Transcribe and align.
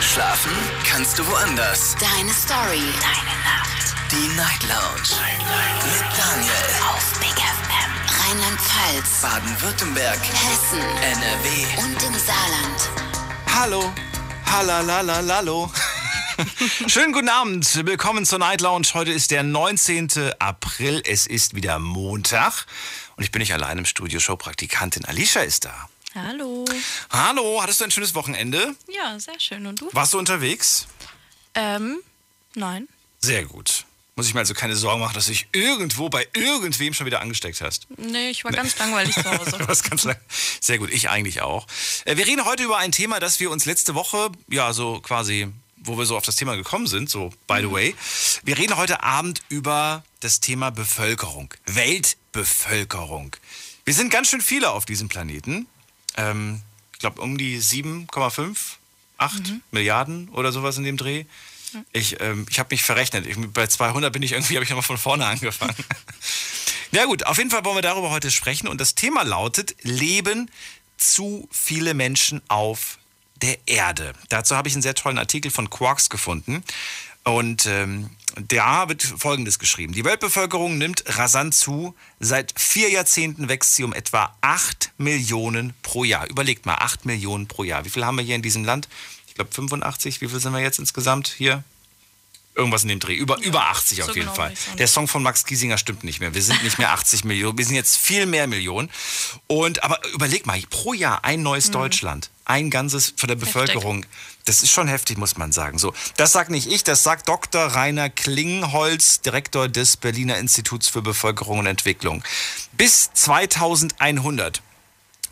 Schlafen 0.00 0.52
kannst 0.84 1.18
du 1.18 1.26
woanders. 1.26 1.96
Deine 1.98 2.32
Story. 2.32 2.82
Deine 3.00 3.36
Nacht. 3.42 3.94
Die 4.10 4.28
Night 4.36 4.62
Lounge. 4.62 5.20
Night, 5.20 5.38
Night. 5.38 5.84
Mit 5.84 6.18
Daniel. 6.18 6.52
Auf 6.90 7.18
Big 7.18 7.30
FM. 7.30 7.90
Rheinland-Pfalz. 8.20 9.22
Baden-Württemberg. 9.22 10.18
Hessen. 10.18 10.80
NRW. 10.80 11.82
Und 11.82 12.02
im 12.02 12.14
Saarland. 12.14 12.90
Hallo. 13.54 13.92
Halalalalo. 14.44 15.70
Schönen 16.86 17.12
guten 17.14 17.30
Abend. 17.30 17.86
Willkommen 17.86 18.26
zur 18.26 18.38
Night 18.38 18.60
Lounge. 18.60 18.88
Heute 18.92 19.12
ist 19.12 19.30
der 19.30 19.42
19. 19.42 20.08
April. 20.38 21.02
Es 21.06 21.26
ist 21.26 21.54
wieder 21.54 21.78
Montag. 21.78 22.66
Und 23.16 23.24
ich 23.24 23.32
bin 23.32 23.40
nicht 23.40 23.54
allein 23.54 23.78
im 23.78 23.86
Studio. 23.86 24.20
Showpraktikantin 24.20 25.06
Alicia 25.06 25.40
ist 25.40 25.64
da. 25.64 25.88
Hallo. 26.16 26.64
Hallo, 27.10 27.60
hattest 27.62 27.80
du 27.80 27.84
ein 27.84 27.90
schönes 27.90 28.14
Wochenende? 28.14 28.74
Ja, 28.88 29.20
sehr 29.20 29.38
schön. 29.38 29.66
Und 29.66 29.82
du? 29.82 29.90
Warst 29.92 30.14
du 30.14 30.18
unterwegs? 30.18 30.86
Ähm, 31.54 31.98
nein. 32.54 32.88
Sehr 33.18 33.44
gut. 33.44 33.84
Muss 34.14 34.26
ich 34.26 34.32
mir 34.32 34.40
also 34.40 34.54
keine 34.54 34.76
Sorgen 34.76 35.00
machen, 35.00 35.12
dass 35.12 35.26
du 35.26 35.32
dich 35.32 35.46
irgendwo 35.52 36.08
bei 36.08 36.26
irgendwem 36.32 36.94
schon 36.94 37.04
wieder 37.04 37.20
angesteckt 37.20 37.60
hast. 37.60 37.86
Nee, 37.98 38.30
ich 38.30 38.44
war 38.44 38.52
ganz 38.52 38.78
langweilig 38.78 39.14
zu 39.14 39.24
Hause. 39.24 39.58
Was 39.68 39.82
ganz 39.82 40.04
lang. 40.04 40.16
Sehr 40.58 40.78
gut, 40.78 40.90
ich 40.90 41.10
eigentlich 41.10 41.42
auch. 41.42 41.66
Äh, 42.06 42.16
Wir 42.16 42.26
reden 42.26 42.46
heute 42.46 42.62
über 42.62 42.78
ein 42.78 42.92
Thema, 42.92 43.20
das 43.20 43.38
wir 43.38 43.50
uns 43.50 43.66
letzte 43.66 43.94
Woche, 43.94 44.30
ja, 44.48 44.72
so 44.72 45.00
quasi, 45.00 45.48
wo 45.76 45.98
wir 45.98 46.06
so 46.06 46.16
auf 46.16 46.24
das 46.24 46.36
Thema 46.36 46.56
gekommen 46.56 46.86
sind, 46.86 47.10
so 47.10 47.28
by 47.46 47.58
the 47.60 47.70
way. 47.70 47.94
Wir 48.42 48.56
reden 48.56 48.78
heute 48.78 49.02
Abend 49.02 49.42
über 49.50 50.02
das 50.20 50.40
Thema 50.40 50.70
Bevölkerung, 50.70 51.52
Weltbevölkerung. 51.66 53.36
Wir 53.84 53.92
sind 53.92 54.08
ganz 54.10 54.30
schön 54.30 54.40
viele 54.40 54.70
auf 54.70 54.86
diesem 54.86 55.10
Planeten. 55.10 55.66
Ähm, 56.16 56.62
ich 56.92 56.98
glaube, 56.98 57.20
um 57.20 57.38
die 57.38 57.60
7,5, 57.60 58.56
8 59.18 59.52
Milliarden 59.70 60.28
oder 60.30 60.52
sowas 60.52 60.78
in 60.78 60.84
dem 60.84 60.96
Dreh. 60.96 61.24
Ich, 61.92 62.20
ähm, 62.20 62.46
ich 62.48 62.58
habe 62.58 62.74
mich 62.74 62.82
verrechnet. 62.82 63.26
Ich, 63.26 63.36
bei 63.52 63.66
200 63.66 64.12
bin 64.12 64.22
ich 64.22 64.32
irgendwie, 64.32 64.54
habe 64.54 64.64
ich 64.64 64.70
nochmal 64.70 64.82
von 64.82 64.98
vorne 64.98 65.26
angefangen. 65.26 65.76
Ja 66.92 67.04
gut, 67.04 67.26
auf 67.26 67.36
jeden 67.36 67.50
Fall 67.50 67.64
wollen 67.64 67.76
wir 67.76 67.82
darüber 67.82 68.10
heute 68.10 68.30
sprechen 68.30 68.68
und 68.68 68.80
das 68.80 68.94
Thema 68.94 69.22
lautet, 69.22 69.74
leben 69.82 70.50
zu 70.96 71.48
viele 71.50 71.94
Menschen 71.94 72.40
auf 72.48 72.98
der 73.42 73.58
Erde. 73.66 74.14
Dazu 74.28 74.56
habe 74.56 74.68
ich 74.68 74.74
einen 74.74 74.82
sehr 74.82 74.94
tollen 74.94 75.18
Artikel 75.18 75.50
von 75.50 75.68
Quarks 75.68 76.08
gefunden 76.08 76.62
und 77.24 77.66
ähm, 77.66 78.10
da 78.36 78.88
wird 78.88 79.02
Folgendes 79.02 79.58
geschrieben. 79.58 79.92
Die 79.92 80.04
Weltbevölkerung 80.04 80.76
nimmt 80.78 81.04
rasant 81.06 81.54
zu. 81.54 81.94
Seit 82.20 82.52
vier 82.56 82.90
Jahrzehnten 82.90 83.48
wächst 83.48 83.74
sie 83.74 83.84
um 83.84 83.94
etwa 83.94 84.36
8 84.42 84.92
Millionen 84.98 85.72
pro 85.82 86.04
Jahr. 86.04 86.28
Überlegt 86.28 86.66
mal, 86.66 86.74
8 86.74 87.06
Millionen 87.06 87.48
pro 87.48 87.64
Jahr. 87.64 87.84
Wie 87.84 87.90
viel 87.90 88.04
haben 88.04 88.16
wir 88.16 88.24
hier 88.24 88.36
in 88.36 88.42
diesem 88.42 88.64
Land? 88.64 88.88
Ich 89.26 89.34
glaube 89.34 89.52
85. 89.52 90.20
Wie 90.20 90.28
viel 90.28 90.40
sind 90.40 90.52
wir 90.52 90.60
jetzt 90.60 90.78
insgesamt 90.78 91.28
hier? 91.28 91.64
Irgendwas 92.56 92.82
in 92.82 92.88
dem 92.88 93.00
Dreh. 93.00 93.14
Über, 93.14 93.38
über 93.42 93.66
80 93.66 94.02
auf 94.02 94.08
so 94.08 94.14
jeden 94.14 94.26
genau 94.26 94.34
Fall. 94.34 94.54
Der 94.78 94.88
Song 94.88 95.08
von 95.08 95.22
Max 95.22 95.44
Giesinger 95.44 95.76
stimmt 95.76 96.04
nicht 96.04 96.20
mehr. 96.20 96.34
Wir 96.34 96.42
sind 96.42 96.62
nicht 96.64 96.78
mehr 96.78 96.90
80 96.92 97.24
Millionen. 97.24 97.58
Wir 97.58 97.66
sind 97.66 97.74
jetzt 97.74 97.96
viel 97.96 98.24
mehr 98.24 98.46
Millionen. 98.46 98.90
Und, 99.46 99.84
aber 99.84 100.00
überleg 100.14 100.46
mal, 100.46 100.58
pro 100.70 100.94
Jahr 100.94 101.22
ein 101.24 101.42
neues 101.42 101.70
Deutschland. 101.70 102.30
Ein 102.46 102.70
ganzes 102.70 103.12
von 103.16 103.28
der 103.28 103.34
Bevölkerung. 103.34 104.06
Das 104.46 104.62
ist 104.62 104.70
schon 104.70 104.88
heftig, 104.88 105.18
muss 105.18 105.36
man 105.36 105.52
sagen. 105.52 105.78
So, 105.78 105.92
das 106.16 106.32
sagt 106.32 106.50
nicht 106.50 106.70
ich, 106.70 106.82
das 106.82 107.02
sagt 107.02 107.28
Dr. 107.28 107.60
Rainer 107.60 108.08
Klingholz, 108.08 109.20
Direktor 109.20 109.68
des 109.68 109.98
Berliner 109.98 110.38
Instituts 110.38 110.88
für 110.88 111.02
Bevölkerung 111.02 111.58
und 111.58 111.66
Entwicklung. 111.66 112.24
Bis 112.72 113.12
2100 113.12 114.62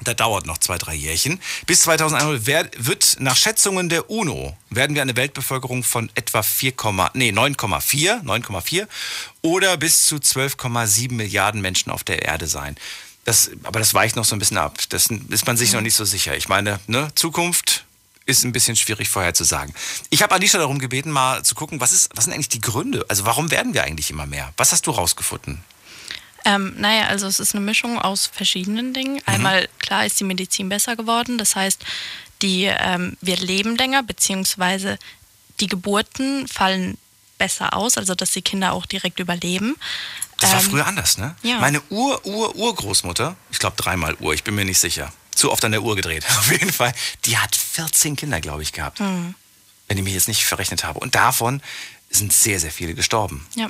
da 0.02 0.14
dauert 0.14 0.46
noch 0.46 0.58
zwei, 0.58 0.76
drei 0.78 0.94
Jährchen. 0.94 1.40
Bis 1.66 1.80
2100 1.82 2.46
wer- 2.46 2.70
wird 2.76 3.16
nach 3.20 3.36
Schätzungen 3.36 3.88
der 3.88 4.10
UNO 4.10 4.56
werden 4.70 4.94
wir 4.94 5.02
eine 5.02 5.16
Weltbevölkerung 5.16 5.84
von 5.84 6.10
etwa 6.14 6.42
4, 6.42 6.72
nee, 7.14 7.30
9,4 7.30 8.22
9,4 8.24 8.86
oder 9.42 9.76
bis 9.76 10.06
zu 10.06 10.16
12,7 10.16 11.12
Milliarden 11.12 11.60
Menschen 11.60 11.90
auf 11.92 12.04
der 12.04 12.22
Erde 12.22 12.46
sein. 12.46 12.76
Das, 13.24 13.50
aber 13.62 13.78
das 13.78 13.94
weicht 13.94 14.16
noch 14.16 14.24
so 14.24 14.36
ein 14.36 14.38
bisschen 14.38 14.58
ab. 14.58 14.78
Das 14.90 15.06
ist 15.06 15.46
man 15.46 15.56
sich 15.56 15.72
noch 15.72 15.80
nicht 15.80 15.94
so 15.96 16.04
sicher. 16.04 16.36
Ich 16.36 16.48
meine, 16.48 16.80
ne, 16.86 17.10
Zukunft 17.14 17.84
ist 18.26 18.44
ein 18.44 18.52
bisschen 18.52 18.74
schwierig 18.76 19.08
vorherzusagen. 19.08 19.74
Ich 20.10 20.22
habe 20.22 20.34
Alicia 20.34 20.58
darum 20.58 20.78
gebeten, 20.78 21.10
mal 21.10 21.42
zu 21.42 21.54
gucken, 21.54 21.80
was, 21.80 21.92
ist, 21.92 22.10
was 22.14 22.24
sind 22.24 22.32
eigentlich 22.34 22.48
die 22.48 22.60
Gründe? 22.60 23.04
Also 23.08 23.24
warum 23.24 23.50
werden 23.50 23.74
wir 23.74 23.84
eigentlich 23.84 24.10
immer 24.10 24.26
mehr? 24.26 24.52
Was 24.56 24.72
hast 24.72 24.86
du 24.86 24.90
rausgefunden? 24.90 25.62
Ähm, 26.44 26.74
naja, 26.78 27.06
also 27.06 27.26
es 27.26 27.40
ist 27.40 27.54
eine 27.54 27.64
Mischung 27.64 27.98
aus 27.98 28.26
verschiedenen 28.26 28.92
Dingen. 28.92 29.20
Einmal, 29.26 29.68
klar, 29.78 30.04
ist 30.04 30.20
die 30.20 30.24
Medizin 30.24 30.68
besser 30.68 30.94
geworden. 30.96 31.38
Das 31.38 31.56
heißt, 31.56 31.84
die, 32.42 32.64
ähm, 32.64 33.16
wir 33.20 33.36
leben 33.36 33.76
länger, 33.76 34.02
beziehungsweise 34.02 34.98
die 35.60 35.66
Geburten 35.68 36.46
fallen 36.48 36.98
besser 37.38 37.74
aus, 37.74 37.96
also 37.96 38.14
dass 38.14 38.32
die 38.32 38.42
Kinder 38.42 38.72
auch 38.72 38.86
direkt 38.86 39.20
überleben. 39.20 39.76
Das 40.38 40.52
war 40.52 40.60
Ähm, 40.60 40.70
früher 40.70 40.86
anders, 40.86 41.16
ne? 41.18 41.34
ja. 41.42 41.58
Meine 41.58 41.80
Ur, 41.90 42.24
Ur, 42.26 42.54
Urgroßmutter, 42.54 43.36
ich 43.50 43.58
glaube 43.58 43.76
dreimal 43.76 44.14
Uhr, 44.20 44.34
ich 44.34 44.44
bin 44.44 44.54
mir 44.54 44.64
nicht 44.64 44.78
sicher. 44.78 45.12
Zu 45.34 45.50
oft 45.50 45.64
an 45.64 45.72
der 45.72 45.82
Uhr 45.82 45.96
gedreht. 45.96 46.24
Auf 46.38 46.50
jeden 46.52 46.72
Fall. 46.72 46.92
Die 47.24 47.38
hat 47.38 47.56
14 47.56 48.16
Kinder, 48.16 48.40
glaube 48.40 48.62
ich, 48.62 48.72
gehabt. 48.72 49.00
Hm. 49.00 49.34
Wenn 49.88 49.98
ich 49.98 50.04
mich 50.04 50.14
jetzt 50.14 50.28
nicht 50.28 50.44
verrechnet 50.44 50.84
habe. 50.84 51.00
Und 51.00 51.14
davon 51.14 51.60
sind 52.10 52.32
sehr, 52.32 52.60
sehr 52.60 52.70
viele 52.70 52.94
gestorben. 52.94 53.46
Ja. 53.56 53.68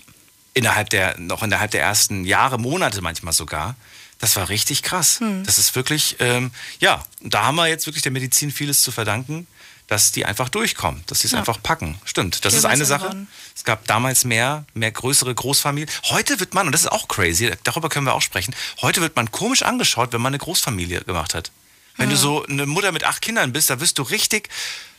Innerhalb 0.54 0.90
der, 0.90 1.18
noch 1.18 1.42
innerhalb 1.42 1.72
der 1.72 1.82
ersten 1.82 2.24
Jahre, 2.24 2.58
Monate 2.58 3.02
manchmal 3.02 3.32
sogar. 3.32 3.74
Das 4.20 4.36
war 4.36 4.48
richtig 4.48 4.82
krass. 4.82 5.20
Hm. 5.20 5.44
Das 5.44 5.58
ist 5.58 5.74
wirklich, 5.74 6.16
ähm, 6.20 6.52
ja, 6.80 7.04
da 7.20 7.44
haben 7.44 7.56
wir 7.56 7.66
jetzt 7.66 7.86
wirklich 7.86 8.02
der 8.02 8.12
Medizin 8.12 8.50
vieles 8.52 8.82
zu 8.82 8.92
verdanken, 8.92 9.46
dass 9.88 10.12
die 10.12 10.24
einfach 10.24 10.48
durchkommen, 10.48 11.02
dass 11.08 11.20
sie 11.20 11.26
es 11.26 11.32
Ja. 11.32 11.40
einfach 11.40 11.62
packen. 11.62 12.00
Stimmt, 12.04 12.44
das 12.44 12.54
Viel 12.54 12.58
ist 12.60 12.64
eine 12.64 12.84
Sache. 12.86 13.26
Es 13.54 13.64
gab 13.64 13.86
damals 13.86 14.24
mehr, 14.24 14.64
mehr 14.72 14.90
größere 14.92 15.34
Großfamilien. 15.34 15.90
Heute 16.04 16.40
wird 16.40 16.54
man, 16.54 16.66
und 16.66 16.72
das 16.72 16.82
ist 16.82 16.92
auch 16.92 17.08
crazy, 17.08 17.50
darüber 17.64 17.88
können 17.90 18.06
wir 18.06 18.14
auch 18.14 18.22
sprechen, 18.22 18.54
heute 18.80 19.02
wird 19.02 19.14
man 19.16 19.30
komisch 19.30 19.62
angeschaut, 19.62 20.12
wenn 20.12 20.22
man 20.22 20.30
eine 20.30 20.38
Großfamilie 20.38 21.02
gemacht 21.02 21.34
hat. 21.34 21.50
Wenn 21.96 22.08
du 22.10 22.16
so 22.16 22.44
eine 22.46 22.66
Mutter 22.66 22.92
mit 22.92 23.04
acht 23.04 23.20
Kindern 23.22 23.52
bist, 23.52 23.70
da 23.70 23.78
wirst 23.78 23.98
du 23.98 24.02
richtig 24.02 24.48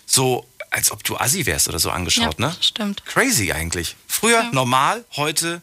so, 0.06 0.48
als 0.75 0.91
ob 0.91 1.03
du 1.06 1.16
Assi 1.18 1.46
wärst 1.46 1.69
oder 1.69 1.80
so 1.80 1.90
angeschaut, 1.90 2.38
ja, 2.38 2.47
ne? 2.47 2.56
stimmt. 2.59 3.06
Crazy 3.06 3.53
eigentlich. 3.53 3.96
Früher 4.08 4.41
Ja. 4.44 4.52
normal, 4.52 5.06
heute 5.16 5.62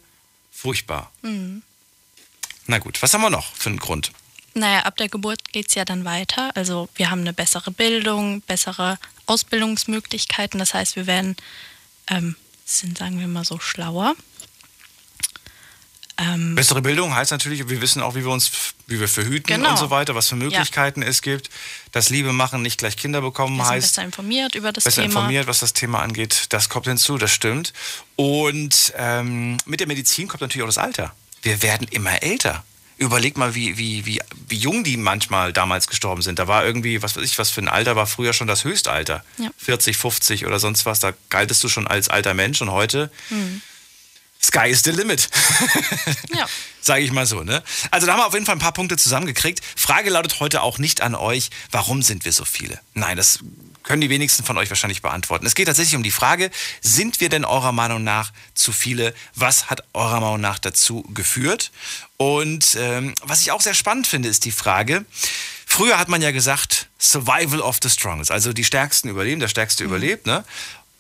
furchtbar. 0.50 1.12
Na 2.66 2.78
gut, 2.78 3.02
was 3.02 3.12
haben 3.12 3.20
wir 3.20 3.28
noch 3.30 3.54
für 3.54 3.68
einen 3.68 3.78
Grund? 3.78 4.10
Naja, 4.54 4.80
ab 4.80 4.96
der 4.96 5.08
Geburt 5.10 5.52
geht 5.52 5.68
es 5.68 5.74
ja 5.74 5.84
dann 5.84 6.04
weiter. 6.06 6.50
Also 6.54 6.88
wir 6.94 7.10
haben 7.10 7.20
eine 7.20 7.32
bessere 7.34 7.70
Bildung, 7.70 8.40
bessere 8.42 8.98
Ausbildungsmöglichkeiten. 9.26 10.58
Das 10.58 10.72
heißt, 10.72 10.96
wir 10.96 11.06
werden, 11.06 11.36
ähm, 12.08 12.36
sind, 12.64 12.96
sagen 12.96 13.20
wir 13.20 13.26
mal 13.28 13.44
so, 13.44 13.58
schlauer. 13.58 14.14
Ähm, 16.18 16.54
Bessere 16.54 16.82
Bildung 16.82 17.14
heißt 17.14 17.30
natürlich, 17.30 17.68
wir 17.68 17.80
wissen 17.80 18.02
auch, 18.02 18.14
wie 18.14 18.24
wir 18.24 18.30
uns, 18.30 18.50
wie 18.86 19.00
wir 19.00 19.08
verhüten 19.08 19.46
Genau. 19.46 19.70
und 19.70 19.78
so 19.78 19.90
weiter, 19.90 20.14
was 20.14 20.28
für 20.28 20.36
Möglichkeiten 20.36 21.02
es 21.02 21.22
gibt. 21.22 21.48
Das 21.90 22.10
Liebe 22.10 22.32
machen, 22.32 22.60
nicht 22.62 22.78
gleich 22.78 22.96
Kinder 22.96 23.20
bekommen 23.22 23.56
wir 23.56 23.66
heißt. 23.66 23.94
besser 23.94 24.04
informiert 24.04 24.54
über 24.54 24.72
das 24.72 24.84
besser 24.84 25.02
Thema. 25.02 25.14
informiert, 25.20 25.46
was 25.46 25.60
das 25.60 25.72
Thema 25.72 26.00
angeht. 26.00 26.46
Das 26.50 26.68
kommt 26.68 26.86
hinzu, 26.86 27.16
das 27.18 27.32
stimmt. 27.32 27.72
Und 28.16 28.92
ähm, 28.96 29.56
mit 29.64 29.80
der 29.80 29.86
Medizin 29.86 30.28
kommt 30.28 30.42
natürlich 30.42 30.62
auch 30.62 30.68
das 30.68 30.78
Alter. 30.78 31.14
Wir 31.42 31.62
werden 31.62 31.88
immer 31.90 32.22
älter. 32.22 32.62
Überleg 32.98 33.36
mal, 33.36 33.54
wie, 33.56 33.78
wie, 33.78 34.04
wie, 34.06 34.20
wie 34.48 34.56
jung 34.56 34.84
die 34.84 34.96
manchmal 34.96 35.52
damals 35.52 35.88
gestorben 35.88 36.22
sind. 36.22 36.38
Da 36.38 36.46
war 36.46 36.64
irgendwie, 36.64 37.02
was 37.02 37.16
weiß 37.16 37.24
ich, 37.24 37.36
was 37.38 37.50
für 37.50 37.60
ein 37.62 37.68
Alter 37.68 37.96
war 37.96 38.06
früher 38.06 38.32
schon 38.32 38.46
das 38.46 38.62
Höchstalter. 38.64 39.24
Ja. 39.38 39.48
40, 39.56 39.96
50 39.96 40.46
oder 40.46 40.60
sonst 40.60 40.86
was. 40.86 41.00
Da 41.00 41.12
galtest 41.30 41.64
du 41.64 41.68
schon 41.68 41.86
als 41.88 42.08
alter 42.10 42.34
Mensch 42.34 42.60
und 42.60 42.70
heute 42.70 43.10
Mhm. 43.30 43.62
Sky 44.44 44.68
is 44.68 44.82
the 44.82 44.90
limit. 44.90 45.28
Ja. 46.34 46.46
Sage 46.80 47.04
ich 47.04 47.12
mal 47.12 47.26
so, 47.26 47.42
ne? 47.44 47.62
Also 47.92 48.06
da 48.06 48.14
haben 48.14 48.20
wir 48.20 48.26
auf 48.26 48.34
jeden 48.34 48.44
Fall 48.46 48.56
ein 48.56 48.60
paar 48.60 48.72
Punkte 48.72 48.96
zusammengekriegt. 48.96 49.60
Frage 49.76 50.10
lautet 50.10 50.40
heute 50.40 50.62
auch 50.62 50.78
nicht 50.78 51.00
an 51.00 51.14
euch, 51.14 51.50
warum 51.70 52.02
sind 52.02 52.24
wir 52.24 52.32
so 52.32 52.44
viele? 52.44 52.80
Nein, 52.94 53.16
das 53.16 53.38
können 53.82 54.00
die 54.00 54.10
wenigsten 54.10 54.44
von 54.44 54.58
euch 54.58 54.68
wahrscheinlich 54.70 55.02
beantworten. 55.02 55.46
Es 55.46 55.54
geht 55.54 55.66
tatsächlich 55.66 55.96
um 55.96 56.02
die 56.02 56.10
Frage, 56.10 56.50
sind 56.80 57.20
wir 57.20 57.28
denn 57.28 57.44
eurer 57.44 57.72
Meinung 57.72 58.02
nach 58.02 58.32
zu 58.54 58.72
viele? 58.72 59.14
Was 59.34 59.70
hat 59.70 59.84
eurer 59.92 60.20
Meinung 60.20 60.40
nach 60.40 60.58
dazu 60.58 61.02
geführt? 61.14 61.70
Und 62.16 62.76
ähm, 62.78 63.14
was 63.22 63.42
ich 63.42 63.52
auch 63.52 63.60
sehr 63.60 63.74
spannend 63.74 64.06
finde, 64.06 64.28
ist 64.28 64.44
die 64.44 64.52
Frage, 64.52 65.04
früher 65.66 65.98
hat 65.98 66.08
man 66.08 66.22
ja 66.22 66.30
gesagt, 66.30 66.88
Survival 66.98 67.60
of 67.60 67.78
the 67.82 67.90
Strongest, 67.90 68.30
also 68.30 68.52
die 68.52 68.64
Stärksten 68.64 69.08
überleben, 69.08 69.40
der 69.40 69.48
Stärkste 69.48 69.84
überlebt, 69.84 70.26
ne? 70.26 70.44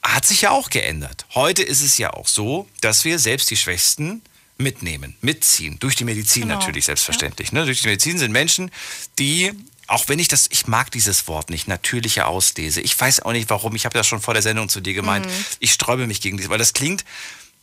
Hat 0.02 0.26
sich 0.26 0.42
ja 0.42 0.50
auch 0.50 0.68
geändert. 0.70 1.26
Heute 1.34 1.62
ist 1.62 1.80
es 1.80 1.96
ja 1.98 2.12
auch 2.12 2.26
so, 2.26 2.68
dass 2.80 3.04
wir 3.04 3.18
selbst 3.18 3.50
die 3.50 3.56
Schwächsten 3.56 4.22
mitnehmen, 4.58 5.16
mitziehen. 5.20 5.78
Durch 5.78 5.94
die 5.96 6.04
Medizin 6.04 6.42
Genau. 6.42 6.56
natürlich, 6.58 6.84
selbstverständlich. 6.86 7.52
Ne? 7.52 7.64
Durch 7.64 7.82
die 7.82 7.88
Medizin 7.88 8.18
sind 8.18 8.32
Menschen, 8.32 8.70
die, 9.18 9.52
auch 9.86 10.08
wenn 10.08 10.18
ich 10.18 10.28
das, 10.28 10.48
ich 10.50 10.66
mag 10.66 10.90
dieses 10.90 11.26
Wort 11.28 11.50
nicht, 11.50 11.68
natürliche 11.68 12.26
Auslese. 12.26 12.80
Ich 12.80 12.98
weiß 12.98 13.20
auch 13.20 13.32
nicht 13.32 13.48
warum, 13.50 13.74
ich 13.76 13.84
habe 13.84 13.96
das 13.96 14.06
schon 14.06 14.20
vor 14.20 14.34
der 14.34 14.42
Sendung 14.42 14.68
zu 14.68 14.80
dir 14.80 14.94
gemeint. 14.94 15.26
Ich 15.60 15.72
sträube 15.72 16.06
mich 16.06 16.20
gegen 16.20 16.36
dieses, 16.36 16.50
weil 16.50 16.58
das 16.58 16.72
klingt, 16.72 17.04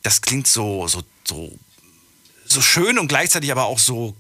das 0.03 0.21
klingt 0.21 0.47
so, 0.47 0.87
so, 0.87 1.03
so, 1.25 1.57
so 2.45 2.61
schön 2.61 2.97
und 2.99 3.07
gleichzeitig 3.09 3.51
aber 3.51 3.65
auch 3.65 3.79
so 3.79 4.15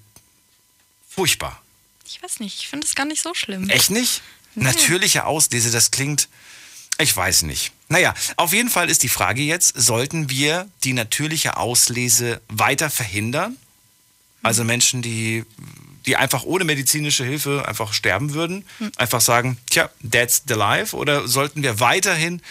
furchtbar. 1.07 1.61
Ich 2.05 2.21
weiß 2.21 2.39
nicht, 2.39 2.59
ich 2.59 2.67
finde 2.67 2.85
es 2.85 2.95
gar 2.95 3.05
nicht 3.05 3.21
so 3.21 3.33
schlimm. 3.33 3.69
Echt 3.69 3.91
nicht? 3.91 4.21
Natürliche 4.55 5.25
Auslese, 5.25 5.71
das 5.71 5.91
klingt. 5.91 6.27
Ich 6.97 7.15
weiß 7.15 7.43
nicht. 7.43 7.71
Naja, 7.89 8.13
auf 8.37 8.53
jeden 8.53 8.69
Fall 8.69 8.89
ist 8.89 9.01
die 9.01 9.09
Frage 9.09 9.41
jetzt, 9.41 9.73
sollten 9.75 10.29
wir 10.29 10.67
die 10.83 10.93
natürliche 10.93 11.57
Auslese 11.57 12.39
weiter 12.47 12.91
verhindern? 12.91 13.57
Also 14.43 14.63
Menschen, 14.63 15.01
die, 15.01 15.43
die 16.05 16.15
einfach 16.15 16.43
ohne 16.43 16.65
medizinische 16.65 17.25
Hilfe 17.25 17.67
einfach 17.67 17.93
sterben 17.93 18.33
würden, 18.35 18.63
einfach 18.95 19.21
sagen, 19.21 19.57
tja, 19.71 19.89
that's 20.09 20.43
the 20.47 20.53
life? 20.53 20.95
Oder 20.95 21.27
sollten 21.27 21.63
wir 21.63 21.79
weiterhin 21.79 22.41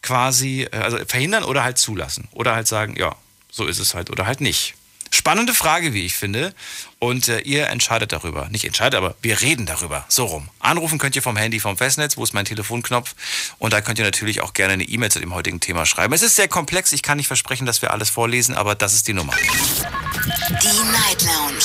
quasi, 0.00 0.62
äh, 0.70 0.76
also 0.76 0.98
verhindern 1.04 1.42
oder 1.42 1.64
halt 1.64 1.78
zulassen? 1.78 2.28
Oder 2.30 2.54
halt 2.54 2.68
sagen, 2.68 2.94
ja, 2.96 3.16
so 3.50 3.66
ist 3.66 3.80
es 3.80 3.94
halt 3.94 4.10
oder 4.10 4.26
halt 4.26 4.40
nicht. 4.40 4.74
Spannende 5.14 5.54
Frage, 5.54 5.94
wie 5.94 6.04
ich 6.04 6.16
finde. 6.16 6.52
Und 6.98 7.28
äh, 7.28 7.38
ihr 7.42 7.68
entscheidet 7.68 8.10
darüber. 8.10 8.48
Nicht 8.48 8.64
entscheidet, 8.64 8.96
aber 8.96 9.14
wir 9.22 9.42
reden 9.42 9.64
darüber. 9.64 10.04
So 10.08 10.24
rum. 10.24 10.48
Anrufen 10.58 10.98
könnt 10.98 11.14
ihr 11.14 11.22
vom 11.22 11.36
Handy, 11.36 11.60
vom 11.60 11.76
Festnetz. 11.76 12.16
Wo 12.16 12.24
ist 12.24 12.34
mein 12.34 12.44
Telefonknopf? 12.44 13.14
Und 13.60 13.72
da 13.72 13.80
könnt 13.80 14.00
ihr 14.00 14.04
natürlich 14.04 14.40
auch 14.40 14.54
gerne 14.54 14.72
eine 14.72 14.82
E-Mail 14.82 15.12
zu 15.12 15.20
dem 15.20 15.32
heutigen 15.32 15.60
Thema 15.60 15.86
schreiben. 15.86 16.12
Es 16.14 16.22
ist 16.22 16.34
sehr 16.34 16.48
komplex. 16.48 16.90
Ich 16.90 17.04
kann 17.04 17.16
nicht 17.16 17.28
versprechen, 17.28 17.64
dass 17.64 17.80
wir 17.80 17.92
alles 17.92 18.10
vorlesen, 18.10 18.56
aber 18.56 18.74
das 18.74 18.92
ist 18.92 19.06
die 19.06 19.12
Nummer. 19.12 19.36
Die 19.36 20.82
Night 20.90 21.22
Lounge 21.22 21.62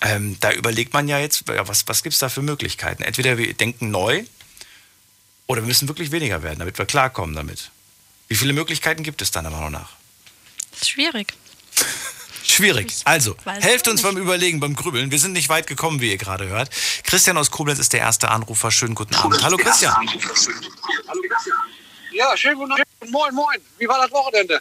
Ähm, 0.00 0.36
da 0.38 0.52
überlegt 0.52 0.92
man 0.92 1.08
ja 1.08 1.18
jetzt, 1.18 1.48
ja, 1.48 1.66
was, 1.66 1.88
was 1.88 2.04
gibt 2.04 2.12
es 2.12 2.20
da 2.20 2.28
für 2.28 2.40
Möglichkeiten? 2.40 3.02
Entweder 3.02 3.36
wir 3.36 3.52
denken 3.52 3.90
neu 3.90 4.22
oder 5.48 5.62
wir 5.62 5.66
müssen 5.66 5.88
wirklich 5.88 6.12
weniger 6.12 6.44
werden, 6.44 6.60
damit 6.60 6.78
wir 6.78 6.86
klarkommen 6.86 7.34
damit. 7.34 7.72
Wie 8.28 8.36
viele 8.36 8.52
Möglichkeiten 8.52 9.02
gibt 9.02 9.22
es 9.22 9.32
deiner 9.32 9.50
Meinung 9.50 9.72
nach? 9.72 9.96
Das 10.70 10.82
ist 10.82 10.90
schwierig. 10.90 11.34
Schwierig. 12.44 12.92
Also, 13.02 13.36
helft 13.44 13.88
uns 13.88 14.04
nicht. 14.04 14.14
beim 14.14 14.22
Überlegen, 14.22 14.60
beim 14.60 14.76
Grübeln. 14.76 15.10
Wir 15.10 15.18
sind 15.18 15.32
nicht 15.32 15.48
weit 15.48 15.66
gekommen, 15.66 16.00
wie 16.00 16.12
ihr 16.12 16.16
gerade 16.16 16.46
hört. 16.46 16.70
Christian 17.02 17.36
aus 17.38 17.50
Koblenz 17.50 17.80
ist 17.80 17.92
der 17.92 17.98
erste 17.98 18.30
Anrufer. 18.30 18.70
Schönen 18.70 18.94
guten 18.94 19.16
Abend. 19.16 19.42
Hallo 19.42 19.56
Christian. 19.56 19.96
Ja, 22.16 22.34
schönen 22.34 22.56
guten 22.56 22.72
Abend. 22.72 22.86
Moin, 23.10 23.34
moin. 23.34 23.60
Wie 23.76 23.86
war 23.86 24.00
das 24.00 24.10
Wochenende? 24.10 24.58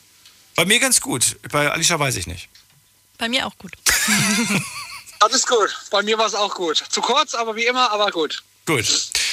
Bei 0.56 0.66
mir 0.66 0.78
ganz 0.78 1.00
gut. 1.00 1.38
Bei 1.50 1.72
Alicia 1.72 1.98
weiß 1.98 2.18
ich 2.18 2.28
nicht. 2.28 2.50
Bei 3.18 3.30
mir 3.30 3.48
auch 3.48 3.58
gut. 3.58 3.72
Das 5.22 5.34
ist 5.34 5.48
gut. 5.48 5.76
Bei 5.90 6.04
mir 6.04 6.20
war 6.20 6.28
es 6.28 6.36
auch 6.36 6.54
gut. 6.54 6.84
Zu 6.90 7.02
kurz, 7.02 7.34
aber 7.34 7.56
wie 7.56 7.66
immer, 7.66 7.90
aber 7.90 8.12
gut. 8.12 8.44
Gut. 8.68 8.86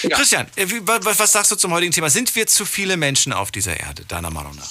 Ja. 0.03 0.17
Christian, 0.17 0.47
äh, 0.57 0.67
was, 0.87 1.33
sagst 1.33 1.51
du 1.51 1.57
zum 1.57 1.73
heutigen 1.73 1.93
Thema? 1.93 2.09
Sind 2.09 2.35
wir 2.35 2.47
zu 2.47 2.65
viele 2.65 2.97
Menschen 2.97 3.33
auf 3.33 3.51
dieser 3.51 3.79
Erde, 3.79 4.05
deiner 4.07 4.31
Meinung 4.31 4.55
nach? 4.57 4.71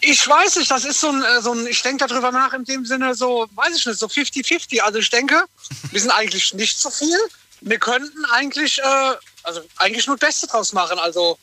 Ich 0.00 0.28
weiß 0.28 0.56
nicht, 0.56 0.70
das 0.70 0.84
ist 0.84 1.00
so 1.00 1.08
ein, 1.08 1.22
äh, 1.22 1.40
so 1.40 1.52
ein 1.52 1.66
ich 1.68 1.80
denke 1.80 2.06
darüber 2.06 2.32
nach 2.32 2.52
in 2.52 2.64
dem 2.64 2.84
Sinne 2.84 3.14
so, 3.14 3.46
weiß 3.54 3.76
ich 3.78 3.86
nicht, 3.86 3.98
so 3.98 4.06
50-50. 4.08 4.80
Also 4.80 4.98
ich 4.98 5.08
denke, 5.08 5.44
wir 5.90 6.00
sind 6.00 6.10
eigentlich 6.10 6.52
nicht 6.52 6.78
so 6.78 6.90
viel. 6.90 7.18
Wir 7.62 7.78
könnten 7.78 8.24
eigentlich, 8.26 8.78
äh, 8.78 9.14
also 9.44 9.62
eigentlich 9.76 10.06
nur 10.06 10.16
das 10.18 10.28
Beste 10.28 10.48
draus 10.48 10.74
machen. 10.74 10.98
Also 10.98 11.38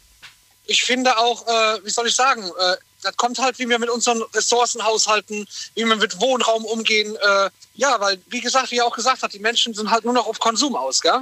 ich 0.67 0.83
finde 0.83 1.17
auch, 1.17 1.47
äh, 1.47 1.85
wie 1.85 1.89
soll 1.89 2.07
ich 2.07 2.15
sagen, 2.15 2.43
äh, 2.43 2.75
das 3.01 3.15
kommt 3.17 3.37
halt, 3.37 3.59
wie 3.59 3.69
wir 3.69 3.79
mit 3.79 3.89
unseren 3.89 4.21
Ressourcen 4.33 4.83
haushalten, 4.83 5.47
wie 5.75 5.85
wir 5.85 5.95
mit 5.95 6.19
Wohnraum 6.19 6.65
umgehen. 6.65 7.15
Äh, 7.15 7.49
ja, 7.75 7.99
weil, 7.99 8.19
wie 8.27 8.41
gesagt, 8.41 8.71
wie 8.71 8.77
er 8.77 8.85
auch 8.85 8.95
gesagt 8.95 9.21
hat, 9.21 9.33
die 9.33 9.39
Menschen 9.39 9.73
sind 9.73 9.91
halt 9.91 10.05
nur 10.05 10.13
noch 10.13 10.25
auf 10.25 10.39
Konsum 10.39 10.75
aus, 10.75 11.01
gell? 11.01 11.21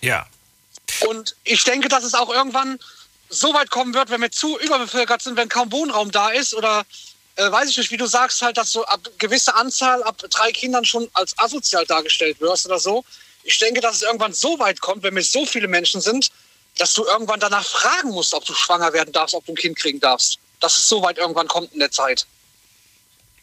Ja. 0.00 0.26
Und 1.06 1.36
ich 1.44 1.62
denke, 1.64 1.88
dass 1.88 2.04
es 2.04 2.14
auch 2.14 2.30
irgendwann 2.30 2.78
so 3.28 3.54
weit 3.54 3.70
kommen 3.70 3.94
wird, 3.94 4.10
wenn 4.10 4.20
wir 4.20 4.32
zu 4.32 4.58
überbevölkert 4.58 5.22
sind, 5.22 5.36
wenn 5.36 5.48
kaum 5.48 5.70
Wohnraum 5.70 6.10
da 6.10 6.30
ist 6.30 6.52
oder 6.52 6.84
äh, 7.36 7.50
weiß 7.50 7.70
ich 7.70 7.78
nicht, 7.78 7.90
wie 7.92 7.96
du 7.96 8.06
sagst, 8.06 8.42
halt, 8.42 8.56
dass 8.56 8.72
du 8.72 8.82
ab 8.84 9.00
gewisse 9.18 9.54
Anzahl, 9.54 10.02
ab 10.02 10.18
drei 10.30 10.50
Kindern 10.50 10.84
schon 10.84 11.08
als 11.12 11.38
asozial 11.38 11.86
dargestellt 11.86 12.40
wirst 12.40 12.66
oder 12.66 12.80
so. 12.80 13.04
Ich 13.44 13.58
denke, 13.58 13.80
dass 13.80 13.96
es 13.96 14.02
irgendwann 14.02 14.32
so 14.32 14.58
weit 14.58 14.80
kommt, 14.80 15.04
wenn 15.04 15.14
wir 15.14 15.22
so 15.22 15.46
viele 15.46 15.68
Menschen 15.68 16.00
sind, 16.00 16.30
dass 16.78 16.94
du 16.94 17.04
irgendwann 17.04 17.40
danach 17.40 17.64
fragen 17.64 18.10
musst, 18.10 18.34
ob 18.34 18.44
du 18.44 18.54
schwanger 18.54 18.92
werden 18.92 19.12
darfst, 19.12 19.34
ob 19.34 19.44
du 19.46 19.52
ein 19.52 19.56
Kind 19.56 19.76
kriegen 19.76 20.00
darfst. 20.00 20.38
Dass 20.60 20.78
es 20.78 20.88
so 20.88 21.02
weit 21.02 21.18
irgendwann 21.18 21.48
kommt 21.48 21.72
in 21.72 21.78
der 21.78 21.90
Zeit. 21.90 22.26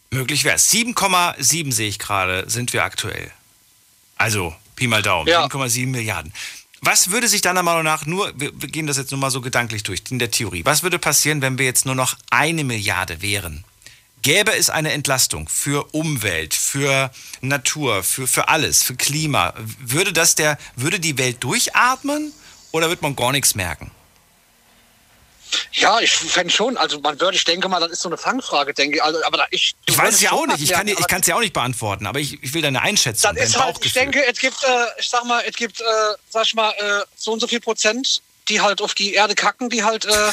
Möglich 0.10 0.44
wäre 0.44 0.56
es. 0.56 0.72
7,7 0.72 1.72
sehe 1.72 1.90
ich 1.90 2.00
gerade, 2.00 2.50
sind 2.50 2.74
wir 2.74 2.84
aktuell. 2.84 3.32
Also, 4.18 4.56
Pi 4.76 4.88
mal 4.88 5.02
Daumen, 5.02 5.28
Ja. 5.28 5.46
7,7 5.46 5.88
Milliarden. 5.88 6.34
Was 6.82 7.10
würde 7.12 7.28
sich 7.28 7.42
deiner 7.42 7.64
Meinung 7.64 7.84
nach 7.84 8.06
nur, 8.06 8.32
wir, 8.40 8.52
wir 8.54 8.70
gehen 8.70 8.88
das 8.88 8.98
jetzt 8.98 9.12
nur 9.12 9.20
mal 9.20 9.32
so 9.32 9.42
gedanklich 9.42 9.84
durch, 9.84 10.04
in 10.10 10.20
der 10.20 10.32
Theorie, 10.32 10.64
was 10.64 10.84
würde 10.84 11.00
passieren, 11.00 11.42
wenn 11.42 11.58
wir 11.58 11.66
jetzt 11.66 11.86
nur 11.86 11.96
noch 11.96 12.16
eine 12.30 12.64
Milliarde 12.64 13.22
wären? 13.22 13.64
Gäbe 14.22 14.56
es 14.56 14.70
eine 14.70 14.92
Entlastung 14.92 15.48
für 15.50 15.94
Umwelt, 15.94 16.54
für 16.54 17.12
Natur, 17.42 18.04
für, 18.04 18.28
für 18.28 18.48
alles, 18.48 18.84
für 18.84 18.96
Klima? 18.96 19.54
Würde 19.80 20.14
das 20.14 20.36
der, 20.36 20.58
würde 20.76 21.00
die 21.00 21.18
Welt 21.18 21.44
durchatmen 21.44 22.34
oder 22.78 22.90
wird 22.90 23.02
man 23.02 23.16
gar 23.16 23.32
nichts 23.32 23.56
merken? 23.56 23.92
Ja, 25.72 26.00
ich 26.00 26.12
fände 26.12 26.52
schon, 26.54 26.78
also 26.78 27.00
man 27.00 27.20
würde, 27.20 27.38
ich 27.38 27.44
denke 27.44 27.70
mal, 27.70 27.80
das 27.80 27.92
ist 27.92 28.02
so 28.02 28.10
eine 28.10 28.18
Fangfrage, 28.18 28.74
denke 28.74 28.98
ich. 28.98 29.04
Also, 29.04 29.24
aber 29.26 29.38
da, 29.38 29.46
ich, 29.50 29.76
du 29.86 29.94
Ich 29.94 29.98
weiß 29.98 30.16
es 30.16 30.22
ja 30.22 30.32
auch 30.32 30.46
nicht, 30.46 30.62
ich 30.62 30.72
kann 31.08 31.22
es 31.22 31.28
ja 31.28 31.36
auch 31.36 31.40
nicht 31.40 31.54
beantworten, 31.54 32.06
aber 32.06 32.20
ich, 32.20 32.42
ich 32.44 32.54
will 32.54 32.62
deine 32.62 32.82
Einschätzung, 32.82 33.34
dein 33.34 33.44
ist 33.44 33.58
halt, 33.58 33.78
ich 33.84 33.94
denke, 33.94 34.26
es 34.26 34.40
gibt, 34.40 34.62
äh, 34.64 34.86
ich 35.00 35.10
sag 35.10 35.24
mal, 35.26 35.44
es 35.48 35.56
gibt, 35.56 35.80
äh, 35.80 35.84
sag 36.30 36.46
ich 36.46 36.54
mal, 36.54 36.72
äh, 36.72 37.06
so 37.16 37.32
und 37.32 37.40
so 37.40 37.48
viel 37.48 37.60
Prozent, 37.60 38.22
die 38.50 38.62
halt 38.62 38.82
auf 38.82 38.94
die 38.94 39.14
Erde 39.14 39.36
kacken, 39.36 39.70
die 39.70 39.84
halt 39.84 40.06
äh, 40.06 40.32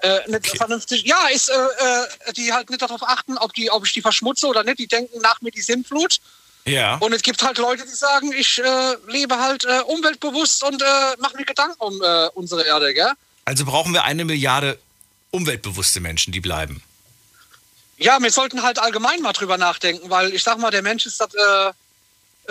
äh, 0.00 0.30
nicht 0.30 0.56
vernünftig, 0.56 1.04
ja, 1.04 1.28
ist, 1.28 1.48
äh, 1.48 2.32
die 2.32 2.52
halt 2.52 2.70
nicht 2.70 2.82
darauf 2.82 3.02
achten, 3.02 3.36
ob 3.38 3.52
die, 3.54 3.70
ob 3.70 3.84
ich 3.84 3.92
die 3.92 4.02
verschmutze 4.02 4.46
oder 4.46 4.64
nicht. 4.64 4.78
Die 4.78 4.88
denken 4.88 5.20
nach 5.20 5.40
mir 5.42 5.50
die 5.50 5.62
Sintflut. 5.62 6.18
Ja. 6.66 6.96
Und 6.96 7.12
es 7.12 7.22
gibt 7.22 7.42
halt 7.42 7.58
Leute, 7.58 7.84
die 7.84 7.94
sagen, 7.94 8.32
ich 8.32 8.58
äh, 8.58 8.96
lebe 9.06 9.38
halt 9.38 9.64
äh, 9.64 9.80
umweltbewusst 9.86 10.62
und 10.64 10.82
äh, 10.82 10.86
mache 11.18 11.36
mir 11.36 11.44
Gedanken 11.44 11.76
um 11.78 12.02
äh, 12.02 12.28
unsere 12.34 12.66
Erde, 12.66 12.92
gell? 12.92 13.12
Also 13.44 13.64
brauchen 13.64 13.92
wir 13.92 14.04
eine 14.04 14.24
Milliarde 14.24 14.78
umweltbewusste 15.30 16.00
Menschen, 16.00 16.32
die 16.32 16.40
bleiben. 16.40 16.82
Ja, 17.98 18.20
wir 18.20 18.30
sollten 18.30 18.62
halt 18.62 18.78
allgemein 18.78 19.22
mal 19.22 19.32
drüber 19.32 19.56
nachdenken, 19.56 20.10
weil 20.10 20.34
ich 20.34 20.42
sag 20.42 20.58
mal, 20.58 20.70
der 20.70 20.82
Mensch 20.82 21.06
ist 21.06 21.20
das, 21.20 21.32
äh, 21.34 21.68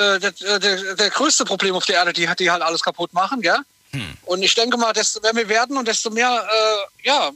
äh, 0.01 0.19
der, 0.19 0.59
der, 0.59 0.95
der, 0.95 1.09
größte 1.09 1.45
Problem 1.45 1.75
auf 1.75 1.85
der 1.85 1.95
Erde, 1.95 2.13
die, 2.13 2.27
die 2.39 2.49
halt 2.49 2.63
alles 2.63 2.81
kaputt 2.81 3.13
machen, 3.13 3.41
gell? 3.41 3.59
Und 4.25 4.43
ich 4.43 4.53
denke 4.55 4.75
mal, 4.75 4.91
desto 4.91 5.21
mehr 5.21 5.33
wir 5.35 5.47
werden 5.47 5.77
und 5.77 5.87
desto 5.87 6.09
mehr, 6.09 6.45
ja, 7.03 7.31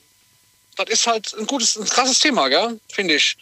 das 0.76 0.90
ist 0.90 1.08
halt 1.08 1.34
ein 1.40 1.48
gutes, 1.48 1.78
ein 1.78 1.86
krasses 1.86 2.20
Thema, 2.20 2.50
gell? 2.50 2.80
Finde 2.90 3.16
ich. 3.16 3.38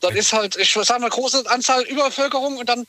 Das 0.00 0.14
ist 0.14 0.32
halt, 0.32 0.56
ich 0.56 0.72
sag 0.72 1.00
mal, 1.00 1.10
große 1.10 1.48
Anzahl 1.48 1.82
Überbevölkerung 1.82 2.58
und 2.58 2.68
dann 2.68 2.86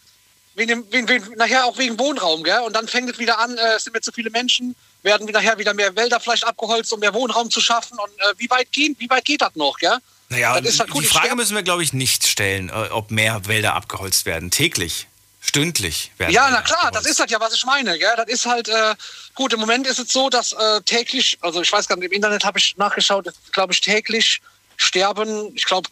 wegen 0.56 0.70
dem, 0.70 0.92
wegen, 0.92 1.08
wegen, 1.08 1.36
nachher 1.38 1.66
auch 1.66 1.78
wegen 1.78 1.98
Wohnraum, 2.00 2.44
gell? 2.44 2.60
Und 2.60 2.74
dann 2.74 2.88
fängt 2.88 3.10
es 3.10 3.20
wieder 3.20 3.38
an, 3.40 3.58
äh, 3.58 3.76
es 3.76 3.84
sind 3.84 3.94
mir 3.94 4.02
zu 4.02 4.12
viele 4.12 4.32
Menschen, 4.32 4.76
werden 5.04 5.28
wir 5.28 5.34
nachher 5.34 5.58
wieder 5.58 5.74
mehr 5.74 5.96
Wälder 5.96 6.20
vielleicht 6.20 6.46
abgeholzt, 6.46 6.92
um 6.92 7.00
mehr 7.00 7.14
Wohnraum 7.14 7.50
zu 7.52 7.62
schaffen. 7.62 7.98
Und 8.00 8.12
äh, 8.20 8.34
wie 8.38 8.50
weit 8.50 8.72
gehen, 8.72 8.96
wie 9.00 9.10
weit 9.10 9.24
geht 9.24 9.42
das 9.42 9.56
noch, 9.56 9.78
gell? 9.78 9.98
Naja, 10.30 10.60
Das 10.60 10.74
ist 10.74 10.80
halt 10.80 10.90
gut, 10.90 11.04
die 11.04 11.08
Frage 11.08 11.36
müssen 11.36 11.56
wir, 11.56 11.64
glaube 11.64 11.84
ich, 11.84 11.94
nicht 11.94 12.26
stellen, 12.26 12.70
äh, 12.70 12.90
ob 12.90 13.12
mehr 13.12 13.46
Wälder 13.46 13.76
abgeholzt 13.76 14.26
werden. 14.26 14.52
Täglich, 14.52 15.08
stündlich 15.40 16.12
werden 16.18 16.34
Ja, 16.34 16.46
Wälder 16.46 16.58
na 16.58 16.62
klar, 16.64 16.92
das 16.92 17.06
ist 17.06 17.20
halt 17.20 17.32
ja, 17.32 17.40
was 17.40 17.54
ich 17.54 17.64
meine. 17.64 17.98
Gell? 17.98 18.14
Das 18.18 18.28
ist 18.28 18.46
halt, 18.46 18.68
äh, 18.68 18.96
gut, 19.36 19.54
im 19.54 19.60
Moment 19.60 19.88
ist 19.88 20.00
es 20.00 20.12
so, 20.12 20.30
dass 20.30 20.54
äh, 20.54 20.82
täglich, 20.82 21.38
also 21.42 21.62
ich 21.62 21.72
weiß 21.72 21.88
gar 21.88 21.96
nicht, 21.96 22.06
im 22.06 22.12
Internet 22.12 22.44
habe 22.44 22.58
ich 22.60 22.76
nachgeschaut, 22.78 23.32
glaube 23.52 23.74
ich, 23.74 23.80
täglich 23.80 24.42
sterben, 24.76 25.52
ich 25.56 25.66
glaube, 25.66 25.90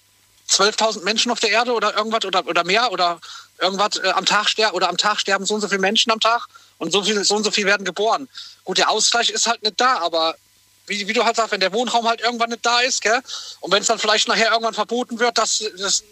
12.000 0.50 1.04
Menschen 1.04 1.32
auf 1.32 1.40
der 1.40 1.52
Erde 1.52 1.74
oder 1.74 1.96
irgendwas 1.96 2.26
oder, 2.26 2.46
oder 2.48 2.64
mehr 2.64 2.92
oder 2.92 3.20
irgendwas 3.60 3.98
äh, 4.04 4.10
am 4.10 4.26
Tag 4.26 4.48
sterben 4.50 4.76
oder 4.76 4.90
am 4.90 4.98
Tag 4.98 5.20
sterben 5.20 5.46
so 5.46 5.56
und 5.56 5.62
so 5.62 5.68
viele 5.68 5.82
Menschen 5.82 6.12
am 6.12 6.20
Tag 6.20 6.48
und 6.78 6.92
so 6.92 7.04
viel, 7.04 7.24
so 7.24 7.36
und 7.36 7.44
so 7.44 7.52
viel 7.52 7.66
werden 7.66 7.86
geboren. 7.86 8.28
Gut, 8.64 8.78
der 8.78 8.90
Ausgleich 8.90 9.30
ist 9.30 9.48
halt 9.48 9.64
nicht 9.64 9.80
da, 9.80 10.00
aber 10.00 10.36
wie, 10.88 11.08
wie 11.08 11.14
du 11.14 11.24
halt 11.24 11.36
sagst, 11.36 11.52
wenn 11.52 11.60
der 11.60 11.74
Wohnraum 11.74 12.08
halt 12.08 12.22
irgendwann 12.22 12.50
nicht 12.50 12.66
da 12.66 12.80
ist, 12.82 13.02
gell? 13.02 13.20
Und 13.60 13.72
wenn 13.72 13.82
es 13.82 13.88
dann 13.88 14.00
vielleicht 14.00 14.28
nachher 14.28 14.52
irgendwann 14.52 14.74
verboten 14.74 15.20
wird, 15.20 15.38
dass, 15.38 15.64
dass 15.78 16.04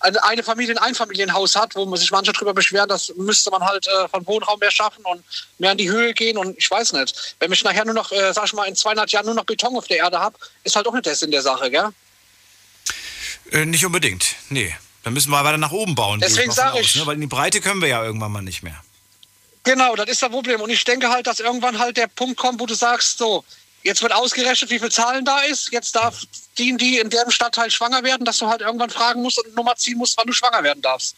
eine, 0.00 0.42
Familie 0.42 0.74
ein 0.74 0.82
Einfamilienhaus 0.82 1.56
hat, 1.56 1.74
wo 1.74 1.84
man 1.86 1.98
sich 1.98 2.10
manche 2.10 2.32
darüber 2.32 2.54
beschweren, 2.54 2.88
das 2.88 3.12
müsste 3.16 3.50
man 3.50 3.62
halt 3.62 3.86
äh, 3.86 4.08
von 4.08 4.26
Wohnraum 4.26 4.58
mehr 4.58 4.70
schaffen 4.70 5.04
und 5.04 5.22
mehr 5.58 5.72
in 5.72 5.78
die 5.78 5.90
Höhe 5.90 6.12
gehen 6.12 6.36
und 6.36 6.56
ich 6.58 6.70
weiß 6.70 6.92
nicht. 6.94 7.36
Wenn 7.38 7.52
ich 7.52 7.62
nachher 7.64 7.84
nur 7.84 7.94
noch, 7.94 8.10
äh, 8.12 8.32
sag 8.32 8.46
ich 8.46 8.52
mal, 8.52 8.64
in 8.66 8.76
200 8.76 9.10
Jahren 9.12 9.26
nur 9.26 9.34
noch 9.34 9.44
Beton 9.44 9.76
auf 9.76 9.86
der 9.86 9.98
Erde 9.98 10.18
habe, 10.18 10.36
ist 10.64 10.76
halt 10.76 10.86
auch 10.86 10.92
nicht 10.92 11.06
der 11.06 11.14
Sinn 11.14 11.30
der 11.30 11.42
Sache, 11.42 11.70
gell? 11.70 11.88
Äh, 13.50 13.64
nicht 13.66 13.84
unbedingt, 13.84 14.36
nee. 14.48 14.74
Dann 15.02 15.14
müssen 15.14 15.30
wir 15.30 15.42
weiter 15.42 15.58
nach 15.58 15.72
oben 15.72 15.94
bauen. 15.94 16.20
Deswegen 16.20 16.52
sage 16.52 16.80
ich. 16.80 16.94
Ne? 16.94 17.06
Weil 17.06 17.16
in 17.16 17.22
die 17.22 17.26
Breite 17.26 17.60
können 17.60 17.80
wir 17.80 17.88
ja 17.88 18.04
irgendwann 18.04 18.30
mal 18.30 18.42
nicht 18.42 18.62
mehr. 18.62 18.82
Genau, 19.64 19.96
das 19.96 20.08
ist 20.08 20.22
das 20.22 20.30
Problem. 20.30 20.60
Und 20.60 20.70
ich 20.70 20.84
denke 20.84 21.10
halt, 21.10 21.26
dass 21.26 21.40
irgendwann 21.40 21.78
halt 21.78 21.96
der 21.96 22.06
Punkt 22.06 22.36
kommt, 22.36 22.60
wo 22.60 22.66
du 22.66 22.74
sagst, 22.74 23.18
so, 23.18 23.44
jetzt 23.82 24.02
wird 24.02 24.12
ausgerechnet, 24.12 24.70
wie 24.70 24.78
viel 24.78 24.90
Zahlen 24.90 25.24
da 25.24 25.40
ist. 25.40 25.72
Jetzt 25.72 25.94
darf 25.96 26.22
die, 26.58 26.76
die 26.76 26.98
in 26.98 27.10
deren 27.10 27.30
Stadtteil 27.30 27.70
schwanger 27.70 28.02
werden, 28.02 28.24
dass 28.24 28.38
du 28.38 28.48
halt 28.48 28.60
irgendwann 28.60 28.90
fragen 28.90 29.22
musst 29.22 29.38
und 29.38 29.46
eine 29.46 29.54
Nummer 29.54 29.76
ziehen 29.76 29.98
musst, 29.98 30.16
wann 30.16 30.26
du 30.26 30.32
schwanger 30.32 30.62
werden 30.62 30.82
darfst. 30.82 31.16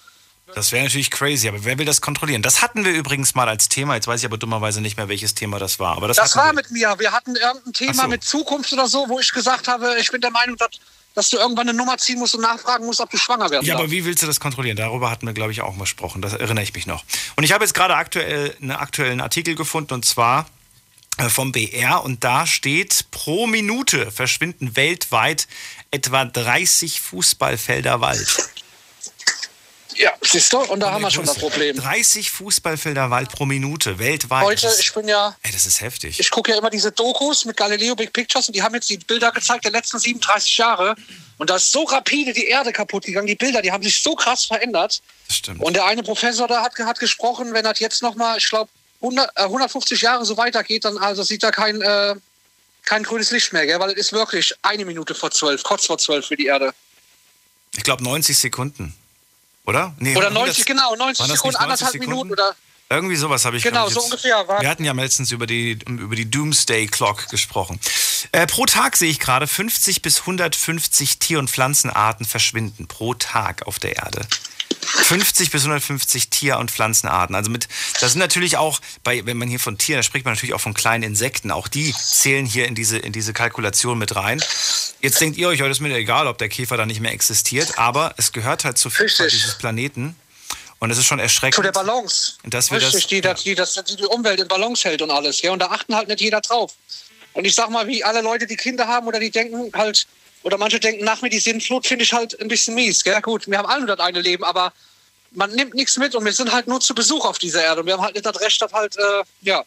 Das 0.55 0.73
wäre 0.73 0.85
natürlich 0.85 1.11
crazy, 1.11 1.49
aber 1.49 1.65
wer 1.65 1.79
will 1.79 1.87
das 1.87 2.03
kontrollieren? 2.03 2.43
Das 2.43 2.61
hatten 2.61 2.85
wir 2.85 2.93
übrigens 2.93 3.35
mal 3.35 3.49
als 3.49 3.71
Thema. 3.71 3.95
Jetzt 3.95 4.07
weiß 4.07 4.21
ich 4.21 4.27
aber 4.27 4.37
dummerweise 4.37 4.83
nicht 4.83 4.99
mehr, 4.99 5.09
welches 5.09 5.35
Thema 5.35 5.59
das 5.59 5.79
war. 5.79 5.97
Aber 5.97 6.07
das 6.07 6.19
das 6.19 6.37
war 6.37 6.49
wir. 6.49 6.53
mit 6.53 6.71
mir. 6.71 6.95
Wir 6.99 7.13
hatten 7.13 7.35
irgendein 7.35 7.73
Thema 7.73 8.03
so. 8.03 8.09
mit 8.09 8.25
Zukunft 8.25 8.71
oder 8.75 8.87
so, 8.87 9.09
wo 9.09 9.19
ich 9.19 9.33
gesagt 9.33 9.69
habe, 9.69 9.97
ich 9.99 10.11
bin 10.11 10.21
der 10.21 10.31
Meinung, 10.31 10.57
dass, 10.59 10.69
dass 11.15 11.31
du 11.31 11.37
irgendwann 11.39 11.69
eine 11.69 11.77
Nummer 11.79 11.97
ziehen 11.99 12.19
musst 12.19 12.35
und 12.35 12.41
nachfragen 12.43 12.85
musst, 12.87 13.01
ob 13.01 13.11
du 13.11 13.17
schwanger 13.17 13.51
werden 13.51 13.65
Ja, 13.65 13.75
aber 13.75 13.85
darfst. 13.85 13.93
wie 13.97 14.05
willst 14.05 14.23
du 14.23 14.27
das 14.27 14.41
kontrollieren? 14.41 14.77
Darüber 14.77 15.11
hatten 15.11 15.27
wir, 15.27 15.33
glaube 15.33 15.53
ich, 15.53 15.61
auch 15.61 15.75
mal 15.75 15.85
gesprochen. 15.85 16.21
Das 16.23 16.33
erinnere 16.33 16.63
ich 16.65 16.75
mich 16.75 16.87
noch. 16.87 17.05
Und 17.37 17.45
ich 17.45 17.53
habe 17.53 17.65
jetzt 17.65 17.75
gerade 17.75 17.95
aktuell 17.97 18.57
einen 18.61 18.73
aktuellen 18.73 19.21
Artikel 19.21 19.55
gefunden 19.55 19.95
und 19.95 20.05
zwar 20.05 20.47
äh, 21.19 21.29
vom 21.29 21.53
BR 21.53 22.03
und 22.03 22.25
da 22.25 22.47
steht, 22.47 23.07
pro 23.13 23.47
Minute 23.47 24.11
verschwinden 24.11 24.75
weltweit 24.77 25.47
etwa 25.93 26.25
30 26.25 27.01
Fußballfelder 27.01 28.01
Wald. 28.01 28.37
Ja, 29.97 30.13
siehst 30.23 30.53
du? 30.53 30.59
Und 30.59 30.81
da 30.81 30.91
haben 30.91 31.03
wir 31.03 31.11
schon 31.11 31.25
das 31.25 31.39
Problem. 31.39 31.77
30 31.77 32.31
Fußballfelder 32.31 33.11
Wald 33.11 33.31
pro 33.31 33.45
Minute 33.45 33.99
weltweit. 33.99 34.45
Heute, 34.45 34.67
ist, 34.67 34.81
ich 34.81 34.93
bin 34.93 35.07
ja, 35.07 35.37
ey, 35.43 35.53
das 35.53 35.67
ist 35.67 35.81
heftig. 35.81 36.19
ich 36.19 36.31
gucke 36.31 36.51
ja 36.51 36.59
immer 36.59 36.71
diese 36.71 36.91
Dokus 36.91 37.45
mit 37.45 37.57
Galileo 37.57 37.95
Big 37.95 38.13
Pictures 38.13 38.49
und 38.49 38.57
die 38.57 38.63
haben 38.63 38.75
jetzt 38.75 38.91
die 38.91 38.99
Bilder 38.99 39.31
gezeigt 39.31 39.65
der 39.65 39.73
letzten 39.73 39.99
37 39.99 40.57
Jahre. 40.59 40.97
Und 41.39 41.51
da 41.51 41.57
ist 41.57 41.73
so 41.73 41.85
rapide 41.85 42.33
die 42.33 42.47
Erde 42.47 42.73
kaputt 42.73 43.05
gegangen. 43.05 43.27
Die 43.27 43.35
Bilder, 43.35 43.63
die 43.63 43.73
haben 43.73 43.83
sich 43.83 44.03
so 44.03 44.15
krass 44.15 44.45
verändert. 44.45 45.03
Das 45.27 45.37
stimmt. 45.37 45.61
Und 45.61 45.75
der 45.75 45.85
eine 45.85 46.03
Professor 46.03 46.47
da 46.47 46.63
hat, 46.63 46.79
hat 46.79 46.99
gesprochen, 46.99 47.53
wenn 47.53 47.65
das 47.65 47.81
jetzt 47.81 48.03
nochmal, 48.03 48.39
ich 48.39 48.49
glaube, 48.49 48.71
100, 49.01 49.31
äh, 49.37 49.43
150 49.43 50.01
Jahre 50.01 50.25
so 50.25 50.37
weitergeht, 50.37 50.85
dann 50.85 50.99
also 50.99 51.23
sieht 51.23 51.43
er 51.43 51.53
kein, 51.53 51.81
äh, 51.83 52.15
kein 52.85 53.03
grünes 53.03 53.31
Licht 53.31 53.53
mehr, 53.53 53.67
gell? 53.67 53.81
weil 53.81 53.91
es 53.91 53.97
ist 53.97 54.13
wirklich 54.13 54.55
eine 54.63 54.85
Minute 54.85 55.15
vor 55.15 55.31
zwölf, 55.31 55.63
kurz 55.63 55.87
vor 55.87 55.99
zwölf 55.99 56.27
für 56.27 56.37
die 56.37 56.47
Erde. 56.47 56.73
ich 57.77 57.83
glaube 57.83 58.03
90 58.05 58.39
Sekunden. 58.39 58.95
Oder? 59.67 59.95
Nee, 59.99 60.15
Oder 60.17 60.27
100 60.29 60.33
90, 60.47 60.65
genau, 60.67 60.95
90 60.95 61.21
waren 61.21 61.29
das 61.31 61.39
Sekunden, 61.39 61.39
nicht 61.39 61.43
90 61.43 61.61
anderthalb 61.61 61.93
Sekunden? 61.93 62.11
Minuten 62.11 62.33
oder 62.33 62.55
Irgendwie 62.91 63.17
sowas 63.17 63.45
habe 63.47 63.57
ich 63.57 63.63
Genau, 63.63 63.89
ich, 63.89 63.95
so 63.95 64.01
jetzt- 64.01 64.13
ungefähr 64.13 64.47
war- 64.47 64.61
Wir 64.61 64.69
hatten 64.69 64.85
ja 64.85 64.93
letztens 64.93 65.31
über 65.33 65.47
die, 65.47 65.79
über 65.87 66.15
die 66.17 66.31
Doomsday 66.31 66.87
Clock 66.87 67.29
gesprochen. 67.31 67.81
Äh, 68.33 68.47
pro 68.47 68.67
Tag 68.67 68.97
sehe 68.97 69.11
ich 69.11 69.19
gerade 69.21 69.47
50 69.47 70.03
bis 70.03 70.21
150 70.21 71.19
Tier- 71.19 71.39
und 71.39 71.49
Pflanzenarten 71.51 72.27
verschwinden. 72.27 72.87
Pro 72.87 73.15
Tag 73.15 73.67
auf 73.67 73.79
der 73.79 73.97
Erde. 73.97 74.27
50 74.81 75.51
bis 75.51 75.63
150 75.63 76.31
Tier- 76.31 76.59
und 76.59 76.71
Pflanzenarten. 76.71 77.35
Also 77.35 77.51
mit, 77.51 77.69
das 78.01 78.13
sind 78.13 78.21
natürlich 78.21 78.57
auch, 78.57 78.81
bei, 79.03 79.25
wenn 79.27 79.37
man 79.37 79.49
hier 79.49 79.61
von 79.61 79.79
Tieren, 79.79 79.99
da 79.99 80.03
spricht 80.03 80.25
man 80.25 80.35
natürlich 80.35 80.55
auch 80.55 80.61
von 80.61 80.75
kleinen 80.75 81.03
Insekten. 81.05 81.51
Auch 81.51 81.69
die 81.69 81.93
zählen 81.95 82.47
hier 82.47 82.67
in 82.67 82.75
diese, 82.75 82.99
in 82.99 83.13
diese 83.13 83.33
Kalkulation 83.33 83.99
mit 83.99 84.17
rein. 84.17 84.43
Jetzt 85.01 85.21
denkt 85.21 85.37
ihr 85.39 85.49
euch, 85.49 85.61
heute 85.61 85.71
ist 85.73 85.81
mir 85.81 85.95
egal, 85.95 86.27
ob 86.27 86.39
der 86.39 86.49
Käfer 86.49 86.77
da 86.77 86.87
nicht 86.87 87.01
mehr 87.01 87.13
existiert, 87.13 87.79
aber 87.79 88.15
es 88.17 88.33
gehört 88.33 88.65
halt 88.65 88.79
zur 88.79 88.91
Vielfalt 88.91 89.33
dieses 89.33 89.59
Planeten. 89.59 90.17
Und 90.81 90.91
es 90.91 90.99
ist 90.99 91.07
schon 91.07 91.19
erschreckend. 91.19 91.55
zu 91.55 91.63
der 91.63 91.73
Balance. 91.73 92.33
Dass 92.43 92.71
wir 92.71 92.79
Richtig, 92.79 92.93
das- 93.03 93.09
die, 93.09 93.21
das, 93.21 93.43
die, 93.43 93.55
das, 93.55 93.85
die 93.85 93.97
die 93.97 94.05
Umwelt 94.05 94.41
in 94.41 94.49
Balance 94.49 94.87
hält 94.87 95.01
und 95.03 95.11
alles. 95.11 95.41
Ja, 95.41 95.53
und 95.53 95.61
da 95.61 95.67
achten 95.67 95.95
halt 95.95 96.09
nicht 96.09 96.21
jeder 96.21 96.41
drauf. 96.41 96.73
Und 97.33 97.47
ich 97.47 97.55
sag 97.55 97.71
mal, 97.71 97.87
wie 97.89 98.05
alle 98.05 98.21
Leute, 98.21 98.47
die 98.47 98.57
Kinder 98.57 98.87
haben 98.87 99.07
oder 99.07 99.19
die 99.19 99.31
denken 99.31 99.71
halt, 99.77 100.07
oder 100.45 100.59
manche 100.59 100.79
denken 100.79 101.05
nach 101.05 101.23
mir, 101.23 101.31
die 101.31 101.39
Sintflut 101.39 101.87
finde 101.87 102.05
ich 102.05 102.13
halt 102.13 102.39
ein 102.41 102.49
bisschen 102.49 102.75
mies. 102.75 103.03
Gell? 103.03 103.21
Gut, 103.23 103.49
wir 103.49 103.59
haben 103.59 103.67
alle 103.67 103.87
nur 103.87 103.97
das 103.97 104.07
eine 104.07 104.21
Leben, 104.21 104.45
aber 104.45 104.73
man 105.33 105.51
nimmt 105.53 105.75
nichts 105.75 105.97
mit 105.97 106.15
und 106.15 106.25
wir 106.25 106.33
sind 106.33 106.53
halt 106.53 106.69
nur 106.69 106.81
zu 106.81 106.95
Besuch 106.95 107.25
auf 107.25 107.39
dieser 107.39 107.63
Erde. 107.65 107.81
Und 107.81 107.87
wir 107.87 107.95
haben 107.95 108.03
halt 108.03 108.15
nicht 108.15 108.27
das 108.27 108.39
Recht, 108.41 108.61
das 108.61 108.73
halt, 108.73 108.97
äh, 108.97 109.23
ja. 109.41 109.65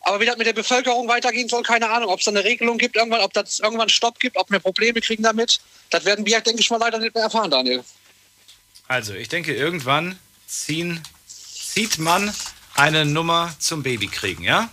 Aber 0.00 0.20
wie 0.20 0.26
das 0.26 0.36
mit 0.36 0.46
der 0.46 0.52
Bevölkerung 0.52 1.06
weitergehen 1.08 1.48
soll, 1.48 1.62
keine 1.62 1.88
Ahnung. 1.88 2.10
Ob 2.10 2.18
es 2.18 2.24
da 2.24 2.32
eine 2.32 2.42
Regelung 2.42 2.76
gibt, 2.76 2.96
irgendwann, 2.96 3.20
ob 3.20 3.32
das 3.34 3.60
irgendwann 3.60 3.88
Stopp 3.88 4.18
gibt, 4.18 4.36
ob 4.36 4.50
wir 4.50 4.58
Probleme 4.58 5.00
kriegen 5.00 5.22
damit, 5.22 5.60
das 5.90 6.04
werden 6.04 6.26
wir, 6.26 6.40
denke 6.40 6.60
ich 6.60 6.70
mal, 6.70 6.78
leider 6.78 6.98
nicht 6.98 7.14
mehr 7.14 7.24
erfahren, 7.24 7.50
Daniel. 7.50 7.84
Also, 8.88 9.14
ich 9.14 9.28
denke, 9.28 9.54
irgendwann 9.54 10.18
ziehen, 10.48 11.00
zieht 11.26 11.98
man 11.98 12.34
eine 12.74 13.04
Nummer 13.04 13.54
zum 13.60 13.84
Baby 13.84 14.08
kriegen, 14.08 14.42
ja? 14.42 14.70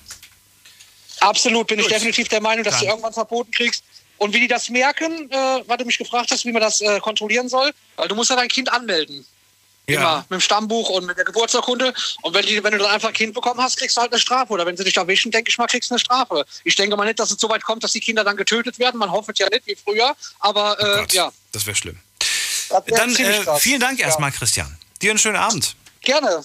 Absolut, 1.19 1.67
bin 1.67 1.77
ich 1.77 1.85
Gut. 1.85 1.93
definitiv 1.93 2.27
der 2.29 2.41
Meinung, 2.41 2.63
dass 2.63 2.75
Dann. 2.75 2.83
du 2.83 2.87
irgendwann 2.89 3.13
verboten 3.13 3.51
kriegst. 3.51 3.83
Und 4.17 4.33
wie 4.33 4.39
die 4.39 4.47
das 4.47 4.69
merken, 4.69 5.29
äh, 5.31 5.63
weil 5.67 5.77
du 5.77 5.85
mich 5.85 5.97
gefragt 5.97 6.31
hast, 6.31 6.45
wie 6.45 6.51
man 6.51 6.61
das 6.61 6.81
äh, 6.81 6.99
kontrollieren 6.99 7.49
soll, 7.49 7.71
weil 7.95 8.07
du 8.07 8.15
musst 8.15 8.29
ja 8.29 8.35
dein 8.35 8.47
Kind 8.49 8.71
anmelden. 8.71 9.25
Immer 9.89 10.25
mit 10.29 10.39
dem 10.39 10.41
Stammbuch 10.41 10.89
und 10.89 11.05
mit 11.05 11.17
der 11.17 11.23
Geburtsurkunde. 11.23 11.93
Und 12.21 12.33
wenn, 12.33 12.45
die, 12.45 12.61
wenn 12.61 12.73
du 12.73 12.77
dann 12.77 12.89
einfach 12.91 13.07
ein 13.07 13.13
Kind 13.13 13.33
bekommen 13.33 13.61
hast, 13.61 13.77
kriegst 13.77 13.95
du 13.95 14.01
halt 14.01 14.11
eine 14.11 14.19
Strafe. 14.19 14.51
Oder 14.51 14.65
wenn 14.65 14.75
sie 14.75 14.83
dich 14.83 14.97
erwischen, 14.97 15.31
denke 15.31 15.49
ich 15.49 15.57
mal, 15.57 15.65
kriegst 15.67 15.89
du 15.89 15.93
eine 15.93 15.99
Strafe. 15.99 16.45
Ich 16.65 16.75
denke 16.75 16.97
mal 16.97 17.05
nicht, 17.05 17.19
dass 17.19 17.31
es 17.31 17.39
so 17.39 17.47
weit 17.49 17.63
kommt, 17.63 17.85
dass 17.85 17.93
die 17.93 18.01
Kinder 18.01 18.25
dann 18.25 18.35
getötet 18.35 18.79
werden. 18.79 18.97
Man 18.97 19.09
hofft 19.11 19.39
ja 19.39 19.47
nicht 19.49 19.65
wie 19.65 19.77
früher. 19.81 20.13
Aber 20.39 20.77
äh, 20.77 20.99
Gott, 20.99 21.13
ja, 21.13 21.31
Das 21.53 21.65
wäre 21.65 21.77
schlimm. 21.77 21.97
das 22.69 22.85
wär 22.85 22.97
Dann 22.97 23.15
äh, 23.15 23.59
vielen 23.59 23.79
Dank 23.79 23.97
Ja. 23.99 24.07
erstmal, 24.07 24.33
Christian. 24.33 24.77
Dir 25.01 25.11
einen 25.11 25.19
schönen 25.19 25.37
Abend. 25.37 25.75
Gerne. 26.01 26.43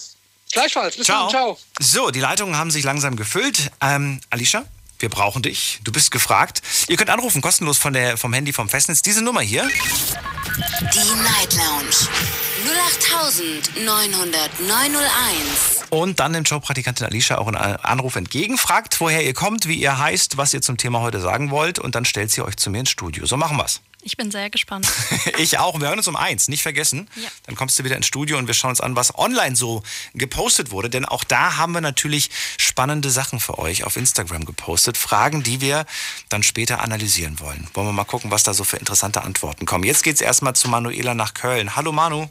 Gleichfalls. 0.53 0.95
Bis 0.95 1.07
Ciao. 1.07 1.23
dann. 1.23 1.29
Ciao. 1.31 1.59
So, 1.81 2.11
die 2.11 2.21
Leitungen 2.21 2.55
haben 2.55 2.71
sich 2.71 2.85
langsam 2.85 3.17
gefüllt. 3.17 3.71
Ähm, 3.81 4.21
Alicia, 4.29 4.63
wir 5.03 5.09
brauchen 5.09 5.43
dich. 5.43 5.81
Du 5.83 5.91
bist 5.91 6.11
gefragt. 6.11 6.61
Ihr 6.87 6.95
könnt 6.95 7.09
anrufen, 7.09 7.41
kostenlos 7.41 7.77
von 7.77 7.91
der, 7.91 8.15
vom 8.17 8.31
Handy 8.31 8.53
vom 8.53 8.69
Festnetz. 8.69 9.01
Diese 9.01 9.21
Nummer 9.21 9.41
hier. 9.41 9.67
Die 9.67 11.21
Night 11.21 11.53
Lounge 11.53 12.07
0890901. 13.75 15.89
Und 15.89 16.21
dann 16.21 16.31
nimmt 16.31 16.47
Showpraktikantin 16.47 17.05
Alicia 17.05 17.37
auch 17.37 17.47
einen 17.47 17.57
Anruf 17.57 18.15
entgegen, 18.15 18.57
fragt, 18.57 19.01
woher 19.01 19.25
ihr 19.25 19.33
kommt, 19.33 19.67
wie 19.67 19.75
ihr 19.75 19.99
heißt, 19.99 20.37
was 20.37 20.53
ihr 20.53 20.61
zum 20.61 20.77
Thema 20.77 21.01
heute 21.01 21.19
sagen 21.19 21.51
wollt 21.51 21.79
und 21.79 21.95
dann 21.95 22.05
stellt 22.05 22.31
sie 22.31 22.41
euch 22.41 22.55
zu 22.55 22.69
mir 22.69 22.79
ins 22.79 22.89
Studio. 22.89 23.25
So 23.25 23.35
machen 23.35 23.57
wir's. 23.57 23.81
Ich 24.05 24.17
bin 24.17 24.31
sehr 24.31 24.49
gespannt. 24.49 24.87
Ich 25.37 25.57
auch. 25.57 25.79
Wir 25.79 25.87
hören 25.87 25.97
uns 25.97 26.07
um 26.07 26.15
eins, 26.15 26.47
nicht 26.47 26.61
vergessen. 26.61 27.09
Ja. 27.15 27.29
Dann 27.45 27.55
kommst 27.55 27.79
du 27.79 27.83
wieder 27.83 27.95
ins 27.95 28.05
Studio 28.05 28.37
und 28.37 28.47
wir 28.47 28.53
schauen 28.53 28.69
uns 28.71 28.81
an, 28.81 28.95
was 28.95 29.17
online 29.17 29.55
so 29.55 29.81
gepostet 30.13 30.69
wurde. 30.71 30.89
Denn 30.89 31.05
auch 31.05 31.23
da 31.23 31.57
haben 31.57 31.73
wir 31.73 31.81
natürlich 31.81 32.29
spannende 32.57 33.09
Sachen 33.09 33.39
für 33.39 33.57
euch 33.57 33.83
auf 33.83 33.95
Instagram 33.95 34.45
gepostet. 34.45 34.97
Fragen, 34.97 35.43
die 35.43 35.61
wir 35.61 35.85
dann 36.29 36.43
später 36.43 36.81
analysieren 36.81 37.39
wollen. 37.39 37.67
Wollen 37.73 37.87
wir 37.87 37.93
mal 37.93 38.03
gucken, 38.03 38.31
was 38.31 38.43
da 38.43 38.53
so 38.53 38.63
für 38.63 38.77
interessante 38.77 39.23
Antworten 39.23 39.65
kommen. 39.65 39.85
Jetzt 39.85 40.03
geht's 40.03 40.21
erstmal 40.21 40.55
zu 40.55 40.67
Manuela 40.67 41.13
nach 41.13 41.33
Köln. 41.33 41.75
Hallo 41.75 41.91
Manu. 41.91 42.29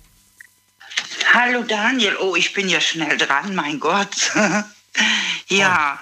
Hallo 1.33 1.63
Daniel, 1.63 2.17
oh, 2.19 2.37
ich 2.37 2.53
bin 2.53 2.69
ja 2.69 2.81
schnell 2.81 3.17
dran, 3.17 3.55
mein 3.55 3.81
Gott. 3.81 4.33
ja, 5.49 5.99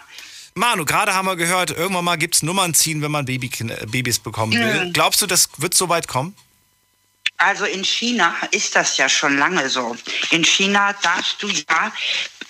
Manu, 0.60 0.84
gerade 0.84 1.14
haben 1.14 1.26
wir 1.26 1.36
gehört, 1.36 1.70
irgendwann 1.70 2.04
mal 2.04 2.16
gibt's 2.16 2.42
Nummern 2.42 2.74
ziehen, 2.74 3.02
wenn 3.02 3.10
man 3.10 3.24
Baby, 3.24 3.50
Babys 3.90 4.18
bekommen 4.18 4.52
will. 4.52 4.90
Glaubst 4.92 5.20
du, 5.20 5.26
das 5.26 5.48
wird 5.56 5.74
so 5.74 5.88
weit 5.88 6.06
kommen? 6.06 6.36
also 7.40 7.64
in 7.64 7.84
China 7.84 8.34
ist 8.50 8.76
das 8.76 8.96
ja 8.98 9.08
schon 9.08 9.38
lange 9.38 9.68
so. 9.70 9.96
In 10.30 10.44
China 10.44 10.92
darfst 11.02 11.42
du 11.42 11.48
ja 11.48 11.92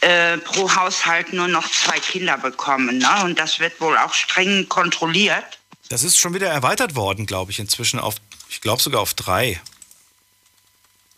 äh, 0.01 0.39
pro 0.39 0.75
Haushalt 0.75 1.33
nur 1.33 1.49
noch 1.49 1.71
zwei 1.71 2.01
Kinder 2.01 2.37
bekommen. 2.37 2.99
Ne? 2.99 3.25
Und 3.25 3.39
das 3.39 3.61
wird 3.61 3.81
wohl 3.81 3.97
auch 3.97 4.13
streng 4.13 4.69
kontrolliert. 4.69 5.45
Das 5.89 6.03
ist 6.03 6.19
schon 6.19 6.35
wieder 6.35 6.49
erweitert 6.49 6.97
worden, 6.97 7.27
glaube 7.27 7.53
ich, 7.53 7.59
inzwischen 7.59 8.01
auf, 8.01 8.17
ich 8.49 8.61
glaube 8.61 8.83
sogar 8.83 9.01
auf 9.01 9.15
drei. 9.15 9.61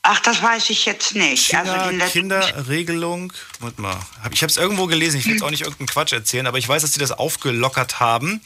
Ach, 0.04 0.18
das 0.20 0.42
weiß 0.42 0.70
ich 0.70 0.84
jetzt 0.84 1.14
nicht. 1.14 1.54
also 1.54 1.70
China, 1.72 1.86
den 1.88 1.98
letzten- 1.98 2.12
Kinderregelung. 2.20 3.32
Warte 3.60 3.80
mal. 3.80 3.96
Ich 4.32 4.42
habe 4.42 4.50
es 4.50 4.56
irgendwo 4.56 4.86
gelesen. 4.86 5.18
Ich 5.20 5.26
will 5.26 5.34
jetzt 5.34 5.42
auch 5.44 5.50
nicht 5.50 5.62
irgendeinen 5.62 5.86
Quatsch 5.88 6.12
erzählen, 6.12 6.46
aber 6.48 6.58
ich 6.58 6.68
weiß, 6.68 6.82
dass 6.82 6.92
sie 6.92 6.98
das 7.00 7.12
aufgelockert 7.12 8.00
haben, 8.00 8.40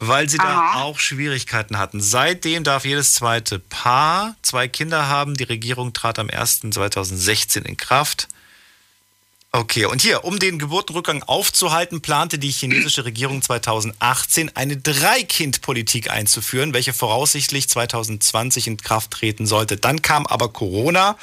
weil 0.00 0.28
sie 0.28 0.38
da 0.38 0.44
Aha. 0.44 0.80
auch 0.82 0.98
Schwierigkeiten 0.98 1.78
hatten. 1.78 2.00
Seitdem 2.00 2.64
darf 2.64 2.84
jedes 2.84 3.14
zweite 3.14 3.60
Paar 3.60 4.34
zwei 4.42 4.66
Kinder 4.66 5.06
haben. 5.06 5.34
Die 5.36 5.44
Regierung 5.44 5.92
trat 5.92 6.18
am 6.18 6.26
1.2016 6.28 7.62
in 7.66 7.76
Kraft. 7.76 8.26
Okay, 9.52 9.84
und 9.86 10.00
hier, 10.00 10.24
um 10.24 10.38
den 10.38 10.60
Geburtenrückgang 10.60 11.24
aufzuhalten, 11.24 12.00
plante 12.00 12.38
die 12.38 12.52
chinesische 12.52 13.04
Regierung 13.04 13.42
2018 13.42 14.54
eine 14.54 14.76
Drei-Kind-Politik 14.76 16.08
einzuführen, 16.08 16.72
welche 16.72 16.92
voraussichtlich 16.92 17.68
2020 17.68 18.68
in 18.68 18.76
Kraft 18.76 19.10
treten 19.10 19.46
sollte. 19.46 19.76
Dann 19.76 20.02
kam 20.02 20.24
aber 20.28 20.52
Corona. 20.52 21.18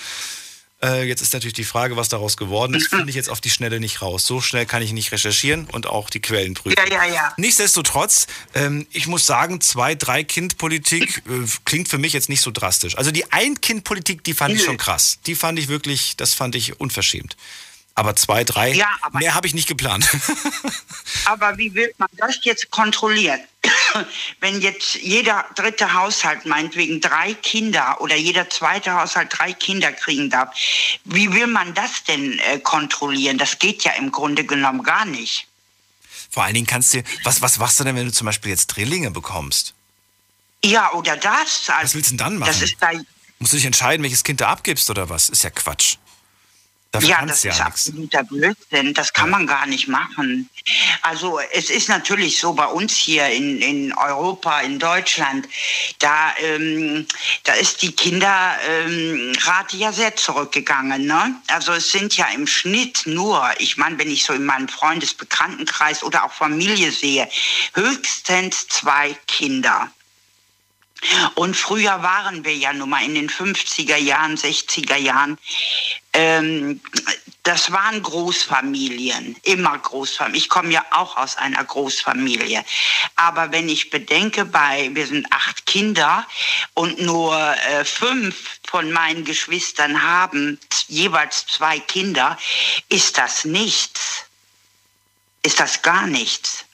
Äh, 0.83 1.07
jetzt 1.07 1.21
ist 1.21 1.31
natürlich 1.33 1.53
die 1.53 1.63
Frage, 1.63 1.95
was 1.95 2.09
daraus 2.09 2.35
geworden 2.35 2.73
ist, 2.73 2.89
finde 2.89 3.09
ich 3.09 3.15
jetzt 3.15 3.29
auf 3.29 3.39
die 3.39 3.49
Schnelle 3.49 3.79
nicht 3.79 4.01
raus. 4.01 4.27
So 4.27 4.41
schnell 4.41 4.65
kann 4.65 4.81
ich 4.81 4.91
nicht 4.91 5.13
recherchieren 5.13 5.65
und 5.71 5.87
auch 5.87 6.09
die 6.09 6.19
Quellen 6.19 6.53
prüfen. 6.53 6.75
Ja, 6.77 7.05
ja, 7.05 7.11
ja. 7.11 7.33
Nichtsdestotrotz, 7.37 8.27
ähm, 8.53 8.87
ich 8.91 9.07
muss 9.07 9.25
sagen, 9.25 9.61
zwei, 9.61 9.95
drei 9.95 10.25
Kind-Politik 10.25 11.23
äh, 11.27 11.47
klingt 11.63 11.87
für 11.87 11.97
mich 11.97 12.11
jetzt 12.11 12.27
nicht 12.27 12.41
so 12.41 12.51
drastisch. 12.51 12.97
Also 12.97 13.11
die 13.11 13.31
Ein-Kind-Politik, 13.31 14.25
die 14.25 14.33
fand 14.33 14.53
ich 14.53 14.65
schon 14.65 14.77
krass. 14.77 15.19
Die 15.25 15.33
fand 15.33 15.57
ich 15.57 15.69
wirklich, 15.69 16.17
das 16.17 16.33
fand 16.33 16.55
ich 16.55 16.79
unverschämt. 16.81 17.37
Aber 17.97 18.15
zwei, 18.15 18.43
drei, 18.43 18.73
Ja, 18.73 18.89
aber- 19.01 19.17
mehr 19.17 19.33
habe 19.33 19.47
ich 19.47 19.55
nicht 19.55 19.67
geplant. 19.67 20.07
Aber 21.25 21.57
wie 21.57 21.73
will 21.73 21.91
man 21.97 22.07
das 22.13 22.37
jetzt 22.43 22.69
kontrollieren? 22.69 23.39
Wenn 24.39 24.61
jetzt 24.61 24.95
jeder 24.95 25.45
dritte 25.55 25.93
Haushalt 25.93 26.45
meinetwegen 26.45 27.01
drei 27.01 27.33
Kinder 27.33 27.99
oder 27.99 28.15
jeder 28.15 28.49
zweite 28.51 28.93
Haushalt 28.93 29.29
drei 29.37 29.51
Kinder 29.51 29.91
kriegen 29.91 30.29
darf, 30.29 30.53
wie 31.05 31.33
will 31.33 31.47
man 31.47 31.73
das 31.73 32.03
denn 32.03 32.37
äh, 32.39 32.59
kontrollieren? 32.59 33.39
Das 33.39 33.57
geht 33.57 33.83
ja 33.83 33.93
im 33.93 34.11
Grunde 34.11 34.45
genommen 34.45 34.83
gar 34.83 35.05
nicht. 35.05 35.47
Vor 36.29 36.43
allen 36.43 36.53
Dingen 36.53 36.67
kannst 36.67 36.93
du, 36.93 37.03
was, 37.23 37.41
was 37.41 37.57
machst 37.57 37.79
du 37.79 37.83
denn, 37.83 37.95
wenn 37.95 38.05
du 38.05 38.13
zum 38.13 38.25
Beispiel 38.25 38.51
jetzt 38.51 38.67
Drillinge 38.67 39.09
bekommst? 39.09 39.73
Ja, 40.63 40.93
oder 40.93 41.17
das. 41.17 41.67
Also, 41.67 41.83
Was 41.83 41.95
willst 41.95 42.11
du 42.11 42.11
denn 42.11 42.17
dann 42.19 42.37
machen? 42.37 42.51
Das 42.53 42.61
ist 42.61 42.75
da, 42.79 42.91
Musst 43.39 43.53
du 43.53 43.57
dich 43.57 43.65
entscheiden, 43.65 44.03
welches 44.03 44.23
Kind 44.23 44.39
du 44.39 44.47
abgibst 44.47 44.87
oder 44.91 45.09
was? 45.09 45.29
Ist 45.29 45.43
ja 45.43 45.49
Quatsch. 45.49 45.97
Dafür 46.91 47.09
ja, 47.09 47.25
das 47.25 47.41
du 47.41 47.49
ist 47.49 47.57
ja 47.57 47.65
nichts. 47.65 47.65
absoluter 47.65 48.23
Blödsinn. 48.23 48.93
Das 48.93 49.11
kann 49.11 49.29
man 49.29 49.45
gar 49.45 49.65
nicht 49.65 49.87
machen. 49.87 50.49
Also 51.01 51.39
es 51.53 51.69
ist 51.69 51.89
natürlich 51.89 52.39
so 52.39 52.53
bei 52.53 52.65
uns 52.65 52.93
hier 52.95 53.27
in, 53.27 53.61
in 53.61 53.93
Europa, 53.93 54.61
in 54.61 54.79
Deutschland, 54.79 55.47
da, 55.99 56.33
ähm, 56.41 57.05
da 57.43 57.53
ist 57.53 57.81
die 57.81 57.91
Kinderrate 57.91 59.77
ja 59.77 59.91
sehr 59.91 60.15
zurückgegangen. 60.15 61.05
Ne? 61.05 61.35
Also 61.47 61.73
es 61.73 61.91
sind 61.91 62.15
ja 62.15 62.27
im 62.33 62.47
Schnitt 62.47 63.03
nur, 63.05 63.49
ich 63.59 63.77
meine, 63.77 63.97
wenn 63.99 64.09
ich 64.09 64.23
so 64.23 64.33
in 64.33 64.45
meinem 64.45 64.69
Freundesbekanntenkreis 64.69 66.03
oder 66.03 66.23
auch 66.23 66.31
Familie 66.31 66.91
sehe, 66.91 67.27
höchstens 67.73 68.67
zwei 68.69 69.15
Kinder. 69.27 69.91
Und 71.35 71.55
früher 71.55 72.01
waren 72.03 72.43
wir 72.43 72.55
ja 72.55 72.73
nun 72.73 72.89
mal 72.89 73.03
in 73.03 73.15
den 73.15 73.29
50er 73.29 73.97
Jahren, 73.97 74.35
60er 74.35 74.95
Jahren, 74.95 75.37
ähm, 76.13 76.81
das 77.43 77.71
waren 77.71 78.03
Großfamilien, 78.03 79.37
immer 79.43 79.77
Großfamilien. 79.77 80.43
Ich 80.43 80.49
komme 80.49 80.71
ja 80.71 80.83
auch 80.91 81.15
aus 81.15 81.37
einer 81.37 81.63
Großfamilie. 81.63 82.65
Aber 83.15 83.51
wenn 83.51 83.69
ich 83.69 83.89
bedenke, 83.89 84.43
bei, 84.43 84.89
wir 84.93 85.07
sind 85.07 85.31
acht 85.31 85.65
Kinder 85.65 86.27
und 86.73 86.99
nur 86.99 87.37
äh, 87.37 87.85
fünf 87.85 88.59
von 88.67 88.91
meinen 88.91 89.23
Geschwistern 89.23 90.03
haben 90.03 90.59
jeweils 90.87 91.45
zwei 91.47 91.79
Kinder, 91.79 92.37
ist 92.89 93.17
das 93.17 93.45
nichts 93.45 94.27
ist 95.47 95.61
das 95.61 95.81
gar 95.81 96.07
nichts. 96.07 96.65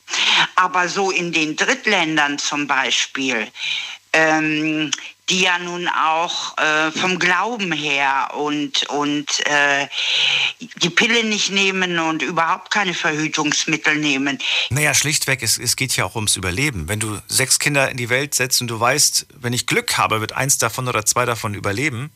Aber 0.55 0.89
so 0.89 1.11
in 1.11 1.31
den 1.31 1.55
Drittländern 1.55 2.39
zum 2.39 2.65
Beispiel, 2.65 3.51
ähm, 4.13 4.91
die 5.29 5.41
ja 5.41 5.57
nun 5.57 5.87
auch 5.87 6.57
äh, 6.57 6.91
vom 6.91 7.17
Glauben 7.17 7.71
her 7.71 8.31
und, 8.35 8.83
und 8.89 9.45
äh, 9.45 9.87
die 10.77 10.89
Pille 10.89 11.23
nicht 11.23 11.49
nehmen 11.51 11.97
und 11.99 12.21
überhaupt 12.21 12.71
keine 12.71 12.93
Verhütungsmittel 12.93 13.95
nehmen. 13.95 14.37
Naja, 14.69 14.93
schlichtweg, 14.93 15.41
es, 15.41 15.57
es 15.57 15.75
geht 15.75 15.95
ja 15.95 16.05
auch 16.05 16.15
ums 16.15 16.35
Überleben. 16.35 16.89
Wenn 16.89 16.99
du 16.99 17.19
sechs 17.27 17.59
Kinder 17.59 17.89
in 17.89 17.97
die 17.97 18.09
Welt 18.09 18.35
setzt 18.35 18.61
und 18.61 18.67
du 18.67 18.79
weißt, 18.79 19.27
wenn 19.39 19.53
ich 19.53 19.65
Glück 19.65 19.97
habe, 19.97 20.19
wird 20.19 20.33
eins 20.33 20.57
davon 20.57 20.87
oder 20.87 21.05
zwei 21.05 21.25
davon 21.25 21.53
überleben, 21.53 22.11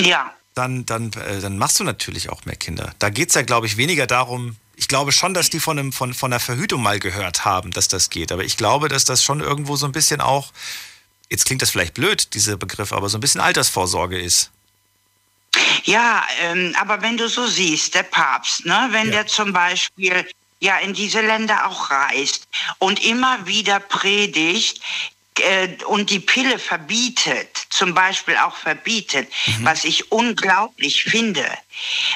Ja, 0.00 0.34
dann, 0.54 0.84
dann, 0.84 1.12
äh, 1.12 1.40
dann 1.40 1.58
machst 1.58 1.78
du 1.78 1.84
natürlich 1.84 2.28
auch 2.28 2.44
mehr 2.44 2.56
Kinder. 2.56 2.92
Da 2.98 3.10
geht 3.10 3.28
es 3.28 3.34
ja, 3.36 3.42
glaube 3.42 3.66
ich, 3.66 3.76
weniger 3.76 4.06
darum, 4.08 4.56
ich 4.80 4.88
glaube 4.88 5.12
schon, 5.12 5.34
dass 5.34 5.50
die 5.50 5.60
von, 5.60 5.78
einem, 5.78 5.92
von, 5.92 6.14
von 6.14 6.32
einer 6.32 6.40
Verhütung 6.40 6.82
mal 6.82 6.98
gehört 6.98 7.44
haben, 7.44 7.70
dass 7.70 7.88
das 7.88 8.08
geht. 8.08 8.32
Aber 8.32 8.44
ich 8.44 8.56
glaube, 8.56 8.88
dass 8.88 9.04
das 9.04 9.22
schon 9.22 9.40
irgendwo 9.40 9.76
so 9.76 9.84
ein 9.84 9.92
bisschen 9.92 10.22
auch, 10.22 10.52
jetzt 11.30 11.46
klingt 11.46 11.62
das 11.62 11.70
vielleicht 11.70 11.94
blöd, 11.94 12.34
dieser 12.34 12.56
Begriff, 12.56 12.92
aber 12.92 13.08
so 13.08 13.16
ein 13.16 13.20
bisschen 13.20 13.40
Altersvorsorge 13.40 14.18
ist. 14.20 14.50
Ja, 15.84 16.24
ähm, 16.42 16.74
aber 16.78 17.02
wenn 17.02 17.16
du 17.16 17.28
so 17.28 17.46
siehst, 17.46 17.94
der 17.94 18.02
Papst, 18.04 18.66
ne, 18.66 18.88
wenn 18.90 19.06
Ja. 19.06 19.12
der 19.12 19.26
zum 19.26 19.52
Beispiel 19.52 20.28
ja 20.60 20.78
in 20.78 20.92
diese 20.92 21.20
Länder 21.22 21.66
auch 21.66 21.90
reist 21.90 22.46
und 22.78 23.02
immer 23.04 23.46
wieder 23.46 23.80
predigt 23.80 24.80
äh, 25.38 25.68
und 25.86 26.10
die 26.10 26.20
Pille 26.20 26.58
verbietet, 26.58 27.66
zum 27.70 27.94
Beispiel 27.94 28.36
auch 28.36 28.56
verbietet, 28.56 29.28
was 29.62 29.84
ich 29.84 30.12
unglaublich 30.12 31.04
finde. 31.04 31.46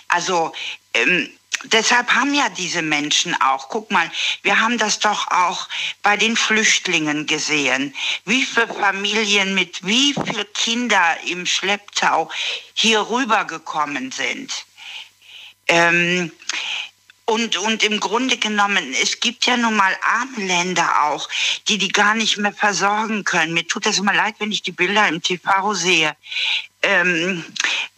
Also 0.08 0.52
ähm, 0.92 1.30
deshalb 1.64 2.10
haben 2.14 2.34
ja 2.34 2.48
diese 2.48 2.82
Menschen 2.82 3.34
auch, 3.40 3.68
guck 3.68 3.90
mal, 3.90 4.10
wir 4.42 4.60
haben 4.60 4.78
das 4.78 4.98
doch 4.98 5.28
auch 5.28 5.68
bei 6.02 6.16
den 6.16 6.36
Flüchtlingen 6.36 7.26
gesehen, 7.26 7.94
wie 8.24 8.44
viele 8.44 8.68
Familien 8.68 9.54
mit 9.54 9.84
wie 9.86 10.14
viele 10.14 10.44
Kinder 10.44 11.16
im 11.26 11.46
Schlepptau 11.46 12.30
hier 12.74 13.08
rübergekommen 13.08 14.12
sind. 14.12 14.52
Ähm, 15.66 16.30
und, 17.26 17.56
und 17.56 17.82
im 17.82 18.00
Grunde 18.00 18.36
genommen, 18.36 18.94
es 19.02 19.20
gibt 19.20 19.46
ja 19.46 19.56
nun 19.56 19.74
mal 19.74 19.96
arme 20.02 20.46
Länder 20.46 21.04
auch, 21.04 21.28
die 21.68 21.78
die 21.78 21.88
gar 21.88 22.14
nicht 22.14 22.36
mehr 22.36 22.52
versorgen 22.52 23.24
können. 23.24 23.54
Mir 23.54 23.66
tut 23.66 23.86
das 23.86 23.98
immer 23.98 24.12
leid, 24.12 24.34
wenn 24.38 24.52
ich 24.52 24.62
die 24.62 24.72
Bilder 24.72 25.08
im 25.08 25.22
TV 25.22 25.72
sehe, 25.72 26.14
ähm, 26.82 27.42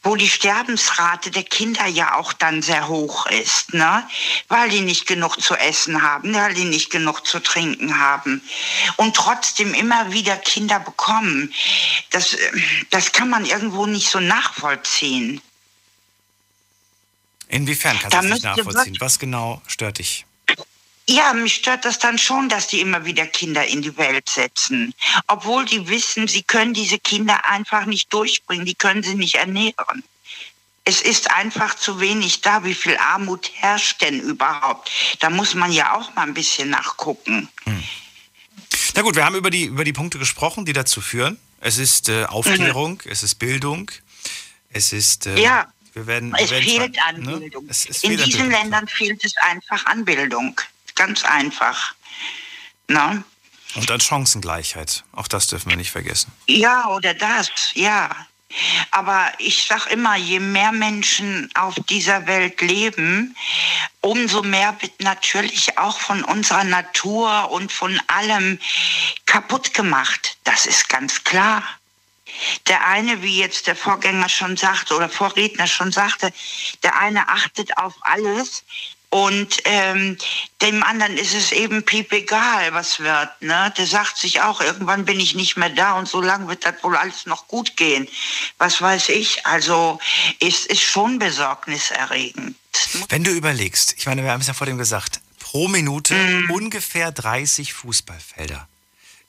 wo 0.04 0.14
die 0.14 0.28
Sterbensrate 0.28 1.32
der 1.32 1.42
Kinder 1.42 1.86
ja 1.86 2.14
auch 2.14 2.32
dann 2.32 2.62
sehr 2.62 2.86
hoch 2.86 3.26
ist, 3.26 3.74
ne? 3.74 4.08
weil 4.46 4.70
die 4.70 4.80
nicht 4.80 5.08
genug 5.08 5.42
zu 5.42 5.56
essen 5.56 6.02
haben, 6.02 6.32
weil 6.32 6.54
die 6.54 6.64
nicht 6.64 6.90
genug 6.90 7.26
zu 7.26 7.40
trinken 7.40 7.98
haben 7.98 8.40
und 8.96 9.16
trotzdem 9.16 9.74
immer 9.74 10.12
wieder 10.12 10.36
Kinder 10.36 10.78
bekommen. 10.78 11.52
Das, 12.10 12.34
äh, 12.34 12.62
das 12.90 13.10
kann 13.10 13.28
man 13.28 13.44
irgendwo 13.44 13.86
nicht 13.86 14.08
so 14.08 14.20
nachvollziehen. 14.20 15.40
Inwiefern 17.48 17.98
kannst 17.98 18.14
Da 18.14 18.20
du 18.20 18.28
das 18.28 18.34
nicht 18.36 18.44
nachvollziehen? 18.44 18.96
Was 19.00 19.18
genau 19.18 19.62
stört 19.66 19.98
dich? 19.98 20.26
Ja, 21.08 21.32
mich 21.34 21.54
stört 21.54 21.84
das 21.84 22.00
dann 22.00 22.18
schon, 22.18 22.48
dass 22.48 22.66
die 22.66 22.80
immer 22.80 23.04
wieder 23.04 23.26
Kinder 23.26 23.64
in 23.64 23.80
die 23.80 23.96
Welt 23.96 24.28
setzen. 24.28 24.92
Obwohl 25.28 25.64
die 25.64 25.86
wissen, 25.88 26.26
sie 26.26 26.42
können 26.42 26.74
diese 26.74 26.98
Kinder 26.98 27.48
einfach 27.48 27.86
nicht 27.86 28.12
durchbringen, 28.12 28.66
die 28.66 28.74
können 28.74 29.04
sie 29.04 29.14
nicht 29.14 29.36
ernähren. 29.36 30.02
Es 30.84 31.00
ist 31.00 31.30
einfach 31.30 31.76
zu 31.76 32.00
wenig 32.00 32.40
da. 32.40 32.64
Wie 32.64 32.74
viel 32.74 32.96
Armut 32.96 33.50
herrscht 33.54 34.02
denn 34.02 34.20
überhaupt? 34.20 34.90
Da 35.20 35.30
muss 35.30 35.54
man 35.54 35.70
ja 35.72 35.96
auch 35.96 36.14
mal 36.14 36.22
ein 36.22 36.34
bisschen 36.34 36.70
nachgucken. 36.70 37.48
Na 38.94 39.02
gut, 39.02 39.14
wir 39.14 39.24
haben 39.24 39.36
über 39.36 39.50
die, 39.50 39.64
über 39.64 39.84
die 39.84 39.92
Punkte 39.92 40.18
gesprochen, 40.18 40.64
die 40.64 40.72
dazu 40.72 41.00
führen. 41.00 41.38
Es 41.60 41.78
ist 41.78 42.08
äh, 42.08 42.24
Aufklärung, 42.24 43.02
es 43.04 43.22
ist 43.22 43.36
Bildung, 43.36 43.90
es 44.70 44.92
ist. 44.92 45.26
Äh, 45.26 45.40
Ja, 45.40 45.72
wir 45.96 46.06
werden, 46.06 46.30
wir 46.32 46.40
Es 46.44 46.50
werden 46.50 46.64
fehlt 46.64 46.96
zwar- 46.96 47.06
an 47.06 47.20
ne? 47.22 47.32
In 47.32 47.50
fehlt 47.72 48.20
an 48.20 48.24
diesen. 48.26 48.50
Ländern 48.50 48.86
fehlt 48.86 49.24
es 49.24 49.34
einfach 49.38 49.86
an 49.86 50.04
Bildung. 50.04 50.60
Ganz 50.94 51.24
einfach. 51.24 51.94
Na? 52.86 53.24
Und 53.74 53.90
an 53.90 54.00
Chancengleichheit. 54.00 55.04
Auch 55.12 55.26
das 55.26 55.48
dürfen 55.48 55.70
wir 55.70 55.76
nicht 55.76 55.90
vergessen. 55.90 56.30
Ja, 56.46 56.86
oder 56.88 57.14
das, 57.14 57.50
ja. 57.72 58.10
Aber 58.90 59.32
ich 59.38 59.66
sag 59.66 59.86
immer, 59.86 60.16
je 60.16 60.38
mehr 60.38 60.70
Menschen 60.70 61.50
auf 61.54 61.74
dieser 61.88 62.26
Welt 62.26 62.60
leben, 62.60 63.34
umso 64.02 64.42
mehr 64.42 64.76
wird 64.80 65.00
natürlich 65.00 65.78
auch 65.78 65.98
von 65.98 66.22
unserer 66.24 66.64
Natur 66.64 67.50
und 67.50 67.72
von 67.72 67.98
allem 68.06 68.58
kaputt 69.24 69.72
gemacht. 69.74 70.36
Das 70.44 70.66
ist 70.66 70.88
ganz 70.90 71.24
klar. 71.24 71.62
Der 72.68 72.86
eine, 72.86 73.22
wie 73.22 73.38
jetzt 73.38 73.66
der 73.66 73.76
Vorgänger 73.76 74.28
schon 74.28 74.56
sagte 74.56 74.94
oder 74.94 75.08
Vorredner 75.08 75.66
schon 75.66 75.92
sagte, 75.92 76.32
der 76.82 76.98
eine 76.98 77.28
achtet 77.28 77.76
auf 77.78 77.94
alles 78.00 78.64
und 79.08 79.62
ähm, 79.64 80.18
dem 80.62 80.82
anderen 80.82 81.16
ist 81.16 81.32
es 81.32 81.52
eben 81.52 81.84
piep 81.84 82.12
egal, 82.12 82.74
was 82.74 82.98
wird. 82.98 83.30
Ne? 83.40 83.72
Der 83.78 83.86
sagt 83.86 84.18
sich 84.18 84.40
auch, 84.42 84.60
irgendwann 84.60 85.04
bin 85.04 85.20
ich 85.20 85.34
nicht 85.34 85.56
mehr 85.56 85.70
da 85.70 85.92
und 85.92 86.08
so 86.08 86.20
lange 86.20 86.48
wird 86.48 86.66
das 86.66 86.82
wohl 86.82 86.96
alles 86.96 87.24
noch 87.24 87.46
gut 87.46 87.76
gehen. 87.76 88.08
Was 88.58 88.82
weiß 88.82 89.10
ich. 89.10 89.46
Also 89.46 90.00
es 90.40 90.66
ist 90.66 90.82
schon 90.82 91.18
besorgniserregend. 91.20 92.56
Wenn 93.08 93.24
du 93.24 93.30
überlegst, 93.30 93.94
ich 93.96 94.06
meine, 94.06 94.22
wir 94.22 94.32
haben 94.32 94.40
es 94.40 94.48
ja 94.48 94.54
vor 94.54 94.66
dem 94.66 94.76
gesagt, 94.78 95.20
pro 95.38 95.68
Minute 95.68 96.14
Mhm. 96.14 96.50
ungefähr 96.50 97.12
30 97.12 97.72
Fußballfelder. 97.72 98.68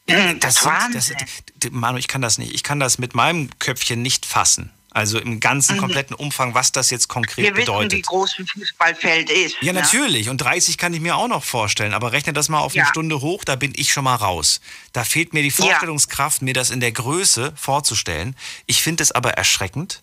Das 0.39 0.55
ist 0.55 0.61
sind- 0.63 0.71
Wahnsinn. 0.71 1.17
d- 1.55 1.69
Manu, 1.71 1.97
ich 1.97 2.07
kann 2.07 2.21
das 2.21 2.37
nicht. 2.37 2.53
Ich 2.53 2.63
kann 2.63 2.79
das 2.79 2.97
mit 2.97 3.13
meinem 3.15 3.49
Köpfchen 3.59 4.01
nicht 4.01 4.25
fassen. 4.25 4.71
Also 4.89 5.19
im 5.19 5.39
ganzen 5.39 5.77
kompletten 5.77 6.15
Umfang, 6.15 6.55
was 6.55 6.71
das 6.71 6.89
jetzt 6.89 7.07
konkret 7.07 7.37
Mhm. 7.37 7.47
Wir 7.49 7.55
wissen, 7.57 7.65
bedeutet. 7.65 7.91
wie 7.93 8.01
groß 8.01 8.35
ein 8.39 8.47
Fußballfeld 8.47 9.29
ist. 9.29 9.55
Ja, 9.61 9.71
ne? 9.73 9.81
natürlich. 9.81 10.29
Und 10.29 10.37
30 10.37 10.77
kann 10.79 10.91
ich 10.93 11.01
mir 11.01 11.15
auch 11.17 11.27
noch 11.27 11.43
vorstellen. 11.43 11.93
Aber 11.93 12.13
rechne 12.13 12.33
das 12.33 12.49
mal 12.49 12.59
auf 12.61 12.71
eine 12.73 12.83
Ja. 12.83 12.87
Stunde 12.87 13.21
hoch, 13.21 13.43
da 13.43 13.55
bin 13.57 13.73
ich 13.75 13.93
schon 13.93 14.05
mal 14.05 14.15
raus. 14.15 14.59
Da 14.93 15.03
fehlt 15.03 15.33
mir 15.33 15.43
die 15.43 15.51
Vorstellungskraft, 15.51 16.41
mir 16.41 16.53
das 16.55 16.71
in 16.71 16.79
der 16.79 16.93
Größe 16.93 17.53
vorzustellen. 17.55 18.35
Ich 18.65 18.81
finde 18.81 19.03
es 19.03 19.11
aber 19.11 19.33
erschreckend. 19.33 20.01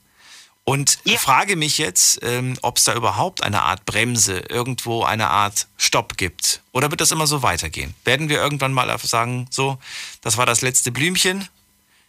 Und 0.65 0.99
Ja. 1.05 1.19
frage 1.19 1.57
mich 1.57 1.77
jetzt, 1.77 2.21
ähm, 2.23 2.59
ob 2.63 2.79
es 2.79 2.85
da 2.85 2.95
überhaupt 2.95 3.43
eine 3.43 3.63
Art 3.63 3.85
Bremse, 3.85 4.39
irgendwo 4.49 5.05
eine 5.05 5.29
Art 5.29 5.67
Stopp 5.77 6.17
gibt. 6.17 6.63
Oder 6.73 6.91
wird 6.91 7.03
das 7.03 7.11
immer 7.11 7.27
so 7.27 7.43
weitergehen? 7.43 7.95
Werden 8.05 8.31
wir 8.31 8.39
irgendwann 8.39 8.73
mal 8.73 8.97
sagen, 8.99 9.47
so, 9.51 9.79
das 10.23 10.39
war 10.39 10.47
das 10.47 10.63
letzte 10.63 10.91
Blümchen, 10.91 11.47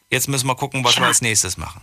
jetzt 0.10 0.30
müssen 0.30 0.48
wir 0.48 0.56
gucken, 0.56 0.84
was 0.86 0.96
wir 0.96 1.02
Ja. 1.02 1.08
als 1.10 1.20
nächstes 1.22 1.58
machen. 1.58 1.82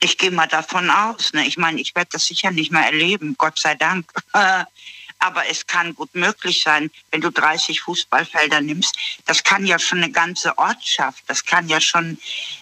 Ich 0.00 0.16
gehe 0.18 0.30
mal 0.30 0.46
davon 0.46 0.88
aus. 0.90 1.32
Ne? 1.34 1.46
Ich 1.46 1.56
meine, 1.58 1.80
ich 1.80 1.94
werde 1.94 2.08
das 2.12 2.26
sicher 2.26 2.50
nicht 2.50 2.70
mehr 2.72 2.84
erleben, 2.84 3.34
Gott 3.38 3.58
sei 3.58 3.74
Dank. 3.74 4.10
Aber 5.18 5.48
es 5.48 5.66
kann 5.66 5.94
gut 5.94 6.14
möglich 6.14 6.62
sein, 6.62 6.90
wenn 7.10 7.20
du 7.20 7.30
30 7.30 7.80
Fußballfelder 7.80 8.60
nimmst. 8.60 8.94
Das 9.24 9.42
kann 9.42 9.66
ja 9.66 9.78
schon 9.78 10.02
eine 10.02 10.12
ganze 10.12 10.56
Ortschaft, 10.58 11.24
das 11.26 11.44
kann 11.44 11.68
ja 11.68 11.80
schon 11.80 12.18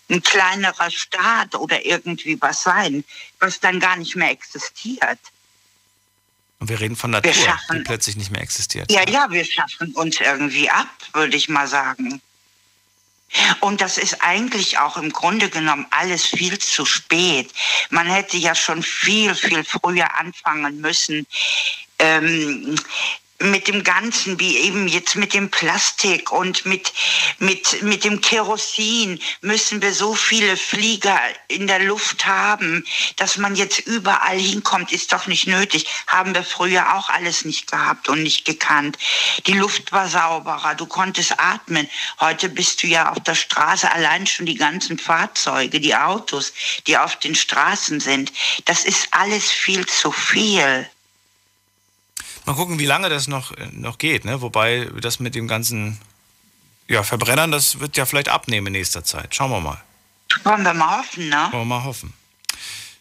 ein 0.08 0.22
kleinerer 0.22 0.90
Staat 0.90 1.54
oder 1.56 1.84
irgendwie 1.84 2.40
was 2.40 2.62
sein, 2.62 3.04
was 3.40 3.60
dann 3.60 3.80
gar 3.80 3.96
nicht 3.96 4.16
mehr 4.16 4.30
existiert. 4.30 5.18
Und 6.60 6.68
wir 6.68 6.80
reden 6.80 6.96
von 6.96 7.10
Natur, 7.10 7.32
die 7.32 7.38
schaffen- 7.38 7.84
plötzlich 7.84 8.16
nicht 8.16 8.30
mehr 8.30 8.40
existiert. 8.40 8.90
Ja, 8.90 9.06
ja, 9.08 9.30
wir 9.30 9.44
schaffen 9.44 9.92
uns 9.94 10.20
irgendwie 10.20 10.70
ab, 10.70 10.88
würde 11.12 11.36
ich 11.36 11.48
mal 11.48 11.66
sagen. 11.66 12.22
Und 13.60 13.80
das 13.80 13.98
ist 13.98 14.22
eigentlich 14.22 14.78
auch 14.78 14.96
im 14.96 15.12
Grunde 15.12 15.48
genommen 15.48 15.86
alles 15.90 16.26
viel 16.26 16.58
zu 16.58 16.84
spät. 16.84 17.50
Man 17.90 18.06
hätte 18.06 18.36
ja 18.36 18.54
schon 18.54 18.82
viel, 18.82 19.34
viel 19.34 19.64
früher 19.64 20.14
anfangen 20.16 20.80
müssen. 20.80 21.26
Ähm, 21.98 22.76
mit 23.40 23.66
dem 23.66 23.82
Ganzen, 23.82 24.38
wie 24.38 24.58
eben 24.58 24.86
jetzt 24.86 25.16
mit 25.16 25.34
dem 25.34 25.50
Plastik 25.50 26.30
und 26.30 26.64
mit, 26.66 26.92
mit, 27.38 27.82
mit 27.82 28.04
dem 28.04 28.20
Kerosin, 28.20 29.20
müssen 29.40 29.82
wir 29.82 29.92
so 29.92 30.14
viele 30.14 30.56
Flieger 30.56 31.20
in 31.48 31.66
der 31.66 31.80
Luft 31.80 32.26
haben, 32.26 32.84
dass 33.16 33.36
man 33.36 33.56
jetzt 33.56 33.80
überall 33.80 34.38
hinkommt, 34.38 34.92
ist 34.92 35.12
doch 35.12 35.26
nicht 35.26 35.46
nötig. 35.46 35.86
Haben 36.06 36.34
wir 36.34 36.44
früher 36.44 36.94
auch 36.94 37.10
alles 37.10 37.44
nicht 37.44 37.70
gehabt 37.70 38.08
und 38.08 38.22
nicht 38.22 38.44
gekannt. 38.44 38.98
Die 39.46 39.52
Luft 39.52 39.90
war 39.92 40.08
sauberer, 40.08 40.74
du 40.76 40.86
konntest 40.86 41.38
atmen. 41.38 41.88
Heute 42.20 42.48
bist 42.48 42.82
du 42.82 42.86
ja 42.86 43.10
auf 43.10 43.20
der 43.20 43.34
Straße 43.34 43.90
allein 43.90 44.26
schon 44.26 44.46
die 44.46 44.54
ganzen 44.54 44.98
Fahrzeuge, 44.98 45.80
die 45.80 45.94
Autos, 45.94 46.52
die 46.86 46.96
auf 46.96 47.16
den 47.16 47.34
Straßen 47.34 48.00
sind. 48.00 48.32
Das 48.64 48.84
ist 48.84 49.08
alles 49.10 49.50
viel 49.50 49.84
zu 49.86 50.12
viel. 50.12 50.88
Mal 52.46 52.54
gucken, 52.54 52.78
wie 52.78 52.86
lange 52.86 53.08
das 53.08 53.26
noch, 53.26 53.52
äh, 53.52 53.68
noch 53.72 53.98
geht, 53.98 54.24
ne? 54.24 54.40
Wobei 54.40 54.90
das 55.00 55.20
mit 55.20 55.34
dem 55.34 55.48
ganzen 55.48 55.98
ja, 56.88 57.02
Verbrennern, 57.02 57.50
das 57.50 57.80
wird 57.80 57.96
ja 57.96 58.04
vielleicht 58.04 58.28
abnehmen 58.28 58.68
in 58.68 58.72
nächster 58.74 59.04
Zeit. 59.04 59.34
Schauen 59.34 59.50
wir 59.50 59.60
mal. 59.60 59.82
Wollen 60.42 60.62
wir 60.62 60.74
mal 60.74 60.98
hoffen, 60.98 61.28
ne? 61.28 61.48
Wollen 61.50 61.62
wir 61.62 61.64
mal 61.64 61.84
hoffen. 61.84 62.12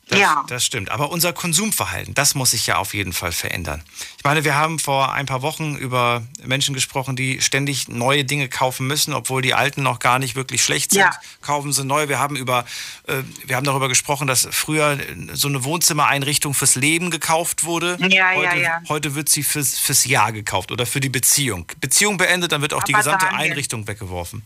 Das, 0.10 0.20
Ja. 0.20 0.44
das 0.50 0.66
stimmt. 0.66 0.92
Aber 0.92 1.12
unser 1.12 1.32
Konsumverhalten, 1.32 2.14
das 2.14 2.36
muss 2.36 2.52
sich 2.52 2.68
ja 2.68 2.76
auf 2.78 2.94
jeden 2.94 3.14
Fall 3.14 3.32
verändern. 3.32 3.82
Ich 4.18 4.24
meine, 4.26 4.44
wir 4.44 4.54
haben 4.56 4.78
vor 4.78 5.14
ein 5.14 5.26
paar 5.26 5.42
Wochen 5.42 5.76
über 5.76 6.24
Menschen 6.44 6.76
gesprochen, 6.76 7.16
die 7.16 7.42
ständig 7.42 7.88
neue 7.88 8.26
Dinge 8.26 8.50
kaufen 8.50 8.86
müssen, 8.86 9.14
obwohl 9.14 9.42
die 9.42 9.54
alten 9.54 9.82
noch 9.82 10.00
gar 10.00 10.20
nicht 10.20 10.36
wirklich 10.36 10.62
schlecht 10.62 10.92
sind. 10.92 11.00
Ja. 11.02 11.12
Kaufen 11.42 11.72
sie 11.72 11.86
neu. 11.86 12.10
Wir 12.10 12.20
haben 12.20 12.36
über, 12.36 12.66
äh, 13.08 13.24
wir 13.46 13.56
haben 13.56 13.64
darüber 13.66 13.88
gesprochen, 13.88 14.28
dass 14.28 14.46
früher 14.52 14.98
so 15.34 15.48
eine 15.48 15.64
Wohnzimmereinrichtung 15.64 16.54
fürs 16.54 16.76
Leben 16.76 17.10
gekauft 17.10 17.64
wurde. 17.64 17.98
Ja, 18.02 18.08
ja, 18.10 18.32
heute, 18.36 18.58
ja. 18.62 18.82
heute 18.90 19.16
wird 19.16 19.30
sie 19.30 19.44
fürs, 19.44 19.80
fürs 19.80 20.04
Jahr 20.04 20.34
gekauft 20.34 20.72
oder 20.74 20.86
für 20.86 21.00
die 21.00 21.10
Beziehung. 21.10 21.66
Beziehung 21.80 22.18
beendet, 22.18 22.52
dann 22.52 22.62
wird 22.62 22.74
auch 22.74 22.84
die 22.84 22.94
Aber 22.94 23.04
gesamte 23.04 23.26
Daniel- 23.28 23.52
Einrichtung 23.52 23.88
weggeworfen. 23.88 24.44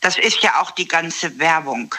Das 0.00 0.18
ist 0.18 0.42
ja 0.42 0.60
auch 0.60 0.72
die 0.72 0.88
ganze 0.88 1.38
Werbung. 1.38 1.94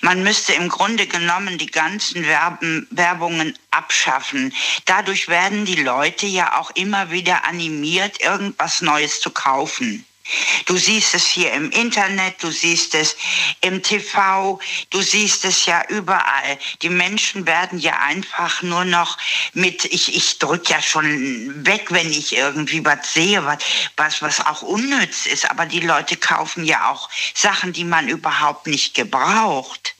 Man 0.00 0.22
müsste 0.22 0.52
im 0.54 0.68
Grunde 0.68 1.06
genommen 1.06 1.58
die 1.58 1.70
ganzen 1.70 2.26
Werben, 2.26 2.86
Werbungen 2.90 3.56
abschaffen. 3.70 4.54
Dadurch 4.84 5.28
werden 5.28 5.64
die 5.64 5.82
Leute 5.82 6.26
ja 6.26 6.58
auch 6.58 6.70
immer 6.74 7.10
wieder 7.10 7.44
animiert, 7.44 8.20
irgendwas 8.20 8.82
Neues 8.82 9.20
zu 9.20 9.30
kaufen. 9.30 10.04
Du 10.66 10.76
siehst 10.76 11.14
es 11.14 11.26
hier 11.26 11.52
im 11.52 11.70
Internet, 11.70 12.42
du 12.42 12.50
siehst 12.50 12.94
es 12.94 13.16
im 13.60 13.82
TV, 13.82 14.60
du 14.90 15.02
siehst 15.02 15.44
es 15.44 15.66
ja 15.66 15.82
überall. 15.88 16.58
Die 16.80 16.88
Menschen 16.88 17.46
werden 17.46 17.78
ja 17.78 17.98
einfach 17.98 18.62
nur 18.62 18.84
noch 18.84 19.18
mit, 19.52 19.84
ich, 19.84 20.14
ich 20.14 20.38
drück 20.38 20.68
ja 20.70 20.80
schon 20.80 21.66
weg, 21.66 21.86
wenn 21.90 22.10
ich 22.10 22.36
irgendwie 22.36 22.84
was 22.84 23.12
sehe, 23.12 23.44
was, 23.44 23.58
was, 23.96 24.22
was 24.22 24.40
auch 24.46 24.62
unnütz 24.62 25.26
ist. 25.26 25.50
Aber 25.50 25.66
die 25.66 25.80
Leute 25.80 26.16
kaufen 26.16 26.64
ja 26.64 26.90
auch 26.90 27.10
Sachen, 27.34 27.72
die 27.72 27.84
man 27.84 28.08
überhaupt 28.08 28.66
nicht 28.66 28.94
gebraucht. 28.94 29.94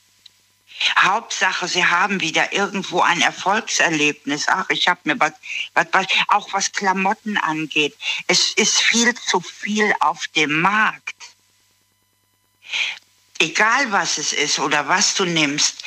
Hauptsache, 0.99 1.69
sie 1.69 1.85
haben 1.85 2.21
wieder 2.21 2.53
irgendwo 2.53 3.01
ein 3.01 3.21
Erfolgserlebnis. 3.21 4.49
Ach, 4.49 4.69
ich 4.71 4.89
habe 4.89 5.01
mir 5.05 5.21
was, 5.21 5.33
was, 5.75 5.87
was, 5.93 6.07
auch 6.29 6.53
was 6.53 6.73
Klamotten 6.73 7.37
angeht. 7.39 7.97
Es 8.27 8.53
ist 8.53 8.81
viel 8.81 9.15
zu 9.15 9.41
viel 9.41 9.93
auf 10.01 10.27
dem 10.29 10.61
Markt. 10.61 11.17
Egal 13.39 13.91
was 13.91 14.19
es 14.19 14.33
ist 14.33 14.59
oder 14.59 14.87
was 14.89 15.15
du 15.15 15.25
nimmst, 15.25 15.83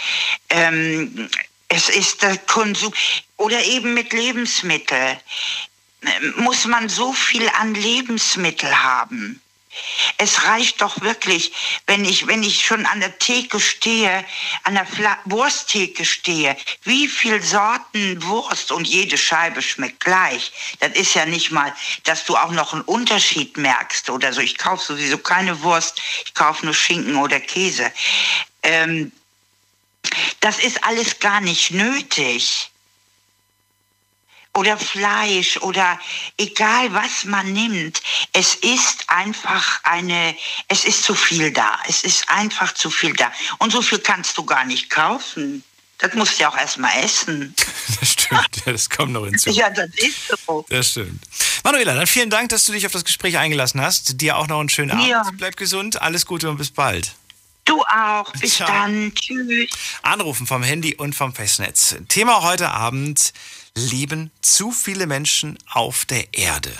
ähm, 0.49 1.29
es 1.67 1.89
ist 1.89 2.21
der 2.21 2.37
Konsum 2.37 2.93
oder 3.37 3.63
eben 3.63 3.93
mit 3.93 4.13
Lebensmitteln 4.13 5.19
muss 6.37 6.65
man 6.65 6.89
so 6.89 7.13
viel 7.13 7.49
an 7.49 7.73
Lebensmittel 7.73 8.83
haben. 8.83 9.41
Es 10.17 10.43
reicht 10.43 10.81
doch 10.81 11.01
wirklich, 11.01 11.51
wenn 11.87 12.05
ich, 12.05 12.27
wenn 12.27 12.43
ich 12.43 12.65
schon 12.65 12.85
an 12.85 12.99
der 12.99 13.17
Theke 13.19 13.59
stehe, 13.59 14.25
an 14.63 14.75
der 14.75 14.85
Fla 14.85 15.17
Wursttheke 15.25 16.05
stehe, 16.05 16.55
wie 16.83 17.07
viel 17.07 17.41
Sorten 17.41 18.23
Wurst 18.23 18.71
und 18.71 18.87
jede 18.87 19.17
Scheibe 19.17 19.61
schmeckt 19.61 20.01
gleich. 20.01 20.51
Das 20.79 20.93
ist 20.93 21.13
ja 21.15 21.25
nicht 21.25 21.51
mal, 21.51 21.73
dass 22.03 22.25
du 22.25 22.35
auch 22.35 22.51
noch 22.51 22.73
einen 22.73 22.83
Unterschied 22.83 23.57
merkst 23.57 24.09
oder 24.09 24.31
so. 24.33 24.41
Ich 24.41 24.57
kaufe 24.57 24.83
sowieso 24.83 25.17
keine 25.17 25.61
Wurst, 25.61 26.01
ich 26.25 26.33
kaufe 26.33 26.65
nur 26.65 26.73
Schinken 26.73 27.17
oder 27.17 27.39
Käse. 27.39 27.91
Ähm, 28.63 29.11
das 30.39 30.59
ist 30.59 30.83
alles 30.83 31.19
gar 31.19 31.41
nicht 31.41 31.71
nötig 31.71 32.71
oder 34.55 34.77
Fleisch 34.77 35.57
oder 35.57 35.99
egal 36.37 36.93
was 36.93 37.25
man 37.25 37.51
nimmt, 37.53 38.01
es 38.33 38.55
ist 38.55 39.05
einfach 39.07 39.81
eine, 39.83 40.35
es 40.67 40.85
ist 40.85 41.03
zu 41.03 41.13
viel 41.13 41.51
da. 41.51 41.77
Es 41.87 42.03
ist 42.03 42.27
einfach 42.29 42.73
zu 42.73 42.89
viel 42.89 43.13
da. 43.13 43.31
Und 43.59 43.71
so 43.71 43.81
viel 43.81 43.99
kannst 43.99 44.37
du 44.37 44.45
gar 44.45 44.65
nicht 44.65 44.89
kaufen. 44.89 45.63
Das 45.97 46.13
musst 46.13 46.37
du 46.37 46.43
ja 46.43 46.49
auch 46.49 46.57
erstmal 46.57 47.03
essen. 47.03 47.53
Das 47.99 48.11
stimmt, 48.11 48.65
ja, 48.65 48.71
das 48.71 48.89
kommt 48.89 49.13
noch 49.13 49.25
hinzu. 49.25 49.51
Ja, 49.51 49.69
das 49.69 49.89
ist 49.95 50.27
so. 50.45 50.65
Das 50.69 50.89
stimmt. 50.89 51.23
Manuela, 51.63 51.93
dann 51.93 52.07
vielen 52.07 52.29
Dank, 52.29 52.49
dass 52.49 52.65
du 52.65 52.73
dich 52.73 52.85
auf 52.85 52.91
das 52.91 53.05
Gespräch 53.05 53.37
eingelassen 53.37 53.79
hast. 53.79 54.19
Dir 54.19 54.37
auch 54.37 54.47
noch 54.47 54.59
einen 54.59 54.69
schönen 54.69 54.91
Abend. 54.91 55.07
Ja. 55.07 55.23
Bleib 55.37 55.55
gesund, 55.55 56.01
alles 56.01 56.25
Gute 56.25 56.49
und 56.49 56.57
bis 56.57 56.71
bald. 56.71 57.13
Du 57.65 57.81
auch. 57.81 58.31
Bis 58.33 58.55
Ciao. 58.55 58.67
dann. 58.67 59.13
Tschüss. 59.15 59.69
Anrufen 60.03 60.45
vom 60.45 60.61
Handy 60.61 60.95
und 60.95 61.15
vom 61.15 61.33
Festnetz. 61.33 61.95
Thema 62.07 62.43
heute 62.43 62.69
Abend: 62.69 63.33
Leben 63.75 64.31
zu 64.41 64.71
viele 64.71 65.05
Menschen 65.05 65.57
auf 65.69 66.05
der 66.05 66.33
Erde. 66.33 66.71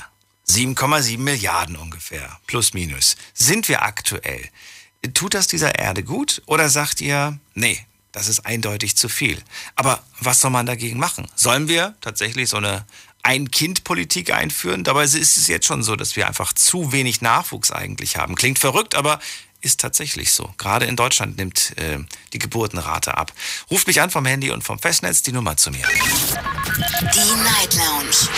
7,7 0.48 1.18
Milliarden 1.18 1.76
ungefähr, 1.76 2.40
plus 2.48 2.74
minus. 2.74 3.16
Sind 3.34 3.68
wir 3.68 3.84
aktuell? 3.84 4.50
Tut 5.14 5.34
das 5.34 5.48
dieser 5.48 5.78
Erde 5.78 6.04
gut 6.04 6.42
oder 6.46 6.70
sagt 6.70 7.02
ihr, 7.02 7.40
nee, 7.54 7.86
das 8.12 8.28
ist 8.28 8.46
eindeutig 8.46 8.96
zu 8.96 9.10
viel? 9.10 9.42
Aber 9.76 10.04
was 10.20 10.40
soll 10.40 10.52
man 10.52 10.66
dagegen 10.66 10.98
machen? 10.98 11.28
Sollen 11.36 11.68
wir 11.68 11.96
tatsächlich 12.02 12.50
so 12.50 12.58
eine 12.58 12.86
Ein-Kind-Politik 13.24 14.32
einführen? 14.32 14.84
Dabei 14.84 15.04
ist 15.04 15.16
es 15.16 15.48
jetzt 15.48 15.66
schon 15.66 15.84
so, 15.84 15.96
dass 15.96 16.16
wir 16.16 16.28
einfach 16.28 16.54
zu 16.54 16.92
wenig 16.92 17.22
Nachwuchs 17.22 17.72
eigentlich 17.72 18.18
haben. 18.18 18.36
Klingt 18.36 18.60
verrückt, 18.60 18.96
aber 18.96 19.20
ist 19.66 19.80
tatsächlich 19.80 20.32
so. 20.32 20.54
Gerade 20.58 20.86
in 20.86 20.96
Deutschland 20.96 21.38
nimmt 21.38 21.76
äh, 21.78 21.98
die 22.34 22.40
Geburtenrate 22.40 23.18
ab. 23.18 23.34
Ruft 23.72 23.88
mich 23.88 24.00
an 24.00 24.12
vom 24.12 24.26
Handy 24.26 24.52
und 24.52 24.64
vom 24.64 24.78
Festnetz 24.78 25.24
die 25.24 25.32
Nummer 25.32 25.58
zu 25.58 25.72
mir. 25.72 25.82
Die 25.82 27.44
Night 27.44 27.74
Lounge 27.74 28.30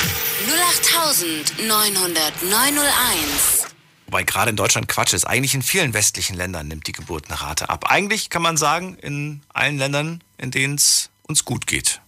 0890901. 1.60 3.68
Wobei 4.06 4.24
gerade 4.24 4.52
in 4.52 4.56
Deutschland 4.56 4.88
Quatsch 4.88 5.14
ist. 5.14 5.26
Eigentlich 5.26 5.54
in 5.54 5.62
vielen 5.62 5.94
westlichen 5.94 6.38
Ländern 6.38 6.70
nimmt 6.70 6.88
die 6.88 6.94
Geburtenrate 6.94 7.70
ab. 7.70 7.92
Eigentlich 7.92 8.30
kann 8.30 8.42
man 8.42 8.56
sagen, 8.56 8.96
in 8.96 9.42
allen 9.54 9.78
Ländern, 9.78 10.24
in 10.38 10.52
denen 10.52 10.76
es 10.76 11.10
uns 11.24 11.44
gut 11.44 11.68
geht. 11.68 12.00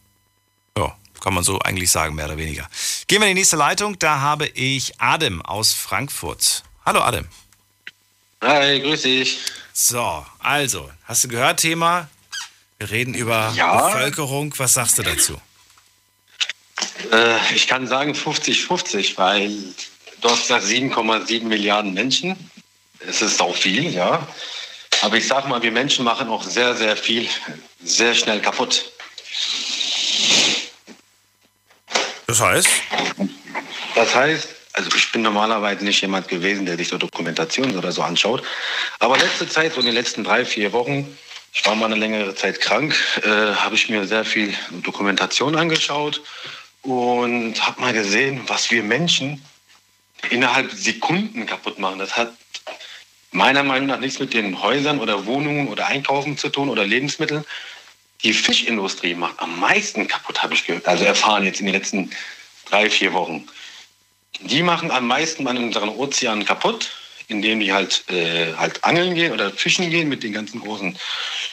Ja, 0.77 0.95
kann 1.19 1.33
man 1.33 1.43
so 1.43 1.59
eigentlich 1.59 1.91
sagen, 1.91 2.15
mehr 2.15 2.23
oder 2.25 2.37
weniger. 2.37 2.69
Gehen 3.07 3.19
wir 3.19 3.27
in 3.27 3.35
die 3.35 3.41
nächste 3.41 3.57
Leitung. 3.57 3.99
Da 3.99 4.21
habe 4.21 4.47
ich 4.47 5.01
Adem 5.01 5.41
aus 5.41 5.73
Frankfurt. 5.73 6.63
Hallo 6.85 7.01
Adem. 7.01 7.27
Hi, 8.41 8.79
grüß 8.79 9.01
dich. 9.01 9.39
So, 9.73 10.25
also, 10.39 10.89
hast 11.03 11.23
du 11.23 11.27
gehört, 11.27 11.59
Thema 11.59 12.09
Wir 12.77 12.89
reden 12.89 13.13
über 13.13 13.51
Ja. 13.55 13.89
Bevölkerung. 13.89 14.53
Was 14.57 14.73
sagst 14.75 14.97
du 14.97 15.03
dazu? 15.03 15.41
Äh, 17.11 17.53
ich 17.53 17.67
kann 17.67 17.85
sagen 17.87 18.13
50-50, 18.13 19.17
weil 19.17 19.51
du 20.21 20.29
hast 20.29 20.43
gesagt 20.43 20.63
7,7 20.65 21.43
Milliarden 21.43 21.93
Menschen. 21.93 22.37
Es 23.05 23.21
ist 23.21 23.41
auch 23.41 23.55
viel, 23.55 23.93
ja. 23.93 24.25
Aber 25.01 25.17
ich 25.17 25.27
sag 25.27 25.47
mal, 25.49 25.61
wir 25.61 25.71
Menschen 25.71 26.05
machen 26.05 26.29
auch 26.29 26.43
sehr, 26.43 26.75
sehr 26.75 26.95
viel 26.95 27.27
sehr 27.83 28.15
schnell 28.15 28.39
kaputt. 28.41 28.91
Das 32.27 32.39
heißt? 32.39 32.69
Das 33.95 34.15
heißt, 34.15 34.47
also 34.79 34.95
ich 34.95 35.11
bin 35.11 35.23
normalerweise 35.23 35.83
nicht 35.83 35.99
jemand 36.01 36.29
gewesen, 36.29 36.65
der 36.65 36.77
sich 36.77 36.87
so 36.87 36.97
Dokumentationen 36.97 37.77
oder 37.77 37.91
so 37.91 38.01
anschaut. 38.01 38.43
Aber 38.99 39.17
letzte 39.17 39.47
Zeit, 39.47 39.73
so 39.73 39.81
in 39.81 39.85
den 39.85 39.95
letzten 39.95 40.23
drei, 40.23 40.45
vier 40.45 40.71
Wochen, 40.71 41.17
ich 41.51 41.65
war 41.65 41.75
mal 41.75 41.87
eine 41.87 41.95
längere 41.95 42.33
Zeit 42.33 42.61
krank, 42.61 42.95
äh, 43.23 43.27
habe 43.27 43.75
ich 43.75 43.89
mir 43.89 44.07
sehr 44.07 44.23
viel 44.23 44.53
Dokumentation 44.83 45.57
angeschaut 45.57 46.21
und 46.83 47.55
habe 47.65 47.81
mal 47.81 47.91
gesehen, 47.91 48.41
was 48.47 48.71
wir 48.71 48.81
Menschen 48.81 49.43
innerhalb 50.29 50.71
Sekunden 50.71 51.45
kaputt 51.45 51.77
machen. 51.77 51.99
Das 51.99 52.15
hat 52.15 52.31
meiner 53.31 53.63
Meinung 53.63 53.89
nach 53.89 53.99
nichts 53.99 54.19
mit 54.19 54.33
den 54.33 54.61
Häusern 54.61 54.99
oder 54.99 55.25
Wohnungen 55.25 55.67
oder 55.67 55.87
Einkaufen 55.87 56.37
zu 56.37 56.47
tun 56.47 56.69
oder 56.69 56.85
Lebensmitteln. 56.85 57.43
Die 58.23 58.33
Fischindustrie 58.33 59.13
macht 59.13 59.39
am 59.39 59.59
meisten 59.59 60.07
kaputt, 60.07 60.41
habe 60.41 60.53
ich 60.53 60.65
gehört, 60.65 60.87
also 60.87 61.03
erfahren 61.03 61.43
jetzt 61.43 61.59
in 61.59 61.65
den 61.65 61.75
letzten 61.75 62.11
drei, 62.69 62.89
vier 62.89 63.11
Wochen. 63.11 63.45
Die 64.41 64.63
machen 64.63 64.91
am 64.91 65.07
meisten 65.07 65.47
an 65.47 65.57
unseren 65.57 65.89
Ozeanen 65.89 66.45
kaputt, 66.45 66.91
indem 67.27 67.59
die 67.59 67.73
halt, 67.73 68.03
äh, 68.09 68.53
halt 68.55 68.83
angeln 68.83 69.15
gehen 69.15 69.33
oder 69.33 69.51
fischen 69.51 69.89
gehen 69.89 70.09
mit 70.09 70.23
den 70.23 70.33
ganzen 70.33 70.59
großen 70.61 70.97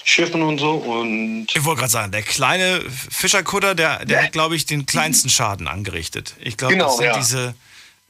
Schiffen 0.05 0.42
und 0.42 0.59
so. 0.59 0.70
Und 0.72 1.49
Ich 1.55 1.64
wollte 1.64 1.81
gerade 1.81 1.92
sagen, 1.92 2.12
der 2.12 2.22
kleine 2.22 2.81
Fischerkutter, 3.11 3.75
der, 3.75 4.05
der 4.05 4.25
hat, 4.25 4.33
glaube 4.33 4.57
ich, 4.57 4.66
den 4.66 4.87
kleinsten 4.87 5.29
Schaden 5.29 5.68
angerichtet. 5.68 6.35
Ich 6.40 6.57
glaube, 6.57 6.75
Genau, 6.75 6.87
das 6.87 6.96
sind 6.96 7.07
ja. 7.07 7.18
diese 7.18 7.55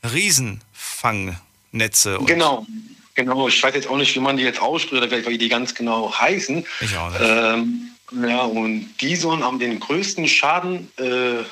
Riesenfangnetze. 0.04 2.18
Genau, 2.26 2.66
genau. 3.14 3.48
Ich 3.48 3.62
weiß 3.62 3.74
jetzt 3.74 3.88
auch 3.88 3.96
nicht, 3.96 4.14
wie 4.14 4.20
man 4.20 4.36
die 4.36 4.44
jetzt 4.44 4.60
ausspricht 4.60 5.02
oder 5.02 5.26
wie 5.26 5.38
die 5.38 5.48
ganz 5.48 5.74
genau 5.74 6.14
heißen. 6.16 6.64
Ich 6.80 6.96
auch 6.96 7.10
nicht. 7.10 7.20
Ähm, 7.22 7.90
ja, 8.28 8.42
und 8.42 8.94
die 9.00 9.16
sollen 9.16 9.42
am 9.42 9.58
den 9.58 9.80
größten 9.80 10.28
Schaden 10.28 10.90
äh, 10.98 11.42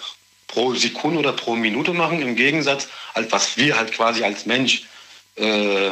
pro 0.47 0.75
Sekunde 0.75 1.19
oder 1.19 1.33
pro 1.33 1.57
Minute 1.57 1.93
machen, 1.93 2.23
im 2.23 2.37
Gegensatz, 2.37 2.89
als 3.15 3.31
was 3.33 3.57
wir 3.57 3.77
halt 3.77 3.93
quasi 3.93 4.23
als 4.25 4.47
Mensch 4.47 4.85
äh, 5.37 5.91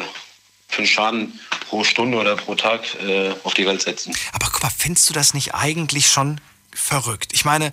für 0.69 0.79
einen 0.79 0.87
Schaden 0.87 1.41
pro 1.69 1.85
Stunde 1.85 2.19
oder 2.19 2.37
pro 2.37 2.55
Tag 2.55 2.83
äh, 3.03 3.35
auf 3.45 3.55
die 3.55 3.67
Welt 3.67 3.83
setzen. 3.83 4.15
Aber 4.33 4.49
guck 4.51 4.63
mal, 4.63 4.73
findest 4.77 5.09
du 5.11 5.15
das 5.15 5.35
nicht 5.35 5.55
eigentlich 5.55 6.07
schon 6.07 6.41
verrückt? 6.73 7.33
Ich 7.35 7.45
meine, 7.45 7.73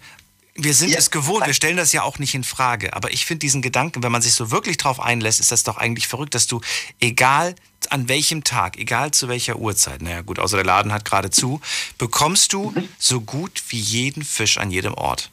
wir 0.56 0.74
sind 0.74 0.89
Ja. 0.89 0.98
es 0.98 1.10
gewohnt, 1.12 1.46
wir 1.46 1.54
stellen 1.54 1.78
das 1.78 1.94
ja 1.94 2.04
auch 2.04 2.20
nicht 2.20 2.34
in 2.34 2.44
Frage. 2.44 2.94
Aber 2.94 3.12
ich 3.12 3.26
finde 3.26 3.39
diesen 3.39 3.62
Gedanken, 3.62 4.04
wenn 4.04 4.12
man 4.12 4.22
sich 4.22 4.34
so 4.34 4.52
wirklich 4.52 4.76
drauf 4.78 5.00
einlässt, 5.00 5.39
ist 5.39 5.52
das 5.52 5.63
doch 5.63 5.78
eigentlich 5.78 6.08
verrückt, 6.08 6.36
dass 6.36 6.48
du, 6.48 6.60
egal 7.00 7.56
an 7.89 8.10
welchem 8.10 8.44
Tag, 8.44 8.78
egal 8.78 9.12
zu 9.12 9.30
welcher 9.30 9.56
Uhrzeit, 9.56 10.02
naja 10.02 10.22
gut, 10.22 10.38
außer 10.38 10.58
der 10.58 10.65
Laden 10.65 10.92
hat 10.92 11.06
gerade 11.06 11.30
zu, 11.30 11.62
bekommst 11.98 12.52
du 12.52 12.74
so 12.98 13.22
gut 13.22 13.63
wie 13.70 13.80
jeden 13.80 14.24
Fisch 14.26 14.58
an 14.58 14.70
jedem 14.70 14.94
Ort. 14.96 15.30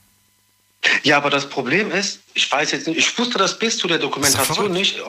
Ja, 1.03 1.17
aber 1.17 1.31
das 1.31 1.49
Problem 1.49 1.91
ist, 1.91 2.21
ich 2.35 2.51
weiß 2.51 2.73
jetzt 2.73 2.87
nicht, 2.87 2.99
ich 2.99 3.19
wusste 3.19 3.39
das 3.39 3.59
bis 3.59 3.79
zu 3.79 3.89
der. 3.89 3.99
Dokumentation 3.99 4.73
nicht. 4.73 5.03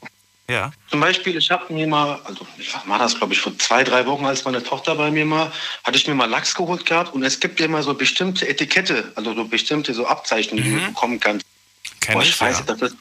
Ja. 0.50 0.72
Zum 0.90 1.02
Beispiel, 1.02 1.36
ich 1.36 1.52
habe 1.52 1.74
mir 1.74 1.88
mal, 1.88 2.22
also 2.24 2.48
ich 2.58 2.74
war 2.86 3.00
das, 3.00 3.18
glaube 3.18 3.34
ich, 3.34 3.42
vor 3.42 3.58
zwei, 3.58 3.84
drei 3.84 4.06
Wochen, 4.06 4.26
als 4.26 4.46
meine 4.46 4.64
Tochter 4.64 4.96
bei 4.96 5.12
mir 5.12 5.30
war, 5.30 5.52
hatte 5.84 5.98
ich 5.98 6.08
mir 6.08 6.16
mal 6.16 6.30
Lachs 6.30 6.56
geholt 6.56 6.86
gehabt 6.86 7.14
und 7.14 7.24
es 7.24 7.40
gibt 7.42 7.60
ja 7.60 7.66
immer 7.66 7.84
so 7.84 7.94
bestimmte 7.94 8.48
Etikette, 8.48 9.12
also 9.16 9.34
so 9.34 9.44
bestimmte 9.44 9.94
so 9.94 10.06
Abzeichen, 10.06 10.58
die 10.58 10.64
du 10.64 10.86
bekommen 10.86 11.20
kannst. 11.20 11.46
Kenn 12.00 12.14
Boah, 12.14 12.22
ich, 12.22 12.30
ich 12.30 12.40
weiß, 12.40 12.60
ja. 12.60 12.66
dass 12.66 12.80
das 12.80 12.96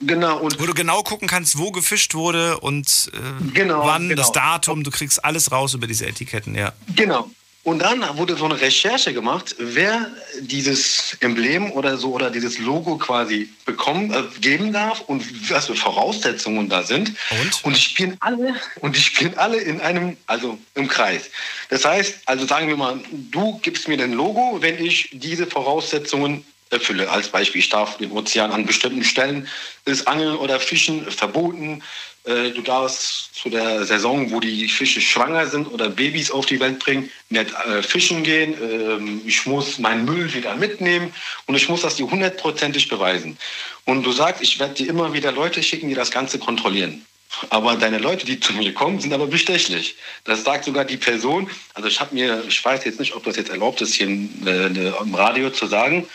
genau 0.00 0.38
und 0.40 0.60
Wo 0.60 0.66
du 0.66 0.74
genau 0.74 1.02
gucken 1.02 1.26
kannst, 1.26 1.56
wo 1.56 1.70
gefischt 1.70 2.14
wurde 2.14 2.60
und 2.60 3.10
äh, 3.14 3.52
Genau, 3.54 3.86
wann, 3.86 4.10
genau. 4.10 4.20
das 4.20 4.32
Datum, 4.32 4.84
du 4.84 4.90
kriegst 4.90 5.24
alles 5.24 5.52
raus 5.52 5.72
über 5.72 5.86
diese 5.86 6.06
Etiketten, 6.06 6.54
ja. 6.54 6.72
Genau. 6.94 7.30
Und 7.64 7.78
dann 7.78 8.04
wurde 8.18 8.36
so 8.36 8.44
eine 8.44 8.60
Recherche 8.60 9.14
gemacht, 9.14 9.56
wer 9.58 10.10
dieses 10.40 11.16
Emblem 11.20 11.72
oder 11.72 11.96
so 11.96 12.12
oder 12.12 12.30
dieses 12.30 12.58
Logo 12.58 12.98
quasi 12.98 13.48
bekommen, 13.64 14.12
äh, 14.12 14.22
geben 14.40 14.72
darf 14.72 15.00
und 15.00 15.50
was 15.50 15.66
für 15.66 15.74
Voraussetzungen 15.74 16.68
da 16.68 16.82
sind. 16.82 17.14
Und? 17.30 17.64
Und 17.64 17.76
die 17.76 17.80
spielen 17.80 18.16
alle 18.20 18.54
und 18.80 18.94
die 18.94 19.00
spielen 19.00 19.36
alle 19.38 19.56
in 19.56 19.80
einem, 19.80 20.18
also 20.26 20.58
im 20.74 20.88
Kreis. 20.88 21.30
Das 21.70 21.86
heißt, 21.86 22.18
also 22.26 22.46
sagen 22.46 22.68
wir 22.68 22.76
mal, 22.76 23.00
du 23.10 23.58
gibst 23.62 23.88
mir 23.88 23.98
ein 23.98 24.12
Logo, 24.12 24.58
wenn 24.60 24.84
ich 24.84 25.08
diese 25.12 25.46
Voraussetzungen 25.46 26.44
erfülle. 26.68 27.10
Als 27.10 27.28
Beispiel, 27.28 27.60
ich 27.60 27.70
darf 27.70 27.96
den 27.96 28.10
Ozean 28.12 28.52
an 28.52 28.66
bestimmten 28.66 29.04
Stellen 29.04 29.48
ist 29.86 30.06
Angeln 30.06 30.36
oder 30.36 30.60
Fischen 30.60 31.10
verboten. 31.10 31.82
Äh, 32.24 32.50
Du 32.50 32.62
darfst 32.62 33.34
zu 33.34 33.50
der 33.50 33.84
Saison, 33.84 34.30
wo 34.30 34.40
die 34.40 34.68
Fische 34.68 35.00
schwanger 35.00 35.46
sind 35.46 35.66
oder 35.66 35.88
Babys 35.90 36.30
auf 36.30 36.46
die 36.46 36.60
Welt 36.60 36.78
bringen, 36.78 37.10
nicht 37.28 37.50
äh, 37.66 37.82
fischen 37.82 38.22
gehen. 38.22 38.54
Ähm, 38.62 39.22
Ich 39.26 39.46
muss 39.46 39.78
meinen 39.78 40.04
Müll 40.04 40.32
wieder 40.32 40.56
mitnehmen 40.56 41.12
und 41.46 41.54
ich 41.54 41.68
muss 41.68 41.82
das 41.82 41.96
dir 41.96 42.10
hundertprozentig 42.10 42.88
beweisen. 42.88 43.36
Und 43.84 44.04
du 44.04 44.12
sagst, 44.12 44.42
ich 44.42 44.58
werde 44.58 44.74
dir 44.74 44.88
immer 44.88 45.12
wieder 45.12 45.32
Leute 45.32 45.62
schicken, 45.62 45.88
die 45.88 45.94
das 45.94 46.10
Ganze 46.10 46.38
kontrollieren. 46.38 47.04
Aber 47.50 47.76
deine 47.76 47.98
Leute, 47.98 48.24
die 48.26 48.38
zu 48.38 48.52
mir 48.52 48.72
kommen, 48.72 49.00
sind 49.00 49.12
aber 49.12 49.26
bestechlich. 49.26 49.96
Das 50.24 50.44
sagt 50.44 50.64
sogar 50.64 50.84
die 50.84 50.96
Person. 50.96 51.50
Also 51.74 51.88
ich 51.88 52.00
habe 52.00 52.14
mir, 52.14 52.44
ich 52.46 52.64
weiß 52.64 52.84
jetzt 52.84 53.00
nicht, 53.00 53.14
ob 53.14 53.24
das 53.24 53.36
jetzt 53.36 53.50
erlaubt 53.50 53.80
ist, 53.82 53.94
hier 53.94 54.06
im, 54.06 54.46
äh, 54.46 54.66
im 54.66 55.14
Radio 55.14 55.50
zu 55.50 55.66
sagen, 55.66 56.06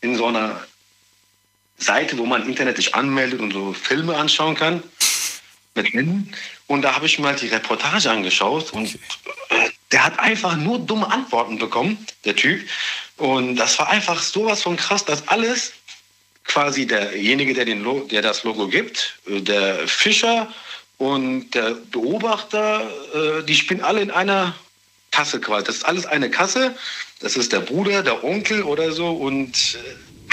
in 0.00 0.16
so 0.16 0.26
einer 0.26 0.64
Seite, 1.76 2.18
wo 2.18 2.26
man 2.26 2.46
Internet 2.46 2.76
sich 2.76 2.94
anmeldet 2.94 3.40
und 3.40 3.52
so 3.52 3.72
Filme 3.72 4.16
anschauen 4.16 4.54
kann. 4.54 4.82
Mit 5.74 5.92
Händen. 5.92 6.32
Und 6.66 6.82
da 6.82 6.94
habe 6.94 7.06
ich 7.06 7.18
mir 7.18 7.28
halt 7.28 7.42
die 7.42 7.48
Reportage 7.48 8.10
angeschaut 8.10 8.72
und 8.72 8.94
äh, 8.94 9.70
der 9.92 10.04
hat 10.04 10.18
einfach 10.18 10.56
nur 10.56 10.78
dumme 10.78 11.10
Antworten 11.10 11.58
bekommen, 11.58 12.06
der 12.24 12.34
Typ. 12.34 12.68
Und 13.16 13.56
das 13.56 13.78
war 13.78 13.88
einfach 13.88 14.20
sowas 14.20 14.62
von 14.62 14.76
krass, 14.76 15.04
dass 15.04 15.26
alles 15.28 15.72
quasi 16.44 16.86
derjenige, 16.86 17.54
der, 17.54 17.64
den 17.64 17.82
Lo 17.82 18.00
der 18.00 18.22
das 18.22 18.42
Logo 18.44 18.66
gibt, 18.66 19.18
äh, 19.28 19.40
der 19.40 19.86
Fischer 19.86 20.52
und 20.98 21.50
der 21.54 21.76
Beobachter, 21.90 22.82
äh, 23.14 23.42
die 23.44 23.54
spielen 23.54 23.82
alle 23.82 24.00
in 24.00 24.10
einer 24.10 24.54
Kasse 25.10 25.40
quasi. 25.40 25.64
Das 25.64 25.76
ist 25.76 25.84
alles 25.84 26.06
eine 26.06 26.30
Kasse. 26.30 26.74
Das 27.20 27.36
ist 27.36 27.52
der 27.52 27.60
Bruder, 27.60 28.02
der 28.02 28.22
Onkel 28.24 28.62
oder 28.62 28.92
so. 28.92 29.10
Und 29.10 29.78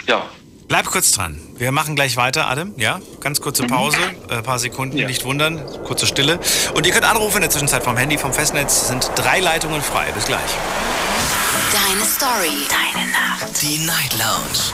ja, 0.07 0.29
Bleib 0.67 0.85
kurz 0.87 1.11
dran. 1.13 1.39
Wir 1.55 1.71
machen 1.71 1.95
gleich 1.95 2.17
weiter, 2.17 2.47
Adam. 2.49 2.73
Ja, 2.75 2.99
ganz 3.21 3.39
kurze 3.39 3.63
Pause, 3.65 3.97
ein 4.29 4.43
paar 4.43 4.59
Sekunden, 4.59 4.97
Ja. 4.97 5.07
nicht 5.07 5.23
wundern, 5.23 5.63
kurze 5.85 6.05
Stille. 6.05 6.39
Und 6.73 6.85
ihr 6.85 6.91
könnt 6.91 7.05
anrufen 7.05 7.37
in 7.37 7.41
der 7.43 7.49
Zwischenzeit 7.49 7.83
vom 7.83 7.95
Handy, 7.95 8.17
vom 8.17 8.33
Festnetz. 8.33 8.89
Sind 8.89 9.09
drei 9.15 9.39
Leitungen 9.39 9.81
frei. 9.81 10.11
Bis 10.11 10.25
gleich. 10.25 10.41
Deine 11.71 12.05
Story. 12.05 12.67
Deine 12.69 13.07
Nacht. 13.11 13.61
Die 13.61 13.77
Night 13.85 14.13
Lounge. 14.17 14.73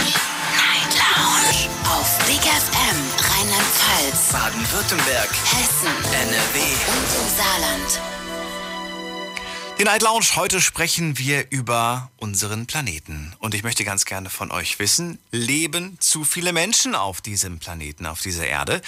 Lounge. 1.21 1.69
Auf 1.85 2.17
Big 2.25 2.41
FM 2.41 2.99
Rheinland-Pfalz, 3.29 4.31
Baden-Württemberg, 4.31 5.29
Hessen 5.29 5.93
NRW. 6.13 6.59
und 6.93 7.09
im 7.21 7.29
Saarland. 7.37 8.01
Die 9.77 9.83
Night 9.83 10.01
Lounge, 10.01 10.25
heute 10.35 10.61
sprechen 10.61 11.19
wir 11.19 11.51
über 11.51 12.09
unseren 12.17 12.65
Planeten. 12.65 13.33
Und 13.37 13.53
ich 13.53 13.61
möchte 13.61 13.83
ganz 13.83 14.05
gerne 14.05 14.31
von 14.31 14.51
euch 14.51 14.79
wissen, 14.79 15.19
leben 15.29 15.97
zu 15.99 16.23
viele 16.23 16.53
Menschen 16.53 16.95
auf 16.95 17.21
diesem 17.21 17.59
Planeten, 17.59 18.07
auf 18.07 18.21
dieser 18.21 18.47
Erde? 18.47 18.81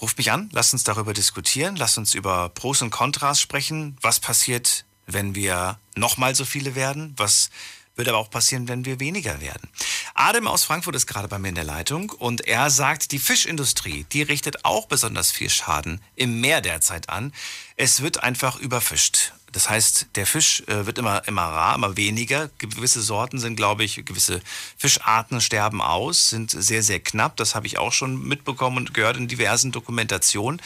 Ruft 0.00 0.16
mich 0.16 0.32
an, 0.32 0.48
lasst 0.52 0.72
uns 0.72 0.84
darüber 0.84 1.12
diskutieren, 1.12 1.76
lasst 1.76 1.98
uns 1.98 2.14
über 2.14 2.48
Pros 2.48 2.80
und 2.80 2.90
Kontras 2.90 3.42
sprechen. 3.42 3.98
Was 4.00 4.20
passiert, 4.20 4.86
wenn 5.06 5.34
wir 5.34 5.78
nochmal 5.96 6.34
so 6.34 6.46
viele 6.46 6.74
werden? 6.74 7.12
Was 7.18 7.50
wird 7.96 8.08
aber 8.08 8.18
auch 8.18 8.30
passieren, 8.30 8.68
wenn 8.68 8.84
wir 8.84 9.00
weniger 9.00 9.40
werden. 9.40 9.68
Adam 10.14 10.46
aus 10.46 10.64
Frankfurt 10.64 10.96
ist 10.96 11.06
gerade 11.06 11.28
bei 11.28 11.38
mir 11.38 11.48
in 11.48 11.54
der 11.54 11.64
Leitung 11.64 12.10
und 12.10 12.46
er 12.46 12.70
sagt, 12.70 13.12
die 13.12 13.18
Fischindustrie, 13.18 14.06
die 14.12 14.22
richtet 14.22 14.64
auch 14.64 14.86
besonders 14.86 15.30
viel 15.30 15.50
Schaden 15.50 16.00
im 16.14 16.40
Meer 16.40 16.60
derzeit 16.60 17.08
an. 17.08 17.32
Es 17.76 18.02
wird 18.02 18.22
einfach 18.22 18.58
überfischt. 18.58 19.32
Das 19.54 19.70
heißt, 19.70 20.08
der 20.16 20.26
Fisch 20.26 20.64
äh, 20.66 20.84
wird 20.84 20.98
immer, 20.98 21.26
immer 21.28 21.42
rar, 21.42 21.76
immer 21.76 21.96
weniger. 21.96 22.50
Gewisse 22.58 23.02
Sorten 23.02 23.38
sind, 23.38 23.54
glaube 23.54 23.84
ich, 23.84 24.04
gewisse 24.04 24.40
Fischarten 24.76 25.40
sterben 25.40 25.80
aus, 25.80 26.30
sind 26.30 26.50
sehr, 26.50 26.82
sehr 26.82 26.98
knapp. 26.98 27.36
Das 27.36 27.54
habe 27.54 27.68
ich 27.68 27.78
auch 27.78 27.92
schon 27.92 28.20
mitbekommen 28.20 28.78
und 28.78 28.94
gehört 28.94 29.16
in 29.16 29.28
diversen 29.28 29.70
Dokumentationen. 29.70 30.60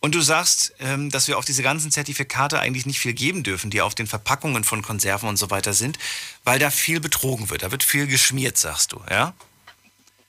Und 0.00 0.14
du 0.14 0.20
sagst, 0.20 0.74
ähm, 0.78 1.10
dass 1.10 1.26
wir 1.26 1.38
auf 1.38 1.44
diese 1.44 1.62
ganzen 1.62 1.90
Zertifikate 1.90 2.60
eigentlich 2.60 2.86
nicht 2.86 3.00
viel 3.00 3.14
geben 3.14 3.42
dürfen, 3.42 3.70
die 3.70 3.80
auf 3.80 3.94
den 3.96 4.06
Verpackungen 4.06 4.62
von 4.62 4.80
Konserven 4.82 5.28
und 5.28 5.36
so 5.36 5.50
weiter 5.50 5.74
sind, 5.74 5.98
weil 6.44 6.58
da 6.60 6.70
viel 6.70 7.00
betrogen 7.00 7.50
wird. 7.50 7.62
Da 7.64 7.72
wird 7.72 7.82
viel 7.82 8.06
geschmiert, 8.06 8.56
sagst 8.58 8.92
du, 8.92 9.02
ja? 9.10 9.34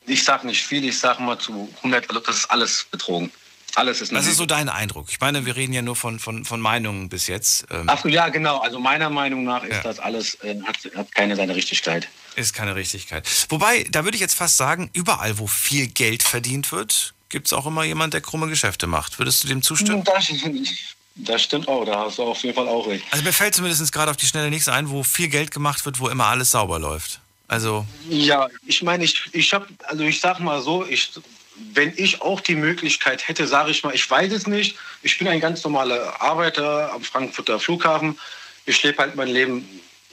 Ich 0.08 0.24
sage 0.24 0.48
nicht 0.48 0.66
viel, 0.66 0.84
ich 0.86 0.98
sage 0.98 1.22
mal 1.22 1.38
zu 1.38 1.70
100, 1.78 2.10
also 2.10 2.20
das 2.20 2.38
ist 2.38 2.46
alles 2.46 2.88
betrogen. 2.90 3.32
Alles 3.76 4.02
ist 4.02 4.12
Das 4.12 4.26
ist 4.26 4.38
so 4.38 4.48
dein 4.48 4.68
Eindruck. 4.68 5.08
Ich 5.12 5.20
meine, 5.20 5.46
wir 5.46 5.56
reden 5.56 5.74
ja 5.74 5.84
nur 5.84 5.96
von, 5.96 6.18
von, 6.18 6.44
von 6.44 6.60
Meinungen 6.60 7.08
bis 7.08 7.28
jetzt. 7.28 7.68
Ähm, 7.70 7.84
Ach 7.88 8.02
so, 8.02 8.08
ja, 8.10 8.30
genau. 8.30 8.58
Also 8.60 8.80
meiner 8.80 9.12
Meinung 9.12 9.44
nach 9.44 9.64
ist 9.64 9.76
Ja. 9.76 9.84
das 9.84 10.00
alles, 10.00 10.36
äh, 10.42 10.60
hat, 10.64 10.78
hat 10.96 11.14
keine 11.14 11.36
seine 11.36 11.56
Richtigkeit. 11.56 12.08
Ist 12.36 12.54
keine 12.56 12.74
Richtigkeit. 12.76 13.28
Wobei, 13.50 13.86
da 13.92 14.04
würde 14.04 14.16
ich 14.16 14.22
jetzt 14.22 14.34
fast 14.34 14.58
sagen, 14.58 14.90
überall, 14.94 15.38
wo 15.38 15.46
viel 15.46 15.86
Geld 15.86 16.24
verdient 16.24 16.72
wird, 16.72 17.14
gibt 17.30 17.48
es 17.48 17.54
auch 17.54 17.66
immer 17.66 17.84
jemand, 17.84 18.14
der 18.14 18.22
krumme 18.22 18.48
Geschäfte 18.48 18.88
macht. 18.88 19.20
Würdest 19.20 19.44
du 19.44 19.48
dem 19.48 19.62
zustimmen? 19.62 20.04
Das, 20.04 20.28
das 21.16 21.42
stimmt 21.42 21.68
auch, 21.68 21.86
da 21.86 22.06
hast 22.06 22.18
du 22.18 22.24
auf 22.24 22.44
jeden 22.44 22.56
Fall 22.56 22.68
auch 22.68 22.88
recht. 22.88 23.06
Also 23.12 23.24
mir 23.24 23.34
fällt 23.34 23.56
zumindest 23.56 23.92
gerade 23.92 24.12
auf 24.12 24.18
die 24.18 24.26
Schnelle 24.26 24.50
nichts 24.50 24.68
ein, 24.68 24.90
wo 24.90 25.04
viel 25.04 25.28
Geld 25.28 25.52
gemacht 25.52 25.86
wird, 25.86 26.00
wo 26.00 26.10
immer 26.10 26.26
alles 26.26 26.52
sauber 26.52 26.80
läuft. 26.80 27.22
Also, 27.48 27.86
Ja, 28.08 28.48
ich 28.66 28.84
meine, 28.84 29.04
ich, 29.04 29.22
ich 29.32 29.54
habe, 29.54 29.68
also 29.88 30.04
ich 30.04 30.20
sag 30.20 30.40
mal 30.40 30.62
so, 30.62 30.86
ich, 30.86 31.12
wenn 31.74 31.94
ich 31.98 32.22
auch 32.22 32.42
die 32.42 32.56
Möglichkeit 32.56 33.28
hätte, 33.28 33.48
sage 33.48 33.72
ich 33.72 33.84
mal, 33.84 33.94
ich 33.94 34.10
weiß 34.10 34.32
es 34.32 34.48
nicht. 34.48 34.76
Ich 35.02 35.18
bin 35.18 35.28
ein 35.28 35.40
ganz 35.40 35.64
normaler 35.64 36.22
Arbeiter 36.22 36.94
am 36.94 37.04
Frankfurter 37.04 37.60
Flughafen. 37.60 38.18
Ich 38.66 38.82
lebe 38.84 39.00
halt 39.00 39.16
mein 39.16 39.30
Leben 39.30 39.68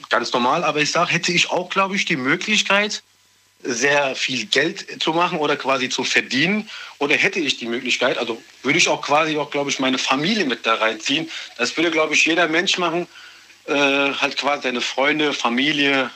ganz 0.09 0.33
normal, 0.33 0.63
aber 0.63 0.81
ich 0.81 0.91
sage, 0.91 1.11
hätte 1.11 1.31
ich 1.31 1.49
auch, 1.51 1.69
glaube 1.69 1.95
ich, 1.95 2.05
die 2.05 2.15
Möglichkeit, 2.15 3.03
sehr 3.63 4.15
viel 4.15 4.45
Geld 4.45 5.01
zu 5.01 5.13
machen 5.13 5.39
oder 5.39 5.55
quasi 5.55 5.89
zu 5.89 6.03
verdienen 6.03 6.69
oder 6.99 7.15
hätte 7.15 7.39
ich 7.39 7.57
die 7.57 7.65
Möglichkeit, 7.65 8.17
also 8.17 8.41
würde 8.63 8.77
ich 8.77 8.87
auch 8.87 9.01
quasi 9.01 9.37
auch, 9.37 9.49
glaube 9.49 9.69
ich, 9.69 9.79
meine 9.79 9.97
Familie 9.97 10.45
mit 10.45 10.65
da 10.65 10.75
reinziehen. 10.75 11.29
Das 11.57 11.75
würde, 11.75 11.91
glaube 11.91 12.13
ich, 12.13 12.25
jeder 12.25 12.47
Mensch 12.47 12.77
machen, 12.77 13.07
äh, 13.65 13.73
halt 13.73 14.37
quasi 14.37 14.63
seine 14.63 14.81
Freunde, 14.81 15.33
Familie, 15.33 16.09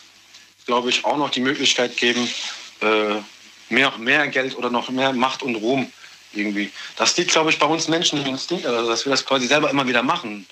glaube 0.65 0.89
ich, 0.89 1.03
auch 1.03 1.17
noch 1.17 1.29
die 1.29 1.41
Möglichkeit 1.41 1.97
geben, 1.97 2.27
äh, 2.81 3.15
mehr, 3.69 3.91
mehr 3.97 4.27
Geld 4.27 4.55
oder 4.57 4.69
noch 4.69 4.89
mehr 4.89 5.13
Macht 5.13 5.43
und 5.43 5.55
Ruhm 5.55 5.91
irgendwie. 6.33 6.71
Das 6.95 7.17
liegt, 7.17 7.31
glaube 7.31 7.49
ich, 7.49 7.59
bei 7.59 7.65
uns 7.65 7.87
Menschen 7.87 8.21
im 8.21 8.27
Instinkt, 8.27 8.65
also 8.65 8.89
dass 8.89 9.05
wir 9.05 9.11
das 9.11 9.25
quasi 9.25 9.47
selber 9.47 9.69
immer 9.69 9.87
wieder 9.87 10.03
machen. 10.03 10.45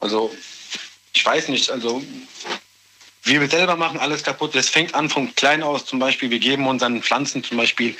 Also, 0.00 0.34
ich 1.12 1.24
weiß 1.24 1.48
nicht, 1.48 1.70
also 1.70 2.02
wir 3.22 3.48
selber 3.48 3.76
machen 3.76 3.98
alles 3.98 4.22
kaputt. 4.22 4.54
Das 4.54 4.68
fängt 4.68 4.94
an 4.94 5.08
von 5.10 5.34
klein 5.34 5.62
aus, 5.62 5.84
zum 5.84 5.98
Beispiel, 5.98 6.30
wir 6.30 6.38
geben 6.38 6.66
unseren 6.66 7.02
Pflanzen 7.02 7.44
zum 7.44 7.56
Beispiel, 7.56 7.94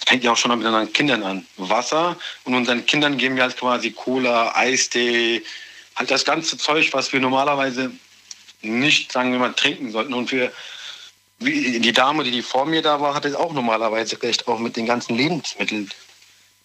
das 0.00 0.08
fängt 0.08 0.24
ja 0.24 0.32
auch 0.32 0.36
schon 0.36 0.56
mit 0.56 0.66
unseren 0.66 0.92
Kindern 0.92 1.22
an, 1.22 1.46
Wasser 1.56 2.16
und 2.44 2.54
unseren 2.54 2.84
Kindern 2.86 3.16
geben 3.16 3.36
wir 3.36 3.44
halt 3.44 3.56
quasi 3.56 3.90
Cola, 3.90 4.54
Eistee, 4.54 5.42
halt 5.96 6.10
das 6.10 6.24
ganze 6.24 6.58
Zeug, 6.58 6.92
was 6.92 7.12
wir 7.12 7.20
normalerweise 7.20 7.90
nicht, 8.62 9.12
sagen 9.12 9.32
wir 9.32 9.38
mal, 9.38 9.52
trinken 9.54 9.90
sollten. 9.90 10.14
Und 10.14 10.30
wir, 10.32 10.52
die 11.40 11.92
Dame, 11.92 12.24
die, 12.24 12.42
vor 12.42 12.66
mir 12.66 12.82
da 12.82 13.00
war, 13.00 13.14
hatte 13.14 13.38
auch 13.38 13.52
normalerweise 13.52 14.20
recht, 14.22 14.46
auch 14.48 14.58
mit 14.58 14.76
den 14.76 14.86
ganzen 14.86 15.16
Lebensmitteln. 15.16 15.90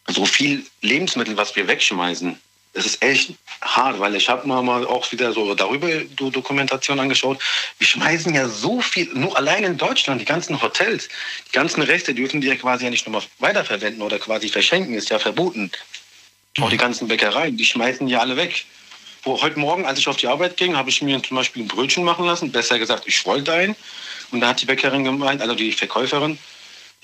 So 0.08 0.26
viel 0.26 0.66
Lebensmittel, 0.82 1.38
was 1.38 1.56
wir 1.56 1.68
wegschmeißen. 1.68 2.40
Das 2.74 2.86
ist 2.86 3.04
echt 3.04 3.34
hart, 3.62 4.00
weil 4.00 4.16
ich 4.16 4.30
habe 4.30 4.48
mal 4.48 4.62
mal 4.62 4.86
auch 4.86 5.12
wieder 5.12 5.34
so 5.34 5.54
darüber 5.56 5.90
Do 6.16 6.30
Dokumentation 6.30 7.00
angeschaut. 7.00 7.38
Wir 7.78 7.88
schmeißen 7.88 8.34
ja 8.34 8.48
so 8.48 8.80
viel, 8.80 9.10
nur 9.14 9.36
allein 9.38 9.66
in 9.66 9.78
Deutschland, 9.78 10.22
die 10.22 10.26
ganzen 10.26 10.62
Hotels, 10.62 11.10
die 11.50 11.52
ganzen 11.52 11.82
Reste 11.82 12.14
dürfen 12.14 12.40
die 12.40 12.48
ja 12.48 12.56
quasi 12.56 12.86
ja 12.86 12.90
nicht 12.90 13.06
nochmal 13.06 13.24
weiterverwenden 13.40 14.02
oder 14.02 14.20
quasi 14.20 14.48
verschenken, 14.48 14.94
ist 14.94 15.10
ja 15.10 15.20
verboten. 15.20 15.70
Auch 16.60 16.70
die 16.70 16.78
ganzen 16.78 17.08
Bäckereien, 17.08 17.58
die 17.58 17.66
schmeißen 17.66 18.08
die 18.08 18.16
alle 18.16 18.38
weg. 18.38 18.66
Wo 19.24 19.42
heute 19.42 19.60
Morgen, 19.60 19.86
als 19.86 20.00
ich 20.00 20.08
auf 20.08 20.18
die 20.18 20.28
Arbeit 20.28 20.58
ging, 20.58 20.76
habe 20.76 20.90
ich 20.90 21.02
mir 21.02 21.22
zum 21.22 21.38
Beispiel 21.38 21.64
ein 21.64 21.68
Brötchen 21.68 22.04
machen 22.04 22.26
lassen. 22.26 22.52
Besser 22.52 22.80
gesagt, 22.80 23.04
ich 23.06 23.26
wollte 23.26 23.54
ein. 23.54 23.76
Und 24.32 24.42
da 24.42 24.48
hat 24.48 24.62
die 24.62 24.66
Bäckerin 24.66 25.04
gemeint, 25.04 25.42
also 25.42 25.56
die 25.56 25.72
Verkäuferin, 25.74 26.40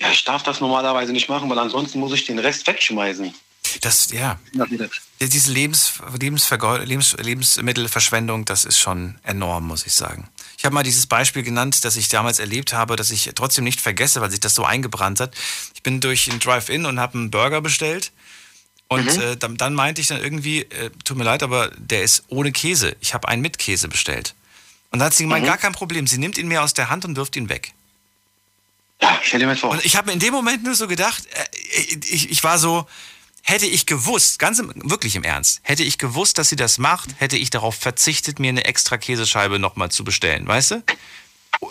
ja, 0.00 0.10
ich 0.10 0.24
darf 0.24 0.42
das 0.42 0.60
normalerweise 0.60 1.12
nicht 1.12 1.28
machen, 1.28 1.48
weil 1.50 1.58
ansonsten 1.58 2.00
muss 2.00 2.12
ich 2.12 2.24
den 2.24 2.38
Rest 2.38 2.66
wegschmeißen. 2.66 3.34
Das, 3.80 4.10
ja, 4.10 4.38
diese 5.20 5.52
Lebens, 5.52 5.94
Lebens, 6.18 7.16
Lebensmittelverschwendung, 7.18 8.44
das 8.44 8.64
ist 8.64 8.78
schon 8.78 9.16
enorm, 9.22 9.66
muss 9.66 9.86
ich 9.86 9.92
sagen. 9.92 10.28
Ich 10.56 10.64
habe 10.64 10.74
mal 10.74 10.82
dieses 10.82 11.06
Beispiel 11.06 11.42
genannt, 11.42 11.84
das 11.84 11.96
ich 11.96 12.08
damals 12.08 12.38
erlebt 12.38 12.72
habe, 12.72 12.96
das 12.96 13.10
ich 13.10 13.30
trotzdem 13.34 13.64
nicht 13.64 13.80
vergesse, 13.80 14.20
weil 14.20 14.30
sich 14.30 14.40
das 14.40 14.54
so 14.54 14.64
eingebrannt 14.64 15.20
hat. 15.20 15.34
Ich 15.74 15.82
bin 15.82 16.00
durch 16.00 16.28
ein 16.28 16.40
Drive-In 16.40 16.86
und 16.86 16.98
habe 16.98 17.18
einen 17.18 17.30
Burger 17.30 17.60
bestellt. 17.60 18.12
Und 18.88 19.06
äh, 19.06 19.36
dann, 19.36 19.56
dann 19.56 19.74
meinte 19.74 20.00
ich 20.00 20.06
dann 20.06 20.20
irgendwie, 20.22 20.62
äh, 20.62 20.90
tut 21.04 21.16
mir 21.16 21.24
leid, 21.24 21.42
aber 21.42 21.70
der 21.76 22.02
ist 22.02 22.24
ohne 22.28 22.52
Käse. 22.52 22.96
Ich 23.00 23.12
habe 23.14 23.28
einen 23.28 23.42
mit 23.42 23.58
Käse 23.58 23.86
bestellt. 23.86 24.34
Und 24.90 25.00
dann 25.00 25.06
hat 25.06 25.14
sie 25.14 25.24
gemeint, 25.24 25.44
gar 25.44 25.58
kein 25.58 25.72
Problem. 25.72 26.06
Sie 26.06 26.18
nimmt 26.18 26.38
ihn 26.38 26.48
mir 26.48 26.62
aus 26.62 26.72
der 26.72 26.88
Hand 26.88 27.04
und 27.04 27.14
wirft 27.16 27.36
ihn 27.36 27.48
weg. 27.50 27.74
Ja, 29.00 29.20
stell 29.22 29.40
dir 29.40 29.46
mal 29.46 29.56
vor. 29.56 29.70
Und 29.70 29.84
ich 29.84 29.96
habe 29.96 30.06
mir 30.06 30.14
in 30.14 30.18
dem 30.18 30.32
Moment 30.32 30.64
nur 30.64 30.74
so 30.74 30.88
gedacht, 30.88 31.24
äh, 31.26 31.98
ich, 32.08 32.30
ich 32.30 32.42
war 32.42 32.58
so, 32.58 32.86
hätte 33.42 33.66
ich 33.66 33.86
gewusst, 33.86 34.38
ganz 34.38 34.58
im, 34.58 34.72
wirklich 34.90 35.16
im 35.16 35.24
Ernst, 35.24 35.60
hätte 35.62 35.82
ich 35.82 35.98
gewusst, 35.98 36.38
dass 36.38 36.48
sie 36.48 36.56
das 36.56 36.78
macht, 36.78 37.08
hätte 37.18 37.36
ich 37.36 37.50
darauf 37.50 37.74
verzichtet, 37.74 38.38
mir 38.38 38.48
eine 38.50 38.64
extra 38.64 38.98
Käsescheibe 38.98 39.58
nochmal 39.58 39.90
zu 39.90 40.04
bestellen, 40.04 40.46
weißt 40.46 40.70
du? 40.72 40.82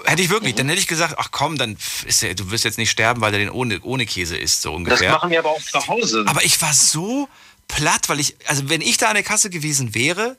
Hätte 0.04 0.22
ich 0.22 0.30
wirklich, 0.30 0.56
dann 0.56 0.68
hätte 0.68 0.80
ich 0.82 0.88
gesagt, 0.88 1.16
ach 1.18 1.30
komm, 1.32 1.58
dann 1.58 1.78
ist 2.06 2.22
der, 2.22 2.34
du 2.36 2.52
wirst 2.52 2.66
jetzt 2.66 2.78
nicht 2.78 2.90
sterben, 2.92 3.22
weil 3.22 3.34
er 3.34 3.40
den 3.40 3.50
ohne, 3.50 3.80
ohne 3.82 4.06
Käse 4.06 4.36
isst, 4.36 4.62
so 4.64 4.72
Das 4.72 4.78
ungefähr. 4.78 5.12
machen 5.12 5.30
wir 5.30 5.40
aber 5.40 5.52
auch 5.52 5.62
zu 5.62 5.88
Hause. 5.88 6.24
Aber 6.28 6.44
ich 6.44 6.62
war 6.62 6.74
so 6.74 7.30
platt, 7.68 8.10
weil 8.10 8.20
ich, 8.20 8.36
also 8.48 8.70
wenn 8.70 8.82
ich 8.82 8.98
da 8.98 9.08
an 9.08 9.14
der 9.16 9.24
Kasse 9.24 9.50
gewesen 9.50 9.94
wäre, 9.96 10.36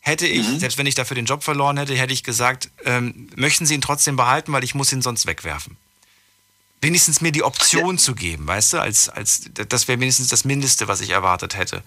hätte 0.00 0.26
ich, 0.26 0.46
selbst 0.60 0.78
wenn 0.78 0.86
ich 0.86 0.94
dafür 0.94 1.16
den 1.16 1.26
Job 1.26 1.42
verloren 1.42 1.76
hätte, 1.78 1.94
hätte 1.96 2.12
ich 2.12 2.22
gesagt, 2.22 2.70
ähm, 2.84 3.28
möchten 3.34 3.66
Sie 3.66 3.74
ihn 3.74 3.80
trotzdem 3.80 4.16
behalten, 4.16 4.52
weil 4.52 4.62
ich 4.64 4.74
muss 4.74 4.92
ihn 4.92 5.02
sonst 5.02 5.26
wegwerfen. 5.26 5.76
Wenigstens 6.80 7.20
mir 7.20 7.32
die 7.32 7.42
Option 7.42 7.98
zu 7.98 8.14
geben, 8.14 8.46
weißt 8.46 8.74
du, 8.74 8.78
als, 8.78 9.08
als 9.08 9.50
das 9.54 9.88
wäre 9.88 9.98
wenigstens 9.98 10.28
das 10.28 10.44
Mindeste, 10.44 10.88
was 10.88 11.00
ich 11.00 11.10
erwartet 11.10 11.56
hätte. 11.56 11.82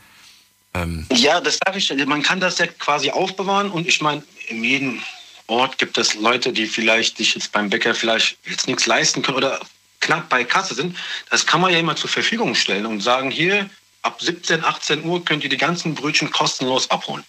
Ähm, 0.73 1.05
Ja, 1.13 1.39
das 1.41 1.59
sage 1.63 1.77
ich. 1.77 2.05
Man 2.05 2.23
kann 2.23 2.39
das 2.39 2.57
ja 2.57 2.67
quasi 2.67 3.11
aufbewahren 3.11 3.69
und 3.69 3.87
ich 3.87 4.01
meine, 4.01 4.23
in 4.47 4.63
jedem 4.63 5.01
Ort 5.47 5.77
gibt 5.77 5.97
es 5.97 6.13
Leute, 6.15 6.53
die 6.53 6.67
vielleicht 6.67 7.17
sich 7.17 7.35
jetzt 7.35 7.51
beim 7.51 7.69
Bäcker 7.69 7.95
vielleicht 7.95 8.37
jetzt 8.45 8.67
nichts 8.67 8.85
leisten 8.85 9.21
können 9.21 9.37
oder 9.37 9.59
knapp 9.99 10.29
bei 10.29 10.43
Kasse 10.43 10.75
sind. 10.75 10.95
Das 11.29 11.45
kann 11.45 11.61
man 11.61 11.71
ja 11.71 11.79
immer 11.79 11.95
zur 11.95 12.09
Verfügung 12.09 12.55
stellen 12.55 12.85
und 12.85 13.01
sagen, 13.01 13.31
hier 13.31 13.69
ab 14.01 14.21
17, 14.21 14.63
18 14.63 15.03
Uhr 15.03 15.23
könnt 15.25 15.43
ihr 15.43 15.49
die 15.49 15.57
ganzen 15.57 15.95
Brötchen 15.95 16.31
kostenlos 16.31 16.89
abholen. 16.89 17.23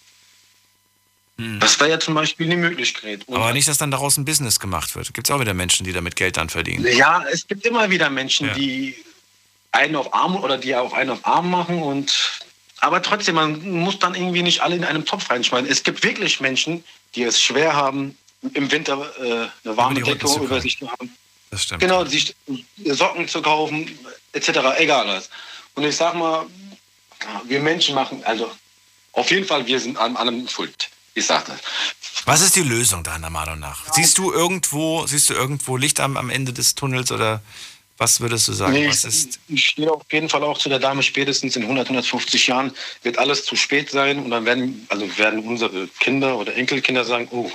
Das 1.37 1.79
wäre 1.79 1.89
ja 1.89 1.99
zum 1.99 2.13
Beispiel 2.13 2.45
eine 2.45 2.57
Möglichkeit. 2.57 3.27
Und 3.27 3.35
aber 3.37 3.53
nicht, 3.53 3.67
dass 3.67 3.77
dann 3.79 3.89
daraus 3.89 4.17
ein 4.17 4.25
Business 4.25 4.59
gemacht 4.59 4.95
wird. 4.95 5.13
Gibt 5.13 5.27
es 5.27 5.33
auch 5.35 5.39
wieder 5.39 5.53
Menschen, 5.55 5.85
die 5.85 5.91
damit 5.93 6.15
Geld 6.15 6.37
dann 6.37 6.49
verdienen. 6.49 6.85
Ja, 6.95 7.23
es 7.31 7.47
gibt 7.47 7.65
immer 7.65 7.89
wieder 7.89 8.09
Menschen, 8.09 8.47
Ja. 8.47 8.53
die 8.53 8.95
einen 9.71 9.95
auf 9.95 10.13
Arm 10.13 10.35
oder 10.35 10.57
die 10.57 10.75
auf 10.75 10.93
einen 10.93 11.09
auf 11.09 11.25
Arm 11.25 11.49
machen 11.49 11.81
und 11.81 12.41
aber 12.79 13.01
trotzdem, 13.01 13.35
man 13.35 13.61
muss 13.69 13.99
dann 13.99 14.15
irgendwie 14.15 14.41
nicht 14.41 14.61
alle 14.61 14.75
in 14.75 14.83
einem 14.83 15.05
Topf 15.05 15.29
reinschmeißen. 15.29 15.69
Es 15.69 15.83
gibt 15.83 16.03
wirklich 16.03 16.41
Menschen, 16.41 16.83
die 17.15 17.23
es 17.23 17.39
schwer 17.39 17.73
haben, 17.75 18.17
im 18.53 18.71
Winter 18.71 19.11
äh, 19.19 19.67
eine 19.67 19.77
warme 19.77 19.99
zu 20.01 20.05
Decke 20.05 20.43
über 20.43 20.59
sich 20.59 20.79
zu 20.79 20.91
haben. 20.91 21.15
Das 21.51 21.63
stimmt. 21.63 21.81
Genau, 21.81 22.05
sich 22.05 22.35
Socken 22.85 23.27
zu 23.27 23.41
kaufen, 23.41 23.97
etc. 24.33 24.49
Egal 24.77 25.07
was. 25.07 25.29
Und 25.75 25.83
ich 25.83 25.95
sag 25.95 26.15
mal, 26.15 26.45
wir 27.45 27.59
Menschen 27.59 27.93
machen, 27.93 28.23
also 28.25 28.51
auf 29.13 29.29
jeden 29.29 29.45
Fall, 29.45 29.65
wir 29.67 29.79
sind 29.79 29.97
an 29.97 30.17
allem 30.17 30.47
schuld. 30.47 30.89
Ich 31.13 31.25
sag 31.25 31.45
das. 31.45 31.59
Was 32.25 32.41
ist 32.41 32.55
die 32.55 32.61
Lösung 32.61 33.03
deiner 33.03 33.29
Meinung 33.29 33.59
nach? 33.59 33.93
Siehst 33.93 34.17
du 34.17 34.31
irgendwo, 34.31 35.05
siehst 35.07 35.29
du 35.29 35.33
irgendwo 35.33 35.77
Licht 35.77 35.99
am, 35.99 36.17
am 36.17 36.29
Ende 36.29 36.53
des 36.53 36.75
Tunnels 36.75 37.11
oder 37.11 37.41
was 37.97 38.19
würdest 38.19 38.47
du 38.47 38.53
sagen? 38.53 38.73
Nee, 38.73 38.87
was 38.87 39.03
ich, 39.03 39.09
ist, 39.09 39.39
ich 39.47 39.65
stehe 39.65 39.91
auf 39.91 40.03
jeden 40.11 40.29
Fall 40.29 40.43
auch 40.43 40.57
zu 40.57 40.69
der 40.69 40.79
Dame, 40.79 41.03
spätestens 41.03 41.55
in 41.55 41.63
100, 41.63 41.87
150 41.87 42.47
Jahren 42.47 42.71
wird 43.03 43.17
alles 43.17 43.45
zu 43.45 43.55
spät 43.55 43.91
sein 43.91 44.19
und 44.19 44.31
dann 44.31 44.45
werden, 44.45 44.87
also 44.89 45.17
werden 45.17 45.41
unsere 45.41 45.87
Kinder 45.99 46.37
oder 46.37 46.55
Enkelkinder 46.55 47.05
sagen, 47.05 47.27
oh, 47.31 47.51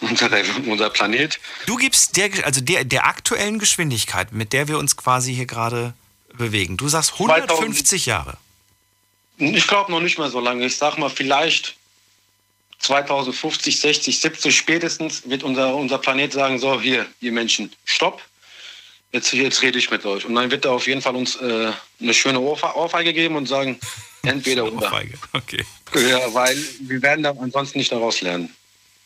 unser, 0.00 0.30
unser 0.66 0.90
Planet. 0.90 1.38
du 1.66 1.76
gibst 1.76 2.16
der, 2.16 2.30
also 2.44 2.60
der, 2.60 2.84
der 2.84 3.06
aktuellen 3.06 3.58
Geschwindigkeit, 3.58 4.32
mit 4.32 4.52
der 4.52 4.68
wir 4.68 4.78
uns 4.78 4.96
quasi 4.96 5.34
hier 5.34 5.46
gerade 5.46 5.94
bewegen. 6.34 6.76
Du 6.76 6.88
sagst 6.88 7.14
150 7.14 8.06
Jahre. 8.06 8.36
Ich 9.38 9.66
glaube 9.66 9.90
noch 9.92 10.00
nicht 10.00 10.18
mal 10.18 10.30
so 10.30 10.40
lange. 10.40 10.64
Ich 10.66 10.76
sag 10.76 10.98
mal, 10.98 11.10
vielleicht 11.10 11.76
2050, 12.78 13.80
60, 13.80 14.20
70 14.20 14.56
spätestens 14.56 15.28
wird 15.28 15.42
unser, 15.42 15.74
unser 15.74 15.98
Planet 15.98 16.32
sagen, 16.32 16.58
so 16.58 16.80
hier, 16.80 17.06
ihr 17.20 17.32
Menschen, 17.32 17.72
stopp. 17.84 18.22
jetzt, 19.12 19.32
jetzt 19.32 19.62
rede 19.62 19.78
ich 19.78 19.90
mit 19.90 20.04
euch. 20.04 20.24
Und 20.24 20.34
dann 20.34 20.50
wird 20.50 20.64
er 20.64 20.72
auf 20.72 20.86
jeden 20.86 21.02
Fall 21.02 21.16
uns 21.16 21.36
äh, 21.36 21.72
eine 22.00 22.14
schöne 22.14 22.40
Ohrfe 22.40 22.74
Ohrfeige 22.76 23.12
geben 23.12 23.36
und 23.36 23.46
sagen, 23.46 23.78
entweder 24.22 24.64
oder. 24.64 24.86
Ohrfeige, 24.86 25.18
okay. 25.32 25.64
Ja, 25.94 26.32
weil 26.34 26.56
wir 26.80 27.02
werden 27.02 27.22
da 27.22 27.30
ansonsten 27.30 27.78
nicht 27.78 27.92
daraus 27.92 28.20
lernen. 28.20 28.54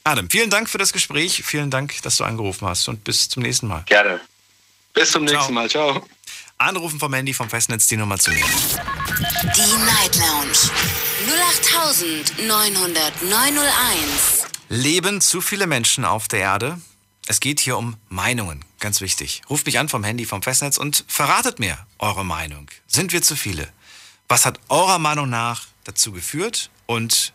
Adam, 0.05 0.29
vielen 0.31 0.51
Dank 0.51 0.68
für 0.68 0.79
das 0.79 0.93
Gespräch. 0.93 1.43
Vielen 1.45 1.71
Dank, 1.71 2.01
dass 2.03 2.16
du 2.16 2.25
angerufen 2.25 2.66
hast 2.66 2.89
und 2.89 3.05
bis 3.05 3.29
zum 3.29 3.43
nächsten 3.43 3.68
Mal. 3.68 3.85
Gerne. 3.87 4.21
Bis 4.95 5.12
zum 5.12 5.27
Ciao. 5.27 5.37
nächsten 5.37 5.55
Mal. 5.55 5.71
Ciao. 5.71 6.07
Anrufen 6.59 6.99
vom 6.99 7.12
Handy 7.14 7.33
vom 7.33 7.49
Festnetz 7.49 7.87
die 7.89 7.97
Nummer 7.97 8.18
zu 8.18 8.31
nehmen. 8.31 8.51
Die 9.57 9.85
Night 9.85 10.16
Lounge 10.16 10.71
0890901. 11.31 11.39
Leben 14.68 15.20
zu 15.20 15.41
viele 15.41 15.68
Menschen 15.68 16.05
auf 16.05 16.26
der 16.26 16.41
Erde? 16.41 16.81
Es 17.28 17.39
geht 17.39 17.61
hier 17.61 17.78
um 17.78 17.97
Meinungen, 18.09 18.64
ganz 18.81 19.01
wichtig. 19.01 19.43
Ruft 19.49 19.66
mich 19.66 19.78
an 19.78 19.89
vom 19.89 20.03
Handy 20.03 20.24
vom 20.24 20.43
Festnetz 20.43 20.76
und 20.76 21.05
verratet 21.07 21.61
mir 21.61 21.78
eure 22.01 22.24
Meinung. 22.24 22.66
Sind 22.89 23.12
wir 23.12 23.22
zu 23.22 23.37
viele? 23.37 23.72
Was 24.28 24.45
hat 24.45 24.59
eurer 24.68 24.99
Meinung 24.99 25.31
nach 25.31 25.68
dazu 25.85 26.11
geführt 26.11 26.68
und 26.87 27.33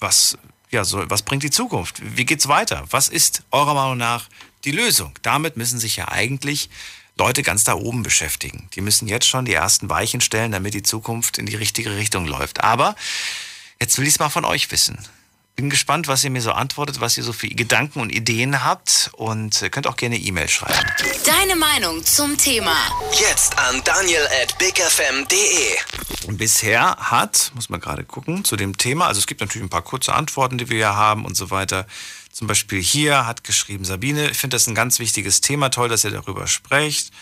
was, 0.00 0.36
ja, 0.70 0.82
so, 0.84 1.08
was 1.08 1.22
bringt 1.22 1.44
die 1.44 1.50
Zukunft? 1.50 2.02
Wie 2.16 2.24
geht's 2.24 2.48
weiter? 2.48 2.84
Was 2.90 3.08
ist 3.08 3.44
eurer 3.52 3.74
Meinung 3.74 3.98
nach 3.98 4.26
die 4.64 4.72
Lösung? 4.72 5.12
Damit 5.22 5.56
müssen 5.56 5.78
sich 5.78 5.94
ja 5.96 6.08
eigentlich 6.08 6.68
Leute 7.20 7.42
ganz 7.42 7.64
da 7.64 7.74
oben 7.74 8.02
beschäftigen. 8.02 8.70
Die 8.74 8.80
müssen 8.80 9.06
jetzt 9.06 9.28
schon 9.28 9.44
die 9.44 9.52
ersten 9.52 9.90
Weichen 9.90 10.22
stellen, 10.22 10.52
damit 10.52 10.72
die 10.72 10.82
Zukunft 10.82 11.36
in 11.36 11.44
die 11.44 11.54
richtige 11.54 11.94
Richtung 11.94 12.24
läuft. 12.24 12.64
Aber 12.64 12.96
jetzt 13.78 13.98
will 13.98 14.06
ich 14.06 14.14
es 14.14 14.18
mal 14.18 14.30
von 14.30 14.46
euch 14.46 14.70
wissen. 14.72 14.98
Bin 15.54 15.68
gespannt, 15.68 16.08
was 16.08 16.24
ihr 16.24 16.30
mir 16.30 16.40
so 16.40 16.52
antwortet, 16.52 17.02
was 17.02 17.18
ihr 17.18 17.22
so 17.22 17.34
für 17.34 17.48
Gedanken 17.48 18.00
und 18.00 18.08
Ideen 18.08 18.64
habt 18.64 19.10
und 19.12 19.70
könnt 19.70 19.86
auch 19.86 19.96
gerne 19.96 20.16
E-Mail 20.16 20.48
schreiben. 20.48 20.78
Deine 21.26 21.56
Meinung 21.56 22.02
zum 22.06 22.38
Thema. 22.38 22.74
Jetzt 23.12 23.58
an 23.58 23.82
daniel 23.84 24.26
at 24.42 24.56
bigfm.de. 24.56 25.76
Und 26.26 26.38
bisher 26.38 26.96
hat, 26.96 27.52
muss 27.54 27.68
man 27.68 27.80
gerade 27.80 28.04
gucken, 28.04 28.46
zu 28.46 28.56
dem 28.56 28.78
Thema, 28.78 29.08
also 29.08 29.18
es 29.18 29.26
gibt 29.26 29.42
natürlich 29.42 29.66
ein 29.66 29.70
paar 29.70 29.82
kurze 29.82 30.14
Antworten, 30.14 30.56
die 30.56 30.70
wir 30.70 30.78
hier 30.78 30.96
haben 30.96 31.26
und 31.26 31.36
so 31.36 31.50
weiter. 31.50 31.86
Zum 32.40 32.46
Beispiel 32.46 32.82
hier 32.82 33.26
hat 33.26 33.44
geschrieben 33.44 33.84
Sabine, 33.84 34.30
ich 34.30 34.38
finde 34.38 34.54
das 34.54 34.66
ein 34.66 34.74
ganz 34.74 34.98
wichtiges 34.98 35.42
Thema, 35.42 35.68
toll, 35.68 35.90
dass 35.90 36.04
ihr 36.04 36.10
darüber 36.10 36.46
sprecht. 36.46 37.12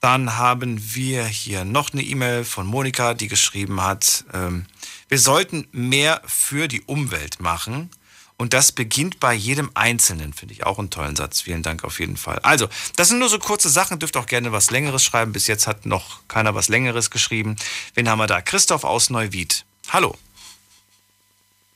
Dann 0.00 0.38
haben 0.38 0.92
wir 0.92 1.24
hier 1.24 1.64
noch 1.64 1.92
eine 1.92 2.02
E-Mail 2.02 2.44
von 2.44 2.66
Monika, 2.66 3.14
die 3.14 3.28
geschrieben 3.28 3.80
hat, 3.80 4.24
ähm, 4.32 4.66
wir 5.08 5.20
sollten 5.20 5.68
mehr 5.70 6.20
für 6.26 6.66
die 6.66 6.80
Umwelt 6.80 7.38
machen. 7.38 7.90
Und 8.38 8.54
das 8.54 8.72
beginnt 8.72 9.20
bei 9.20 9.34
jedem 9.34 9.70
Einzelnen, 9.74 10.32
finde 10.32 10.54
ich 10.54 10.66
auch 10.66 10.80
einen 10.80 10.90
tollen 10.90 11.14
Satz. 11.14 11.42
Vielen 11.42 11.62
Dank 11.62 11.84
auf 11.84 12.00
jeden 12.00 12.16
Fall. 12.16 12.40
Also, 12.40 12.68
das 12.96 13.06
sind 13.06 13.20
nur 13.20 13.28
so 13.28 13.38
kurze 13.38 13.68
Sachen, 13.68 14.00
dürft 14.00 14.16
auch 14.16 14.26
gerne 14.26 14.50
was 14.50 14.72
Längeres 14.72 15.04
schreiben. 15.04 15.30
Bis 15.30 15.46
jetzt 15.46 15.68
hat 15.68 15.86
noch 15.86 16.26
keiner 16.26 16.56
was 16.56 16.66
Längeres 16.66 17.12
geschrieben. 17.12 17.54
Wen 17.94 18.08
haben 18.08 18.18
wir 18.18 18.26
da? 18.26 18.42
Christoph 18.42 18.82
aus 18.82 19.10
Neuwied. 19.10 19.64
Hallo. 19.90 20.18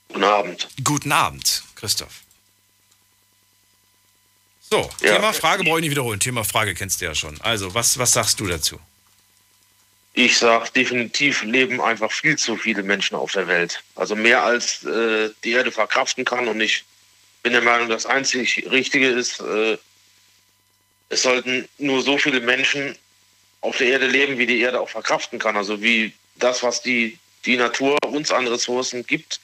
Guten 0.08 0.24
Abend. 0.24 0.68
Guten 0.82 1.12
Abend, 1.12 1.62
Christoph. 1.76 2.24
So, 4.72 4.88
Ja. 5.00 5.16
Thema 5.16 5.32
Frage 5.32 5.64
brauche 5.64 5.78
ich 5.78 5.82
nicht 5.82 5.90
wiederholen. 5.90 6.20
Thema 6.20 6.44
Frage 6.44 6.74
kennst 6.74 7.00
du 7.00 7.06
ja 7.06 7.14
schon. 7.14 7.40
Also, 7.40 7.74
was, 7.74 7.98
was 7.98 8.12
sagst 8.12 8.38
du 8.38 8.46
dazu? 8.46 8.78
Ich 10.12 10.38
sag 10.38 10.72
definitiv 10.74 11.42
leben 11.42 11.80
einfach 11.80 12.10
viel 12.10 12.36
zu 12.36 12.56
viele 12.56 12.82
Menschen 12.82 13.16
auf 13.16 13.32
der 13.32 13.46
Welt. 13.46 13.82
Also 13.94 14.16
mehr 14.16 14.42
als 14.44 14.84
äh, 14.84 15.30
die 15.44 15.52
Erde 15.52 15.70
verkraften 15.72 16.24
kann. 16.24 16.48
Und 16.48 16.60
ich 16.60 16.84
bin 17.42 17.52
der 17.52 17.62
Meinung, 17.62 17.88
das 17.88 18.06
einzig 18.06 18.66
Richtige 18.70 19.08
ist, 19.08 19.40
äh, 19.40 19.78
es 21.08 21.22
sollten 21.22 21.68
nur 21.78 22.02
so 22.02 22.18
viele 22.18 22.40
Menschen 22.40 22.96
auf 23.60 23.76
der 23.78 23.88
Erde 23.88 24.06
leben, 24.06 24.38
wie 24.38 24.46
die 24.46 24.60
Erde 24.60 24.80
auch 24.80 24.88
verkraften 24.88 25.38
kann. 25.38 25.56
Also 25.56 25.80
wie 25.82 26.12
das, 26.36 26.62
was 26.62 26.82
die, 26.82 27.18
die 27.44 27.56
Natur 27.56 27.96
uns 28.06 28.30
an 28.30 28.46
Ressourcen 28.46 29.06
gibt. 29.06 29.40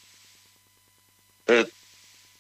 Äh, 1.47 1.65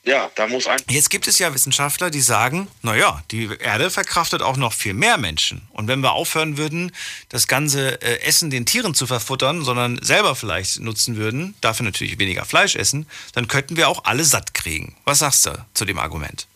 ja, 0.07 0.31
da 0.37 0.47
muss 0.47 0.69
ein 0.69 0.79
Jetzt 0.89 1.11
gibt 1.11 1.27
es 1.27 1.41
ja 1.41 1.53
Wissenschaftler, 1.53 2.11
die 2.11 2.21
sagen, 2.21 2.69
naja, 2.83 3.25
die 3.33 3.51
Erde 3.59 3.91
verkraftet 3.91 4.41
auch 4.41 4.57
noch 4.57 4.73
viel 4.73 4.95
mehr 4.95 5.19
Menschen. 5.19 5.67
Und 5.73 5.89
wenn 5.89 6.01
wir 6.01 6.13
aufhören 6.13 6.57
würden, 6.57 6.93
das 7.29 7.49
ganze 7.49 8.01
äh, 8.01 8.21
Essen 8.21 8.49
den 8.49 8.67
Tieren 8.67 8.95
zu 8.95 9.09
verfuttern, 9.09 9.65
sondern 9.65 10.01
selber 10.01 10.37
vielleicht 10.37 10.79
nutzen 10.79 11.17
würden, 11.17 11.57
dafür 11.61 11.85
natürlich 11.85 12.21
weniger 12.21 12.45
Fleisch 12.45 12.77
essen, 12.77 13.09
dann 13.35 13.49
könnten 13.49 13.77
wir 13.77 13.89
auch 13.89 14.05
alle 14.05 14.25
satt 14.25 14.55
kriegen. 14.55 14.97
Was 15.05 15.19
sagst 15.19 15.45
du 15.45 15.67
zu 15.75 15.85
dem 15.85 15.99
Argument? 15.99 16.47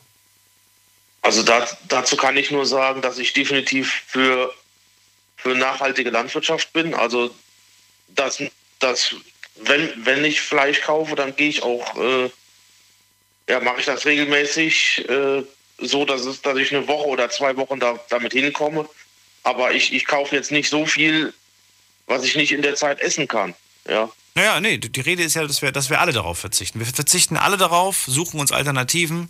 Also 1.22 1.42
da, 1.42 1.66
dazu 1.88 2.16
kann 2.16 2.36
ich 2.36 2.52
nur 2.52 2.66
sagen, 2.66 3.02
dass 3.02 3.18
ich 3.18 3.32
definitiv 3.32 4.04
für, 4.06 4.54
für 5.36 5.56
nachhaltige 5.56 6.10
Landwirtschaft 6.10 6.72
bin. 6.72 6.94
Also 6.94 7.34
dass, 8.14 8.40
dass 8.78 9.16
wenn, 9.56 9.92
wenn 10.06 10.24
ich 10.24 10.40
Fleisch 10.40 10.82
kaufe, 10.82 11.16
dann 11.16 11.34
gehe 11.34 11.48
ich 11.48 11.64
auch, 11.64 11.96
äh, 11.96 12.30
ja, 13.50 13.58
mache 13.60 13.80
ich 13.80 13.86
das 13.86 14.06
regelmäßig 14.06 15.08
äh, 15.08 15.42
so, 15.78 16.04
dass, 16.04 16.24
es, 16.24 16.40
dass 16.40 16.56
ich 16.56 16.74
eine 16.74 16.86
Woche 16.86 17.08
oder 17.08 17.28
zwei 17.30 17.56
Wochen 17.56 17.80
da, 17.80 17.98
damit 18.08 18.32
hinkomme. 18.32 18.88
Aber 19.42 19.72
ich, 19.72 19.92
ich 19.92 20.04
kaufe 20.04 20.36
jetzt 20.36 20.52
nicht 20.52 20.70
so 20.70 20.86
viel, 20.86 21.34
was 22.06 22.22
ich 22.22 22.36
nicht 22.36 22.52
in 22.52 22.62
der 22.62 22.76
Zeit 22.76 23.00
essen 23.00 23.26
kann. 23.26 23.54
Ja. 23.88 24.08
Naja, 24.34 24.60
nee, 24.60 24.78
die 24.78 25.00
Rede 25.00 25.24
ist 25.24 25.34
ja, 25.34 25.44
dass 25.44 25.62
wir, 25.62 25.72
dass 25.72 25.90
wir 25.90 26.00
alle 26.00 26.12
darauf 26.12 26.38
verzichten. 26.38 26.78
Wir 26.78 26.86
verzichten 26.86 27.36
alle 27.36 27.56
darauf, 27.56 28.04
suchen 28.06 28.38
uns 28.38 28.52
Alternativen, 28.52 29.28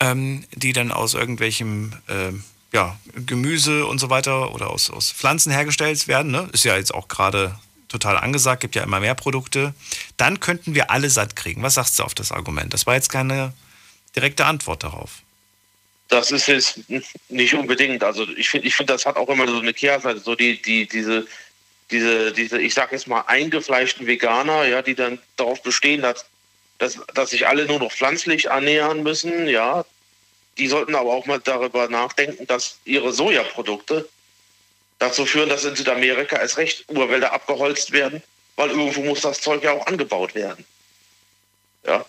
ähm, 0.00 0.44
die 0.52 0.74
dann 0.74 0.92
aus 0.92 1.14
irgendwelchem 1.14 1.94
ähm, 2.08 2.44
ja, 2.72 2.98
Gemüse 3.14 3.86
und 3.86 3.98
so 3.98 4.10
weiter 4.10 4.52
oder 4.52 4.68
aus, 4.68 4.90
aus 4.90 5.12
Pflanzen 5.12 5.50
hergestellt 5.50 6.08
werden. 6.08 6.30
Ne? 6.30 6.50
Ist 6.52 6.64
ja 6.64 6.76
jetzt 6.76 6.92
auch 6.92 7.08
gerade 7.08 7.58
total 7.88 8.16
angesagt, 8.16 8.60
gibt 8.60 8.76
ja 8.76 8.82
immer 8.82 9.00
mehr 9.00 9.14
Produkte. 9.14 9.74
Dann 10.16 10.40
könnten 10.40 10.74
wir 10.74 10.90
alle 10.90 11.10
satt 11.10 11.36
kriegen. 11.36 11.62
Was 11.62 11.74
sagst 11.74 11.98
du 11.98 12.04
auf 12.04 12.14
das 12.14 12.32
Argument? 12.32 12.72
Das 12.72 12.86
war 12.86 12.94
jetzt 12.94 13.10
keine 13.10 13.52
direkte 14.14 14.44
Antwort 14.44 14.84
darauf. 14.84 15.22
Das 16.08 16.30
ist 16.30 16.48
jetzt 16.48 16.80
nicht 17.28 17.54
unbedingt. 17.54 18.02
Also 18.02 18.26
ich 18.36 18.48
finde, 18.48 18.66
ich 18.66 18.74
finde, 18.74 18.94
das 18.94 19.04
hat 19.04 19.16
auch 19.16 19.28
immer 19.28 19.46
so 19.46 19.58
eine 19.58 19.74
Kehrseite, 19.74 20.20
so 20.20 20.34
die, 20.34 20.60
die, 20.60 20.88
diese, 20.88 21.26
diese, 21.90 22.32
diese, 22.32 22.60
ich 22.60 22.74
sag 22.74 22.92
jetzt 22.92 23.06
mal, 23.06 23.22
eingefleischten 23.26 24.06
Veganer, 24.06 24.64
ja, 24.64 24.80
die 24.82 24.94
dann 24.94 25.18
darauf 25.36 25.62
bestehen, 25.62 26.02
dass, 26.02 26.24
dass, 26.78 26.98
dass 27.14 27.30
sich 27.30 27.46
alle 27.46 27.66
nur 27.66 27.78
noch 27.78 27.92
pflanzlich 27.92 28.46
ernähren 28.46 29.02
müssen, 29.02 29.48
ja. 29.48 29.84
Die 30.56 30.66
sollten 30.66 30.94
aber 30.94 31.12
auch 31.12 31.26
mal 31.26 31.40
darüber 31.40 31.88
nachdenken, 31.88 32.46
dass 32.46 32.78
ihre 32.84 33.12
Sojaprodukte 33.12 34.08
dazu 34.98 35.26
führen, 35.26 35.48
dass 35.48 35.64
in 35.64 35.76
Südamerika 35.76 36.36
erst 36.36 36.56
recht 36.58 36.84
Urwälder 36.88 37.32
abgeholzt 37.32 37.92
werden, 37.92 38.22
weil 38.56 38.70
irgendwo 38.70 39.02
muss 39.02 39.20
das 39.20 39.40
Zeug 39.40 39.62
ja 39.62 39.72
auch 39.72 39.86
angebaut 39.86 40.34
werden. 40.34 40.64
Ja. 41.86 42.04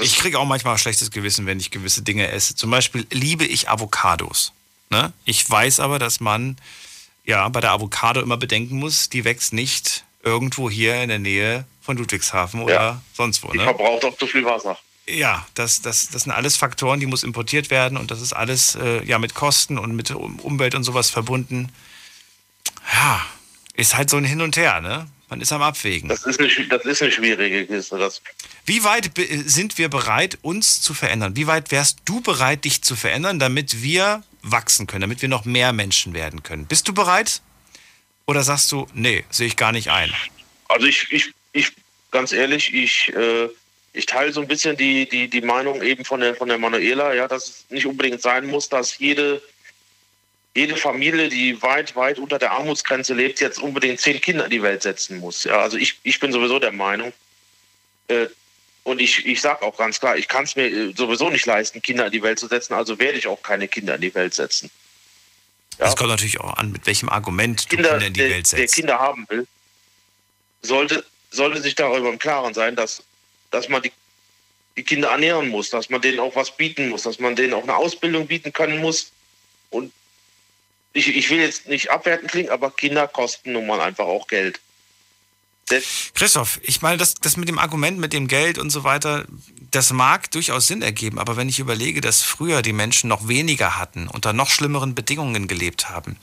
Ich 0.00 0.16
kriege 0.18 0.38
auch 0.38 0.44
manchmal 0.44 0.74
ein 0.74 0.78
schlechtes 0.78 1.10
Gewissen, 1.10 1.46
wenn 1.46 1.58
ich 1.58 1.70
gewisse 1.72 2.02
Dinge 2.02 2.30
esse. 2.30 2.54
Zum 2.54 2.70
Beispiel 2.70 3.06
liebe 3.10 3.44
ich 3.44 3.68
Avocados. 3.68 4.52
Ne? 4.90 5.12
Ich 5.24 5.48
weiß 5.48 5.80
aber, 5.80 5.98
dass 5.98 6.20
man 6.20 6.56
ja 7.24 7.48
bei 7.48 7.60
der 7.60 7.72
Avocado 7.72 8.20
immer 8.20 8.36
bedenken 8.36 8.76
muss, 8.76 9.08
die 9.08 9.24
wächst 9.24 9.52
nicht 9.52 10.04
irgendwo 10.22 10.70
hier 10.70 11.02
in 11.02 11.08
der 11.08 11.18
Nähe 11.18 11.64
von 11.80 11.96
Ludwigshafen 11.96 12.62
oder 12.62 12.74
Ja. 12.74 13.02
sonst 13.12 13.42
wo. 13.42 13.50
die 13.50 13.58
Ne? 13.58 13.64
verbraucht 13.64 14.04
auch 14.04 14.16
zu 14.16 14.26
viel 14.28 14.44
Wasser. 14.44 14.78
Ja, 15.12 15.46
das, 15.54 15.82
das, 15.82 16.08
das 16.08 16.22
sind 16.22 16.32
alles 16.32 16.56
Faktoren, 16.56 17.00
die 17.00 17.06
muss 17.06 17.22
importiert 17.22 17.70
werden 17.70 17.98
und 17.98 18.10
das 18.10 18.20
ist 18.20 18.32
alles 18.32 18.74
äh, 18.76 19.04
ja 19.04 19.18
mit 19.18 19.34
Kosten 19.34 19.78
und 19.78 19.94
mit 19.94 20.10
Um- 20.10 20.38
Umwelt 20.40 20.74
und 20.74 20.84
sowas 20.84 21.10
verbunden. 21.10 21.70
Ja, 22.92 23.24
ist 23.74 23.96
halt 23.96 24.10
so 24.10 24.16
ein 24.16 24.24
Hin 24.24 24.40
und 24.40 24.56
Her, 24.56 24.80
ne? 24.80 25.08
Man 25.28 25.40
ist 25.40 25.52
am 25.52 25.62
Abwägen. 25.62 26.10
Das 26.10 26.24
ist 26.24 26.38
eine, 26.40 26.48
das 26.68 26.84
ist 26.84 27.02
eine 27.02 27.10
schwierige 27.10 27.66
Kiste. 27.66 27.96
Das, 27.98 28.20
Wie 28.66 28.84
weit 28.84 29.10
sind 29.46 29.78
wir 29.78 29.88
bereit, 29.88 30.38
uns 30.42 30.82
zu 30.82 30.92
verändern? 30.92 31.36
Wie 31.36 31.46
weit 31.46 31.70
wärst 31.70 32.00
du 32.04 32.20
bereit, 32.20 32.66
dich 32.66 32.82
zu 32.82 32.96
verändern, 32.96 33.38
damit 33.38 33.82
wir 33.82 34.22
wachsen 34.42 34.86
können, 34.86 35.00
damit 35.02 35.22
wir 35.22 35.30
noch 35.30 35.46
mehr 35.46 35.72
Menschen 35.72 36.12
werden 36.12 36.42
können? 36.42 36.66
Bist 36.66 36.86
du 36.86 36.92
bereit? 36.92 37.40
Oder 38.26 38.42
sagst 38.42 38.70
du, 38.72 38.86
nee, 38.92 39.24
sehe 39.30 39.46
ich 39.46 39.56
gar 39.56 39.72
nicht 39.72 39.90
ein? 39.90 40.12
also 40.68 40.86
ich, 40.86 41.10
ich, 41.10 41.32
ich, 41.52 41.72
ganz 42.10 42.32
ehrlich, 42.32 42.72
ich, 42.74 43.12
äh, 43.14 43.48
ich 43.92 44.06
teile 44.06 44.32
so 44.32 44.40
ein 44.40 44.48
bisschen 44.48 44.76
die, 44.76 45.08
die, 45.08 45.28
die 45.28 45.40
Meinung 45.40 45.82
eben 45.82 46.04
von 46.04 46.20
der, 46.20 46.34
von 46.34 46.48
der 46.48 46.58
Manuela, 46.58 47.14
ja, 47.14 47.28
dass 47.28 47.48
es 47.48 47.66
nicht 47.68 47.86
unbedingt 47.86 48.22
sein 48.22 48.46
muss, 48.46 48.68
dass 48.68 48.98
jede, 48.98 49.42
jede 50.54 50.76
Familie, 50.76 51.28
die 51.28 51.60
weit, 51.62 51.94
weit 51.94 52.18
unter 52.18 52.38
der 52.38 52.52
Armutsgrenze 52.52 53.14
lebt, 53.14 53.40
jetzt 53.40 53.58
unbedingt 53.58 54.00
zehn 54.00 54.20
Kinder 54.20 54.44
in 54.44 54.50
die 54.50 54.62
Welt 54.62 54.82
setzen 54.82 55.18
muss. 55.18 55.44
Ja, 55.44 55.60
also 55.60 55.76
ich, 55.76 55.98
ich 56.02 56.18
bin 56.20 56.32
sowieso 56.32 56.58
der 56.58 56.72
Meinung, 56.72 57.12
äh, 58.08 58.26
und 58.84 59.00
ich, 59.00 59.24
ich 59.26 59.40
sage 59.40 59.62
auch 59.62 59.76
ganz 59.76 60.00
klar, 60.00 60.16
ich 60.16 60.26
kann 60.26 60.44
es 60.44 60.56
mir 60.56 60.66
äh, 60.66 60.92
sowieso 60.96 61.30
nicht 61.30 61.46
leisten, 61.46 61.82
Kinder 61.82 62.06
in 62.06 62.12
die 62.12 62.22
Welt 62.22 62.38
zu 62.38 62.48
setzen, 62.48 62.74
also 62.74 62.98
werde 62.98 63.18
ich 63.18 63.26
auch 63.26 63.42
keine 63.42 63.68
Kinder 63.68 63.94
in 63.94 64.00
die 64.00 64.14
Welt 64.14 64.34
setzen. 64.34 64.70
Das 65.78 65.96
kommt 65.96 66.10
natürlich 66.10 66.40
auch 66.40 66.54
an, 66.54 66.72
mit 66.72 66.86
welchem 66.86 67.08
Argument 67.08 67.64
du 67.64 67.76
Kinder, 67.76 67.90
Kinder 67.90 68.06
in 68.06 68.14
die 68.14 68.20
der, 68.20 68.30
Welt 68.30 68.52
der 68.52 68.58
setzt. 68.58 68.74
Kinder 68.74 68.98
haben 68.98 69.26
will, 69.28 69.46
sollte, 70.62 71.04
sollte 71.30 71.60
sich 71.60 71.74
darüber 71.74 72.08
im 72.08 72.18
Klaren 72.18 72.54
sein, 72.54 72.76
dass, 72.76 73.02
dass 73.52 73.68
man 73.68 73.82
die, 73.82 73.92
die 74.76 74.82
Kinder 74.82 75.10
ernähren 75.10 75.48
muss, 75.48 75.70
dass 75.70 75.90
man 75.90 76.00
denen 76.00 76.18
auch 76.18 76.34
was 76.34 76.56
bieten 76.56 76.88
muss, 76.88 77.02
dass 77.02 77.20
man 77.20 77.36
denen 77.36 77.54
auch 77.54 77.62
eine 77.62 77.76
Ausbildung 77.76 78.26
bieten 78.26 78.52
können 78.52 78.80
muss. 78.80 79.12
Und 79.70 79.92
ich, 80.92 81.08
ich 81.08 81.30
will 81.30 81.38
jetzt 81.38 81.68
nicht 81.68 81.90
abwertend 81.90 82.30
klingen, 82.30 82.50
aber 82.50 82.70
Kinder 82.70 83.06
kosten 83.06 83.52
nun 83.52 83.66
mal 83.66 83.80
einfach 83.80 84.06
auch 84.06 84.26
Geld. 84.26 84.60
Christoph, 86.14 86.60
ich 86.62 86.82
meine, 86.82 86.98
das, 86.98 87.14
das 87.14 87.36
mit 87.36 87.48
dem 87.48 87.58
Argument, 87.58 87.98
mit 87.98 88.12
dem 88.12 88.28
Geld 88.28 88.58
und 88.58 88.70
so 88.70 88.84
weiter, 88.84 89.26
das 89.70 89.92
mag 89.92 90.30
durchaus 90.30 90.66
Sinn 90.66 90.82
ergeben, 90.82 91.18
aber 91.18 91.36
wenn 91.36 91.48
ich 91.48 91.60
überlege, 91.60 92.00
dass 92.00 92.20
früher 92.20 92.60
die 92.60 92.74
Menschen 92.74 93.08
noch 93.08 93.28
weniger 93.28 93.78
hatten, 93.78 94.08
unter 94.08 94.32
noch 94.32 94.50
schlimmeren 94.50 94.94
Bedingungen 94.94 95.48
gelebt 95.48 95.88
haben. 95.88 96.18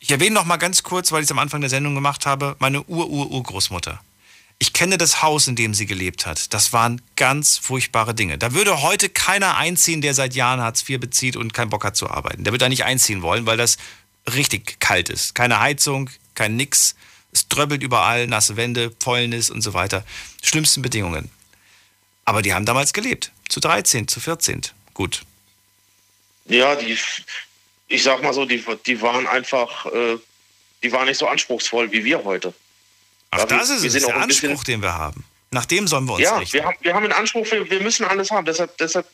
Ich 0.00 0.10
erwähne 0.10 0.34
noch 0.34 0.44
mal 0.44 0.56
ganz 0.56 0.82
kurz, 0.82 1.12
weil 1.12 1.20
ich 1.20 1.26
es 1.26 1.30
am 1.30 1.38
Anfang 1.38 1.60
der 1.60 1.70
Sendung 1.70 1.94
gemacht 1.94 2.26
habe, 2.26 2.56
meine 2.58 2.82
Ur-Ur-Urgroßmutter. 2.84 4.00
Ich 4.60 4.72
kenne 4.72 4.98
das 4.98 5.22
Haus, 5.22 5.46
in 5.46 5.54
dem 5.54 5.72
sie 5.72 5.86
gelebt 5.86 6.26
hat. 6.26 6.52
Das 6.52 6.72
waren 6.72 7.00
ganz 7.14 7.58
furchtbare 7.58 8.12
Dinge. 8.14 8.38
Da 8.38 8.54
würde 8.54 8.82
heute 8.82 9.08
keiner 9.08 9.56
einziehen, 9.56 10.00
der 10.00 10.14
seit 10.14 10.34
Jahren 10.34 10.60
Hartz 10.60 10.88
IV 10.88 10.98
bezieht 10.98 11.36
und 11.36 11.54
keinen 11.54 11.70
Bock 11.70 11.84
hat 11.84 11.96
zu 11.96 12.10
arbeiten. 12.10 12.42
Der 12.42 12.52
würde 12.52 12.64
da 12.64 12.68
nicht 12.68 12.84
einziehen 12.84 13.22
wollen, 13.22 13.46
weil 13.46 13.56
das 13.56 13.76
richtig 14.34 14.80
kalt 14.80 15.10
ist. 15.10 15.36
Keine 15.36 15.60
Heizung, 15.60 16.10
kein 16.34 16.56
Nix. 16.56 16.96
Es 17.32 17.46
dröbbelt 17.46 17.82
überall, 17.84 18.26
nasse 18.26 18.56
Wände, 18.56 18.92
Fäulnis 18.98 19.48
und 19.48 19.62
so 19.62 19.74
weiter. 19.74 20.04
Schlimmsten 20.42 20.82
Bedingungen. 20.82 21.30
Aber 22.24 22.42
die 22.42 22.52
haben 22.52 22.66
damals 22.66 22.92
gelebt. 22.92 23.30
Zu 23.48 23.60
13, 23.60 24.08
zu 24.08 24.18
14. 24.18 24.62
Gut. 24.92 25.22
Ja, 26.46 26.74
die, 26.74 26.98
ich 27.86 28.02
sag 28.02 28.22
mal 28.22 28.34
so, 28.34 28.44
die, 28.44 28.64
die 28.86 29.00
waren 29.00 29.26
einfach, 29.26 29.86
äh, 29.86 30.16
die 30.82 30.90
waren 30.90 31.06
nicht 31.06 31.18
so 31.18 31.28
anspruchsvoll 31.28 31.92
wie 31.92 32.04
wir 32.04 32.24
heute. 32.24 32.52
Ach, 33.30 33.44
das 33.44 33.70
ist 33.70 33.84
es, 33.84 34.04
der 34.04 34.16
Anspruch, 34.16 34.64
den 34.64 34.82
wir 34.82 34.94
haben. 34.94 35.24
Nach 35.50 35.64
dem 35.64 35.86
sollen 35.86 36.06
wir 36.06 36.14
uns 36.14 36.22
ja, 36.22 36.38
richten. 36.38 36.54
Wir 36.54 36.64
haben, 36.64 36.76
wir 36.80 36.94
haben 36.94 37.04
einen 37.04 37.12
Anspruch, 37.12 37.50
wir, 37.50 37.68
wir 37.70 37.80
müssen 37.80 38.04
alles 38.04 38.30
haben. 38.30 38.44
Deshalb, 38.44 38.76
deshalb, 38.78 39.06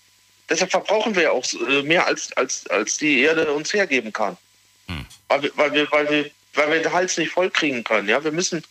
deshalb 0.49 0.71
verbrauchen 0.71 1.15
wir 1.15 1.33
auch 1.33 1.45
äh, 1.69 1.83
mehr, 1.83 2.07
als, 2.07 2.33
als, 2.37 2.67
als 2.69 2.99
die 2.99 3.21
Erde 3.21 3.53
uns 3.53 3.73
hergeben 3.73 4.13
kann. 4.13 4.37
Hm. 4.89 5.07
Weil, 5.29 5.43
wir, 5.43 5.51
weil, 5.57 5.73
wir, 5.73 5.93
weil, 5.93 6.11
wir, 6.11 6.31
weil 6.55 6.73
wir 6.73 6.83
den 6.83 6.93
Hals 6.93 7.17
nicht 7.17 7.31
voll 7.31 7.51
kriegen 7.51 7.85
können. 7.85 8.09
Ja? 8.09 8.23
Wir, 8.23 8.33
müssen, 8.33 8.65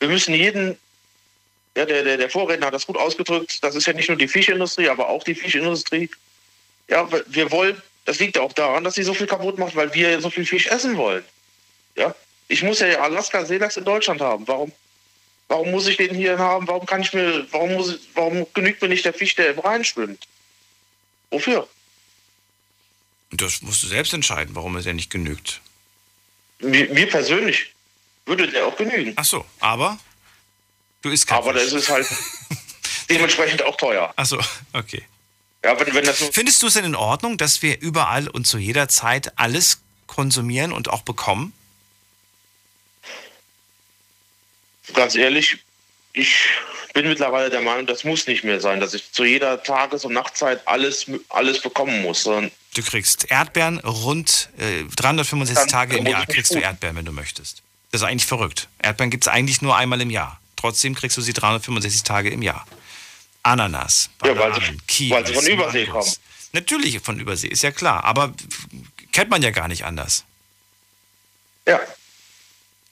wir 0.00 0.08
müssen 0.08 0.34
jeden, 0.34 0.76
ja, 1.76 1.84
der, 1.84 2.02
der, 2.02 2.16
der 2.16 2.30
Vorredner 2.30 2.66
hat 2.66 2.74
das 2.74 2.86
gut 2.86 2.96
ausgedrückt, 2.96 3.62
das 3.62 3.76
ist 3.76 3.86
ja 3.86 3.92
nicht 3.92 4.08
nur 4.08 4.18
die 4.18 4.28
Fischindustrie, 4.28 4.88
aber 4.88 5.08
auch 5.08 5.22
die 5.22 5.34
Fischindustrie. 5.34 6.10
Ja, 6.88 7.08
wir 7.26 7.50
wollen, 7.52 7.80
das 8.04 8.18
liegt 8.18 8.36
ja 8.36 8.42
auch 8.42 8.52
daran, 8.52 8.82
dass 8.82 8.94
sie 8.94 9.02
so 9.02 9.14
viel 9.14 9.26
kaputt 9.26 9.58
macht, 9.58 9.76
weil 9.76 9.92
wir 9.94 10.20
so 10.20 10.30
viel 10.30 10.46
Fisch 10.46 10.66
essen 10.66 10.96
wollen. 10.96 11.24
Ja, 11.94 12.14
ich 12.48 12.62
muss 12.62 12.80
ja 12.80 13.00
Alaska 13.00 13.44
Seelachs 13.44 13.76
in 13.76 13.84
Deutschland 13.84 14.20
haben. 14.20 14.48
Warum, 14.48 14.72
warum 15.48 15.70
muss 15.70 15.86
ich 15.86 15.98
den 15.98 16.14
hier 16.14 16.38
haben? 16.38 16.66
Warum 16.66 16.86
kann 16.86 17.02
ich 17.02 17.12
mir, 17.12 17.46
warum 17.52 17.74
muss 17.74 17.94
ich, 17.94 18.00
warum 18.14 18.46
genügt 18.54 18.82
mir 18.82 18.88
nicht 18.88 19.04
der 19.04 19.14
Fisch, 19.14 19.34
der 19.34 19.50
im 19.50 19.58
Rhein 19.58 19.84
schwimmt? 19.84 20.26
Wofür? 21.30 21.68
Das 23.30 23.60
musst 23.60 23.82
du 23.82 23.86
selbst 23.86 24.14
entscheiden, 24.14 24.54
warum 24.54 24.76
es 24.76 24.86
ja 24.86 24.94
nicht 24.94 25.10
genügt. 25.10 25.60
Mir, 26.60 26.88
mir 26.88 27.06
persönlich 27.08 27.74
würde 28.24 28.48
der 28.48 28.66
auch 28.66 28.76
genügen. 28.76 29.12
Ach 29.16 29.24
so, 29.24 29.44
aber 29.60 29.98
du 31.02 31.10
isst 31.10 31.26
kein 31.26 31.38
Aber 31.38 31.52
das 31.52 31.72
ist 31.72 31.90
halt 31.90 32.06
dementsprechend 33.10 33.62
auch 33.62 33.76
teuer. 33.76 34.12
Ach 34.16 34.26
so, 34.26 34.40
okay. 34.72 35.04
Ja, 35.62 35.78
wenn, 35.78 35.92
wenn 35.94 36.04
das 36.04 36.18
Findest 36.32 36.62
du 36.62 36.68
es 36.68 36.74
denn 36.74 36.84
in 36.84 36.94
Ordnung, 36.94 37.36
dass 37.36 37.62
wir 37.62 37.80
überall 37.80 38.28
und 38.28 38.46
zu 38.46 38.58
jeder 38.58 38.88
Zeit 38.88 39.38
alles 39.38 39.82
konsumieren 40.06 40.72
und 40.72 40.88
auch 40.88 41.02
bekommen? 41.02 41.52
Ganz 44.94 45.14
ehrlich, 45.14 45.58
ich 46.12 46.48
bin 46.94 47.08
mittlerweile 47.08 47.50
der 47.50 47.60
Meinung, 47.60 47.86
das 47.86 48.04
muss 48.04 48.26
nicht 48.26 48.44
mehr 48.44 48.60
sein, 48.60 48.80
dass 48.80 48.94
ich 48.94 49.12
zu 49.12 49.24
jeder 49.24 49.62
Tages- 49.62 50.04
und 50.04 50.12
Nachtzeit 50.14 50.66
alles, 50.66 51.06
alles 51.28 51.60
bekommen 51.60 52.02
muss. 52.02 52.24
Du 52.24 52.82
kriegst 52.82 53.30
Erdbeeren 53.30 53.78
rund 53.80 54.50
äh, 54.58 54.84
365 54.96 55.70
Tage 55.70 55.96
im 55.98 56.06
Jahr 56.06 56.26
kriegst 56.26 56.54
du 56.54 56.58
Erdbeeren, 56.58 56.96
wenn 56.96 57.04
du 57.04 57.12
möchtest. 57.12 57.62
Das 57.90 58.02
ist 58.02 58.06
eigentlich 58.06 58.26
verrückt. 58.26 58.68
Erdbeeren 58.78 59.10
gibt 59.10 59.24
es 59.24 59.28
eigentlich 59.28 59.62
nur 59.62 59.76
einmal 59.76 60.00
im 60.00 60.10
Jahr. 60.10 60.40
Trotzdem 60.56 60.94
kriegst 60.94 61.16
du 61.16 61.20
sie 61.20 61.32
365 61.32 62.02
Tage 62.02 62.30
im 62.30 62.42
Jahr. 62.42 62.66
Ananas, 63.42 64.10
Bananen, 64.18 64.40
ja, 64.40 64.42
weil 64.42 64.60
sie, 64.60 64.78
Kiwis, 64.86 65.10
weil 65.12 65.26
sie 65.26 65.34
von 65.34 65.46
Übersee 65.46 65.86
Mangos. 65.86 66.04
kommen. 66.04 66.16
Natürlich 66.52 67.00
von 67.00 67.20
Übersee, 67.20 67.48
ist 67.48 67.62
ja 67.62 67.70
klar. 67.70 68.04
Aber 68.04 68.34
kennt 69.12 69.30
man 69.30 69.42
ja 69.42 69.50
gar 69.50 69.68
nicht 69.68 69.84
anders. 69.84 70.24
Ja. 71.66 71.80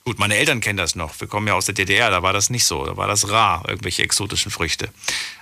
Gut, 0.07 0.21
meine 0.21 0.37
Eltern 0.37 0.61
kennen 0.61 0.77
das 0.77 0.95
noch. 0.95 1.21
Wir 1.21 1.27
kommen 1.27 1.49
ja 1.49 1.55
aus 1.55 1.67
der 1.67 1.75
DDR, 1.75 2.11
da 2.11 2.23
war 2.23 2.33
das 2.33 2.49
nicht 2.49 2.65
so. 2.65 2.87
Da 2.87 2.97
war 2.97 3.09
das 3.09 3.29
rar, 3.29 3.65
irgendwelche 3.67 4.05
exotischen 4.05 4.53
Früchte. 4.53 4.89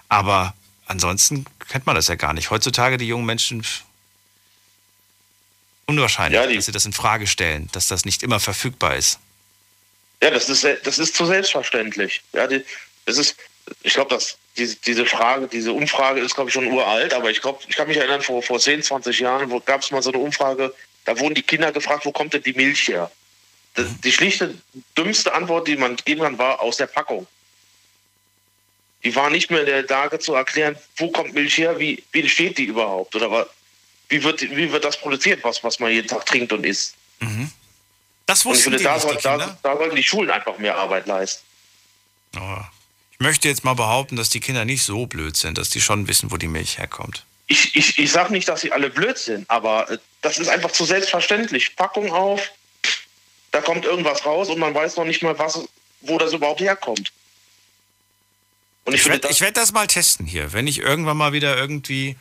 Aber 0.08 0.54
ansonsten 0.86 1.44
kennt 1.68 1.84
man 1.84 1.94
das 1.94 2.08
ja 2.08 2.14
gar 2.14 2.32
nicht. 2.32 2.48
Heutzutage 2.48 2.96
die 2.96 3.06
jungen 3.06 3.26
Menschen 3.26 3.62
unwahrscheinlich, 5.84 6.40
ja, 6.40 6.46
dass 6.46 6.64
sie 6.64 6.72
das 6.72 6.86
in 6.86 6.94
Frage 6.94 7.26
stellen, 7.26 7.68
dass 7.72 7.88
das 7.88 8.06
nicht 8.06 8.22
immer 8.22 8.40
verfügbar 8.40 8.96
ist. 8.96 9.18
Ja, 10.22 10.30
das 10.30 10.48
ist, 10.48 10.66
das 10.84 10.98
ist 10.98 11.14
zu 11.14 11.26
selbstverständlich. 11.26 12.22
Ja, 12.32 12.46
die, 12.46 12.64
das 13.04 13.18
ist, 13.18 13.36
ich 13.82 13.92
glaube, 13.92 14.08
dass 14.08 14.38
diese, 14.56 14.76
diese 14.76 15.04
Frage, 15.04 15.46
diese 15.46 15.74
Umfrage 15.74 16.20
ist, 16.20 16.36
glaube 16.36 16.48
ich, 16.48 16.54
schon 16.54 16.68
uralt, 16.68 17.12
aber 17.12 17.30
ich 17.30 17.42
glaube, 17.42 17.62
ich 17.68 17.76
kann 17.76 17.86
mich 17.86 17.98
erinnern, 17.98 18.22
vor, 18.22 18.42
vor 18.42 18.58
10, 18.58 18.82
20 18.82 19.20
Jahren 19.20 19.62
gab 19.66 19.82
es 19.82 19.90
mal 19.90 20.02
so 20.02 20.10
eine 20.10 20.22
Umfrage, 20.22 20.72
da 21.04 21.18
wurden 21.18 21.34
die 21.34 21.42
Kinder 21.42 21.70
gefragt, 21.70 22.06
wo 22.06 22.12
kommt 22.12 22.32
denn 22.32 22.42
die 22.42 22.54
Milch 22.54 22.88
her? 22.88 23.10
Die 23.76 24.12
schlichte, 24.12 24.54
dümmste 24.96 25.34
Antwort, 25.34 25.66
die 25.66 25.76
man 25.76 25.96
geben 25.96 26.22
kann, 26.22 26.38
war 26.38 26.60
aus 26.60 26.76
der 26.76 26.86
Packung. 26.86 27.26
Die 29.02 29.14
war 29.14 29.30
nicht 29.30 29.50
mehr 29.50 29.60
in 29.60 29.66
der 29.66 29.82
Lage 29.82 30.18
zu 30.18 30.34
erklären, 30.34 30.76
wo 30.96 31.10
kommt 31.10 31.34
Milch 31.34 31.58
her, 31.58 31.78
wie, 31.78 32.02
wie 32.12 32.20
entsteht 32.20 32.56
die 32.58 32.64
überhaupt 32.64 33.14
oder 33.14 33.46
wie 34.08 34.22
wird, 34.22 34.42
wie 34.42 34.72
wird 34.72 34.84
das 34.84 34.98
produziert, 34.98 35.42
was, 35.44 35.62
was 35.62 35.78
man 35.78 35.90
jeden 35.90 36.08
Tag 36.08 36.24
trinkt 36.24 36.52
und 36.52 36.64
isst. 36.64 36.94
Mhm. 37.20 37.50
Das 38.26 38.44
wussten 38.44 38.68
und 38.68 38.80
ich 38.80 38.82
finde, 38.82 38.94
da, 38.94 39.00
soll, 39.00 39.18
da, 39.22 39.58
da, 39.62 39.76
sollten 39.76 39.96
die 39.96 40.02
Schulen 40.02 40.30
einfach 40.30 40.56
mehr 40.58 40.76
Arbeit 40.76 41.06
leisten. 41.06 41.44
Oh. 42.36 42.60
Ich 43.12 43.20
möchte 43.20 43.48
jetzt 43.48 43.64
mal 43.64 43.74
behaupten, 43.74 44.16
dass 44.16 44.30
die 44.30 44.40
Kinder 44.40 44.64
nicht 44.64 44.82
so 44.82 45.06
blöd 45.06 45.36
sind, 45.36 45.58
dass 45.58 45.70
die 45.70 45.80
schon 45.80 46.08
wissen, 46.08 46.30
wo 46.32 46.36
die 46.36 46.48
Milch 46.48 46.78
herkommt. 46.78 47.24
Ich, 47.46 47.76
ich, 47.76 47.98
ich 47.98 48.10
sage 48.10 48.32
nicht, 48.32 48.48
dass 48.48 48.62
sie 48.62 48.72
alle 48.72 48.88
blöd 48.88 49.18
sind, 49.18 49.48
aber 49.50 49.90
äh, 49.90 49.98
das 50.22 50.38
ist 50.38 50.48
einfach 50.48 50.72
zu 50.72 50.84
selbstverständlich. 50.84 51.76
Packung 51.76 52.10
auf, 52.10 52.50
da 53.54 53.60
kommt 53.60 53.84
irgendwas 53.84 54.26
raus 54.26 54.48
und 54.48 54.58
man 54.58 54.74
weiß 54.74 54.96
noch 54.96 55.04
nicht 55.04 55.22
mal, 55.22 55.38
was, 55.38 55.60
wo 56.00 56.18
das 56.18 56.32
überhaupt 56.32 56.60
herkommt. 56.60 57.12
Und 58.84 58.94
ich, 58.94 59.02
ich 59.02 59.08
werde 59.08 59.28
werd 59.40 59.56
das 59.56 59.72
mal 59.72 59.86
testen 59.86 60.26
hier, 60.26 60.52
wenn 60.52 60.66
ich 60.66 60.80
irgendwann 60.80 61.16
mal 61.16 61.32
wieder 61.32 61.56
irgendwie 61.56 62.16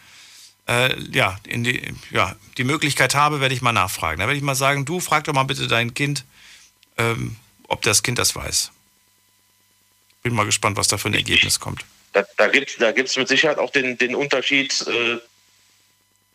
äh, 0.68 0.96
ja, 1.12 1.40
in 1.48 1.64
die, 1.64 1.92
ja, 2.12 2.36
die 2.58 2.64
Möglichkeit 2.64 3.16
habe, 3.16 3.42
werde 3.42 3.56
ich 3.56 3.64
mal 3.64 3.74
nachfragen. 3.74 4.20
Da 4.20 4.28
werde 4.28 4.38
ich 4.38 4.44
mal 4.44 4.54
sagen, 4.54 4.86
du 4.86 5.00
frag 5.00 5.24
doch 5.24 5.34
mal 5.34 5.44
bitte 5.44 5.68
dein 5.68 5.96
Kind, 5.96 6.24
ähm, 7.00 7.36
ob 7.68 7.82
das 7.82 8.04
Kind 8.04 8.20
das 8.20 8.36
weiß. 8.36 8.70
Bin 10.22 10.36
mal 10.36 10.46
gespannt, 10.46 10.78
was 10.78 10.88
da 10.88 11.00
für 11.00 11.10
ein 11.10 11.16
Ergebnis 11.16 11.60
kommt. 11.60 11.84
Da, 12.14 12.24
da 12.38 12.48
gibt 12.48 12.70
es 12.70 12.78
da 12.78 12.92
gibt's 12.92 13.18
mit 13.18 13.28
Sicherheit 13.28 13.58
auch 13.58 13.72
den, 13.72 13.98
den 13.98 14.14
Unterschied, 14.14 14.86
äh, 14.86 15.18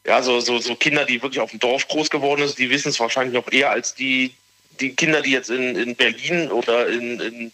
ja, 0.05 0.23
so, 0.25 0.41
so, 0.41 0.59
so 0.59 0.75
Kinder, 0.75 1.05
die 1.05 1.23
wirklich 1.23 1.41
auf 1.41 1.51
dem 1.51 1.61
Dorf 1.61 1.87
groß 1.87 2.11
geworden 2.11 2.45
sind, 2.49 2.59
die 2.59 2.69
wissen 2.69 2.89
es 2.89 2.99
wahrscheinlich 2.99 3.35
noch 3.35 3.51
eher 3.53 3.71
als 3.71 3.95
die, 3.95 4.35
die 4.81 4.95
Kinder, 4.95 5.23
die 5.23 5.31
jetzt 5.31 5.51
in, 5.51 5.77
in 5.77 5.95
Berlin 5.97 6.51
oder 6.51 6.89
in, 6.89 7.21
in 7.21 7.53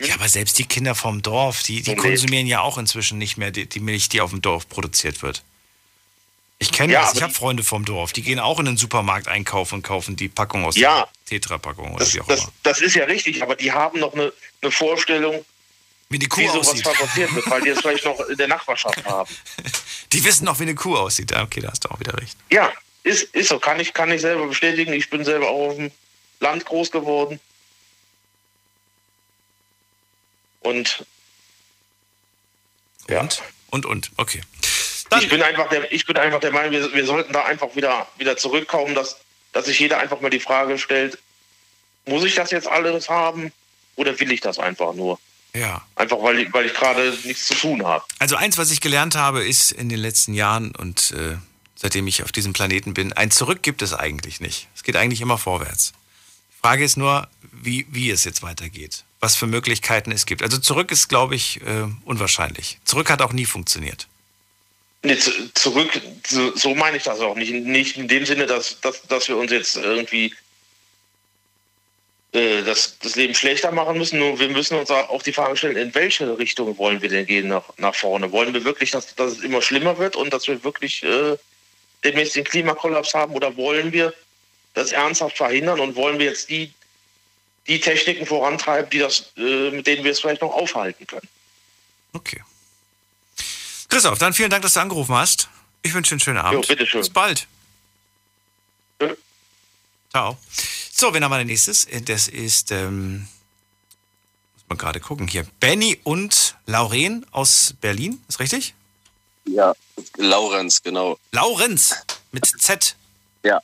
ja, 0.00 0.14
aber 0.14 0.28
selbst 0.28 0.58
die 0.58 0.64
Kinder 0.64 0.94
vom 0.94 1.22
Dorf, 1.22 1.62
die, 1.62 1.82
die 1.82 1.96
konsumieren 1.96 2.46
ja 2.46 2.60
auch 2.60 2.78
inzwischen 2.78 3.18
nicht 3.18 3.36
mehr 3.36 3.50
die, 3.50 3.66
die, 3.66 3.80
Milch, 3.80 4.08
die 4.08 4.20
auf 4.20 4.30
dem 4.30 4.40
Dorf 4.40 4.68
produziert 4.68 5.22
wird. 5.22 5.42
Ich 6.58 6.72
kenne 6.72 6.92
ja, 6.92 7.02
das, 7.02 7.14
ich 7.14 7.22
habe 7.22 7.32
Freunde 7.32 7.62
vom 7.62 7.84
Dorf, 7.84 8.12
die 8.12 8.22
gehen 8.22 8.38
auch 8.38 8.58
in 8.60 8.66
den 8.66 8.76
Supermarkt 8.76 9.28
einkaufen 9.28 9.76
und 9.76 9.82
kaufen 9.82 10.16
die 10.16 10.28
Packung 10.28 10.64
aus 10.64 10.76
ja, 10.76 11.08
der 11.28 11.40
Tetra-Packung 11.40 11.90
oder 11.90 12.04
das, 12.04 12.14
wie 12.14 12.20
auch 12.20 12.26
das, 12.28 12.40
immer. 12.40 12.52
Das 12.62 12.80
ist 12.80 12.94
ja 12.94 13.04
richtig, 13.04 13.42
aber 13.42 13.56
die 13.56 13.72
haben 13.72 13.98
noch 13.98 14.14
eine, 14.14 14.32
eine 14.60 14.70
Vorstellung, 14.70 15.44
wie, 16.08 16.18
die 16.18 16.28
Kuh 16.28 16.40
wie 16.40 16.46
sowas 16.46 16.68
aussieht. 16.68 16.84
fabriziert 16.84 17.34
wird, 17.34 17.50
weil 17.50 17.62
die 17.62 17.70
es 17.70 17.80
vielleicht 17.80 18.04
noch 18.04 18.20
in 18.20 18.36
der 18.36 18.48
Nachbarschaft 18.48 19.04
haben. 19.04 19.30
Die 20.12 20.22
wissen 20.24 20.44
noch, 20.44 20.58
wie 20.60 20.64
eine 20.64 20.74
Kuh 20.74 20.96
aussieht. 20.96 21.34
Okay, 21.34 21.60
da 21.60 21.70
hast 21.70 21.84
du 21.84 21.90
auch 21.90 21.98
wieder 21.98 22.16
recht. 22.16 22.36
Ja, 22.50 22.72
ist, 23.02 23.34
ist 23.34 23.48
so, 23.48 23.58
kann 23.58 23.80
ich, 23.80 23.92
kann 23.92 24.10
ich 24.12 24.20
selber 24.20 24.46
bestätigen. 24.46 24.92
Ich 24.92 25.10
bin 25.10 25.24
selber 25.24 25.48
auch 25.48 25.70
auf 25.70 25.76
dem 25.76 25.90
Land 26.42 26.66
groß 26.66 26.90
geworden. 26.90 27.40
Und 30.60 31.06
ja. 33.08 33.20
Und, 33.20 33.42
und, 33.70 33.86
und. 33.86 34.10
okay. 34.16 34.42
Dann 35.10 35.22
ich, 35.22 35.28
bin 35.28 35.42
einfach 35.42 35.68
der, 35.68 35.92
ich 35.92 36.06
bin 36.06 36.16
einfach 36.16 36.40
der 36.40 36.52
Meinung, 36.52 36.72
wir, 36.72 36.92
wir 36.92 37.06
sollten 37.06 37.32
da 37.32 37.44
einfach 37.44 37.74
wieder, 37.74 38.06
wieder 38.16 38.36
zurückkommen, 38.36 38.94
dass, 38.94 39.16
dass 39.52 39.66
sich 39.66 39.78
jeder 39.78 39.98
einfach 39.98 40.20
mal 40.20 40.30
die 40.30 40.40
Frage 40.40 40.78
stellt, 40.78 41.18
muss 42.06 42.24
ich 42.24 42.34
das 42.34 42.50
jetzt 42.50 42.66
alles 42.66 43.08
haben 43.08 43.52
oder 43.96 44.18
will 44.18 44.32
ich 44.32 44.40
das 44.40 44.58
einfach 44.58 44.94
nur? 44.94 45.18
Ja. 45.54 45.82
Einfach 45.96 46.22
weil 46.22 46.38
ich, 46.40 46.52
weil 46.52 46.66
ich 46.66 46.74
gerade 46.74 47.16
nichts 47.24 47.46
zu 47.46 47.54
tun 47.54 47.84
habe. 47.84 48.04
Also 48.18 48.36
eins, 48.36 48.56
was 48.56 48.70
ich 48.70 48.80
gelernt 48.80 49.14
habe, 49.14 49.44
ist 49.44 49.72
in 49.72 49.88
den 49.90 49.98
letzten 49.98 50.32
Jahren 50.32 50.74
und 50.74 51.12
äh, 51.12 51.36
seitdem 51.74 52.06
ich 52.06 52.22
auf 52.22 52.32
diesem 52.32 52.54
Planeten 52.54 52.94
bin, 52.94 53.12
ein 53.12 53.30
Zurück 53.30 53.62
gibt 53.62 53.82
es 53.82 53.92
eigentlich 53.92 54.40
nicht. 54.40 54.68
Es 54.74 54.82
geht 54.82 54.96
eigentlich 54.96 55.20
immer 55.20 55.36
vorwärts. 55.36 55.92
Frage 56.62 56.84
ist 56.84 56.96
nur, 56.96 57.28
wie, 57.50 57.86
wie 57.90 58.10
es 58.10 58.24
jetzt 58.24 58.42
weitergeht, 58.42 59.04
was 59.20 59.36
für 59.36 59.46
Möglichkeiten 59.46 60.12
es 60.12 60.26
gibt. 60.26 60.42
Also 60.42 60.58
zurück 60.58 60.92
ist, 60.92 61.08
glaube 61.08 61.34
ich, 61.34 61.60
äh, 61.62 61.88
unwahrscheinlich. 62.04 62.78
Zurück 62.84 63.10
hat 63.10 63.20
auch 63.20 63.32
nie 63.32 63.46
funktioniert. 63.46 64.06
Nee, 65.04 65.18
zurück, 65.54 66.00
so, 66.24 66.56
so, 66.56 66.74
meine 66.76 66.96
ich 66.96 67.02
das 67.02 67.18
auch 67.18 67.34
nicht. 67.34 67.52
Nicht 67.52 67.96
in 67.96 68.06
dem 68.06 68.24
Sinne, 68.24 68.46
dass, 68.46 68.80
dass, 68.80 69.02
dass 69.02 69.26
wir 69.26 69.36
uns 69.36 69.50
jetzt 69.50 69.76
irgendwie 69.76 70.32
äh, 72.30 72.62
das, 72.62 72.98
das 73.00 73.16
Leben 73.16 73.34
schlechter 73.34 73.72
machen 73.72 73.98
müssen. 73.98 74.20
Nur 74.20 74.38
wir 74.38 74.48
müssen 74.48 74.78
uns 74.78 74.92
auch 74.92 75.22
die 75.22 75.32
Frage 75.32 75.56
stellen, 75.56 75.76
in 75.76 75.92
welche 75.96 76.38
Richtung 76.38 76.78
wollen 76.78 77.02
wir 77.02 77.08
denn 77.08 77.26
gehen 77.26 77.48
nach, 77.48 77.64
nach 77.78 77.96
vorne? 77.96 78.30
Wollen 78.30 78.54
wir 78.54 78.64
wirklich, 78.64 78.92
dass, 78.92 79.12
dass 79.16 79.32
es 79.32 79.40
immer 79.40 79.60
schlimmer 79.60 79.98
wird 79.98 80.14
und 80.14 80.32
dass 80.32 80.46
wir 80.46 80.62
wirklich 80.62 81.02
äh, 81.02 81.36
demnächst 82.04 82.36
den 82.36 82.44
Klimakollaps 82.44 83.14
haben 83.14 83.34
oder 83.34 83.56
wollen 83.56 83.92
wir 83.92 84.14
das 84.74 84.92
ernsthaft 84.92 85.36
verhindern 85.36 85.80
und 85.80 85.96
wollen 85.96 86.18
wir 86.18 86.26
jetzt 86.26 86.48
die, 86.48 86.72
die 87.66 87.80
Techniken 87.80 88.26
vorantreiben, 88.26 88.90
die 88.90 88.98
das, 88.98 89.32
äh, 89.36 89.70
mit 89.70 89.86
denen 89.86 90.04
wir 90.04 90.12
es 90.12 90.20
vielleicht 90.20 90.42
noch 90.42 90.52
aufhalten 90.52 91.06
können? 91.06 91.28
Okay. 92.12 92.42
Christoph, 93.88 94.18
dann 94.18 94.32
vielen 94.32 94.50
Dank, 94.50 94.62
dass 94.62 94.74
du 94.74 94.80
angerufen 94.80 95.14
hast. 95.14 95.48
Ich 95.82 95.92
wünsche 95.92 96.10
dir 96.10 96.14
einen 96.14 96.20
schönen 96.20 96.38
Abend. 96.38 96.64
Jo, 96.64 96.68
bitteschön. 96.68 97.00
Bis 97.00 97.10
bald. 97.10 97.46
Ja. 99.00 99.10
Ciao. 100.10 100.38
So, 100.92 101.12
wen 101.12 101.24
haben 101.24 101.30
wir 101.30 101.36
als 101.36 101.46
nächstes? 101.46 101.86
Das 102.04 102.28
ist, 102.28 102.70
ähm, 102.70 103.26
muss 104.54 104.64
man 104.68 104.78
gerade 104.78 105.00
gucken 105.00 105.26
hier. 105.26 105.46
Benny 105.60 105.98
und 106.04 106.56
Lauren 106.66 107.26
aus 107.32 107.74
Berlin, 107.80 108.22
ist 108.28 108.40
richtig? 108.40 108.74
Ja, 109.44 109.74
Laurenz, 110.16 110.82
genau. 110.82 111.18
Laurenz 111.32 111.96
mit 112.30 112.46
Z. 112.46 112.94
Ja. 113.42 113.60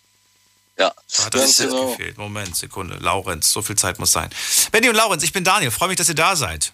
Ja. 0.79 0.93
Da 1.17 1.25
hat 1.25 1.35
das 1.35 1.41
Ganz 1.43 1.57
genau. 1.59 1.91
gefehlt. 1.91 2.19
Moment, 2.19 2.57
Sekunde. 2.57 2.97
Laurenz, 3.01 3.51
so 3.53 3.63
viel 3.63 3.77
Zeit 3.77 3.99
muss 3.99 4.13
sein. 4.13 4.31
Benny 4.71 4.89
und 4.89 4.95
Laurenz, 4.95 5.23
ich 5.25 5.33
bin 5.33 5.43
Daniel. 5.45 5.71
Freue 5.71 5.89
mich, 5.89 5.97
dass 5.97 6.09
ihr 6.09 6.15
da 6.15 6.37
seid. 6.37 6.73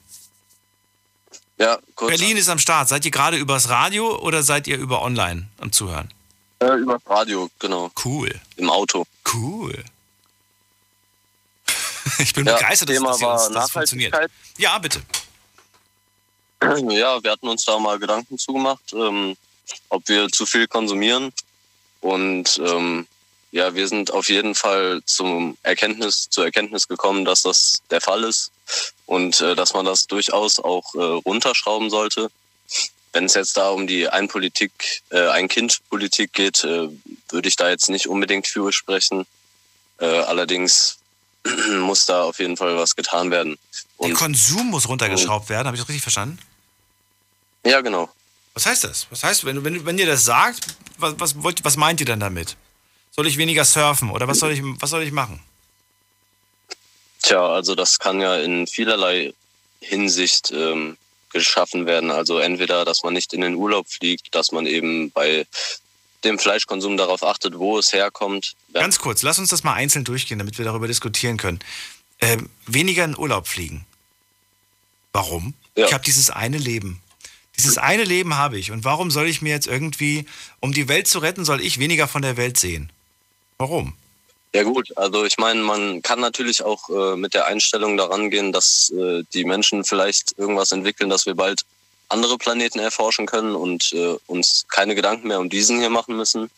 Ja, 1.59 1.79
kurz. 1.95 2.11
Berlin 2.11 2.37
ist 2.37 2.49
am 2.49 2.59
Start. 2.59 2.89
Seid 2.89 3.05
ihr 3.05 3.11
gerade 3.11 3.37
übers 3.37 3.69
Radio 3.69 4.19
oder 4.19 4.43
seid 4.43 4.67
ihr 4.67 4.77
über 4.77 5.03
online 5.03 5.49
am 5.59 5.73
Zuhören? 5.73 6.13
Äh, 6.59 6.75
über 6.75 6.99
Radio, 7.07 7.49
genau. 7.59 7.91
Cool. 8.05 8.41
Im 8.57 8.71
Auto. 8.71 9.07
Cool. 9.33 9.83
Ich 12.19 12.35
bin 12.35 12.45
Ja, 12.47 12.57
begeistert, 12.57 12.91
dass, 12.91 12.97
Thema 12.97 13.17
dass, 13.17 13.47
uns, 13.47 13.55
das 13.55 13.71
funktioniert. 13.71 14.15
Ja, 14.59 14.77
bitte. 14.79 15.03
Ja, 16.63 17.23
wir 17.23 17.31
hatten 17.31 17.49
uns 17.49 17.65
da 17.65 17.79
mal 17.79 17.99
Gedanken 17.99 18.39
zugemacht, 18.39 18.93
ähm, 18.93 19.37
ob 19.89 20.07
wir 20.09 20.29
zu 20.29 20.45
viel 20.45 20.67
konsumieren. 20.69 21.33
Und 22.01 22.61
ähm, 22.63 23.07
ja, 23.55 23.73
wir 23.73 23.87
sind 23.87 24.11
auf 24.11 24.29
jeden 24.29 24.57
Fall 24.57 25.01
zum 25.05 25.57
Erkenntnis, 25.63 26.29
zur 26.29 26.45
Erkenntnis 26.45 26.89
gekommen, 26.89 27.25
dass 27.25 27.43
das 27.43 27.83
der 27.89 28.01
Fall 28.01 28.25
ist 28.25 28.51
und 29.07 29.41
äh, 29.41 29.55
dass 29.55 29.75
man 29.75 29.85
das 29.85 30.09
durchaus 30.09 30.59
auch 30.59 30.93
äh, 30.97 30.99
runterschrauben 30.99 31.89
sollte. 31.89 32.33
Wenn 33.13 33.27
es 33.27 33.35
jetzt 33.35 33.57
da 33.57 33.69
um 33.69 33.87
die 33.87 34.09
Ein-Politik, 34.09 35.03
äh, 35.11 35.29
Ein-Kind-Politik 35.29 36.33
geht, 36.33 36.65
äh, 36.65 36.89
würde 37.29 37.47
ich 37.47 37.55
da 37.55 37.71
jetzt 37.71 37.89
nicht 37.91 38.09
unbedingt 38.09 38.49
für 38.49 38.73
sprechen. 38.73 39.25
Äh, 40.01 40.07
allerdings 40.07 40.99
muss 41.79 42.07
da 42.07 42.25
auf 42.25 42.41
jeden 42.41 42.57
Fall 42.57 42.77
was 42.77 42.97
getan 42.97 43.31
werden. 43.31 43.57
Der 44.01 44.09
Und 44.09 44.15
Konsum 44.15 44.71
muss 44.71 44.89
runtergeschraubt 44.89 45.49
werden. 45.49 45.69
Habe 45.69 45.77
ich 45.77 45.81
das 45.81 45.89
richtig 45.89 46.03
verstanden? 46.03 46.41
ja, 47.65 47.81
genau. 47.83 48.11
Was 48.55 48.67
heißt 48.67 48.83
das? 48.83 49.07
Was 49.11 49.23
heißt, 49.23 49.45
wenn, 49.45 49.63
wenn, 49.63 49.87
wenn 49.87 49.97
ihr 49.97 50.07
das 50.07 50.25
sagt, 50.25 50.67
was, 50.99 51.15
was, 51.19 51.41
wollt, 51.41 51.65
was 51.65 51.77
meint 51.77 52.01
ihr 52.01 52.07
dann 52.07 52.19
damit? 52.19 52.57
Soll 53.15 53.27
ich 53.27 53.37
weniger 53.37 53.65
surfen 53.65 54.11
oder 54.11 54.27
was 54.27 54.39
soll 54.41 54.53
ich, 54.53 54.61
was 54.63 54.91
soll 54.91 55.03
ich 55.03 55.13
machen? 55.13 55.41
Tja, 57.23 57.47
also 57.47 57.75
das 57.75 57.99
kann 57.99 58.21
ja 58.21 58.37
in 58.37 58.67
vielerlei 58.67 59.33
Hinsicht 59.81 60.51
ähm, 60.51 60.97
geschaffen 61.31 61.87
werden. 61.87 62.11
Also 62.11 62.39
entweder, 62.39 62.85
dass 62.85 63.03
man 63.03 63.15
nicht 63.15 63.33
in 63.33 63.43
den 63.43 63.55
Urlaub 63.55 63.89
fliegt, 63.89 64.35
dass 64.35 64.53
man 64.53 64.67
eben 64.67 65.11
bei 65.11 65.47
dem 66.25 66.39
Fleischkonsum 66.39 66.97
darauf 66.97 67.23
achtet, 67.23 67.59
wo 67.59 67.79
es 67.79 67.93
herkommt. 67.93 68.55
Ja, 68.73 68.81
Ganz 68.81 68.99
kurz, 68.99 69.23
lass 69.23 69.39
uns 69.39 69.51
das 69.51 69.63
mal 69.63 69.75
einzeln 69.75 70.05
durchgehen, 70.05 70.39
damit 70.39 70.59
wir 70.59 70.65
darüber 70.65 70.87
diskutieren 70.87 71.37
können. 71.37 71.61
Ähm, 72.21 72.49
weniger 72.67 73.05
in 73.05 73.17
Urlaub 73.17 73.47
fliegen. 73.47 73.87
Warum? 75.13 75.55
Ja. 75.77 75.87
Ich 75.87 75.93
habe 75.93 76.05
dieses 76.05 76.31
eine 76.31 76.59
Leben. 76.59 77.01
Dieses 77.57 77.79
eine 77.79 78.05
Leben 78.05 78.37
habe 78.37 78.59
ich. 78.59 78.73
Und 78.73 78.85
warum 78.85 79.11
soll 79.11 79.29
ich 79.29 79.43
mir 79.43 79.51
jetzt 79.51 79.69
irgendwie, 79.69 80.27
um 80.61 80.73
die 80.73 80.89
Welt 80.89 81.07
zu 81.07 81.21
retten, 81.21 81.45
soll 81.45 81.61
ich 81.61 81.79
weniger 81.79 82.09
von 82.09 82.23
der 82.23 82.37
Welt 82.37 82.59
sehen? 82.59 82.91
Warum? 83.59 83.97
ja 84.55 84.63
gut, 84.63 84.97
also 84.97 85.25
ich 85.25 85.37
meine, 85.37 85.61
man 85.63 86.01
kann 86.01 86.21
natürlich 86.21 86.63
auch 86.63 86.89
äh, 86.89 87.17
mit 87.17 87.35
der 87.35 87.47
Einstellung 87.47 87.97
daran 87.97 88.31
gehen, 88.31 88.53
dass 88.53 88.91
äh, 88.91 89.25
die 89.35 89.45
Menschen 89.45 89.85
vielleicht 89.85 90.39
irgendwas 90.39 90.71
entwickeln, 90.71 91.11
dass 91.11 91.27
wir 91.27 91.35
bald 91.35 91.63
andere 92.09 92.39
Planeten 92.39 92.79
erforschen 92.79 93.27
können 93.27 93.57
und 93.57 93.93
äh, 93.93 94.17
uns 94.29 94.65
keine 94.69 94.95
Gedanken 94.95 95.27
mehr 95.27 95.41
um 95.41 95.51
diesen 95.51 95.81
hier 95.81 95.91
machen 95.91 96.17
müssen. 96.17 96.51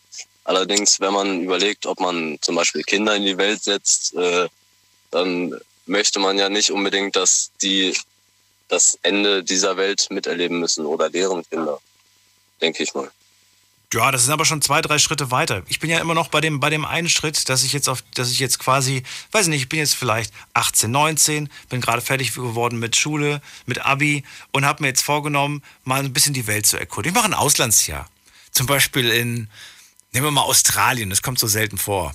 Allerdings, 0.43 0.99
wenn 0.99 1.11
man 1.11 1.41
überlegt, 1.41 1.87
ob 1.87 1.99
man 1.99 2.37
zum 2.41 2.55
Beispiel 2.55 2.83
Kinder 2.83 3.15
in 3.15 3.25
die 3.25 3.37
Welt 3.37 3.63
setzt, 3.63 4.13
äh, 4.13 4.47
dann 5.09 5.59
möchte 5.87 6.19
man 6.19 6.37
ja 6.37 6.49
nicht 6.49 6.71
unbedingt, 6.71 7.15
dass 7.15 7.49
die 7.63 7.97
das 8.67 8.99
Ende 9.01 9.43
dieser 9.43 9.75
Welt 9.75 10.07
miterleben 10.11 10.59
müssen 10.59 10.85
oder 10.85 11.09
deren 11.09 11.43
Kinder, 11.49 11.79
denke 12.61 12.83
ich 12.83 12.93
mal. 12.93 13.09
Ja, 13.93 14.11
das 14.11 14.23
sind 14.23 14.33
aber 14.33 14.43
schon 14.43 14.61
zwei, 14.61 14.81
drei 14.81 14.99
Schritte 14.99 15.31
weiter. 15.31 15.63
Ich 15.67 15.79
bin 15.79 15.89
ja 15.89 15.99
immer 15.99 16.13
noch 16.13 16.27
bei 16.27 16.41
dem, 16.41 16.59
bei 16.59 16.69
dem 16.69 16.83
einen 16.83 17.07
Schritt, 17.07 17.47
dass 17.47 17.63
ich 17.63 17.71
jetzt 17.71 17.87
auf, 17.87 18.03
dass 18.15 18.31
ich 18.31 18.39
jetzt 18.39 18.59
quasi, 18.59 19.03
weiß 19.31 19.47
nicht, 19.47 19.61
ich 19.61 19.69
bin 19.69 19.79
jetzt 19.79 19.95
vielleicht 19.95 20.33
18, 20.53 20.91
19, 20.91 21.49
bin 21.69 21.79
gerade 21.79 22.01
fertig 22.01 22.33
geworden 22.33 22.79
mit 22.79 22.97
Schule, 22.97 23.41
mit 23.65 23.85
Abi 23.85 24.25
und 24.51 24.65
habe 24.65 24.83
mir 24.83 24.89
jetzt 24.89 25.03
vorgenommen, 25.03 25.63
mal 25.85 26.03
ein 26.03 26.11
bisschen 26.11 26.33
die 26.33 26.47
Welt 26.47 26.65
zu 26.65 26.77
erkunden. 26.77 27.11
Ich 27.11 27.15
mache 27.15 27.27
ein 27.27 27.33
Auslandsjahr. 27.33 28.09
Zum 28.51 28.67
Beispiel 28.67 29.09
in, 29.09 29.49
nehmen 30.11 30.25
wir 30.25 30.31
mal 30.31 30.41
Australien, 30.41 31.09
das 31.09 31.21
kommt 31.21 31.39
so 31.39 31.47
selten 31.47 31.77
vor. 31.77 32.13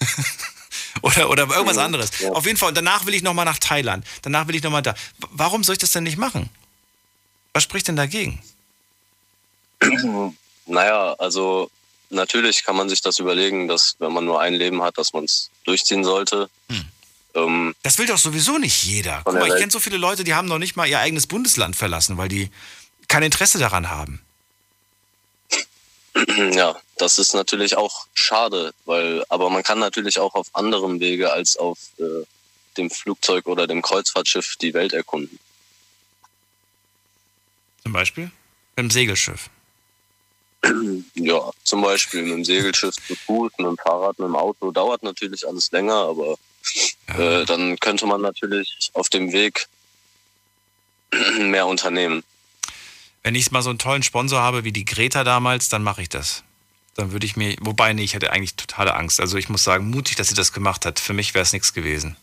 oder, 1.02 1.28
oder 1.28 1.42
irgendwas 1.42 1.76
anderes. 1.76 2.24
Auf 2.30 2.46
jeden 2.46 2.56
Fall. 2.56 2.70
Und 2.70 2.74
danach 2.74 3.04
will 3.04 3.12
ich 3.12 3.22
nochmal 3.22 3.44
nach 3.44 3.58
Thailand. 3.58 4.06
Danach 4.22 4.48
will 4.48 4.54
ich 4.54 4.62
nochmal 4.62 4.82
da. 4.82 4.94
Warum 5.30 5.62
soll 5.62 5.74
ich 5.74 5.78
das 5.78 5.90
denn 5.90 6.04
nicht 6.04 6.16
machen? 6.16 6.48
Was 7.52 7.64
spricht 7.64 7.86
denn 7.86 7.96
dagegen? 7.96 8.42
Naja, 10.66 11.14
also 11.18 11.70
natürlich 12.10 12.64
kann 12.64 12.76
man 12.76 12.88
sich 12.88 13.00
das 13.00 13.18
überlegen, 13.18 13.68
dass 13.68 13.96
wenn 13.98 14.12
man 14.12 14.24
nur 14.24 14.40
ein 14.40 14.54
Leben 14.54 14.82
hat, 14.82 14.98
dass 14.98 15.12
man 15.12 15.24
es 15.24 15.50
durchziehen 15.64 16.04
sollte. 16.04 16.48
Ähm, 17.34 17.74
Das 17.82 17.98
will 17.98 18.06
doch 18.06 18.18
sowieso 18.18 18.58
nicht 18.58 18.84
jeder. 18.84 19.22
Guck 19.24 19.34
mal, 19.34 19.48
ich 19.48 19.56
kenne 19.56 19.70
so 19.70 19.80
viele 19.80 19.96
Leute, 19.96 20.24
die 20.24 20.34
haben 20.34 20.48
noch 20.48 20.58
nicht 20.58 20.76
mal 20.76 20.86
ihr 20.88 20.98
eigenes 20.98 21.26
Bundesland 21.26 21.76
verlassen, 21.76 22.16
weil 22.16 22.28
die 22.28 22.50
kein 23.08 23.22
Interesse 23.22 23.58
daran 23.58 23.90
haben. 23.90 24.20
ja, 26.52 26.74
das 26.96 27.18
ist 27.18 27.34
natürlich 27.34 27.76
auch 27.76 28.06
schade, 28.14 28.72
weil, 28.86 29.24
aber 29.28 29.50
man 29.50 29.62
kann 29.62 29.78
natürlich 29.78 30.18
auch 30.18 30.34
auf 30.34 30.48
anderem 30.54 30.98
Wege 30.98 31.32
als 31.32 31.56
auf 31.56 31.78
äh, 31.98 32.24
dem 32.76 32.90
Flugzeug 32.90 33.46
oder 33.46 33.66
dem 33.66 33.82
Kreuzfahrtschiff 33.82 34.56
die 34.56 34.74
Welt 34.74 34.92
erkunden. 34.92 35.38
Zum 37.82 37.92
Beispiel 37.92 38.24
mit 38.76 38.84
dem 38.84 38.90
Segelschiff. 38.90 39.50
Ja, 41.14 41.50
zum 41.64 41.82
Beispiel 41.82 42.22
mit 42.22 42.32
dem 42.32 42.44
Segelschiff 42.44 42.94
zu 42.94 43.14
Fuß, 43.14 43.52
mit 43.58 43.66
dem 43.66 43.76
Fahrrad, 43.76 44.18
mit 44.18 44.28
dem 44.28 44.36
Auto. 44.36 44.70
Dauert 44.70 45.02
natürlich 45.02 45.46
alles 45.46 45.70
länger, 45.72 45.94
aber 45.94 46.36
äh, 47.08 47.44
dann 47.44 47.78
könnte 47.78 48.06
man 48.06 48.20
natürlich 48.20 48.90
auf 48.94 49.08
dem 49.08 49.32
Weg 49.32 49.66
mehr 51.38 51.66
unternehmen. 51.66 52.22
Wenn 53.22 53.34
ich 53.34 53.50
mal 53.50 53.62
so 53.62 53.70
einen 53.70 53.78
tollen 53.78 54.02
Sponsor 54.02 54.40
habe 54.40 54.64
wie 54.64 54.72
die 54.72 54.84
Greta 54.84 55.24
damals, 55.24 55.68
dann 55.68 55.82
mache 55.82 56.02
ich 56.02 56.08
das. 56.08 56.44
Dann 56.94 57.12
würde 57.12 57.26
ich 57.26 57.36
mir, 57.36 57.56
wobei 57.60 57.92
nee, 57.92 58.04
ich 58.04 58.14
hätte 58.14 58.32
eigentlich 58.32 58.54
totale 58.54 58.94
Angst. 58.94 59.20
Also 59.20 59.36
ich 59.36 59.48
muss 59.48 59.64
sagen, 59.64 59.90
mutig, 59.90 60.16
dass 60.16 60.28
sie 60.28 60.34
das 60.34 60.52
gemacht 60.52 60.86
hat. 60.86 60.98
Für 61.00 61.12
mich 61.12 61.34
wäre 61.34 61.42
es 61.42 61.52
nichts 61.52 61.72
gewesen. 61.72 62.16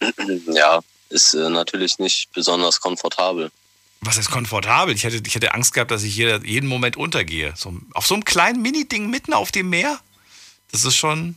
Ja, 0.46 0.80
ist 1.08 1.34
äh, 1.34 1.48
natürlich 1.48 1.98
nicht 1.98 2.32
besonders 2.32 2.80
komfortabel. 2.80 3.50
Was 4.04 4.18
ist 4.18 4.30
komfortabel? 4.30 4.94
Ich 4.94 5.04
hätte, 5.04 5.22
ich 5.24 5.34
hätte 5.34 5.54
Angst 5.54 5.72
gehabt, 5.72 5.90
dass 5.90 6.02
ich 6.02 6.14
jeder, 6.14 6.44
jeden 6.44 6.68
Moment 6.68 6.96
untergehe. 6.96 7.54
So, 7.56 7.74
auf 7.94 8.06
so 8.06 8.14
einem 8.14 8.24
kleinen 8.24 8.60
Mini-Ding 8.60 9.08
mitten 9.08 9.32
auf 9.32 9.50
dem 9.50 9.70
Meer. 9.70 9.98
Das 10.72 10.84
ist 10.84 10.96
schon 10.96 11.36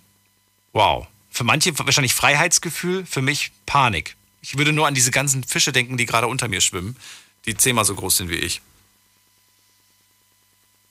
wow. 0.74 1.07
Für 1.32 1.43
manche 1.43 1.78
wahrscheinlich 1.80 2.13
Freiheitsgefühl, 2.13 3.05
für 3.05 3.22
mich 3.22 3.51
Panik. 3.65 4.15
Ich 4.41 4.57
würde 4.57 4.74
nur 4.74 4.88
an 4.88 4.93
diese 4.93 5.11
ganzen 5.11 5.43
Fische 5.43 5.72
denken, 5.72 5.97
die 5.97 6.05
gerade 6.05 6.28
unter 6.28 6.47
mir 6.47 6.61
schwimmen, 6.61 6.97
die 7.45 7.55
zehnmal 7.55 7.86
so 7.86 7.95
groß 7.95 8.18
sind 8.18 8.30
wie 8.30 8.36
ich. 8.36 8.61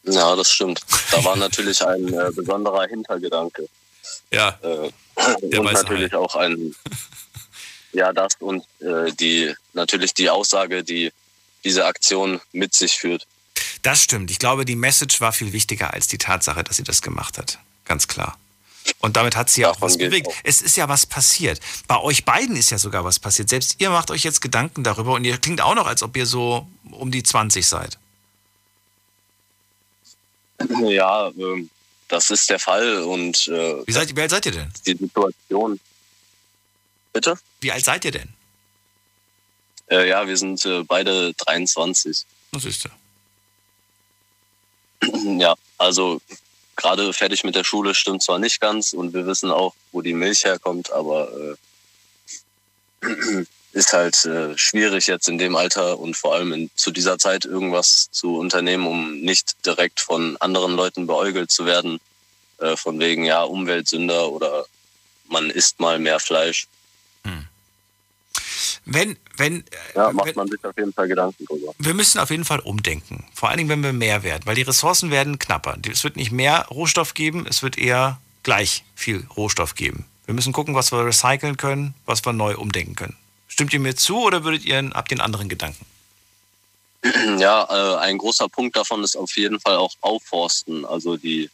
Ja, 0.05 0.37
das 0.37 0.51
stimmt. 0.51 0.81
Da 1.11 1.22
war 1.24 1.37
natürlich 1.37 1.85
ein 1.85 2.12
äh, 2.12 2.31
besonderer 2.35 2.87
Hintergedanke. 2.87 3.68
Ja, 4.31 4.59
Äh, 4.62 4.91
und 5.57 5.72
natürlich 5.72 6.14
auch 6.14 6.37
ein, 6.37 6.74
ja, 7.93 8.12
das 8.12 8.35
und 8.39 8.64
äh, 8.81 9.11
die, 9.12 9.55
natürlich 9.72 10.14
die 10.14 10.29
Aussage, 10.29 10.85
die 10.85 11.11
diese 11.67 11.85
Aktion 11.85 12.41
mit 12.53 12.73
sich 12.75 12.95
führt. 12.97 13.27
das 13.83 14.01
stimmt. 14.03 14.31
Ich 14.31 14.39
glaube, 14.39 14.64
die 14.64 14.77
Message 14.77 15.21
war 15.21 15.33
viel 15.33 15.53
wichtiger 15.53 15.93
als 15.93 16.07
die 16.07 16.17
Tatsache, 16.19 16.62
dass 16.64 16.77
sie 16.77 16.85
das 16.85 17.03
gemacht 17.03 17.37
hat. 17.39 17.59
Ganz 17.85 18.07
klar. 18.09 18.39
Und 19.01 19.17
damit 19.17 19.35
hat 19.35 19.51
sie 19.51 19.62
ja 19.62 19.71
auch 19.73 19.81
was 19.81 19.99
bewegt. 19.99 20.29
auch. 20.29 20.35
Es 20.45 20.62
ist 20.62 20.77
ja 20.77 20.89
was 20.89 21.07
passiert. 21.07 21.59
Bei 21.89 21.99
euch 21.99 22.25
beiden 22.25 22.55
ist 22.57 22.71
ja 22.71 22.79
sogar 22.79 23.03
was 23.05 23.19
passiert. 23.19 23.49
Selbst 23.49 23.77
ihr 23.81 23.91
macht 23.91 24.11
euch 24.12 24.23
jetzt 24.23 24.41
Gedanken 24.41 24.85
darüber 24.85 25.12
und 25.14 25.25
ihr 25.25 25.37
klingt 25.39 25.61
auch 25.61 25.75
noch, 25.75 25.89
als 25.89 26.03
ob 26.05 26.17
ihr 26.17 26.25
so 26.27 26.69
um 26.93 27.11
die 27.11 27.25
20 27.25 27.67
seid. 27.67 27.99
Ja, 30.85 31.29
ähm, 31.37 31.69
das 32.09 32.31
ist 32.31 32.49
der 32.49 32.59
Fall 32.61 33.03
und 33.03 33.49
äh, 33.49 33.87
Wie, 33.87 33.93
seid, 33.93 34.14
wie 34.17 34.21
alt 34.21 34.31
seid 34.31 34.47
ihr 34.47 34.53
denn? 34.53 34.73
die 34.87 34.97
Situation. 34.97 35.81
Bitte? 37.12 37.37
Wie 37.61 37.73
alt 37.73 37.85
seid 37.85 38.05
ihr 38.05 38.12
denn? 38.12 38.29
Äh, 39.91 40.09
ja, 40.09 40.26
wir 40.26 40.37
sind 40.37 40.64
äh, 40.64 40.82
beide 40.82 41.32
23. 41.34 42.24
Was 42.53 42.64
ist 42.64 42.84
da? 42.84 42.91
Ja, 45.39 45.55
also 45.78 46.20
gerade 46.74 47.12
fertig 47.12 47.45
mit 47.45 47.55
der 47.55 47.64
Schule 47.64 47.95
stimmt 47.95 48.22
zwar 48.22 48.39
nicht 48.39 48.61
ganz 48.61 48.93
und 48.93 49.14
wir 49.14 49.26
wissen 49.26 49.51
auch, 49.51 49.74
wo 49.93 50.03
die 50.03 50.14
Milch 50.14 50.45
herkommt, 50.45 50.93
aber 50.93 51.57
äh, 53.03 53.07
ist 53.72 53.93
halt 53.93 54.24
äh, 54.24 54.57
schwierig 54.57 55.07
jetzt 55.07 55.28
in 55.28 55.39
dem 55.39 55.55
Alter 55.55 55.99
und 55.99 56.16
vor 56.16 56.34
allem 56.34 56.53
in, 56.53 56.70
zu 56.76 56.91
dieser 56.91 57.18
Zeit 57.18 57.45
irgendwas 57.45 58.11
zu 58.11 58.37
unternehmen, 58.37 58.87
um 58.87 59.20
nicht 59.20 59.66
direkt 59.66 60.01
von 60.01 60.37
anderen 60.39 60.74
Leuten 60.76 61.07
beäugelt 61.07 61.51
zu 61.51 61.66
werden, 61.66 62.01
äh, 62.59 62.76
von 62.76 62.99
wegen 62.99 63.24
ja 63.24 63.43
Umweltsünder 63.43 64.30
oder 64.32 64.66
man 65.28 65.51
isst 65.51 65.80
mal 65.80 65.99
mehr 65.99 66.20
Fleisch. 66.20 66.68
Wenn, 68.85 69.17
wenn, 69.37 69.65
Ja, 69.95 70.13
macht 70.13 70.27
wenn, 70.27 70.35
man 70.35 70.49
sich 70.49 70.65
auf 70.65 70.77
jeden 70.77 70.93
Fall 70.93 71.09
Gedanken 71.09 71.45
drüber. 71.45 71.73
wir 71.79 71.95
müssen 71.95 72.19
auf 72.19 72.31
jeden 72.31 72.45
Fall 72.45 72.61
umdenken. 72.61 73.25
Vor 73.35 73.49
allen 73.49 73.59
Dingen, 73.59 73.71
wenn 73.71 73.83
wir 73.83 73.93
mehr 73.93 74.23
werden, 74.23 74.43
weil 74.45 74.55
die 74.55 74.63
Ressourcen 74.63 75.11
werden 75.11 75.39
knapper. 75.39 75.77
Es 75.91 76.05
wird 76.05 76.17
nicht 76.17 76.33
mehr 76.33 76.67
Rohstoff 76.71 77.15
geben, 77.15 77.47
es 77.49 77.63
wird 77.63 77.79
eher 77.79 78.21
gleich 78.43 78.85
viel 78.95 79.27
Rohstoff 79.37 79.75
geben. 79.75 80.07
Wir 80.27 80.35
müssen 80.35 80.53
gucken, 80.53 80.75
was 80.75 80.93
wir 80.93 81.05
recyceln 81.05 81.57
können, 81.57 81.95
was 82.05 82.25
wir 82.25 82.33
neu 82.33 82.57
umdenken 82.57 82.97
können. 82.97 83.17
Stimmt 83.49 83.73
ihr 83.73 83.81
mir 83.81 83.97
zu 83.97 84.19
oder 84.19 84.45
würdet 84.45 84.65
ihr, 84.65 84.91
habt 84.95 85.11
ihr 85.11 85.17
einen 85.17 85.21
anderen 85.21 85.49
Gedanken? 85.49 85.85
Ja, 87.39 87.67
äh, 87.71 87.99
ein 88.01 88.19
großer 88.19 88.49
Punkt 88.49 88.77
davon 88.77 89.05
ist 89.05 89.17
auf 89.17 89.37
jeden 89.37 89.61
Fall 89.61 89.77
auch 89.77 89.95
Aufforsten. 90.01 90.85
Also 90.85 91.17
die 91.17 91.51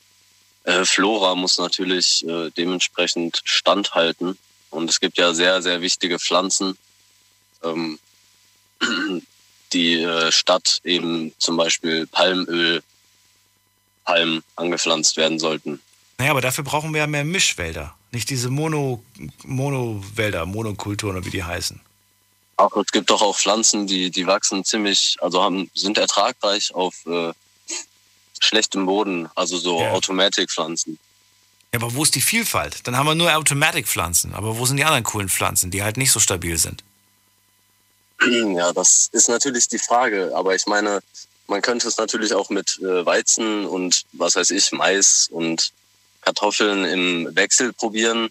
äh, 0.64 0.84
Flora 0.84 1.34
muss 1.34 1.58
natürlich 1.58 2.26
äh, 2.26 2.50
dementsprechend 2.56 3.40
standhalten. 3.44 4.38
Und 4.70 4.88
es 4.88 5.00
gibt 5.00 5.18
ja 5.18 5.34
sehr, 5.34 5.60
sehr 5.60 5.82
wichtige 5.82 6.18
Pflanzen, 6.18 6.78
ähm, 7.62 7.98
die 9.72 10.02
äh, 10.02 10.32
statt 10.32 10.80
eben 10.84 11.32
zum 11.38 11.56
Beispiel 11.56 12.06
Palmöl, 12.06 12.82
Palmen 14.04 14.42
angepflanzt 14.56 15.16
werden 15.16 15.38
sollten. 15.38 15.80
Naja, 16.18 16.32
aber 16.32 16.40
dafür 16.40 16.64
brauchen 16.64 16.92
wir 16.92 17.00
ja 17.00 17.06
mehr 17.06 17.24
Mischwälder. 17.24 17.94
Nicht 18.10 18.28
diese 18.30 18.50
Mono, 18.50 19.02
Monowälder, 19.44 20.44
Monokulturen 20.46 21.16
oder 21.16 21.26
wie 21.26 21.30
die 21.30 21.44
heißen. 21.44 21.80
Auch 22.56 22.76
es 22.76 22.92
gibt 22.92 23.10
doch 23.10 23.22
auch 23.22 23.38
Pflanzen, 23.38 23.86
die, 23.86 24.10
die 24.10 24.26
wachsen 24.26 24.64
ziemlich, 24.64 25.16
also 25.20 25.42
haben, 25.42 25.70
sind 25.74 25.98
ertragreich 25.98 26.74
auf 26.74 26.94
äh, 27.06 27.32
schlechtem 28.38 28.86
Boden, 28.86 29.28
also 29.34 29.56
so 29.56 29.80
Ja. 29.80 29.92
Automatic-Pflanzen. 29.92 30.98
Ja, 31.72 31.80
aber 31.80 31.94
wo 31.94 32.02
ist 32.02 32.14
die 32.14 32.20
Vielfalt? 32.20 32.86
Dann 32.86 32.96
haben 32.96 33.06
wir 33.06 33.14
nur 33.14 33.34
Automatic-Pflanzen. 33.34 34.34
Aber 34.34 34.58
wo 34.58 34.66
sind 34.66 34.76
die 34.76 34.84
anderen 34.84 35.04
coolen 35.04 35.30
Pflanzen, 35.30 35.70
die 35.70 35.82
halt 35.82 35.96
nicht 35.96 36.12
so 36.12 36.20
stabil 36.20 36.58
sind? 36.58 36.84
Ja, 38.30 38.72
das 38.72 39.08
ist 39.12 39.28
natürlich 39.28 39.68
die 39.68 39.78
Frage. 39.78 40.32
Aber 40.34 40.54
ich 40.54 40.66
meine, 40.66 41.02
man 41.46 41.62
könnte 41.62 41.88
es 41.88 41.96
natürlich 41.96 42.34
auch 42.34 42.50
mit 42.50 42.78
äh, 42.80 43.04
Weizen 43.04 43.66
und 43.66 44.04
was 44.12 44.36
weiß 44.36 44.50
ich, 44.50 44.72
Mais 44.72 45.28
und 45.30 45.72
Kartoffeln 46.22 46.84
im 46.84 47.34
Wechsel 47.34 47.72
probieren. 47.72 48.30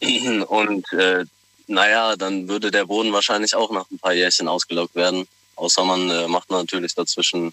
Und 0.48 0.92
äh, 0.92 1.24
naja, 1.66 2.16
dann 2.16 2.48
würde 2.48 2.70
der 2.70 2.86
Boden 2.86 3.12
wahrscheinlich 3.12 3.54
auch 3.54 3.70
nach 3.70 3.90
ein 3.90 3.98
paar 3.98 4.14
Jährchen 4.14 4.48
ausgelaugt 4.48 4.94
werden. 4.94 5.26
Außer 5.56 5.84
man 5.84 6.08
äh, 6.10 6.28
macht 6.28 6.50
natürlich 6.50 6.94
dazwischen 6.94 7.52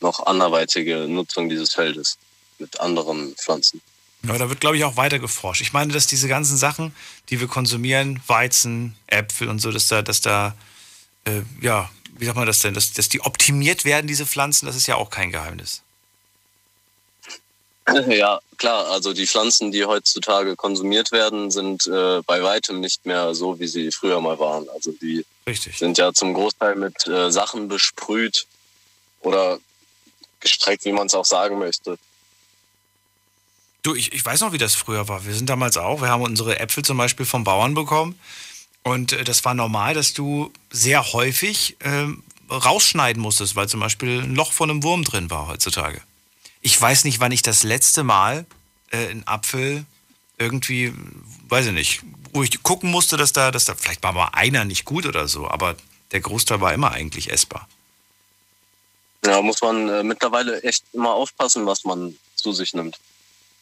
noch 0.00 0.26
anderweitige 0.26 1.06
Nutzung 1.08 1.48
dieses 1.48 1.74
Feldes 1.74 2.18
mit 2.58 2.80
anderen 2.80 3.34
Pflanzen. 3.36 3.80
Ja, 4.26 4.36
da 4.38 4.48
wird, 4.48 4.60
glaube 4.60 4.76
ich, 4.76 4.84
auch 4.84 4.96
weiter 4.96 5.18
geforscht. 5.18 5.60
Ich 5.60 5.72
meine, 5.72 5.92
dass 5.92 6.06
diese 6.06 6.28
ganzen 6.28 6.56
Sachen, 6.56 6.94
die 7.30 7.40
wir 7.40 7.46
konsumieren, 7.46 8.20
Weizen, 8.26 8.96
Äpfel 9.06 9.48
und 9.48 9.60
so, 9.60 9.70
dass 9.70 9.88
da, 9.88 10.02
dass 10.02 10.20
da, 10.20 10.54
äh, 11.26 11.42
ja, 11.60 11.90
wie 12.18 12.24
sagt 12.24 12.36
man 12.36 12.46
das 12.46 12.60
denn, 12.60 12.74
dass, 12.74 12.92
dass 12.92 13.08
die 13.08 13.20
optimiert 13.20 13.84
werden, 13.84 14.06
diese 14.06 14.26
Pflanzen, 14.26 14.66
das 14.66 14.76
ist 14.76 14.86
ja 14.86 14.96
auch 14.96 15.10
kein 15.10 15.30
Geheimnis. 15.30 15.82
Ja, 18.08 18.40
klar. 18.58 18.86
Also 18.90 19.12
die 19.12 19.28
Pflanzen, 19.28 19.70
die 19.70 19.84
heutzutage 19.84 20.56
konsumiert 20.56 21.12
werden, 21.12 21.52
sind 21.52 21.86
äh, 21.86 22.20
bei 22.22 22.42
weitem 22.42 22.80
nicht 22.80 23.06
mehr 23.06 23.32
so, 23.32 23.60
wie 23.60 23.68
sie 23.68 23.92
früher 23.92 24.20
mal 24.20 24.40
waren. 24.40 24.68
Also 24.70 24.90
die 24.90 25.24
Richtig. 25.46 25.78
sind 25.78 25.96
ja 25.96 26.12
zum 26.12 26.34
Großteil 26.34 26.74
mit 26.74 27.06
äh, 27.06 27.30
Sachen 27.30 27.68
besprüht 27.68 28.46
oder 29.20 29.60
gestreckt, 30.40 30.84
wie 30.84 30.92
man 30.92 31.06
es 31.06 31.14
auch 31.14 31.24
sagen 31.24 31.58
möchte. 31.58 31.96
Du, 33.82 33.94
ich, 33.94 34.12
ich 34.12 34.24
weiß 34.24 34.40
noch, 34.40 34.52
wie 34.52 34.58
das 34.58 34.74
früher 34.74 35.06
war. 35.06 35.24
Wir 35.24 35.34
sind 35.34 35.48
damals 35.48 35.76
auch, 35.76 36.00
wir 36.00 36.08
haben 36.08 36.22
unsere 36.22 36.58
Äpfel 36.58 36.84
zum 36.84 36.96
Beispiel 36.96 37.24
vom 37.24 37.44
Bauern 37.44 37.74
bekommen. 37.74 38.18
Und 38.86 39.12
äh, 39.12 39.24
das 39.24 39.44
war 39.44 39.54
normal, 39.54 39.94
dass 39.94 40.12
du 40.12 40.52
sehr 40.70 41.12
häufig 41.12 41.76
ähm, 41.80 42.22
rausschneiden 42.48 43.20
musstest, 43.20 43.56
weil 43.56 43.68
zum 43.68 43.80
Beispiel 43.80 44.22
ein 44.22 44.36
Loch 44.36 44.52
von 44.52 44.70
einem 44.70 44.84
Wurm 44.84 45.02
drin 45.02 45.28
war 45.28 45.48
heutzutage. 45.48 46.00
Ich 46.60 46.80
weiß 46.80 47.02
nicht, 47.02 47.18
wann 47.18 47.32
ich 47.32 47.42
das 47.42 47.64
letzte 47.64 48.04
Mal 48.04 48.46
äh, 48.92 49.08
einen 49.08 49.26
Apfel 49.26 49.84
irgendwie, 50.38 50.94
weiß 51.48 51.66
ich 51.66 51.72
nicht, 51.72 52.02
wo 52.32 52.44
ich 52.44 52.62
gucken 52.62 52.92
musste, 52.92 53.16
dass 53.16 53.32
da, 53.32 53.50
dass 53.50 53.64
da, 53.64 53.74
vielleicht 53.74 54.04
war 54.04 54.12
mal 54.12 54.28
einer 54.32 54.64
nicht 54.64 54.84
gut 54.84 55.04
oder 55.04 55.26
so, 55.26 55.48
aber 55.48 55.74
der 56.12 56.20
Großteil 56.20 56.60
war 56.60 56.72
immer 56.72 56.92
eigentlich 56.92 57.32
essbar. 57.32 57.66
Ja, 59.24 59.42
muss 59.42 59.62
man 59.62 59.88
äh, 59.88 60.04
mittlerweile 60.04 60.62
echt 60.62 60.84
immer 60.92 61.10
aufpassen, 61.10 61.66
was 61.66 61.82
man 61.82 62.16
zu 62.36 62.52
sich 62.52 62.72
nimmt. 62.72 63.00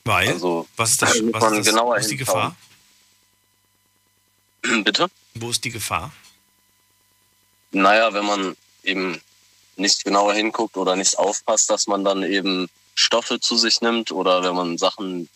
Weil, 0.05 0.29
Also, 0.29 0.69
was 0.77 0.91
ist, 0.91 1.01
das, 1.01 1.09
was 1.33 1.53
ist, 1.53 1.73
das, 1.73 2.01
ist 2.03 2.11
die. 2.11 2.19
Gefahr? 2.19 2.55
Bitte? 4.85 5.09
Wo 5.35 5.51
ist 5.51 5.65
die 5.65 5.71
Gefahr? 5.71 6.13
Naja, 7.73 8.13
wenn 8.15 8.25
man 8.25 8.57
eben 8.83 9.21
nicht 9.77 10.05
genauer 10.05 10.35
hinguckt 10.35 10.77
oder 10.77 10.97
nicht 10.97 11.19
aufpasst, 11.19 11.71
dass 11.71 11.87
man 11.87 12.05
dann 12.05 12.23
eben 12.23 12.69
Stoffe 12.95 13.41
zu 13.41 13.57
sich 13.57 13.81
nimmt 13.81 14.13
oder 14.13 14.45
wenn 14.45 14.55
man 14.55 14.79
Sachen 14.79 15.29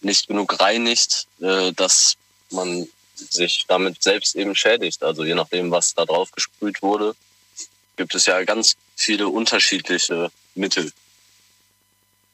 nicht 0.00 0.28
genug 0.28 0.60
reinigt, 0.60 1.26
äh, 1.40 1.72
dass 1.72 2.16
man 2.50 2.86
sich 3.14 3.64
damit 3.66 4.02
selbst 4.02 4.36
eben 4.36 4.54
schädigt. 4.54 5.02
Also 5.02 5.24
je 5.24 5.34
nachdem, 5.34 5.70
was 5.70 5.94
da 5.94 6.04
drauf 6.04 6.30
gesprüht 6.30 6.82
wurde, 6.82 7.16
gibt 7.96 8.14
es 8.14 8.26
ja 8.26 8.44
ganz 8.44 8.76
viele 8.94 9.28
unterschiedliche 9.28 10.30
Mittel. 10.54 10.92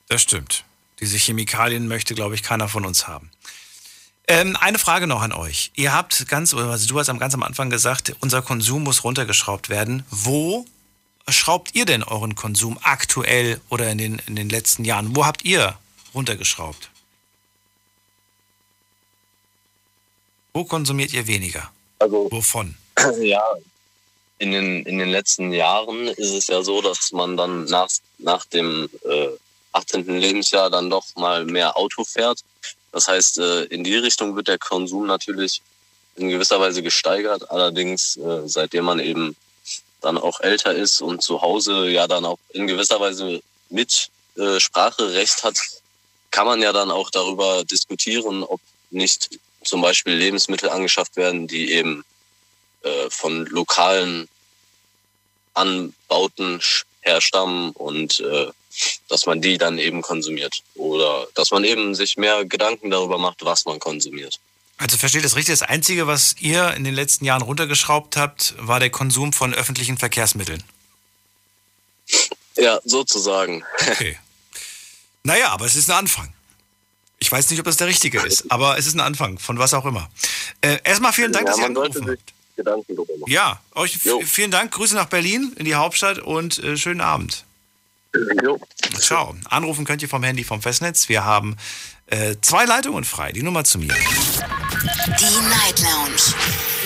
Das 0.08 0.22
stimmt. 0.22 0.64
Diese 1.00 1.16
Chemikalien 1.16 1.88
möchte, 1.88 2.14
glaube 2.14 2.34
ich, 2.34 2.42
keiner 2.42 2.68
von 2.68 2.84
uns 2.84 3.06
haben. 3.06 3.30
Ähm, 4.26 4.56
eine 4.58 4.78
Frage 4.78 5.06
noch 5.06 5.20
an 5.20 5.32
euch. 5.32 5.70
Ihr 5.74 5.92
habt 5.92 6.26
ganz, 6.28 6.54
also 6.54 6.86
du 6.88 6.98
hast 6.98 7.10
am 7.10 7.18
ganz 7.18 7.34
am 7.34 7.42
Anfang 7.42 7.68
gesagt, 7.68 8.14
unser 8.20 8.40
Konsum 8.40 8.82
muss 8.82 9.04
runtergeschraubt 9.04 9.68
werden. 9.68 10.04
Wo 10.10 10.64
schraubt 11.28 11.74
ihr 11.74 11.84
denn 11.84 12.02
euren 12.02 12.34
Konsum 12.34 12.78
aktuell 12.82 13.60
oder 13.68 13.90
in 13.90 13.98
den, 13.98 14.22
in 14.26 14.36
den 14.36 14.48
letzten 14.48 14.84
Jahren? 14.84 15.14
Wo 15.14 15.26
habt 15.26 15.44
ihr 15.44 15.78
runtergeschraubt? 16.14 16.90
Wo 20.54 20.64
konsumiert 20.64 21.12
ihr 21.12 21.26
weniger? 21.26 21.70
Also 21.98 22.28
Wovon? 22.30 22.76
ja, 23.20 23.42
in 24.38 24.52
den, 24.52 24.86
in 24.86 24.98
den 24.98 25.08
letzten 25.08 25.52
Jahren 25.52 26.08
ist 26.08 26.32
es 26.32 26.46
ja 26.46 26.62
so, 26.62 26.80
dass 26.80 27.12
man 27.12 27.36
dann 27.36 27.64
nach, 27.64 27.88
nach 28.18 28.44
dem 28.46 28.88
äh, 29.04 29.28
18. 29.72 30.06
Lebensjahr 30.06 30.70
dann 30.70 30.88
doch 30.88 31.04
mal 31.16 31.44
mehr 31.44 31.76
Auto 31.76 32.04
fährt. 32.04 32.40
Das 32.94 33.08
heißt, 33.08 33.38
äh, 33.38 33.64
in 33.64 33.82
die 33.82 33.96
Richtung 33.96 34.36
wird 34.36 34.46
der 34.46 34.56
Konsum 34.56 35.06
natürlich 35.06 35.60
in 36.14 36.28
gewisser 36.28 36.60
Weise 36.60 36.80
gesteigert. 36.80 37.50
Allerdings, 37.50 38.16
äh, 38.16 38.42
seitdem 38.46 38.84
man 38.84 39.00
eben 39.00 39.34
dann 40.00 40.16
auch 40.16 40.38
älter 40.40 40.72
ist 40.72 41.02
und 41.02 41.20
zu 41.20 41.42
Hause 41.42 41.88
ja 41.88 42.06
dann 42.06 42.24
auch 42.24 42.38
in 42.50 42.68
gewisser 42.68 43.00
Weise 43.00 43.42
mit 43.68 44.10
äh, 44.36 44.60
Spracherecht 44.60 45.42
hat, 45.42 45.58
kann 46.30 46.46
man 46.46 46.62
ja 46.62 46.72
dann 46.72 46.92
auch 46.92 47.10
darüber 47.10 47.64
diskutieren, 47.64 48.44
ob 48.44 48.60
nicht 48.90 49.40
zum 49.64 49.80
Beispiel 49.80 50.14
Lebensmittel 50.14 50.68
angeschafft 50.68 51.16
werden, 51.16 51.48
die 51.48 51.72
eben 51.72 52.04
von 53.08 53.46
lokalen 53.46 54.28
Anbauten 55.54 56.60
herstammen 57.00 57.70
und 57.70 58.22
dass 59.08 59.26
man 59.26 59.40
die 59.40 59.58
dann 59.58 59.78
eben 59.78 60.02
konsumiert. 60.02 60.62
Oder 60.74 61.26
dass 61.34 61.50
man 61.50 61.64
eben 61.64 61.94
sich 61.94 62.16
mehr 62.16 62.44
Gedanken 62.44 62.90
darüber 62.90 63.18
macht, 63.18 63.44
was 63.44 63.64
man 63.64 63.78
konsumiert. 63.78 64.38
Also 64.76 64.96
versteht 64.96 65.24
das 65.24 65.36
richtig, 65.36 65.52
das 65.58 65.68
Einzige, 65.68 66.06
was 66.06 66.34
ihr 66.40 66.74
in 66.74 66.84
den 66.84 66.94
letzten 66.94 67.24
Jahren 67.24 67.42
runtergeschraubt 67.42 68.16
habt, 68.16 68.54
war 68.58 68.80
der 68.80 68.90
Konsum 68.90 69.32
von 69.32 69.54
öffentlichen 69.54 69.98
Verkehrsmitteln. 69.98 70.64
Ja, 72.56 72.80
sozusagen. 72.84 73.64
Okay. 73.90 74.18
Naja, 75.22 75.50
aber 75.50 75.64
es 75.64 75.76
ist 75.76 75.90
ein 75.90 75.96
Anfang. 75.96 76.32
Ich 77.18 77.30
weiß 77.30 77.50
nicht, 77.50 77.58
ob 77.58 77.64
das 77.64 77.78
der 77.78 77.86
richtige 77.86 78.20
ist, 78.20 78.50
aber 78.50 78.76
es 78.76 78.86
ist 78.86 78.94
ein 78.94 79.00
Anfang, 79.00 79.38
von 79.38 79.58
was 79.58 79.72
auch 79.72 79.86
immer. 79.86 80.10
Äh, 80.60 80.78
erstmal 80.84 81.12
vielen 81.12 81.32
Dank, 81.32 81.46
ja, 81.46 81.52
dass 81.52 81.60
ihr 81.60 81.66
angerufen 81.66 82.10
habt. 82.10 82.34
Gedanken 82.56 82.96
darüber 82.96 83.16
machen. 83.18 83.32
Ja, 83.32 83.60
euch 83.74 83.98
Jo. 84.04 84.20
vielen 84.20 84.50
Dank. 84.50 84.72
Grüße 84.72 84.94
nach 84.94 85.06
Berlin, 85.06 85.52
in 85.56 85.64
die 85.64 85.74
Hauptstadt 85.74 86.18
und 86.18 86.58
äh, 86.58 86.76
schönen 86.76 87.00
Abend. 87.00 87.44
Jo. 88.42 88.58
Ciao. 88.98 89.34
Anrufen 89.50 89.84
könnt 89.84 90.02
ihr 90.02 90.08
vom 90.08 90.22
Handy 90.22 90.44
vom 90.44 90.62
Festnetz. 90.62 91.08
Wir 91.08 91.24
haben 91.24 91.56
äh, 92.06 92.36
zwei 92.40 92.64
Leitungen 92.64 93.04
frei. 93.04 93.32
Die 93.32 93.42
Nummer 93.42 93.64
zu 93.64 93.78
mir. 93.78 93.88
Die 93.88 95.48
Night 95.48 95.80
Lounge 95.80 96.34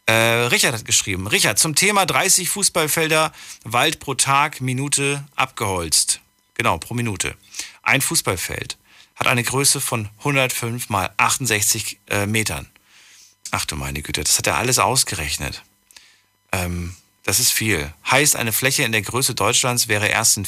Äh, 0.07 0.13
Richard 0.13 0.73
hat 0.73 0.85
geschrieben. 0.85 1.27
Richard, 1.27 1.59
zum 1.59 1.75
Thema 1.75 2.07
30 2.07 2.49
Fußballfelder 2.49 3.33
Wald 3.65 3.99
pro 3.99 4.15
Tag, 4.15 4.61
Minute 4.61 5.25
abgeholzt. 5.35 6.21
Genau, 6.55 6.79
pro 6.79 6.95
Minute. 6.95 7.35
Ein 7.83 8.01
Fußballfeld 8.01 8.79
hat 9.17 9.27
eine 9.27 9.43
Größe 9.43 9.81
von 9.81 10.09
105 10.19 10.91
mal 10.91 11.11
68 11.17 11.99
äh, 12.09 12.27
Metern. 12.27 12.71
Ach 13.51 13.65
du 13.65 13.75
meine 13.75 14.01
Güte, 14.01 14.23
das 14.23 14.39
hat 14.39 14.47
er 14.47 14.57
alles 14.57 14.79
ausgerechnet. 14.79 15.65
Ähm, 16.53 16.95
das 17.25 17.41
ist 17.41 17.51
viel. 17.51 17.93
Heißt, 18.09 18.37
eine 18.37 18.53
Fläche 18.53 18.85
in 18.85 18.93
der 18.93 19.03
Größe 19.03 19.35
Deutschlands 19.35 19.89
wäre 19.89 20.07
erst 20.07 20.37
in 20.37 20.45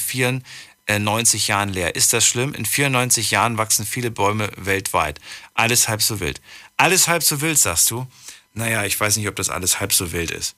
94 0.89 1.47
Jahren 1.47 1.69
leer. 1.69 1.95
Ist 1.95 2.13
das 2.13 2.25
schlimm? 2.25 2.53
In 2.53 2.65
94 2.65 3.31
Jahren 3.31 3.57
wachsen 3.57 3.85
viele 3.85 4.11
Bäume 4.11 4.49
weltweit. 4.57 5.19
Alles 5.53 5.87
halb 5.87 6.01
so 6.01 6.19
wild. 6.19 6.41
Alles 6.77 7.07
halb 7.07 7.23
so 7.23 7.41
wild, 7.41 7.59
sagst 7.59 7.91
du? 7.91 8.07
naja, 8.53 8.83
ich 8.83 8.99
weiß 8.99 9.17
nicht, 9.17 9.27
ob 9.27 9.35
das 9.35 9.49
alles 9.49 9.79
halb 9.79 9.93
so 9.93 10.11
wild 10.11 10.31
ist. 10.31 10.55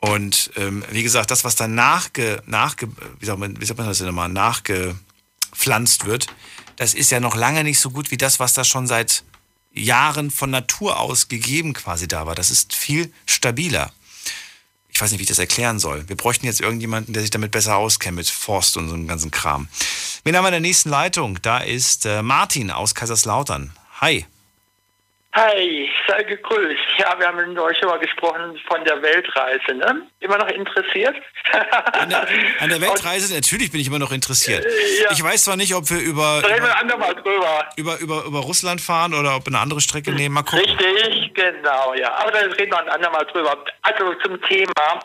Und 0.00 0.50
ähm, 0.56 0.84
wie 0.90 1.02
gesagt, 1.02 1.30
das, 1.30 1.44
was 1.44 1.54
dann 1.54 1.76
nachge, 1.76 2.42
nachge, 2.46 2.88
wie 3.20 3.26
sagt 3.26 3.38
man, 3.38 3.60
wie 3.60 3.64
sagt 3.64 3.78
man 3.78 3.86
das 3.86 3.98
denn 3.98 4.08
nochmal, 4.08 4.28
nachgepflanzt 4.28 6.06
wird, 6.06 6.26
das 6.76 6.94
ist 6.94 7.10
ja 7.10 7.20
noch 7.20 7.36
lange 7.36 7.62
nicht 7.62 7.78
so 7.78 7.90
gut 7.90 8.10
wie 8.10 8.16
das, 8.16 8.40
was 8.40 8.54
da 8.54 8.64
schon 8.64 8.88
seit 8.88 9.22
Jahren 9.72 10.30
von 10.30 10.50
Natur 10.50 10.98
aus 10.98 11.28
gegeben 11.28 11.72
quasi 11.72 12.08
da 12.08 12.26
war. 12.26 12.34
Das 12.34 12.50
ist 12.50 12.74
viel 12.74 13.12
stabiler. 13.26 13.92
Ich 15.02 15.04
weiß 15.04 15.10
nicht, 15.10 15.18
wie 15.18 15.24
ich 15.24 15.28
das 15.30 15.40
erklären 15.40 15.80
soll. 15.80 16.08
Wir 16.08 16.14
bräuchten 16.14 16.46
jetzt 16.46 16.60
irgendjemanden, 16.60 17.12
der 17.12 17.22
sich 17.22 17.30
damit 17.32 17.50
besser 17.50 17.74
auskennt, 17.74 18.14
mit 18.14 18.30
Forst 18.30 18.76
und 18.76 18.88
so 18.88 18.94
einem 18.94 19.08
ganzen 19.08 19.32
Kram. 19.32 19.66
Wen 20.22 20.36
haben 20.36 20.44
wir 20.44 20.50
in 20.50 20.52
der 20.52 20.60
nächsten 20.60 20.90
Leitung? 20.90 21.40
Da 21.42 21.58
ist 21.58 22.06
äh, 22.06 22.22
Martin 22.22 22.70
aus 22.70 22.94
Kaiserslautern. 22.94 23.72
Hi. 24.00 24.26
Hi, 25.34 25.88
sei 26.06 26.24
gegrüßt. 26.24 26.98
Ja, 26.98 27.18
wir 27.18 27.26
haben 27.26 27.58
euch 27.58 27.78
schon 27.78 27.88
mal 27.88 27.98
gesprochen 27.98 28.60
von 28.68 28.84
der 28.84 29.00
Weltreise, 29.00 29.74
ne? 29.74 30.06
Immer 30.20 30.36
noch 30.36 30.48
interessiert? 30.48 31.16
An 31.92 32.10
der, 32.10 32.28
an 32.60 32.68
der 32.68 32.80
Weltreise, 32.82 33.34
natürlich 33.34 33.72
bin 33.72 33.80
ich 33.80 33.86
immer 33.86 33.98
noch 33.98 34.12
interessiert. 34.12 34.62
Ja. 35.02 35.10
Ich 35.10 35.22
weiß 35.22 35.44
zwar 35.44 35.56
nicht, 35.56 35.74
ob 35.74 35.88
wir 35.88 36.00
über, 36.00 36.42
Reden 36.44 36.64
wir 36.64 37.24
über, 37.24 37.70
über, 37.76 37.98
über, 38.00 38.24
über 38.26 38.38
Russland 38.40 38.82
fahren 38.82 39.14
oder 39.14 39.36
ob 39.36 39.46
wir 39.46 39.54
eine 39.54 39.60
andere 39.60 39.80
Strecke 39.80 40.12
nehmen. 40.12 40.34
Mal 40.34 40.42
gucken. 40.42 40.66
Richtig, 40.68 41.34
genau, 41.34 41.94
ja. 41.94 42.12
Aber 42.12 42.30
dann 42.30 42.52
reden 42.52 42.70
wir 42.70 42.80
ein 42.80 42.90
andermal 42.90 43.24
drüber. 43.32 43.56
Also 43.80 44.14
zum 44.22 44.38
Thema. 44.42 45.00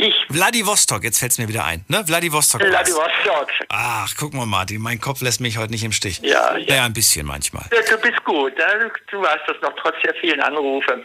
Ich, 0.00 0.14
Vladivostok, 0.30 1.04
jetzt 1.04 1.18
fällt 1.18 1.32
es 1.32 1.38
mir 1.38 1.46
wieder 1.46 1.66
ein. 1.66 1.84
Ne? 1.88 2.02
Vladivostok. 2.06 2.62
Vladivostok. 2.62 3.48
Ach, 3.68 4.10
guck 4.16 4.32
mal, 4.32 4.46
Martin, 4.46 4.80
mein 4.80 4.98
Kopf 4.98 5.20
lässt 5.20 5.42
mich 5.42 5.58
heute 5.58 5.72
nicht 5.72 5.84
im 5.84 5.92
Stich. 5.92 6.20
Ja, 6.22 6.56
ja. 6.56 6.66
Naja, 6.68 6.84
ein 6.86 6.94
bisschen 6.94 7.26
manchmal. 7.26 7.66
Ja, 7.70 7.82
du 7.82 8.00
bist 8.00 8.24
gut, 8.24 8.56
ne? 8.56 8.90
du 9.10 9.20
weißt 9.20 9.42
das 9.46 9.56
noch, 9.60 9.74
trotz 9.82 9.96
der 10.02 10.14
vielen 10.14 10.40
Anrufe. 10.40 11.04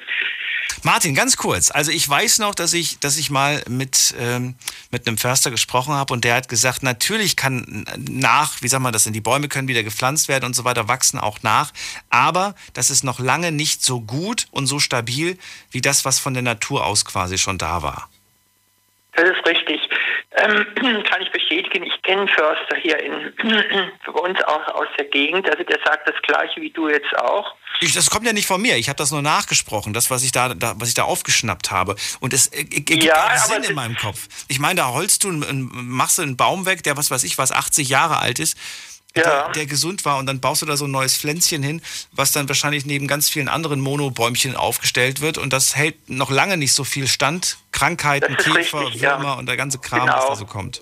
Martin, 0.83 1.13
ganz 1.13 1.35
kurz. 1.35 1.71
Also 1.71 1.91
ich 1.91 2.07
weiß 2.07 2.39
noch, 2.39 2.55
dass 2.55 2.71
ich, 2.71 2.97
dass 2.99 3.17
ich 3.17 3.29
mal 3.29 3.61
mit, 3.67 4.15
ähm, 4.17 4.55
mit 4.91 5.05
einem 5.07 5.17
Förster 5.17 5.51
gesprochen 5.51 5.93
habe 5.93 6.13
und 6.13 6.23
der 6.23 6.35
hat 6.35 6.47
gesagt, 6.47 6.81
natürlich 6.81 7.35
kann 7.35 7.85
nach, 7.97 8.61
wie 8.61 8.69
sagt 8.69 8.81
man 8.81 8.93
das 8.93 9.03
denn, 9.03 9.11
die 9.11 9.19
Bäume 9.19 9.49
können 9.49 9.67
wieder 9.67 9.83
gepflanzt 9.83 10.29
werden 10.29 10.45
und 10.45 10.55
so 10.55 10.63
weiter, 10.63 10.87
wachsen 10.87 11.19
auch 11.19 11.39
nach, 11.41 11.73
aber 12.09 12.55
das 12.73 12.89
ist 12.89 13.03
noch 13.03 13.19
lange 13.19 13.51
nicht 13.51 13.83
so 13.83 13.99
gut 13.99 14.47
und 14.51 14.67
so 14.67 14.79
stabil 14.79 15.37
wie 15.71 15.81
das, 15.81 16.05
was 16.05 16.19
von 16.19 16.33
der 16.33 16.43
Natur 16.43 16.85
aus 16.85 17.03
quasi 17.03 17.37
schon 17.37 17.57
da 17.57 17.83
war. 17.83 18.09
Das 19.15 19.29
ist 19.29 19.45
richtig. 19.47 19.79
Ähm, 20.37 20.65
kann 21.09 21.21
ich 21.21 21.31
bestätigen, 21.31 21.83
ich 21.85 22.01
kenne 22.03 22.27
Förster 22.27 22.75
hier 22.81 22.99
in, 23.01 23.33
bei 24.05 24.11
uns 24.19 24.41
auch 24.43 24.67
aus 24.75 24.87
der 24.97 25.05
Gegend. 25.05 25.49
Also 25.49 25.63
der 25.63 25.79
sagt 25.85 26.07
das 26.07 26.15
gleiche 26.23 26.59
wie 26.61 26.69
du 26.69 26.89
jetzt 26.89 27.15
auch. 27.17 27.55
Ich, 27.81 27.93
das 27.93 28.09
kommt 28.09 28.25
ja 28.25 28.33
nicht 28.33 28.47
von 28.47 28.61
mir. 28.61 28.77
Ich 28.77 28.87
habe 28.89 28.97
das 28.97 29.11
nur 29.11 29.21
nachgesprochen, 29.21 29.93
das, 29.93 30.09
was 30.09 30.23
ich 30.23 30.31
da, 30.31 30.53
da, 30.53 30.73
was 30.77 30.87
ich 30.89 30.93
da 30.93 31.03
aufgeschnappt 31.03 31.71
habe. 31.71 31.95
Und 32.19 32.33
es 32.33 32.47
äh, 32.47 32.59
ergibt 32.59 33.03
Ja, 33.03 33.27
auch 33.27 33.37
Sinn 33.45 33.63
in 33.63 33.75
meinem 33.75 33.95
Kopf. 33.97 34.27
Ich 34.47 34.59
meine, 34.59 34.75
da 34.75 34.89
holst 34.89 35.23
du, 35.23 35.29
einen- 35.29 35.69
machst 35.71 36.17
du 36.17 36.21
einen 36.21 36.37
Baum 36.37 36.65
weg, 36.65 36.83
der, 36.83 36.95
was 36.97 37.11
weiß 37.11 37.23
ich, 37.23 37.37
was 37.37 37.51
80 37.51 37.89
Jahre 37.89 38.19
alt 38.19 38.39
ist, 38.39 38.57
der, 39.15 39.49
der 39.49 39.65
gesund 39.65 40.05
war, 40.05 40.17
und 40.17 40.25
dann 40.25 40.39
baust 40.41 40.61
du 40.61 40.65
da 40.65 40.75
so 40.77 40.85
ein 40.85 40.91
neues 40.91 41.17
Pflänzchen 41.17 41.63
hin, 41.63 41.81
was 42.11 42.31
dann 42.31 42.47
wahrscheinlich 42.49 42.85
neben 42.85 43.07
ganz 43.07 43.29
vielen 43.29 43.47
anderen 43.47 43.79
Monobäumchen 43.79 44.55
aufgestellt 44.55 45.21
wird. 45.21 45.37
Und 45.37 45.53
das 45.53 45.75
hält 45.75 46.09
noch 46.09 46.29
lange 46.31 46.57
nicht 46.57 46.73
so 46.73 46.83
viel 46.83 47.07
stand. 47.07 47.57
Krankheiten, 47.71 48.35
Käfer, 48.37 48.81
richtig, 48.81 49.01
ja. 49.01 49.17
Würmer 49.17 49.37
und 49.37 49.47
der 49.47 49.57
ganze 49.57 49.79
Kram, 49.79 50.07
was 50.07 50.15
Genau. 50.15 50.29
da 50.29 50.35
so 50.35 50.45
kommt. 50.45 50.81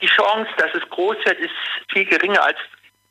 Die 0.00 0.06
Chance, 0.06 0.50
dass 0.58 0.70
es 0.74 0.88
groß 0.90 1.16
wird, 1.24 1.38
ist 1.40 1.50
viel 1.92 2.04
geringer 2.04 2.42
als 2.42 2.56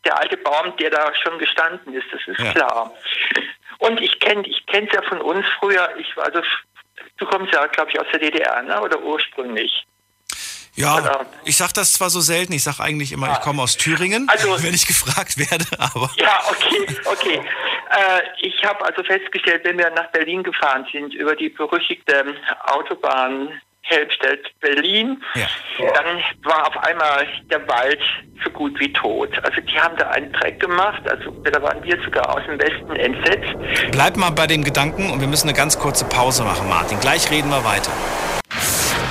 der 0.05 0.17
alte 0.19 0.37
Baum, 0.37 0.73
der 0.77 0.89
da 0.89 1.11
schon 1.21 1.37
gestanden 1.37 1.93
ist. 1.93 2.05
Das 2.11 2.21
ist 2.27 2.39
Ja. 2.39 2.53
klar. 2.53 2.93
Und 3.79 3.99
ich 4.01 4.19
kenne 4.19 4.47
ich 4.47 4.65
kenn's 4.67 4.89
ja 4.93 5.01
von 5.03 5.19
uns 5.21 5.45
früher. 5.59 5.89
Ich 5.99 6.15
war 6.15 6.25
also 6.25 6.41
du 7.17 7.25
kommst 7.25 7.53
ja, 7.53 7.65
glaube 7.67 7.91
ich, 7.91 7.99
aus 7.99 8.07
der 8.11 8.19
DDR, 8.19 8.61
ne? 8.63 8.81
Oder 8.81 9.01
ursprünglich. 9.01 9.85
Ja, 10.77 11.25
ich 11.43 11.57
sag 11.57 11.73
das 11.73 11.93
zwar 11.93 12.09
so 12.11 12.21
selten, 12.21 12.53
ich 12.53 12.63
sag 12.63 12.79
eigentlich 12.79 13.11
immer, 13.11 13.31
ich 13.33 13.41
komme 13.41 13.61
aus 13.63 13.77
Thüringen, 13.77 14.27
Also- 14.29 14.55
wenn 14.63 14.73
ich 14.73 14.85
gefragt 14.87 15.37
werde, 15.37 15.65
aber 15.79 16.09
Ja, 16.17 16.39
okay, 16.49 16.95
okay. 17.05 17.41
Äh, 17.89 18.21
ich 18.41 18.63
habe 18.63 18.85
also 18.85 19.03
festgestellt, 19.03 19.61
wenn 19.65 19.77
wir 19.77 19.89
nach 19.91 20.11
Berlin 20.11 20.43
gefahren 20.43 20.85
sind, 20.91 21.13
über 21.13 21.35
die 21.35 21.49
berüchtigte 21.49 22.25
Autobahn 22.65 23.49
Helmstedt-Berlin, 23.81 25.23
Ja. 25.35 25.47
dann 25.93 26.21
war 26.43 26.67
auf 26.67 26.77
einmal 26.83 27.25
der 27.49 27.65
Wald 27.69 27.99
so 28.43 28.49
gut 28.51 28.77
wie 28.79 28.91
tot. 28.93 29.29
Also 29.43 29.61
die 29.61 29.79
haben 29.79 29.95
da 29.97 30.09
einen 30.09 30.31
Dreck 30.33 30.59
gemacht, 30.59 31.01
also 31.09 31.31
da 31.31 31.61
waren 31.61 31.81
wir 31.83 31.97
sogar 32.03 32.35
aus 32.35 32.41
dem 32.45 32.59
Westen 32.59 32.95
entsetzt. 32.97 33.91
bleib 33.91 34.17
mal 34.17 34.31
bei 34.31 34.45
dem 34.47 34.63
Gedanken 34.63 35.09
und 35.09 35.21
wir 35.21 35.27
müssen 35.27 35.47
eine 35.47 35.57
ganz 35.57 35.79
kurze 35.79 36.05
Pause 36.05 36.43
machen, 36.43 36.67
Martin. 36.67 36.99
Gleich 36.99 37.31
reden 37.31 37.49
wir 37.49 37.63
weiter. 37.63 37.91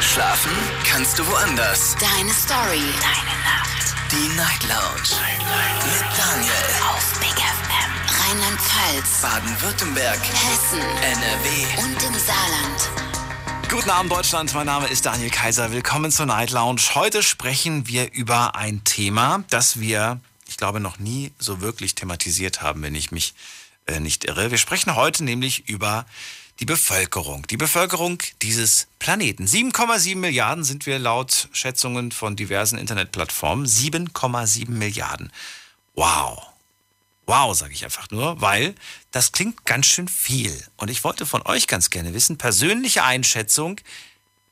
Schlafen 0.00 0.52
kannst 0.84 1.18
du 1.18 1.26
woanders. 1.26 1.96
Deine 1.98 2.30
Story. 2.32 2.82
Deine 3.00 3.36
Nacht. 3.42 3.94
Die 4.12 4.36
Night 4.36 4.62
Lounge. 4.64 5.20
Mit 5.84 6.18
Daniel. 6.18 6.52
Auf 6.90 7.18
Big 7.18 7.30
FM. 7.30 7.92
Rheinland-Pfalz. 8.20 9.22
Baden-Württemberg. 9.22 10.18
Hessen. 10.18 10.80
NRW. 10.80 11.82
Und 11.82 12.02
im 12.02 12.14
Saarland. 12.20 13.70
Guten 13.70 13.90
Abend 13.90 14.12
Deutschland, 14.12 14.52
mein 14.54 14.66
Name 14.66 14.86
ist 14.88 15.06
Daniel 15.06 15.30
Kaiser. 15.30 15.72
Willkommen 15.72 16.12
zur 16.12 16.26
Night 16.26 16.50
Lounge. 16.50 16.82
Heute 16.94 17.22
sprechen 17.22 17.88
wir 17.88 18.12
über 18.12 18.54
ein 18.54 18.84
Thema, 18.84 19.44
das 19.48 19.80
wir, 19.80 20.20
ich 20.46 20.58
glaube, 20.58 20.78
noch 20.78 20.98
nie 20.98 21.32
so 21.38 21.62
wirklich 21.62 21.94
thematisiert 21.94 22.60
haben, 22.60 22.82
wenn 22.82 22.94
ich 22.94 23.12
mich 23.12 23.34
äh, 23.86 23.98
nicht 23.98 24.24
irre. 24.24 24.50
Wir 24.50 24.58
sprechen 24.58 24.94
heute 24.94 25.24
nämlich 25.24 25.68
über 25.68 26.04
die 26.60 26.64
Bevölkerung. 26.64 27.46
Die 27.48 27.56
Bevölkerung 27.56 28.18
dieses 28.42 28.88
Planeten. 28.98 29.46
7,7 29.46 30.16
Milliarden 30.16 30.64
sind 30.64 30.86
wir 30.86 30.98
laut 30.98 31.48
Schätzungen 31.52 32.12
von 32.12 32.36
diversen 32.36 32.78
Internetplattformen. 32.78 33.66
7,7 33.66 34.70
Milliarden. 34.70 35.32
Wow. 35.94 36.42
Wow, 37.26 37.56
sage 37.56 37.72
ich 37.72 37.84
einfach 37.84 38.10
nur, 38.10 38.40
weil 38.40 38.74
das 39.10 39.32
klingt 39.32 39.66
ganz 39.66 39.86
schön 39.86 40.06
viel. 40.06 40.56
Und 40.76 40.90
ich 40.90 41.02
wollte 41.02 41.26
von 41.26 41.42
euch 41.42 41.66
ganz 41.66 41.90
gerne 41.90 42.14
wissen, 42.14 42.38
persönliche 42.38 43.02
Einschätzung, 43.02 43.80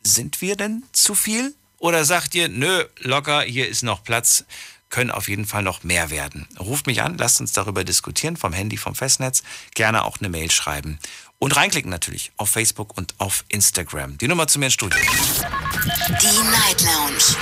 sind 0.02 0.40
wir 0.40 0.56
denn 0.56 0.82
zu 0.92 1.14
viel? 1.14 1.54
Oder 1.78 2.04
sagt 2.04 2.34
ihr, 2.34 2.48
nö, 2.48 2.84
locker, 2.98 3.42
hier 3.42 3.68
ist 3.68 3.82
noch 3.82 4.02
Platz, 4.02 4.44
können 4.90 5.10
auf 5.10 5.28
jeden 5.28 5.46
Fall 5.46 5.62
noch 5.62 5.84
mehr 5.84 6.10
werden? 6.10 6.48
Ruft 6.58 6.86
mich 6.86 7.02
an, 7.02 7.16
lasst 7.18 7.40
uns 7.40 7.52
darüber 7.52 7.84
diskutieren, 7.84 8.36
vom 8.36 8.52
Handy, 8.52 8.76
vom 8.76 8.94
Festnetz, 8.94 9.42
gerne 9.74 10.04
auch 10.04 10.18
eine 10.18 10.28
Mail 10.28 10.50
schreiben. 10.50 10.98
Und 11.44 11.54
reinklicken 11.56 11.90
natürlich 11.90 12.32
auf 12.38 12.48
Facebook 12.48 12.96
und 12.96 13.14
auf 13.18 13.44
Instagram. 13.48 14.16
Die 14.16 14.28
Nummer 14.28 14.46
zu 14.46 14.58
mir 14.58 14.64
ins 14.64 14.72
Studio. 14.72 14.98
Die 14.98 16.26
Night 16.26 16.80
Lounge 16.80 17.36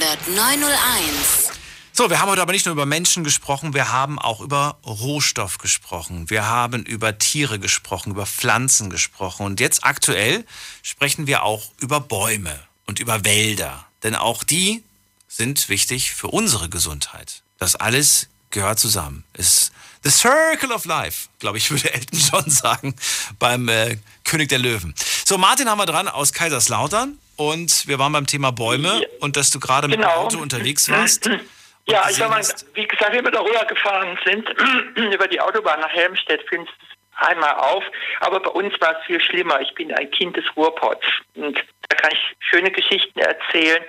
So, 1.92 2.08
wir 2.08 2.22
haben 2.22 2.30
heute 2.30 2.40
aber 2.40 2.52
nicht 2.52 2.64
nur 2.64 2.72
über 2.72 2.86
Menschen 2.86 3.22
gesprochen, 3.22 3.74
wir 3.74 3.92
haben 3.92 4.18
auch 4.18 4.40
über 4.40 4.78
Rohstoff 4.86 5.58
gesprochen. 5.58 6.30
Wir 6.30 6.46
haben 6.46 6.86
über 6.86 7.18
Tiere 7.18 7.58
gesprochen, 7.58 8.12
über 8.12 8.24
Pflanzen 8.24 8.88
gesprochen. 8.88 9.44
Und 9.44 9.60
jetzt 9.60 9.84
aktuell 9.84 10.46
sprechen 10.82 11.26
wir 11.26 11.42
auch 11.42 11.70
über 11.80 12.00
Bäume 12.00 12.58
und 12.86 12.98
über 12.98 13.26
Wälder. 13.26 13.84
Denn 14.02 14.14
auch 14.14 14.42
die 14.42 14.82
sind 15.28 15.68
wichtig 15.68 16.14
für 16.14 16.28
unsere 16.28 16.70
Gesundheit. 16.70 17.42
Das 17.58 17.76
alles 17.76 18.28
gehört 18.48 18.78
zusammen. 18.78 19.24
Ist 19.34 19.70
the 20.04 20.10
circle 20.10 20.72
of 20.72 20.84
life, 20.84 21.28
glaube 21.40 21.58
ich, 21.58 21.70
würde 21.72 21.92
Elton 21.92 22.18
John 22.18 22.50
sagen 22.50 22.94
beim 23.38 23.68
äh, 23.68 23.96
König 24.24 24.48
der 24.48 24.58
Löwen. 24.58 24.94
So, 25.24 25.38
Martin 25.38 25.68
haben 25.68 25.78
wir 25.78 25.86
dran 25.86 26.08
aus 26.08 26.32
Kaiserslautern 26.32 27.18
und 27.36 27.88
wir 27.88 27.98
waren 27.98 28.12
beim 28.12 28.26
Thema 28.26 28.52
Bäume 28.52 29.02
und 29.20 29.36
dass 29.36 29.50
du 29.50 29.58
gerade 29.60 29.88
mit 29.88 29.98
dem 29.98 30.02
Genau. 30.02 30.14
Auto 30.14 30.38
unterwegs 30.38 30.88
warst. 30.88 31.28
Ja, 31.86 32.08
ich 32.08 32.16
sag 32.16 32.30
mal, 32.30 32.40
wie 32.72 32.86
gesagt, 32.86 33.12
wir 33.12 33.22
darüber 33.30 33.62
gefahren 33.66 34.18
sind, 34.24 34.48
über 35.12 35.28
die 35.28 35.38
Autobahn 35.38 35.80
nach 35.80 35.90
Helmstedt, 35.90 36.40
findest 36.48 36.72
du 36.80 36.86
es 36.86 36.93
einmal 37.16 37.54
auf. 37.54 37.84
Aber 38.20 38.40
bei 38.40 38.50
uns 38.50 38.78
war 38.80 38.98
es 38.98 39.06
viel 39.06 39.20
schlimmer. 39.20 39.60
Ich 39.60 39.74
bin 39.74 39.92
ein 39.94 40.10
Kind 40.10 40.36
des 40.36 40.44
Ruhrpots. 40.56 41.06
Und 41.34 41.62
da 41.88 41.96
kann 41.96 42.10
ich 42.12 42.36
schöne 42.50 42.70
Geschichten 42.70 43.18
erzählen. 43.20 43.82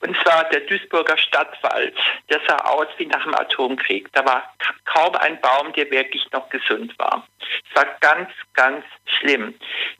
Und 0.00 0.16
zwar 0.22 0.44
der 0.50 0.60
Duisburger 0.60 1.16
Stadtwald. 1.16 1.94
Der 2.30 2.40
sah 2.46 2.56
aus 2.64 2.86
wie 2.98 3.06
nach 3.06 3.22
dem 3.24 3.34
Atomkrieg. 3.34 4.12
Da 4.12 4.24
war 4.24 4.54
ka- 4.58 4.74
kaum 4.84 5.14
ein 5.16 5.40
Baum, 5.40 5.72
der 5.72 5.90
wirklich 5.90 6.30
noch 6.32 6.48
gesund 6.50 6.98
war. 6.98 7.26
Es 7.70 7.76
war 7.76 7.86
ganz, 8.00 8.30
ganz 8.54 8.84
schlimm. 9.06 9.54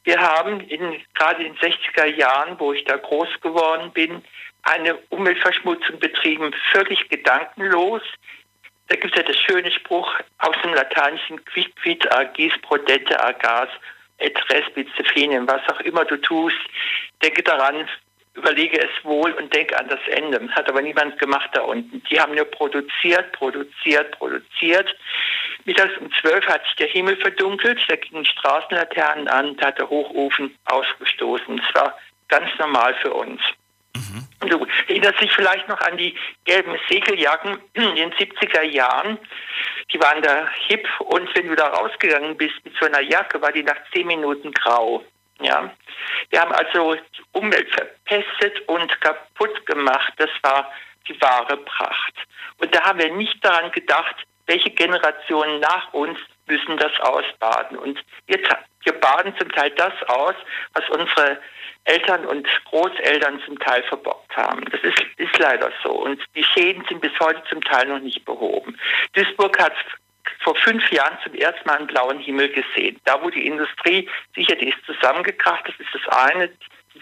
Wir 0.04 0.18
haben 0.20 0.60
in, 0.60 1.02
gerade 1.14 1.44
in 1.44 1.54
den 1.54 1.72
60er 1.72 2.06
Jahren, 2.06 2.58
wo 2.58 2.72
ich 2.72 2.84
da 2.84 2.96
groß 2.96 3.40
geworden 3.40 3.90
bin, 3.92 4.22
eine 4.62 4.96
Umweltverschmutzung 5.10 5.98
betrieben, 6.00 6.52
völlig 6.72 7.08
gedankenlos. 7.08 8.02
Da 8.88 8.96
gibt 8.96 9.16
es 9.16 9.22
ja 9.22 9.26
das 9.26 9.36
schöne 9.36 9.70
Spruch 9.72 10.12
aus 10.38 10.56
dem 10.62 10.74
Lateinischen 10.74 11.44
Quid 11.44 11.74
quid 11.76 12.12
agis 12.12 12.52
prodente 12.62 13.18
agas 13.20 13.68
et 14.18 14.36
respice 14.50 14.88
finem, 15.12 15.46
was 15.46 15.60
auch 15.68 15.80
immer 15.80 16.04
du 16.04 16.16
tust, 16.16 16.56
denke 17.22 17.42
daran, 17.42 17.88
überlege 18.34 18.78
es 18.78 19.04
wohl 19.04 19.32
und 19.32 19.54
denke 19.54 19.78
an 19.78 19.88
das 19.88 20.00
Ende. 20.08 20.48
Hat 20.52 20.68
aber 20.68 20.82
niemand 20.82 21.18
gemacht 21.18 21.50
da 21.52 21.62
unten. 21.62 22.02
Die 22.10 22.20
haben 22.20 22.34
nur 22.34 22.44
produziert, 22.44 23.32
produziert, 23.32 24.12
produziert. 24.18 24.94
Mittags 25.64 25.96
um 25.98 26.10
zwölf 26.20 26.46
hat 26.46 26.64
sich 26.64 26.76
der 26.76 26.88
Himmel 26.88 27.16
verdunkelt, 27.16 27.80
da 27.88 27.96
gingen 27.96 28.24
Straßenlaternen 28.24 29.26
an, 29.28 29.56
da 29.56 29.68
hat 29.68 29.78
der 29.78 29.90
Hochofen 29.90 30.56
ausgestoßen. 30.66 31.58
Es 31.58 31.74
war 31.74 31.98
ganz 32.28 32.48
normal 32.58 32.94
für 33.02 33.12
uns. 33.12 33.40
Du 34.40 34.66
erinnerst 34.88 35.20
dich 35.20 35.32
vielleicht 35.32 35.68
noch 35.68 35.80
an 35.80 35.96
die 35.96 36.14
gelben 36.44 36.78
Segeljacken 36.88 37.58
in 37.74 37.96
den 37.96 38.12
70er 38.12 38.62
Jahren. 38.62 39.18
Die 39.92 40.00
waren 40.00 40.22
da 40.22 40.48
hip 40.66 40.88
und 41.00 41.34
wenn 41.34 41.48
du 41.48 41.56
da 41.56 41.68
rausgegangen 41.68 42.36
bist 42.36 42.54
mit 42.64 42.74
so 42.78 42.86
einer 42.86 43.00
Jacke, 43.00 43.40
war 43.40 43.52
die 43.52 43.62
nach 43.62 43.76
zehn 43.92 44.06
Minuten 44.06 44.52
grau. 44.52 45.04
Ja, 45.40 45.70
wir 46.30 46.40
haben 46.40 46.52
also 46.52 46.94
die 46.94 47.22
Umwelt 47.32 47.68
verpestet 47.70 48.60
und 48.68 49.00
kaputt 49.00 49.66
gemacht. 49.66 50.12
Das 50.16 50.30
war 50.42 50.72
die 51.08 51.20
wahre 51.20 51.56
Pracht. 51.58 52.14
Und 52.58 52.74
da 52.74 52.84
haben 52.84 52.98
wir 52.98 53.12
nicht 53.12 53.44
daran 53.44 53.70
gedacht, 53.70 54.16
welche 54.46 54.70
Generationen 54.70 55.60
nach 55.60 55.92
uns 55.92 56.18
müssen 56.46 56.76
das 56.76 56.92
ausbaden. 57.00 57.78
Und 57.78 58.02
wir, 58.26 58.38
wir 58.84 58.92
baden 58.92 59.34
zum 59.38 59.50
Teil 59.52 59.70
das 59.70 59.92
aus, 60.08 60.34
was 60.74 60.88
unsere 60.90 61.38
Eltern 61.84 62.26
und 62.26 62.46
Großeltern 62.66 63.40
zum 63.44 63.58
Teil 63.60 63.82
verbockt 63.84 64.36
haben. 64.36 64.64
Das 64.70 64.80
ist, 64.82 65.00
ist 65.16 65.38
leider 65.38 65.70
so. 65.82 65.92
Und 65.92 66.20
die 66.34 66.42
Schäden 66.42 66.84
sind 66.88 67.00
bis 67.00 67.12
heute 67.20 67.42
zum 67.48 67.62
Teil 67.62 67.86
noch 67.86 68.00
nicht 68.00 68.24
behoben. 68.24 68.78
Duisburg 69.12 69.58
hat 69.60 69.74
vor 70.40 70.56
fünf 70.56 70.90
Jahren 70.90 71.16
zum 71.22 71.34
ersten 71.34 71.66
Mal 71.66 71.78
einen 71.78 71.86
blauen 71.86 72.18
Himmel 72.18 72.48
gesehen. 72.48 73.00
Da, 73.04 73.22
wo 73.22 73.30
die 73.30 73.46
Industrie, 73.46 74.08
sicher, 74.34 74.56
die 74.56 74.68
ist 74.68 74.78
zusammengekracht, 74.84 75.68
das 75.68 75.74
ist 75.78 75.94
das 75.94 76.08
eine, 76.30 76.50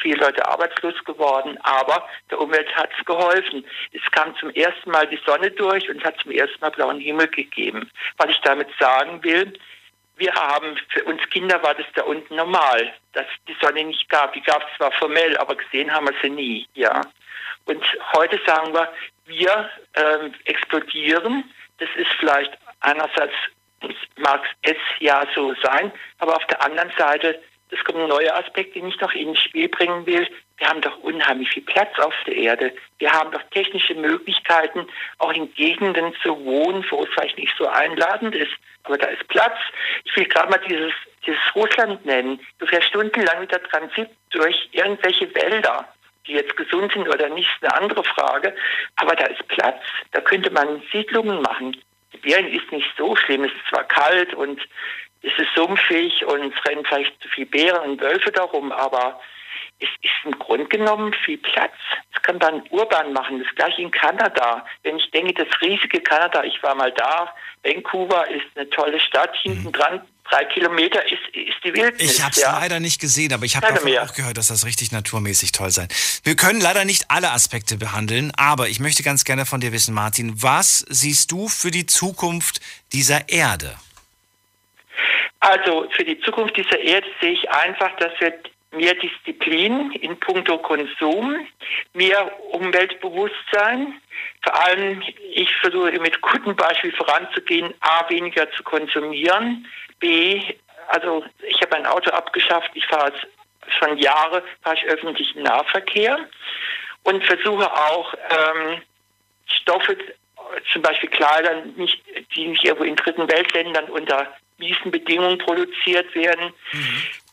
viele 0.00 0.24
Leute 0.24 0.46
arbeitslos 0.46 0.94
geworden, 1.04 1.58
aber 1.62 2.08
der 2.30 2.40
Umwelt 2.40 2.74
hat 2.76 2.90
es 2.98 3.04
geholfen. 3.04 3.64
Es 3.92 4.02
kam 4.12 4.36
zum 4.36 4.50
ersten 4.50 4.90
Mal 4.90 5.06
die 5.06 5.20
Sonne 5.26 5.50
durch 5.50 5.88
und 5.88 6.04
hat 6.04 6.18
zum 6.20 6.32
ersten 6.32 6.60
Mal 6.60 6.70
blauen 6.70 7.00
Himmel 7.00 7.28
gegeben. 7.28 7.90
Was 8.16 8.30
ich 8.30 8.40
damit 8.40 8.68
sagen 8.78 9.22
will, 9.22 9.52
wir 10.16 10.32
haben, 10.32 10.76
für 10.90 11.04
uns 11.04 11.20
Kinder 11.30 11.62
war 11.62 11.74
das 11.74 11.86
da 11.94 12.02
unten 12.02 12.36
normal, 12.36 12.92
dass 13.12 13.26
die 13.48 13.56
Sonne 13.60 13.84
nicht 13.84 14.08
gab. 14.08 14.32
Die 14.32 14.42
gab 14.42 14.62
es 14.62 14.76
zwar 14.76 14.92
formell, 14.92 15.36
aber 15.38 15.56
gesehen 15.56 15.92
haben 15.92 16.06
wir 16.06 16.14
sie 16.22 16.30
nie, 16.30 16.68
ja. 16.74 17.00
Und 17.66 17.84
heute 18.12 18.38
sagen 18.46 18.72
wir, 18.72 18.92
wir 19.26 19.70
ähm, 19.94 20.34
explodieren. 20.44 21.50
Das 21.78 21.88
ist 21.96 22.10
vielleicht 22.20 22.56
einerseits, 22.80 23.34
mag 24.16 24.42
es 24.62 24.76
ja 25.00 25.26
so 25.34 25.54
sein, 25.62 25.90
aber 26.18 26.36
auf 26.36 26.46
der 26.46 26.62
anderen 26.62 26.92
Seite, 26.96 27.40
das 27.70 27.82
kommt 27.84 27.98
ein 27.98 28.08
neuer 28.08 28.34
Aspekt, 28.36 28.74
den 28.74 28.86
ich 28.86 29.00
noch 29.00 29.12
ins 29.12 29.40
Spiel 29.40 29.68
bringen 29.68 30.06
will. 30.06 30.28
Wir 30.58 30.68
haben 30.68 30.80
doch 30.80 30.96
unheimlich 30.98 31.50
viel 31.50 31.64
Platz 31.64 31.98
auf 31.98 32.14
der 32.26 32.36
Erde. 32.36 32.72
Wir 32.98 33.10
haben 33.10 33.32
doch 33.32 33.42
technische 33.50 33.94
Möglichkeiten, 33.94 34.86
auch 35.18 35.32
in 35.32 35.52
Gegenden 35.54 36.14
zu 36.22 36.44
wohnen, 36.44 36.84
wo 36.90 37.02
es 37.02 37.08
vielleicht 37.10 37.38
nicht 37.38 37.54
so 37.58 37.66
einladend 37.66 38.34
ist. 38.34 38.52
Aber 38.84 38.98
da 38.98 39.06
ist 39.06 39.26
Platz. 39.28 39.56
Ich 40.04 40.14
will 40.16 40.26
gerade 40.26 40.50
mal 40.50 40.60
dieses, 40.68 40.92
dieses 41.26 41.40
Russland 41.54 42.04
nennen. 42.04 42.38
Du 42.58 42.66
fährst 42.66 42.88
stundenlang 42.88 43.40
mit 43.40 43.50
der 43.50 43.62
Transit 43.64 44.10
durch 44.30 44.68
irgendwelche 44.72 45.34
Wälder 45.34 45.88
die 46.26 46.32
jetzt 46.32 46.56
gesund 46.56 46.92
sind 46.92 47.08
oder 47.08 47.28
nicht, 47.28 47.48
ist 47.48 47.70
eine 47.70 47.82
andere 47.82 48.02
Frage. 48.02 48.54
Aber 48.96 49.14
da 49.14 49.26
ist 49.26 49.46
Platz. 49.48 49.82
Da 50.12 50.20
könnte 50.20 50.50
man 50.50 50.82
Siedlungen 50.92 51.42
machen. 51.42 51.76
Sibirien 52.12 52.48
ist 52.48 52.70
nicht 52.72 52.88
so 52.96 53.14
schlimm. 53.16 53.44
Es 53.44 53.52
ist 53.52 53.68
zwar 53.68 53.84
kalt 53.84 54.34
und 54.34 54.60
es 55.24 55.32
ist 55.38 55.54
sumpfig 55.54 56.24
und 56.26 56.54
es 56.54 56.64
rennen 56.66 56.84
vielleicht 56.84 57.20
zu 57.22 57.28
viele 57.28 57.46
Bären 57.46 57.90
und 57.90 58.00
Wölfe 58.00 58.30
darum, 58.30 58.72
aber 58.72 59.20
es 59.80 59.88
ist 60.02 60.12
im 60.24 60.38
Grunde 60.38 60.66
genommen 60.66 61.14
viel 61.24 61.38
Platz. 61.38 61.72
Das 62.12 62.22
kann 62.22 62.38
man 62.38 62.62
urban 62.70 63.12
machen. 63.12 63.42
Das 63.42 63.54
gleiche 63.54 63.82
in 63.82 63.90
Kanada. 63.90 64.64
Wenn 64.82 64.96
ich 64.96 65.10
denke, 65.10 65.34
das 65.34 65.60
riesige 65.60 66.00
Kanada, 66.00 66.44
ich 66.44 66.62
war 66.62 66.74
mal 66.74 66.92
da, 66.92 67.34
Vancouver 67.62 68.30
ist 68.30 68.44
eine 68.54 68.68
tolle 68.70 69.00
Stadt, 69.00 69.34
hinten 69.42 69.72
dran 69.72 70.02
drei 70.30 70.44
Kilometer 70.46 71.04
ist, 71.04 71.20
ist 71.34 71.56
die 71.64 71.74
Wildnis. 71.74 72.14
Ich 72.14 72.22
habe 72.22 72.32
es 72.32 72.40
ja. 72.40 72.58
leider 72.58 72.80
nicht 72.80 73.00
gesehen, 73.00 73.32
aber 73.32 73.44
ich 73.44 73.56
habe 73.56 73.66
davon 73.66 73.84
mehr. 73.84 74.02
auch 74.02 74.14
gehört, 74.14 74.38
dass 74.38 74.48
das 74.48 74.64
richtig 74.64 74.90
naturmäßig 74.90 75.52
toll 75.52 75.70
sein. 75.70 75.88
Wir 76.22 76.34
können 76.34 76.60
leider 76.60 76.84
nicht 76.84 77.10
alle 77.10 77.30
Aspekte 77.32 77.76
behandeln, 77.76 78.32
aber 78.36 78.68
ich 78.68 78.80
möchte 78.80 79.02
ganz 79.02 79.24
gerne 79.24 79.44
von 79.44 79.60
dir 79.60 79.72
wissen, 79.72 79.94
Martin, 79.94 80.42
was 80.42 80.78
siehst 80.88 81.30
du 81.30 81.48
für 81.48 81.70
die 81.70 81.86
Zukunft 81.86 82.60
dieser 82.92 83.28
Erde? 83.28 83.76
Also 85.44 85.86
für 85.90 86.04
die 86.04 86.18
Zukunft 86.20 86.56
dieser 86.56 86.78
Erde 86.78 87.06
sehe 87.20 87.32
ich 87.32 87.50
einfach, 87.50 87.94
dass 87.96 88.18
wir 88.18 88.32
mehr 88.70 88.94
Disziplin 88.94 89.92
in 89.92 90.18
puncto 90.18 90.56
Konsum, 90.56 91.46
mehr 91.92 92.32
Umweltbewusstsein, 92.54 94.00
vor 94.42 94.58
allem 94.58 95.02
ich 95.34 95.54
versuche 95.56 96.00
mit 96.00 96.18
gutem 96.22 96.56
Beispiel 96.56 96.92
voranzugehen, 96.92 97.74
a, 97.80 98.08
weniger 98.08 98.50
zu 98.52 98.62
konsumieren, 98.62 99.66
b, 100.00 100.40
also 100.88 101.22
ich 101.46 101.60
habe 101.60 101.76
ein 101.76 101.86
Auto 101.86 102.10
abgeschafft, 102.10 102.70
ich 102.72 102.86
fahre 102.86 103.12
schon 103.78 103.98
Jahre, 103.98 104.42
fahre 104.62 104.76
ich 104.76 104.84
öffentlichen 104.84 105.42
Nahverkehr 105.42 106.20
und 107.02 107.22
versuche 107.22 107.70
auch 107.70 108.14
ähm, 108.30 108.80
Stoffe, 109.44 109.98
zum 110.72 110.80
Beispiel 110.80 111.10
Kleider, 111.10 111.66
nicht, 111.76 112.02
die 112.34 112.46
nicht 112.46 112.64
irgendwo 112.64 112.84
in 112.84 112.96
dritten 112.96 113.30
Weltländern 113.30 113.90
unter 113.90 114.26
miesen 114.58 114.90
Bedingungen 114.90 115.38
produziert 115.38 116.14
werden, 116.14 116.52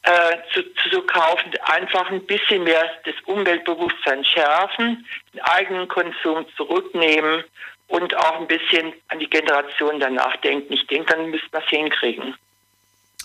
äh, 0.03 0.37
zu, 0.53 0.63
zu 0.89 1.01
kaufen, 1.03 1.51
einfach 1.65 2.09
ein 2.09 2.25
bisschen 2.25 2.63
mehr 2.63 2.83
das 3.05 3.15
Umweltbewusstsein 3.25 4.25
schärfen, 4.25 5.05
den 5.33 5.41
eigenen 5.41 5.87
Konsum 5.87 6.45
zurücknehmen 6.55 7.43
und 7.87 8.15
auch 8.15 8.39
ein 8.39 8.47
bisschen 8.47 8.93
an 9.09 9.19
die 9.19 9.29
Generation 9.29 9.99
danach 9.99 10.37
denken. 10.37 10.73
Ich 10.73 10.87
denke, 10.87 11.13
dann 11.13 11.29
müssten 11.29 11.51
wir 11.51 11.59
es 11.59 11.69
hinkriegen. 11.69 12.35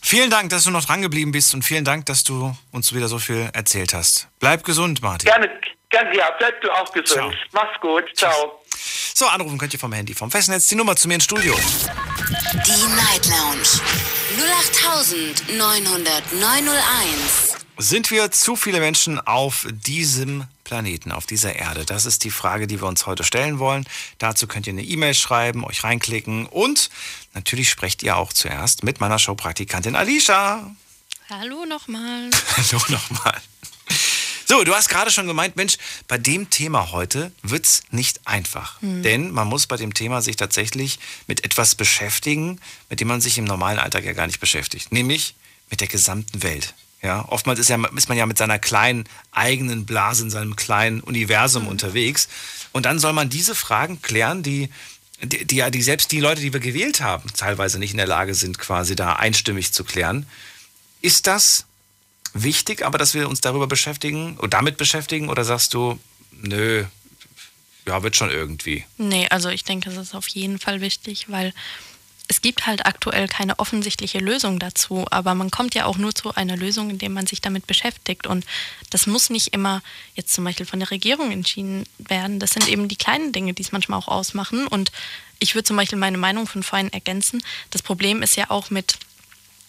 Vielen 0.03 0.31
Dank, 0.31 0.51
dass 0.51 0.65
du 0.65 0.71
noch 0.71 0.85
dran 0.85 1.03
geblieben 1.03 1.33
bist 1.33 1.55
und 1.55 1.65
vielen 1.65 1.85
Dank, 1.85 2.07
dass 2.07 2.23
du 2.23 2.55
uns 2.73 2.95
wieder 2.95 3.09
so 3.09 3.19
viel 3.19 3.49
erzählt 3.53 3.95
hast. 3.95 4.29
Bleib 4.39 4.63
gesund, 4.63 5.03
Martin. 5.03 5.29
Gerne, 5.29 5.51
gerne, 5.89 6.17
ja, 6.17 6.31
bleib 6.39 6.61
du 6.61 6.71
auch 6.71 6.93
gesund. 6.93 7.35
Mach's 7.53 7.81
gut, 7.81 8.05
ciao. 8.15 8.63
So, 9.15 9.27
anrufen 9.27 9.59
könnt 9.59 9.73
ihr 9.73 9.81
vom 9.81 9.93
Handy, 9.93 10.15
vom 10.15 10.31
Festnetz, 10.31 10.69
die 10.69 10.77
Nummer 10.77 10.95
zu 10.95 11.09
mir 11.09 11.15
ins 11.15 11.25
Studio. 11.25 11.55
Die 12.29 12.87
Night 12.97 13.29
Lounge 13.29 13.63
0890901. 15.55 17.55
Sind 17.79 18.11
wir 18.11 18.33
zu 18.33 18.57
viele 18.57 18.81
Menschen 18.81 19.21
auf 19.21 19.65
diesem 19.71 20.43
Planeten 20.65 21.13
auf 21.13 21.27
dieser 21.27 21.55
Erde? 21.55 21.85
Das 21.85 22.05
ist 22.05 22.25
die 22.25 22.33
Frage, 22.33 22.67
die 22.67 22.81
wir 22.81 22.89
uns 22.89 23.07
heute 23.07 23.23
stellen 23.23 23.61
wollen. 23.61 23.87
Dazu 24.19 24.49
könnt 24.49 24.67
ihr 24.67 24.73
eine 24.73 24.83
E-Mail 24.83 25.15
schreiben, 25.15 25.65
euch 25.65 25.85
reinklicken 25.85 26.47
und 26.47 26.91
natürlich 27.35 27.71
sprecht 27.71 28.03
ihr 28.03 28.17
auch 28.17 28.33
zuerst 28.33 28.83
mit 28.83 28.99
meiner 28.99 29.21
Showpraktikantin 29.21 29.95
Alicia. 29.95 30.75
Hallo 31.31 31.65
nochmal. 31.65 32.31
Hallo 32.57 32.83
nochmal. 32.89 33.41
So, 34.49 34.63
du 34.63 34.73
hast 34.75 34.89
gerade 34.89 35.11
schon 35.11 35.27
gemeint, 35.27 35.57
Mensch, 35.57 35.77
bei 36.07 36.19
dem 36.19 36.51
Thema 36.51 36.93
heute 36.93 37.33
wird's 37.43 37.83
nicht 37.91 38.21
einfach. 38.29 38.81
Hm. 38.81 39.03
Denn 39.03 39.31
man 39.33 39.49
muss 39.49 39.67
bei 39.67 39.77
dem 39.77 39.93
Thema 39.93 40.23
sich 40.23 40.37
tatsächlich 40.37 41.01
mit 41.27 41.45
etwas 41.45 41.75
beschäftigen, 41.75 42.61
mit 42.89 43.01
dem 43.01 43.09
man 43.09 43.21
sich 43.21 43.39
im 43.39 43.45
normalen 43.45 43.81
Alltag 43.81 44.05
ja 44.05 44.13
gar 44.13 44.29
nicht 44.29 44.39
beschäftigt. 44.39 44.93
Nämlich 44.93 45.35
mit 45.69 45.81
der 45.81 45.89
gesamten 45.89 46.45
Welt. 46.45 46.75
Ja, 47.03 47.25
oftmals 47.29 47.59
ist, 47.59 47.69
ja, 47.69 47.85
ist 47.97 48.09
man 48.09 48.17
ja 48.17 48.25
mit 48.25 48.39
seiner 48.39 48.61
kleinen 48.61 49.05
eigenen 49.33 49.85
Blase, 49.85 50.23
in 50.23 50.31
seinem 50.31 50.55
kleinen 50.55 51.01
Universum 51.01 51.67
unterwegs. 51.67 52.29
Und 52.73 52.87
dann 52.87 53.01
soll 53.01 53.13
man 53.13 53.29
diese 53.29 53.55
Fragen 53.57 54.01
klären, 54.01 54.45
die, 54.45 54.71
die, 55.23 55.45
die, 55.45 55.57
ja- 55.57 55.71
die 55.71 55.83
selbst 55.83 56.13
die 56.13 56.21
Leute, 56.21 56.41
die 56.41 56.53
wir 56.53 56.61
gewählt 56.61 57.01
haben, 57.01 57.33
teilweise 57.37 57.81
nicht 57.81 57.91
in 57.91 57.97
der 57.99 58.07
Lage 58.07 58.35
sind, 58.35 58.59
quasi 58.59 58.95
da 58.95 59.15
einstimmig 59.15 59.73
zu 59.73 59.83
klären. 59.83 60.27
Ist 61.03 61.27
das 61.27 61.66
wichtig, 62.43 62.85
aber 62.85 62.99
dass 62.99 63.15
wir 63.15 63.29
uns 63.29 63.41
darüber 63.41 63.67
beschäftigen 63.67 64.37
oder 64.39 64.49
damit 64.49 64.77
beschäftigen? 64.77 65.29
Oder 65.29 65.45
sagst 65.45 65.75
du, 65.75 65.99
nö, 66.33 66.85
ja, 67.87 68.03
wird 68.03 68.17
schon 68.17 68.31
irgendwie? 68.31 68.85
Nee, 68.99 69.27
also 69.31 69.49
ich 69.49 69.65
denke, 69.65 69.91
es 69.91 69.97
ist 69.97 70.15
auf 70.15 70.29
jeden 70.29 70.59
Fall 70.59 70.81
wichtig, 70.81 71.31
weil 71.31 71.53
es 72.29 72.41
gibt 72.41 72.67
halt 72.67 72.87
aktuell 72.87 73.29
keine 73.29 73.59
offensichtliche 73.59 74.19
Lösung 74.19 74.59
dazu, 74.59 75.07
aber 75.11 75.35
man 75.35 75.51
kommt 75.51 75.75
ja 75.75 75.85
auch 75.85 75.97
nur 75.97 76.15
zu 76.15 76.35
einer 76.35 76.57
Lösung, 76.57 76.91
indem 76.91 77.13
man 77.13 77.27
sich 77.27 77.41
damit 77.41 77.67
beschäftigt. 77.67 78.27
Und 78.27 78.45
das 78.91 79.07
muss 79.07 79.31
nicht 79.31 79.49
immer 79.49 79.83
jetzt 80.15 80.35
zum 80.35 80.45
Beispiel 80.45 80.67
von 80.67 80.81
der 80.81 80.91
Regierung 80.91 81.31
entschieden 81.31 81.85
werden. 81.99 82.41
Das 82.41 82.51
sind 82.51 82.69
eben 82.69 82.89
die 82.89 82.97
kleinen 82.97 83.33
Dinge, 83.33 83.55
die 83.55 83.63
es 83.63 83.73
manchmal 83.73 83.99
auch 84.01 84.09
ausmachen. 84.09 84.67
Und 84.67 84.91
ich 85.39 85.55
würde 85.55 85.65
zum 85.65 85.77
Beispiel 85.77 85.99
meine 85.99 86.19
Meinung 86.19 86.47
von 86.49 86.63
vorhin 86.63 86.93
ergänzen. 86.93 87.43
Das 87.71 87.83
Problem 87.83 88.23
ist 88.23 88.37
ja 88.37 88.51
auch 88.51 88.71
mit 88.71 88.99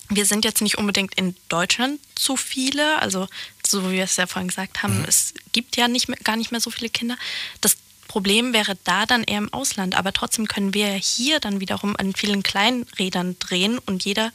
wir 0.10 0.26
sind 0.26 0.46
jetzt 0.46 0.62
nicht 0.62 0.78
unbedingt 0.78 1.16
in 1.16 1.36
Deutschland 1.50 2.00
zu 2.16 2.38
viele, 2.38 3.02
also 3.02 3.28
so 3.66 3.90
wie 3.90 3.96
wir 3.96 4.04
es 4.04 4.16
ja 4.16 4.28
vorhin 4.28 4.48
gesagt 4.48 4.84
haben, 4.84 5.04
es 5.08 5.34
gibt 5.52 5.76
ja 5.76 5.88
nicht 5.88 6.08
mehr, 6.08 6.18
gar 6.24 6.36
nicht 6.36 6.52
mehr 6.52 6.62
so 6.62 6.70
viele 6.70 6.90
Kinder. 6.90 7.18
Das 7.62 7.78
Problem 8.08 8.54
wäre 8.54 8.78
da 8.86 9.06
dann 9.06 9.24
eher 9.24 9.40
im 9.40 9.54
Ausland, 9.54 9.96
aber 9.96 10.14
trotzdem 10.14 10.48
können 10.48 10.74
wir 10.74 10.88
hier 10.88 11.40
dann 11.40 11.60
wiederum 11.60 11.96
an 11.98 12.14
vielen 12.14 12.42
Kleinrädern 12.42 13.38
drehen 13.40 13.80
und 13.80 14.06
jeder 14.06 14.32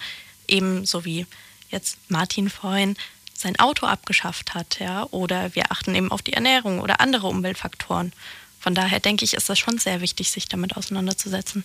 eben, 0.46 0.84
so 0.84 1.04
wie 1.04 1.26
jetzt 1.70 1.98
Martin 2.08 2.50
vorhin, 2.50 2.96
sein 3.34 3.58
Auto 3.58 3.86
abgeschafft 3.86 4.54
hat, 4.54 4.78
ja, 4.78 5.04
oder 5.10 5.54
wir 5.54 5.72
achten 5.72 5.94
eben 5.94 6.12
auf 6.12 6.22
die 6.22 6.34
Ernährung 6.34 6.80
oder 6.80 7.00
andere 7.00 7.26
Umweltfaktoren. 7.26 8.12
Von 8.60 8.74
daher 8.74 9.00
denke 9.00 9.24
ich, 9.24 9.34
ist 9.34 9.48
das 9.48 9.58
schon 9.58 9.78
sehr 9.78 10.00
wichtig, 10.00 10.30
sich 10.30 10.46
damit 10.46 10.76
auseinanderzusetzen. 10.76 11.64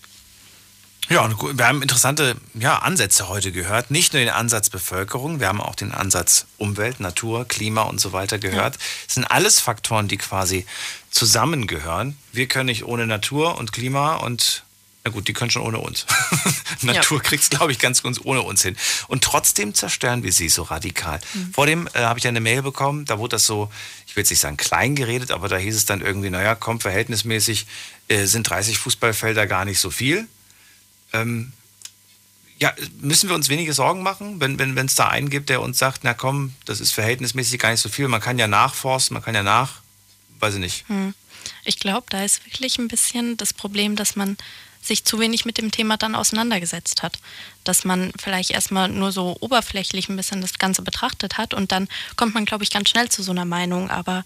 Ja, 1.10 1.30
wir 1.30 1.68
haben 1.68 1.82
interessante 1.82 2.36
ja, 2.54 2.80
Ansätze 2.80 3.30
heute 3.30 3.52
gehört. 3.54 3.92
Nicht 3.92 4.14
nur 4.14 4.20
den 4.20 4.30
Ansatz 4.30 4.70
Bevölkerung, 4.70 5.40
wir 5.40 5.48
haben 5.48 5.62
auch 5.62 5.76
den 5.76 5.94
Ansatz 5.94 6.48
Umwelt, 6.58 7.00
Natur, 7.00 7.48
Klima 7.48 7.84
und 7.84 8.02
so 8.02 8.12
weiter 8.12 8.40
gehört. 8.40 8.78
Das 9.06 9.16
sind 9.16 9.24
alles 9.24 9.60
Faktoren, 9.60 10.10
die 10.10 10.18
quasi 10.18 10.66
zusammengehören. 11.10 12.18
Wir 12.34 12.48
können 12.48 12.66
nicht 12.66 12.84
ohne 12.84 13.08
Natur 13.08 13.58
und 13.58 13.72
Klima 13.72 14.16
und 14.16 14.64
na 15.06 15.14
gut, 15.14 15.30
die 15.30 15.34
können 15.34 15.50
schon 15.50 15.62
ohne 15.62 15.80
uns. 15.80 16.06
Natur 16.82 17.22
kriegt's, 17.22 17.50
glaube 17.50 17.72
ich, 17.72 17.80
ganz 17.80 18.04
ganz 18.04 18.20
ohne 18.22 18.42
uns 18.42 18.62
hin. 18.62 18.76
Und 19.08 19.24
trotzdem 19.24 19.74
zerstören 19.74 20.24
wir 20.24 20.34
sie 20.34 20.50
so 20.50 20.64
radikal. 20.64 21.22
Mhm. 21.34 21.54
Vor 21.54 21.66
dem 21.66 21.88
äh, 21.94 22.02
habe 22.02 22.20
ich 22.20 22.28
eine 22.28 22.42
Mail 22.42 22.62
bekommen, 22.62 23.06
da 23.06 23.18
wurde 23.18 23.36
das 23.36 23.46
so, 23.46 23.72
ich 24.06 24.18
will 24.18 24.24
jetzt 24.24 24.32
nicht 24.32 24.42
sagen 24.42 24.58
klein 24.58 24.96
geredet, 24.96 25.32
aber 25.32 25.48
da 25.48 25.56
hieß 25.56 25.78
es 25.78 25.86
dann 25.86 26.02
irgendwie, 26.02 26.30
naja, 26.30 26.56
komm, 26.56 26.82
verhältnismäßig 26.82 27.68
äh, 28.10 28.26
sind 28.26 28.50
30 28.50 28.78
Fußballfelder 28.78 29.48
gar 29.48 29.64
nicht 29.64 29.80
so 29.80 29.90
viel. 29.90 30.28
Ähm, 31.14 31.54
ja, 32.60 32.74
müssen 33.02 33.30
wir 33.30 33.36
uns 33.36 33.50
wenige 33.50 33.74
Sorgen 33.74 34.02
machen, 34.02 34.40
wenn 34.40 34.60
es 34.60 34.76
wenn, 34.76 34.88
da 34.96 35.10
einen 35.10 35.30
gibt, 35.30 35.50
der 35.50 35.62
uns 35.62 35.78
sagt, 35.78 36.04
na 36.04 36.14
komm, 36.14 36.54
das 36.66 36.80
ist 36.80 36.92
verhältnismäßig 36.92 37.60
gar 37.60 37.72
nicht 37.72 37.82
so 37.82 37.90
viel. 37.90 38.08
Man 38.08 38.22
kann 38.22 38.40
ja 38.40 38.48
nachforsten, 38.48 39.14
man 39.14 39.24
kann 39.24 39.36
ja 39.36 39.44
nach, 39.44 39.82
weiß 40.40 40.56
ich 40.56 40.60
nicht. 40.60 40.90
Hm. 40.90 41.14
Ich 41.64 41.80
glaube, 41.80 42.08
da 42.10 42.24
ist 42.24 42.46
wirklich 42.46 42.78
ein 42.80 42.88
bisschen 42.88 43.38
das 43.38 43.54
Problem, 43.54 43.96
dass 43.96 44.16
man 44.16 44.38
sich 44.82 45.04
zu 45.04 45.20
wenig 45.20 45.46
mit 45.46 45.58
dem 45.58 45.72
Thema 45.72 45.98
dann 45.98 46.16
auseinandergesetzt 46.16 47.04
hat. 47.04 47.20
Dass 47.64 47.84
man 47.84 48.12
vielleicht 48.20 48.52
erstmal 48.52 48.90
nur 48.90 49.12
so 49.12 49.38
oberflächlich 49.40 50.10
ein 50.10 50.16
bisschen 50.16 50.42
das 50.42 50.58
Ganze 50.58 50.82
betrachtet 50.82 51.38
hat 51.38 51.54
und 51.54 51.72
dann 51.72 51.88
kommt 52.16 52.34
man, 52.34 52.46
glaube 52.46 52.64
ich, 52.64 52.72
ganz 52.72 52.90
schnell 52.90 53.10
zu 53.10 53.22
so 53.22 53.32
einer 53.32 53.46
Meinung. 53.46 53.90
Aber 53.90 54.26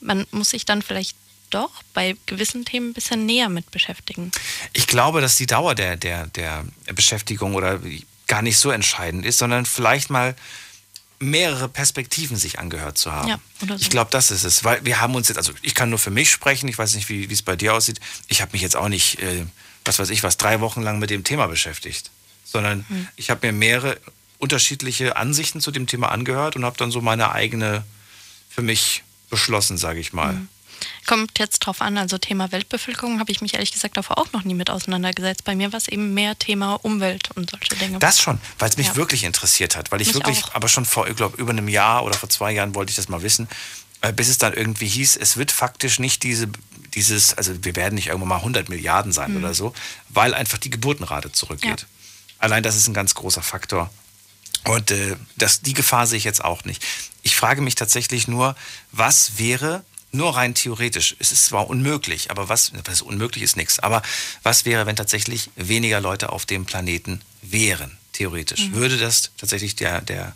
man 0.00 0.26
muss 0.30 0.50
sich 0.50 0.64
dann 0.64 0.82
vielleicht 0.82 1.16
doch 1.56 1.70
bei 1.94 2.16
gewissen 2.26 2.64
Themen 2.64 2.90
ein 2.90 2.92
bisschen 2.92 3.26
näher 3.26 3.48
mit 3.48 3.70
beschäftigen. 3.70 4.30
Ich 4.72 4.86
glaube, 4.86 5.20
dass 5.20 5.36
die 5.36 5.46
Dauer 5.46 5.74
der, 5.74 5.96
der, 5.96 6.26
der 6.28 6.64
Beschäftigung 6.94 7.54
oder 7.54 7.80
gar 8.26 8.42
nicht 8.42 8.58
so 8.58 8.70
entscheidend 8.70 9.24
ist, 9.24 9.38
sondern 9.38 9.66
vielleicht 9.66 10.10
mal 10.10 10.36
mehrere 11.18 11.68
Perspektiven 11.68 12.36
sich 12.36 12.58
angehört 12.58 12.98
zu 12.98 13.10
haben. 13.10 13.28
Ja, 13.28 13.38
oder 13.62 13.78
so. 13.78 13.82
Ich 13.82 13.90
glaube, 13.90 14.10
das 14.10 14.30
ist 14.30 14.44
es, 14.44 14.64
weil 14.64 14.84
wir 14.84 15.00
haben 15.00 15.14
uns 15.14 15.28
jetzt, 15.28 15.38
also 15.38 15.52
ich 15.62 15.74
kann 15.74 15.88
nur 15.88 15.98
für 15.98 16.10
mich 16.10 16.30
sprechen, 16.30 16.68
ich 16.68 16.76
weiß 16.76 16.94
nicht, 16.94 17.08
wie 17.08 17.24
es 17.24 17.42
bei 17.42 17.56
dir 17.56 17.72
aussieht. 17.74 18.00
Ich 18.28 18.42
habe 18.42 18.52
mich 18.52 18.60
jetzt 18.60 18.76
auch 18.76 18.88
nicht, 18.88 19.22
äh, 19.22 19.46
was 19.84 19.98
weiß 19.98 20.10
ich, 20.10 20.22
was 20.22 20.36
drei 20.36 20.60
Wochen 20.60 20.82
lang 20.82 20.98
mit 20.98 21.08
dem 21.08 21.24
Thema 21.24 21.46
beschäftigt, 21.46 22.10
sondern 22.44 22.84
Hm. 22.88 23.08
ich 23.16 23.30
habe 23.30 23.46
mir 23.46 23.52
mehrere 23.52 23.98
unterschiedliche 24.38 25.16
Ansichten 25.16 25.62
zu 25.62 25.70
dem 25.70 25.86
Thema 25.86 26.10
angehört 26.10 26.56
und 26.56 26.66
habe 26.66 26.76
dann 26.76 26.90
so 26.90 27.00
meine 27.00 27.32
eigene 27.32 27.82
für 28.50 28.62
mich 28.62 29.02
beschlossen, 29.30 29.78
sage 29.78 30.00
ich 30.00 30.12
mal. 30.12 30.34
Hm. 30.34 30.48
Kommt 31.06 31.38
jetzt 31.38 31.60
drauf 31.60 31.80
an, 31.80 31.96
also 31.98 32.18
Thema 32.18 32.50
Weltbevölkerung 32.52 33.20
habe 33.20 33.30
ich 33.30 33.40
mich 33.40 33.54
ehrlich 33.54 33.72
gesagt 33.72 33.96
davor 33.96 34.18
auch 34.18 34.32
noch 34.32 34.44
nie 34.44 34.54
mit 34.54 34.70
auseinandergesetzt. 34.70 35.44
Bei 35.44 35.54
mir 35.54 35.72
war 35.72 35.78
es 35.78 35.88
eben 35.88 36.14
mehr 36.14 36.38
Thema 36.38 36.74
Umwelt 36.84 37.30
und 37.34 37.50
solche 37.50 37.74
Dinge. 37.76 37.98
Das 37.98 38.20
schon, 38.20 38.40
weil 38.58 38.68
es 38.70 38.76
mich 38.76 38.88
Ja. 38.88 38.96
wirklich 38.96 39.24
interessiert 39.24 39.76
hat, 39.76 39.92
weil 39.92 40.00
ich 40.00 40.08
Mich 40.08 40.14
wirklich, 40.16 40.44
auch. 40.44 40.54
aber 40.54 40.68
schon 40.68 40.84
vor, 40.84 41.08
ich 41.08 41.16
glaube, 41.16 41.36
über 41.40 41.50
einem 41.50 41.68
Jahr 41.68 42.04
oder 42.04 42.14
vor 42.16 42.28
zwei 42.28 42.52
Jahren 42.52 42.74
wollte 42.74 42.90
ich 42.90 42.96
das 42.96 43.08
mal 43.08 43.22
wissen, 43.22 43.48
äh, 44.00 44.12
bis 44.12 44.28
es 44.28 44.38
dann 44.38 44.52
irgendwie 44.52 44.88
hieß, 44.88 45.16
es 45.16 45.36
wird 45.36 45.50
faktisch 45.52 45.98
nicht 45.98 46.22
diese, 46.22 46.48
dieses, 46.94 47.34
also 47.34 47.52
wir 47.64 47.76
werden 47.76 47.94
nicht 47.94 48.08
irgendwann 48.08 48.28
mal 48.28 48.38
100 48.42 48.68
Milliarden 48.68 49.12
sein 49.12 49.32
Mhm. 49.32 49.38
oder 49.38 49.54
so, 49.54 49.72
weil 50.08 50.34
einfach 50.34 50.58
die 50.58 50.70
Geburtenrate 50.70 51.32
zurückgeht. 51.32 51.86
Allein 52.38 52.62
das 52.62 52.76
ist 52.76 52.88
ein 52.88 52.94
ganz 52.94 53.14
großer 53.14 53.42
Faktor. 53.42 53.90
Und 54.64 54.90
äh, 54.90 55.16
das, 55.36 55.60
die 55.62 55.74
Gefahr 55.74 56.06
sehe 56.06 56.18
ich 56.18 56.24
jetzt 56.24 56.44
auch 56.44 56.64
nicht. 56.64 56.82
Ich 57.22 57.36
frage 57.36 57.60
mich 57.62 57.76
tatsächlich 57.76 58.26
nur, 58.28 58.56
was 58.92 59.38
wäre, 59.38 59.84
nur 60.12 60.36
rein 60.36 60.54
theoretisch, 60.54 61.16
es 61.18 61.32
ist 61.32 61.46
zwar 61.46 61.68
unmöglich, 61.68 62.30
aber 62.30 62.48
was, 62.48 62.72
was 62.84 63.02
unmöglich 63.02 63.42
ist 63.42 63.56
nichts, 63.56 63.78
aber 63.78 64.02
was 64.42 64.64
wäre, 64.64 64.86
wenn 64.86 64.96
tatsächlich 64.96 65.50
weniger 65.56 66.00
Leute 66.00 66.30
auf 66.30 66.46
dem 66.46 66.64
Planeten 66.64 67.20
wären, 67.42 67.96
theoretisch? 68.12 68.68
Mhm. 68.68 68.74
Würde 68.74 68.96
das 68.96 69.30
tatsächlich 69.36 69.76
der, 69.76 70.00
der, 70.00 70.34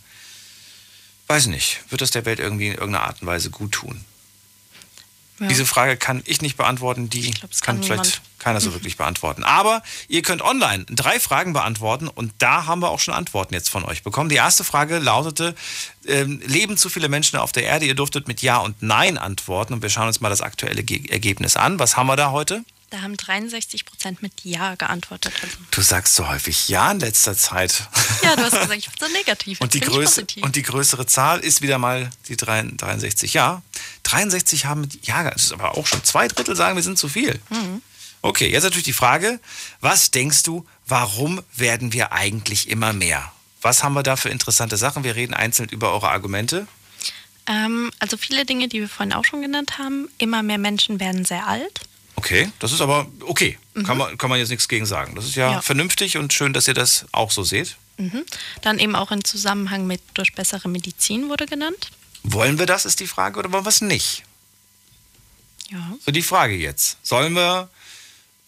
weiß 1.29 1.47
nicht, 1.47 1.81
wird 1.89 2.03
das 2.03 2.11
der 2.11 2.25
Welt 2.25 2.39
irgendwie 2.39 2.69
in 2.69 2.75
irgendeiner 2.75 3.05
Art 3.07 3.23
und 3.23 3.29
Weise 3.29 3.51
gut 3.51 3.73
tun? 3.73 4.05
Ja. 5.41 5.47
Diese 5.49 5.65
Frage 5.65 5.97
kann 5.97 6.23
ich 6.27 6.43
nicht 6.43 6.57
beantworten, 6.59 7.09
die 7.09 7.33
kann, 7.33 7.51
kann 7.63 7.83
vielleicht 7.83 8.21
keiner 8.39 8.61
so 8.61 8.75
wirklich 8.75 8.97
beantworten. 8.97 9.43
Aber 9.43 9.83
ihr 10.09 10.23
könnt 10.23 10.43
online 10.43 10.85
drei 10.89 11.19
Fragen 11.19 11.53
beantworten 11.53 12.09
und 12.09 12.33
da 12.39 12.67
haben 12.67 12.83
wir 12.83 12.91
auch 12.91 13.01
schon 13.01 13.15
Antworten 13.15 13.55
jetzt 13.55 13.71
von 13.71 13.85
euch 13.85 14.03
bekommen. 14.03 14.29
Die 14.29 14.37
erste 14.37 14.65
Frage 14.65 14.99
lautete, 14.99 15.55
ähm, 16.07 16.43
leben 16.45 16.77
zu 16.77 16.89
viele 16.91 17.09
Menschen 17.09 17.39
auf 17.39 17.53
der 17.53 17.65
Erde? 17.65 17.87
Ihr 17.87 17.95
durftet 17.95 18.29
mit 18.29 18.43
Ja 18.43 18.59
und 18.59 18.83
Nein 18.83 19.17
antworten 19.17 19.73
und 19.73 19.83
wir 19.83 19.89
schauen 19.89 20.09
uns 20.09 20.21
mal 20.21 20.29
das 20.29 20.43
aktuelle 20.43 20.83
Ge 20.83 21.09
Ergebnis 21.09 21.57
an. 21.57 21.79
Was 21.79 21.97
haben 21.97 22.07
wir 22.07 22.17
da 22.17 22.31
heute? 22.31 22.63
Da 22.91 23.03
haben 23.03 23.17
63 23.17 23.85
Prozent 23.85 24.21
mit 24.21 24.33
Ja 24.43 24.75
geantwortet. 24.75 25.33
Also, 25.43 25.57
Du 25.71 25.81
sagst 25.81 26.15
so 26.17 26.29
häufig 26.29 26.69
Ja 26.69 26.91
in 26.91 26.99
letzter 26.99 27.37
Zeit. 27.37 27.85
ja, 28.23 28.35
du 28.35 28.43
hast 28.43 28.51
gesagt, 28.51 28.75
ich 28.77 28.91
bin 28.91 29.09
so 29.09 29.13
negativ. 29.15 29.61
Und 29.61 29.75
die, 29.75 29.81
Größe, 29.81 30.27
und 30.43 30.57
die 30.57 30.63
größere 30.63 31.07
Zahl 31.07 31.39
ist 31.39 31.63
wieder 31.63 31.79
mal 31.79 32.11
die 32.29 32.37
3 32.37 32.65
63. 32.77 33.33
Ja, 33.33 33.63
63 34.03 34.65
haben 34.67 34.81
mit 34.81 35.07
Ja, 35.07 35.31
das 35.31 35.45
ist 35.45 35.53
aber 35.53 35.79
auch 35.79 35.87
schon 35.87 36.03
zwei 36.03 36.27
Drittel 36.27 36.57
sagen, 36.57 36.75
wir 36.75 36.83
sind 36.83 36.99
zu 36.99 37.09
viel. 37.09 37.39
Mhm. 37.51 37.81
Okay, 38.23 38.51
jetzt 38.51 38.65
natürlich 38.65 38.85
die 38.85 38.93
Frage, 38.93 39.39
was 39.81 40.11
denkst 40.11 40.43
du, 40.43 40.67
warum 40.87 41.43
werden 41.55 41.93
wir 41.93 42.13
eigentlich 42.13 42.69
immer 42.69 42.93
mehr? 42.93 43.33
Was 43.63 43.85
haben 43.85 43.95
wir 43.95 44.03
da 44.03 44.17
für 44.17 44.31
interessante 44.31 44.77
Sachen? 44.77 45.05
Wir 45.05 45.15
reden 45.15 45.33
einzeln 45.33 45.69
über 45.69 45.93
eure 45.93 46.11
Argumente. 46.11 46.67
Ähm, 47.47 47.91
also 47.99 48.17
viele 48.17 48.45
Dinge, 48.45 48.69
die 48.69 48.81
wir 48.81 48.89
vorhin 48.89 49.13
auch 49.13 49.25
schon 49.25 49.43
genannt 49.43 49.79
haben. 49.79 50.09
Immer 50.19 50.43
mehr 50.43 50.59
Menschen 50.59 50.99
werden 51.01 51.25
sehr 51.25 51.47
alt. 51.47 51.81
Okay, 52.21 52.53
das 52.59 52.73
ist 52.73 52.83
aber 52.83 53.07
okay. 53.23 53.59
Kann, 53.87 53.97
man, 53.97 54.19
kann 54.19 54.29
man 54.29 54.39
jetzt 54.39 54.51
nichts 54.51 54.69
gegen 54.69 54.85
sagen. 54.85 55.15
Das 55.15 55.25
ist 55.25 55.37
ja, 55.37 55.49
Mhm. 55.49 55.55
Ja. 55.55 55.63
vernünftig 55.63 56.19
und 56.19 56.33
schön, 56.35 56.53
dass 56.53 56.69
ihr 56.69 56.75
das 56.75 57.07
auch 57.13 57.31
so 57.31 57.43
seht. 57.45 57.77
Mhm. 57.97 58.25
Dann 58.61 58.79
eben 58.79 58.95
auch 58.95 59.11
in 59.11 59.25
Zusammenhang 59.25 59.87
mit 59.87 60.03
durch 60.15 60.35
bessere 60.35 60.69
Medizin 60.69 61.29
wurde 61.31 61.47
genannt. 61.47 61.91
Wollen 62.23 62.59
wir 62.59 62.67
das, 62.67 62.85
ist 62.85 63.01
die 63.01 63.07
Frage, 63.07 63.39
oder 63.39 63.51
wollen 63.53 63.65
wir 63.65 63.71
es 63.71 63.81
nicht? 63.81 64.25
Ja. 65.71 65.95
So 66.05 66.13
die 66.13 66.21
Frage 66.23 66.55
jetzt. 66.57 66.99
Sollen 67.03 67.33
wir, 67.35 67.71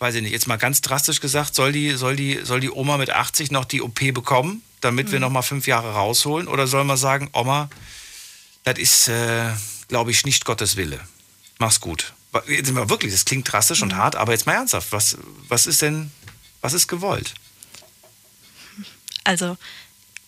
weiß 0.01 0.17
ich 0.17 0.23
nicht, 0.23 0.33
jetzt 0.33 0.47
mal 0.49 0.57
ganz 0.59 0.83
drastisch 0.83 1.21
gesagt, 1.21 1.55
soll 1.55 1.73
die, 1.73 1.93
soll 1.93 2.15
die, 2.17 2.41
soll 2.45 2.61
die 2.61 2.71
Oma 2.71 2.99
mit 2.99 3.11
80 3.11 3.51
noch 3.51 3.65
die 3.65 3.81
OP 3.81 4.13
bekommen, 4.13 4.61
damit 4.83 5.11
wir 5.13 5.19
Mhm. 5.19 5.23
noch 5.23 5.31
mal 5.31 5.43
fünf 5.43 5.67
Jahre 5.67 5.93
rausholen? 5.95 6.47
Oder 6.49 6.67
soll 6.67 6.85
man 6.85 6.97
sagen, 6.99 7.31
Oma, 7.33 7.71
das 8.65 8.79
ist, 8.79 9.09
äh, 9.09 9.51
glaube 9.89 10.11
ich, 10.11 10.25
nicht 10.27 10.45
Gottes 10.45 10.77
Wille? 10.77 11.01
Mach's 11.59 11.81
gut. 11.81 12.13
Jetzt 12.49 12.67
sind 12.67 12.77
wir 12.77 12.89
wirklich, 12.89 13.13
das 13.13 13.25
klingt 13.25 13.51
drastisch 13.51 13.83
und 13.83 13.95
hart, 13.97 14.17
aber 14.17 14.33
jetzt 14.33 14.47
mal 14.47 14.55
ernsthaft. 14.55 14.93
Was, 14.93 15.19
was 15.49 15.67
ist 15.67 15.83
denn, 15.83 16.11
was 16.61 16.73
ist 16.73 16.89
gewollt? 16.89 17.35
Also 19.25 19.57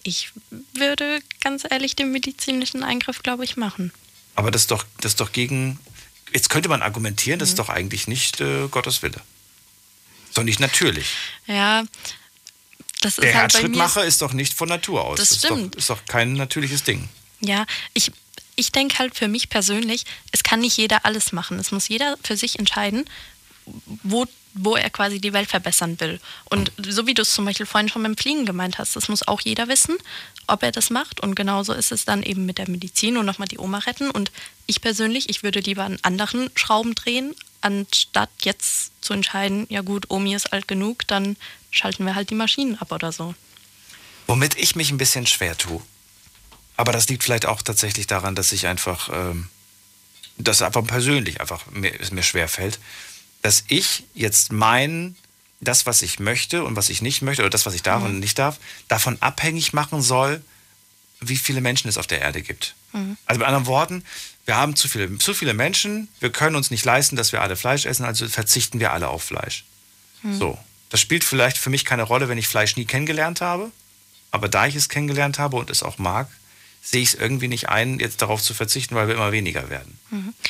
ich 0.02 0.30
würde 0.74 1.20
ganz 1.40 1.64
ehrlich 1.68 1.96
den 1.96 2.12
medizinischen 2.12 2.82
Eingriff, 2.82 3.22
glaube 3.22 3.44
ich, 3.44 3.56
machen. 3.56 3.92
Aber 4.34 4.50
das 4.50 4.62
ist 4.62 4.70
doch, 4.70 4.84
das 5.00 5.12
ist 5.12 5.20
doch 5.20 5.32
gegen. 5.32 5.78
Jetzt 6.32 6.50
könnte 6.50 6.68
man 6.68 6.82
argumentieren, 6.82 7.38
das 7.38 7.50
ist 7.50 7.58
doch 7.58 7.68
eigentlich 7.68 8.08
nicht 8.08 8.40
äh, 8.40 8.68
Gottes 8.68 9.02
Wille. 9.02 9.20
Ist 10.28 10.36
doch 10.36 10.42
nicht 10.42 10.60
natürlich. 10.60 11.06
Ja, 11.46 11.84
das 13.00 13.16
Der 13.16 13.30
ist 13.30 13.34
halt 13.36 13.52
bei 13.52 13.58
mir. 13.60 13.64
Herzschrittmacher 13.68 14.04
ist 14.04 14.20
doch 14.20 14.32
nicht 14.32 14.52
von 14.54 14.68
Natur 14.68 15.04
aus. 15.04 15.18
Das 15.18 15.30
ist 15.30 15.38
stimmt. 15.38 15.74
Doch, 15.74 15.78
ist 15.78 15.90
doch 15.90 16.04
kein 16.06 16.32
natürliches 16.34 16.82
Ding. 16.82 17.08
Ja, 17.40 17.66
ich, 17.92 18.10
ich 18.56 18.72
denke 18.72 18.98
halt 18.98 19.16
für 19.16 19.28
mich 19.28 19.48
persönlich, 19.48 20.04
es 20.32 20.42
kann 20.42 20.60
nicht 20.60 20.76
jeder 20.76 21.04
alles 21.04 21.32
machen. 21.32 21.58
Es 21.58 21.72
muss 21.72 21.88
jeder 21.88 22.16
für 22.22 22.36
sich 22.36 22.58
entscheiden, 22.58 23.04
wo, 24.02 24.26
wo 24.54 24.76
er 24.76 24.90
quasi 24.90 25.20
die 25.20 25.32
Welt 25.32 25.48
verbessern 25.48 25.98
will. 26.00 26.20
Und 26.50 26.72
so 26.78 27.06
wie 27.06 27.14
du 27.14 27.22
es 27.22 27.32
zum 27.32 27.44
Beispiel 27.44 27.66
vorhin 27.66 27.88
schon 27.88 28.02
beim 28.02 28.16
Fliegen 28.16 28.46
gemeint 28.46 28.78
hast, 28.78 28.96
das 28.96 29.08
muss 29.08 29.26
auch 29.26 29.40
jeder 29.40 29.68
wissen, 29.68 29.96
ob 30.46 30.62
er 30.62 30.72
das 30.72 30.90
macht. 30.90 31.20
Und 31.20 31.34
genauso 31.34 31.72
ist 31.72 31.92
es 31.92 32.04
dann 32.04 32.22
eben 32.22 32.46
mit 32.46 32.58
der 32.58 32.68
Medizin 32.68 33.16
und 33.16 33.26
nochmal 33.26 33.48
die 33.48 33.58
Oma 33.58 33.78
retten. 33.78 34.10
Und 34.10 34.30
ich 34.66 34.80
persönlich, 34.80 35.28
ich 35.28 35.42
würde 35.42 35.60
lieber 35.60 35.84
an 35.84 35.98
anderen 36.02 36.50
Schrauben 36.54 36.94
drehen, 36.94 37.34
anstatt 37.60 38.30
jetzt 38.42 38.92
zu 39.00 39.14
entscheiden, 39.14 39.66
ja 39.70 39.80
gut, 39.80 40.10
Omi 40.10 40.34
ist 40.34 40.52
alt 40.52 40.68
genug, 40.68 41.06
dann 41.06 41.36
schalten 41.70 42.04
wir 42.04 42.14
halt 42.14 42.30
die 42.30 42.34
Maschinen 42.34 42.76
ab 42.76 42.92
oder 42.92 43.10
so. 43.10 43.34
Womit 44.26 44.56
ich 44.56 44.76
mich 44.76 44.90
ein 44.90 44.98
bisschen 44.98 45.26
schwer 45.26 45.56
tue. 45.56 45.82
Aber 46.76 46.92
das 46.92 47.08
liegt 47.08 47.22
vielleicht 47.22 47.46
auch 47.46 47.62
tatsächlich 47.62 48.06
daran, 48.06 48.34
dass 48.34 48.52
ich 48.52 48.66
einfach, 48.66 49.10
ähm, 49.12 49.48
dass 50.38 50.62
einfach 50.62 50.84
persönlich 50.84 51.40
einfach 51.40 51.66
mir, 51.70 51.98
es 52.00 52.10
mir 52.10 52.22
schwer 52.22 52.48
fällt, 52.48 52.80
dass 53.42 53.64
ich 53.68 54.04
jetzt 54.14 54.52
mein, 54.52 55.16
das, 55.60 55.86
was 55.86 56.02
ich 56.02 56.18
möchte 56.18 56.64
und 56.64 56.76
was 56.76 56.88
ich 56.88 57.02
nicht 57.02 57.22
möchte, 57.22 57.42
oder 57.42 57.50
das, 57.50 57.66
was 57.66 57.74
ich 57.74 57.82
darf 57.82 58.02
und 58.02 58.18
nicht 58.18 58.38
darf, 58.38 58.58
davon 58.88 59.16
abhängig 59.20 59.72
machen 59.72 60.02
soll, 60.02 60.42
wie 61.20 61.36
viele 61.36 61.60
Menschen 61.60 61.88
es 61.88 61.96
auf 61.96 62.06
der 62.06 62.20
Erde 62.20 62.42
gibt. 62.42 62.74
Also 63.26 63.38
mit 63.38 63.46
anderen 63.46 63.66
Worten, 63.66 64.04
wir 64.44 64.56
haben 64.56 64.76
zu 64.76 64.88
viele, 64.88 65.16
zu 65.18 65.34
viele 65.34 65.54
Menschen, 65.54 66.08
wir 66.20 66.30
können 66.30 66.56
uns 66.56 66.70
nicht 66.70 66.84
leisten, 66.84 67.16
dass 67.16 67.32
wir 67.32 67.40
alle 67.42 67.56
Fleisch 67.56 67.86
essen, 67.86 68.04
also 68.04 68.28
verzichten 68.28 68.80
wir 68.80 68.92
alle 68.92 69.08
auf 69.08 69.22
Fleisch. 69.22 69.64
So. 70.38 70.58
Das 70.90 71.00
spielt 71.00 71.24
vielleicht 71.24 71.58
für 71.58 71.70
mich 71.70 71.84
keine 71.84 72.02
Rolle, 72.02 72.28
wenn 72.28 72.38
ich 72.38 72.46
Fleisch 72.46 72.76
nie 72.76 72.84
kennengelernt 72.84 73.40
habe. 73.40 73.70
Aber 74.30 74.48
da 74.48 74.66
ich 74.66 74.74
es 74.74 74.88
kennengelernt 74.88 75.38
habe 75.38 75.56
und 75.56 75.70
es 75.70 75.82
auch 75.82 75.98
mag, 75.98 76.28
sehe 76.84 77.00
ich 77.02 77.08
es 77.08 77.14
irgendwie 77.14 77.48
nicht 77.48 77.70
ein, 77.70 77.98
jetzt 77.98 78.20
darauf 78.20 78.42
zu 78.42 78.52
verzichten, 78.52 78.94
weil 78.94 79.08
wir 79.08 79.14
immer 79.14 79.32
weniger 79.32 79.70
werden. 79.70 79.98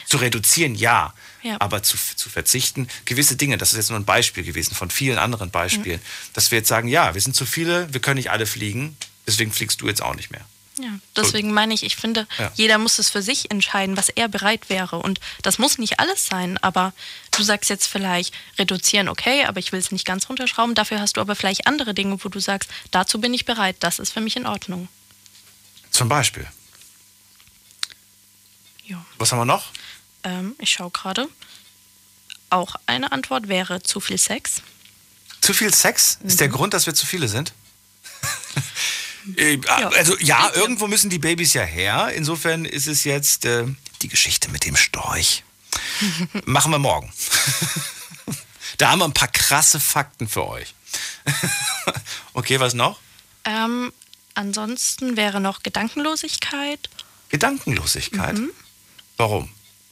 Zu 0.06 0.16
reduzieren, 0.16 0.74
ja. 0.74 1.14
Ja. 1.42 1.56
Aber 1.60 1.82
zu, 1.82 1.96
zu 2.16 2.28
verzichten, 2.28 2.88
gewisse 3.04 3.36
Dinge, 3.36 3.56
das 3.56 3.72
ist 3.72 3.76
jetzt 3.78 3.90
nur 3.90 3.98
ein 3.98 4.04
Beispiel 4.04 4.42
gewesen 4.42 4.74
von 4.74 4.90
vielen 4.90 5.18
anderen 5.18 5.50
Beispielen, 5.50 6.00
dass 6.32 6.50
wir 6.50 6.58
jetzt 6.58 6.68
sagen, 6.68 6.88
ja, 6.88 7.14
wir 7.14 7.20
sind 7.20 7.36
zu 7.36 7.46
viele, 7.46 7.92
wir 7.94 8.00
können 8.00 8.16
nicht 8.16 8.30
alle 8.30 8.46
fliegen, 8.46 8.96
deswegen 9.26 9.52
fliegst 9.52 9.80
du 9.80 9.86
jetzt 9.86 10.02
auch 10.02 10.14
nicht 10.16 10.30
mehr. 10.32 10.44
Ja, 10.80 10.90
deswegen 11.14 11.52
meine 11.52 11.72
ich, 11.72 11.84
ich 11.84 11.94
finde, 11.94 12.26
Ja. 12.36 12.50
jeder 12.56 12.78
muss 12.78 12.98
es 12.98 13.08
für 13.08 13.22
sich 13.22 13.52
entscheiden, 13.52 13.96
was 13.96 14.08
er 14.08 14.26
bereit 14.26 14.68
wäre. 14.68 14.96
Und 14.96 15.20
das 15.42 15.58
muss 15.58 15.78
nicht 15.78 16.00
alles 16.00 16.26
sein, 16.26 16.58
aber 16.62 16.92
du 17.30 17.44
sagst 17.44 17.70
jetzt 17.70 17.86
vielleicht 17.86 18.34
reduzieren, 18.58 19.08
okay, 19.08 19.44
aber 19.44 19.60
ich 19.60 19.70
will 19.70 19.78
es 19.78 19.92
nicht 19.92 20.04
ganz 20.04 20.28
runterschrauben. 20.28 20.74
Dafür 20.74 20.98
hast 21.00 21.16
du 21.16 21.20
aber 21.20 21.36
vielleicht 21.36 21.68
andere 21.68 21.94
Dinge, 21.94 22.18
wo 22.24 22.28
du 22.28 22.40
sagst, 22.40 22.68
dazu 22.90 23.20
bin 23.20 23.32
ich 23.32 23.44
bereit, 23.44 23.76
das 23.80 24.00
ist 24.00 24.12
für 24.12 24.20
mich 24.20 24.34
in 24.36 24.46
Ordnung. 24.46 24.88
Zum 25.94 26.08
Beispiel. 26.08 26.46
Ja. 28.84 29.04
Was 29.18 29.30
haben 29.30 29.38
wir 29.38 29.44
noch? 29.44 29.70
Ähm, 30.24 30.56
ich 30.58 30.70
schaue 30.72 30.90
gerade. 30.90 31.28
Auch 32.50 32.74
eine 32.86 33.12
Antwort 33.12 33.46
wäre 33.48 33.80
zu 33.82 34.00
viel 34.00 34.18
Sex. 34.18 34.62
Zu 35.40 35.54
viel 35.54 35.72
Sex 35.72 36.18
ist 36.24 36.34
Mhm. 36.34 36.38
der 36.38 36.48
Grund, 36.48 36.74
dass 36.74 36.86
wir 36.86 36.94
zu 36.94 37.06
viele 37.06 37.28
sind? 37.28 37.54
Äh, 39.38 39.58
Also 39.66 40.18
ja, 40.18 40.50
irgendwo 40.52 40.86
müssen 40.86 41.08
die 41.08 41.18
Babys 41.18 41.54
ja 41.54 41.62
her. 41.62 42.12
Insofern 42.14 42.66
ist 42.66 42.86
es 42.86 43.04
jetzt 43.04 43.46
äh, 43.46 43.64
die 44.02 44.08
Geschichte 44.08 44.50
mit 44.50 44.66
dem 44.66 44.76
Storch. 44.76 45.44
Machen 46.44 46.70
wir 46.72 46.78
morgen. 46.78 47.10
da 48.76 48.90
haben 48.90 48.98
wir 48.98 49.06
ein 49.06 49.14
paar 49.14 49.28
krasse 49.28 49.80
Fakten 49.80 50.28
für 50.28 50.46
euch. 50.46 50.74
okay, 52.34 52.60
was 52.60 52.74
noch? 52.74 53.00
Ähm, 53.46 53.94
ansonsten 54.34 55.16
wäre 55.16 55.40
noch 55.40 55.62
Gedankenlosigkeit. 55.62 56.88
Gedankenlosigkeit. 57.30 58.38
Mhm. 58.38 58.50
Warum? 59.16 59.48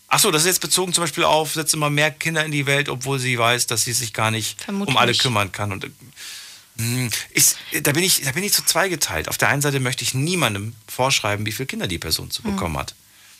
Achso, 0.08 0.30
das 0.30 0.42
ist 0.42 0.46
jetzt 0.48 0.60
bezogen 0.60 0.92
zum 0.92 1.02
Beispiel 1.04 1.24
auf, 1.24 1.54
setzt 1.54 1.72
immer 1.74 1.88
mehr 1.90 2.10
Kinder 2.10 2.44
in 2.44 2.52
die 2.52 2.66
Welt, 2.66 2.88
obwohl 2.88 3.18
sie 3.18 3.38
weiß, 3.38 3.66
dass 3.66 3.82
sie 3.84 3.92
sich 3.92 4.12
gar 4.12 4.30
nicht 4.30 4.60
Vermutlich. 4.62 4.94
um 4.94 4.98
alle 5.00 5.14
kümmern 5.14 5.52
kann. 5.52 5.72
Und, 5.72 5.90
hm, 6.76 7.10
ist, 7.30 7.56
da, 7.82 7.92
bin 7.92 8.04
ich, 8.04 8.20
da 8.22 8.32
bin 8.32 8.44
ich 8.44 8.52
so 8.52 8.62
zweigeteilt. 8.62 9.28
Auf 9.28 9.38
der 9.38 9.48
einen 9.48 9.62
Seite 9.62 9.80
möchte 9.80 10.04
ich 10.04 10.12
niemandem 10.12 10.74
vorschreiben, 10.86 11.46
wie 11.46 11.52
viele 11.52 11.66
Kinder 11.66 11.86
die 11.86 11.98
Person 11.98 12.30
zu 12.30 12.42
Mhm. 12.42 12.52
bekommen 12.52 12.76
hat. 12.78 12.94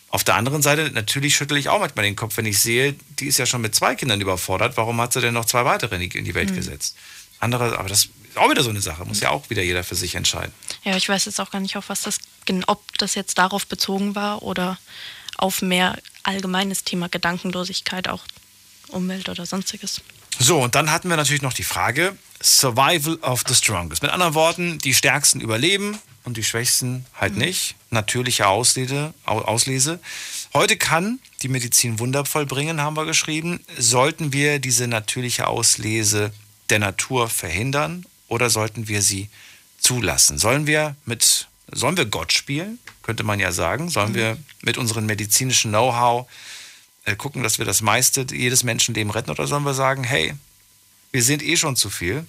Auf 0.09 0.25
der 0.25 0.35
anderen 0.35 0.63
Seite, 0.63 0.91
natürlich 0.93 1.37
schüttel 1.37 1.57
ich 1.57 1.69
auch 1.69 1.81
manchmal 1.81 2.05
den 2.05 2.17
Kopf, 2.17 2.37
wenn 2.37 2.47
ich 2.47 2.59
sehe, 2.59 2.95
die 3.19 3.27
ist 3.27 3.39
ja 3.39 3.47
schon 3.47 3.61
mit 3.63 3.75
zwei 3.75 3.95
Kindern 3.95 4.21
überfordert, 4.21 4.77
warum 4.77 5.01
hat 5.01 5.13
sie 5.15 5.21
denn 5.23 5.35
noch 5.35 5.47
zwei 5.47 5.65
weitere 5.65 5.95
in 5.97 6.11
die, 6.11 6.19
in 6.19 6.25
die 6.25 6.35
Welt 6.35 6.51
Mhm. 6.51 6.57
gesetzt? 6.57 6.97
Andere, 7.39 7.79
aber 7.79 7.89
das 7.89 8.09
ist 8.35 8.39
auch 8.39 8.51
wieder 8.51 8.63
so 8.63 8.71
eine 8.71 8.81
Sache, 8.81 9.05
muss 9.05 9.21
ja 9.21 9.31
auch 9.31 9.49
wieder 9.51 9.63
jeder 9.63 9.85
für 9.85 9.95
sich 9.95 10.15
entscheiden. 10.15 10.53
Ja, 10.85 10.97
ich 10.97 11.09
weiß 11.09 11.27
jetzt 11.27 11.41
auch 11.41 11.51
gar 11.51 11.61
nicht, 11.61 11.77
auf 11.77 11.89
was 11.89 12.03
das, 12.03 12.19
ob 12.67 12.99
das 12.99 13.15
jetzt 13.15 13.39
darauf 13.39 13.67
bezogen 13.67 14.15
war 14.15 14.43
oder 14.43 14.79
auf 15.39 15.63
mehr 15.63 15.99
allgemeines 16.23 16.85
Thema 16.85 17.09
Gedankenlosigkeit, 17.09 18.09
auch 18.09 18.23
Umwelt 18.89 19.29
oder 19.29 19.47
sonstiges. 19.47 20.01
So, 20.39 20.61
und 20.61 20.75
dann 20.75 20.91
hatten 20.91 21.09
wir 21.09 21.17
natürlich 21.17 21.43
noch 21.43 21.53
die 21.53 21.63
Frage 21.63 22.17
Survival 22.43 23.17
of 23.23 23.45
the 23.47 23.55
Strongest. 23.55 24.03
Mit 24.03 24.11
anderen 24.11 24.35
Worten, 24.35 24.79
die 24.79 24.95
Stärksten 24.95 25.41
überleben 25.41 25.99
und 26.25 26.37
die 26.37 26.45
Schwächsten 26.45 27.07
halt 27.15 27.37
nicht. 27.37 27.75
Natürliche 27.91 28.47
Auslese, 28.49 29.15
Au- 29.27 29.43
Auslese. 29.43 30.01
Heute 30.55 30.77
kann 30.77 31.21
die 31.43 31.49
Medizin 31.49 31.99
Wunder 31.99 32.25
vollbringen, 32.25 32.81
haben 32.81 32.97
wir 32.97 33.05
geschrieben. 33.05 33.61
Sollten 33.79 34.33
wir 34.33 34.59
diese 34.59 34.89
natürliche 34.89 35.47
Auslese 35.47 36.33
der 36.71 36.79
Natur 36.79 37.29
verhindern 37.29 38.05
oder 38.33 38.49
sollten 38.49 38.89
wir 38.89 39.03
sie 39.03 39.29
zulassen? 39.79 40.39
Sollen 40.39 40.67
wir 40.67 40.97
mit, 41.05 41.49
sollen 41.71 41.99
wir 41.99 42.07
Gott 42.07 42.33
spielen? 42.33 42.79
Könnte 43.03 43.25
man 43.25 43.39
ja 43.39 43.53
sagen. 43.53 43.91
Sollen 43.91 44.15
wir 44.15 44.39
mit 44.63 44.79
unserem 44.79 45.05
medizinischen 45.05 45.71
Know-how 45.71 46.27
äh, 47.05 47.15
gucken, 47.15 47.43
dass 47.43 47.59
wir 47.59 47.67
das 47.67 47.83
meiste 47.83 48.27
jedes 48.33 48.65
Menschenleben 48.65 49.11
retten 49.13 49.31
oder 49.31 49.47
sollen 49.47 49.65
wir 49.65 49.75
sagen, 49.75 50.03
hey, 50.03 50.35
wir 51.13 51.23
sind 51.23 51.43
eh 51.43 51.59
schon 51.59 51.77
zu 51.77 51.91
viel? 51.91 52.27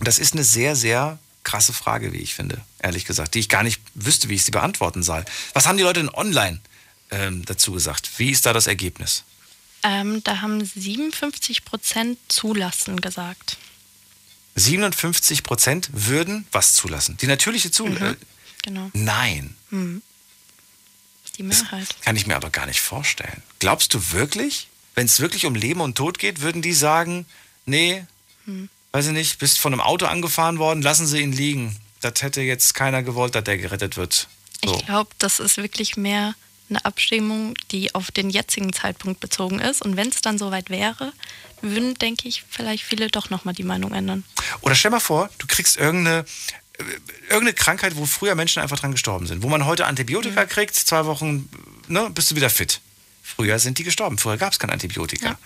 Das 0.00 0.18
ist 0.18 0.32
eine 0.32 0.44
sehr, 0.44 0.74
sehr 0.74 1.18
krasse 1.44 1.74
Frage, 1.74 2.12
wie 2.12 2.18
ich 2.18 2.34
finde, 2.34 2.62
ehrlich 2.78 3.04
gesagt, 3.04 3.34
die 3.34 3.40
ich 3.40 3.48
gar 3.50 3.62
nicht 3.62 3.82
wüsste, 3.94 4.30
wie 4.30 4.34
ich 4.34 4.44
sie 4.44 4.50
beantworten 4.50 5.02
soll. 5.02 5.24
Was 5.52 5.66
haben 5.66 5.76
die 5.76 5.82
Leute 5.82 6.00
denn 6.00 6.14
online 6.14 6.60
ähm, 7.10 7.44
dazu 7.44 7.72
gesagt? 7.72 8.10
Wie 8.16 8.30
ist 8.30 8.46
da 8.46 8.54
das 8.54 8.66
Ergebnis? 8.66 9.24
Ähm, 9.82 10.22
da 10.24 10.40
haben 10.40 10.64
57 10.64 11.64
Prozent 11.64 12.18
zulassen 12.28 13.00
gesagt. 13.00 13.58
57 14.58 15.42
Prozent 15.42 15.88
würden 15.92 16.46
was 16.52 16.74
zulassen. 16.74 17.16
Die 17.18 17.26
natürliche 17.26 17.70
Zulassung. 17.70 18.16
Genau. 18.62 18.90
Nein, 18.92 19.54
Hm. 19.70 20.02
Die 21.36 21.42
Mehrheit. 21.44 21.86
kann 22.02 22.16
ich 22.16 22.26
mir 22.26 22.34
aber 22.34 22.50
gar 22.50 22.66
nicht 22.66 22.80
vorstellen. 22.80 23.42
Glaubst 23.60 23.94
du 23.94 24.10
wirklich, 24.10 24.68
wenn 24.96 25.06
es 25.06 25.20
wirklich 25.20 25.46
um 25.46 25.54
Leben 25.54 25.80
und 25.80 25.94
Tod 25.96 26.18
geht, 26.18 26.40
würden 26.40 26.62
die 26.62 26.72
sagen, 26.72 27.26
nee, 27.64 28.04
Hm. 28.44 28.68
weiß 28.92 29.06
ich 29.06 29.12
nicht, 29.12 29.38
bist 29.38 29.58
von 29.60 29.72
einem 29.72 29.80
Auto 29.80 30.06
angefahren 30.06 30.58
worden, 30.58 30.82
lassen 30.82 31.06
Sie 31.06 31.20
ihn 31.20 31.32
liegen. 31.32 31.76
Das 32.00 32.14
hätte 32.22 32.40
jetzt 32.40 32.74
keiner 32.74 33.02
gewollt, 33.02 33.34
dass 33.34 33.44
der 33.44 33.58
gerettet 33.58 33.96
wird. 33.96 34.28
So. 34.64 34.74
Ich 34.76 34.86
glaube, 34.86 35.10
das 35.18 35.38
ist 35.38 35.56
wirklich 35.58 35.96
mehr 35.96 36.34
eine 36.68 36.84
Abstimmung, 36.84 37.54
die 37.70 37.94
auf 37.94 38.10
den 38.10 38.30
jetzigen 38.30 38.72
Zeitpunkt 38.72 39.20
bezogen 39.20 39.60
ist. 39.60 39.82
Und 39.82 39.96
wenn 39.96 40.08
es 40.08 40.20
dann 40.20 40.38
soweit 40.38 40.70
wäre, 40.70 41.12
würden, 41.62 41.94
denke 41.94 42.28
ich, 42.28 42.44
vielleicht 42.48 42.84
viele 42.84 43.08
doch 43.08 43.30
nochmal 43.30 43.54
die 43.54 43.62
Meinung 43.62 43.92
ändern. 43.92 44.24
Oder 44.60 44.74
stell 44.74 44.90
mal 44.90 45.00
vor, 45.00 45.30
du 45.38 45.46
kriegst 45.46 45.76
irgendeine, 45.76 46.24
äh, 46.78 46.84
irgendeine 47.24 47.54
Krankheit, 47.54 47.96
wo 47.96 48.06
früher 48.06 48.34
Menschen 48.34 48.62
einfach 48.62 48.78
dran 48.78 48.92
gestorben 48.92 49.26
sind. 49.26 49.42
Wo 49.42 49.48
man 49.48 49.64
heute 49.64 49.86
Antibiotika 49.86 50.44
kriegt, 50.44 50.74
zwei 50.74 51.06
Wochen 51.06 51.48
ne, 51.88 52.10
bist 52.10 52.30
du 52.30 52.36
wieder 52.36 52.50
fit. 52.50 52.80
Früher 53.22 53.58
sind 53.58 53.78
die 53.78 53.84
gestorben. 53.84 54.18
Früher 54.18 54.36
gab 54.36 54.52
es 54.52 54.58
kein 54.58 54.70
Antibiotika. 54.70 55.38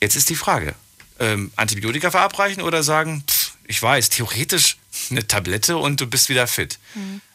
Jetzt 0.00 0.16
ist 0.16 0.28
die 0.28 0.36
Frage, 0.36 0.74
ähm, 1.18 1.50
Antibiotika 1.56 2.10
verabreichen 2.10 2.62
oder 2.62 2.82
sagen, 2.82 3.24
pff, 3.26 3.52
ich 3.66 3.82
weiß, 3.82 4.10
theoretisch 4.10 4.76
eine 5.10 5.26
Tablette 5.26 5.76
und 5.76 6.00
du 6.00 6.06
bist 6.06 6.28
wieder 6.28 6.46
fit. 6.46 6.78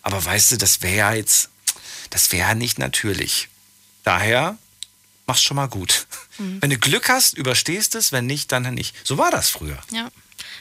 Aber 0.01 0.23
weißt 0.23 0.51
du, 0.51 0.57
das 0.57 0.81
wäre 0.81 0.95
ja 0.95 1.13
jetzt, 1.13 1.49
das 2.11 2.31
wäre 2.31 2.55
nicht 2.55 2.77
natürlich. 2.77 3.47
Daher 4.03 4.57
mach's 5.25 5.41
schon 5.43 5.55
mal 5.55 5.67
gut. 5.67 6.05
Mhm. 6.37 6.61
Wenn 6.61 6.69
du 6.69 6.77
Glück 6.77 7.09
hast, 7.09 7.33
überstehst 7.37 7.95
es, 7.95 8.11
wenn 8.11 8.25
nicht, 8.25 8.51
dann 8.51 8.73
nicht. 8.73 8.95
So 9.03 9.17
war 9.17 9.31
das 9.31 9.49
früher. 9.49 9.79
Ja. 9.91 10.11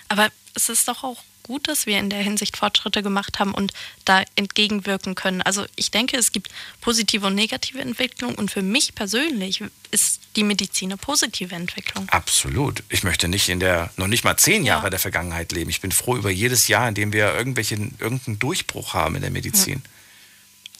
Aber 0.08 0.30
es 0.54 0.68
ist 0.68 0.88
doch 0.88 1.04
auch 1.04 1.22
gut, 1.42 1.66
dass 1.66 1.86
wir 1.86 1.98
in 1.98 2.10
der 2.10 2.20
Hinsicht 2.22 2.56
Fortschritte 2.56 3.02
gemacht 3.02 3.40
haben 3.40 3.52
und 3.52 3.72
da 4.04 4.22
entgegenwirken 4.36 5.16
können. 5.16 5.42
Also 5.42 5.66
ich 5.74 5.90
denke, 5.90 6.16
es 6.16 6.30
gibt 6.30 6.48
positive 6.80 7.26
und 7.26 7.34
negative 7.34 7.80
Entwicklung 7.80 8.36
und 8.36 8.50
für 8.52 8.62
mich 8.62 8.94
persönlich 8.94 9.64
ist 9.90 10.20
die 10.36 10.44
Medizin 10.44 10.90
eine 10.90 10.96
positive 10.96 11.54
Entwicklung. 11.54 12.08
Absolut. 12.10 12.84
Ich 12.88 13.02
möchte 13.02 13.26
nicht 13.26 13.48
in 13.48 13.58
der, 13.58 13.90
noch 13.96 14.06
nicht 14.06 14.22
mal 14.22 14.36
zehn 14.36 14.64
Jahre 14.64 14.84
Ja. 14.84 14.90
der 14.90 15.00
Vergangenheit 15.00 15.50
leben. 15.50 15.70
Ich 15.70 15.80
bin 15.80 15.90
froh 15.90 16.16
über 16.16 16.30
jedes 16.30 16.68
Jahr, 16.68 16.88
in 16.88 16.94
dem 16.94 17.12
wir 17.12 17.34
irgendwelchen, 17.34 17.96
irgendeinen 17.98 18.38
Durchbruch 18.38 18.94
haben 18.94 19.16
in 19.16 19.22
der 19.22 19.32
Medizin. 19.32 19.82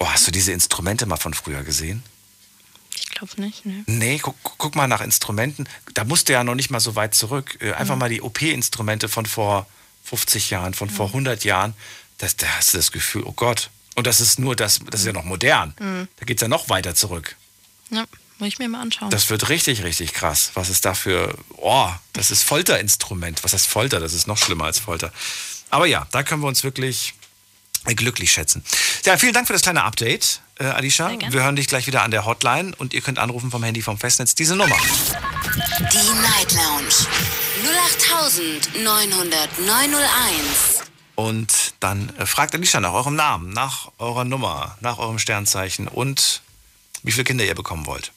Oh, 0.01 0.07
hast 0.09 0.27
du 0.27 0.31
diese 0.31 0.53
Instrumente 0.53 1.07
mal 1.07 1.17
von 1.19 1.35
früher 1.35 1.63
gesehen? 1.63 2.03
Ich 2.95 3.11
glaube 3.11 3.41
nicht, 3.41 3.67
ne? 3.67 3.85
Nee, 3.87 4.19
guck, 4.19 4.35
guck 4.43 4.75
mal 4.75 4.89
nach 4.89 5.01
Instrumenten. 5.03 5.69
Da 5.95 6.05
musst 6.05 6.29
du 6.29 6.33
ja 6.33 6.43
noch 6.43 6.55
nicht 6.55 6.71
mal 6.71 6.81
so 6.81 6.97
weit 6.97 7.15
zurück. 7.15 7.59
Äh, 7.61 7.73
Einfach 7.75 7.95
Mhm. 7.95 8.01
mal 8.01 8.09
die 8.09 8.23
OP-Instrumente 8.23 9.09
von 9.09 9.27
vor 9.27 9.67
50 10.05 10.51
Jahren, 10.51 10.75
von 10.75 10.89
vor 10.91 11.09
100 11.13 11.45
Jahren. 11.45 11.75
Das, 12.19 12.37
da 12.37 12.47
hast 12.57 12.73
du 12.73 12.79
das 12.79 12.93
Gefühl, 12.93 13.23
oh 13.25 13.33
Gott. 13.33 13.71
Und 13.95 14.07
das 14.07 14.21
ist 14.21 14.39
nur 14.39 14.57
das, 14.57 14.81
das 14.91 15.01
ist 15.01 15.07
ja 15.07 15.13
noch 15.13 15.25
modern. 15.25 15.75
Mhm. 15.79 16.09
Da 16.17 16.25
geht 16.25 16.39
es 16.39 16.43
ja 16.43 16.49
noch 16.49 16.69
weiter 16.71 16.95
zurück. 16.95 17.37
Ja, 17.91 18.05
muss 18.39 18.49
ich 18.49 18.59
mir 18.59 18.69
mal 18.69 18.81
anschauen. 18.81 19.11
Das 19.11 19.29
wird 19.29 19.51
richtig, 19.51 19.83
richtig 19.85 20.15
krass. 20.15 20.53
Was 20.55 20.71
ist 20.71 20.85
da 20.87 20.95
für. 20.95 21.37
Oh, 21.57 21.91
das 22.15 22.31
ist 22.31 22.43
Folterinstrument. 22.43 23.45
Was 23.45 23.53
heißt 23.53 23.67
Folter? 23.67 24.01
Das 24.01 24.15
ist 24.15 24.27
noch 24.27 24.39
schlimmer 24.39 24.65
als 24.65 24.79
Folter. 24.79 25.13
Aber 25.69 25.87
ja, 25.87 26.07
da 26.13 26.23
können 26.23 26.41
wir 26.43 26.49
uns 26.49 26.65
wirklich 26.65 27.13
glücklich 27.85 28.33
schätzen. 28.33 28.65
Ja, 29.05 29.17
vielen 29.17 29.33
Dank 29.33 29.47
für 29.47 29.53
das 29.53 29.63
kleine 29.63 29.85
Update, 29.85 30.41
äh, 30.59 30.65
Alicia. 30.65 31.11
Wir 31.31 31.43
hören 31.43 31.57
dich 31.57 31.67
gleich 31.67 31.87
wieder 31.87 32.03
an 32.03 32.11
der 32.11 32.27
Hotline 32.27 32.73
und 32.79 32.95
ihr 32.95 33.01
könnt 33.01 33.19
anrufen 33.19 33.51
vom 33.51 33.63
Handy 33.63 33.83
vom 33.83 33.99
Festnetz 33.99 34.35
diese 34.35 34.57
Nummer. 34.57 34.77
Die 35.93 36.21
Night 36.21 36.53
Lounge 36.53 37.07
0890901. 38.75 40.83
Und 41.15 41.75
dann 41.81 42.15
äh, 42.17 42.27
fragt 42.27 42.55
Alicia 42.55 42.81
nach 42.81 42.93
eurem 42.93 43.15
Namen, 43.15 43.53
nach 43.53 43.91
eurer 43.99 44.25
Nummer, 44.25 44.77
nach 44.81 44.99
eurem 44.99 45.19
Sternzeichen 45.19 45.89
und 45.89 46.43
wie 47.03 47.13
viele 47.13 47.25
Kinder 47.25 47.45
ihr 47.45 47.55
bekommen 47.55 47.87
wollt. 47.87 48.13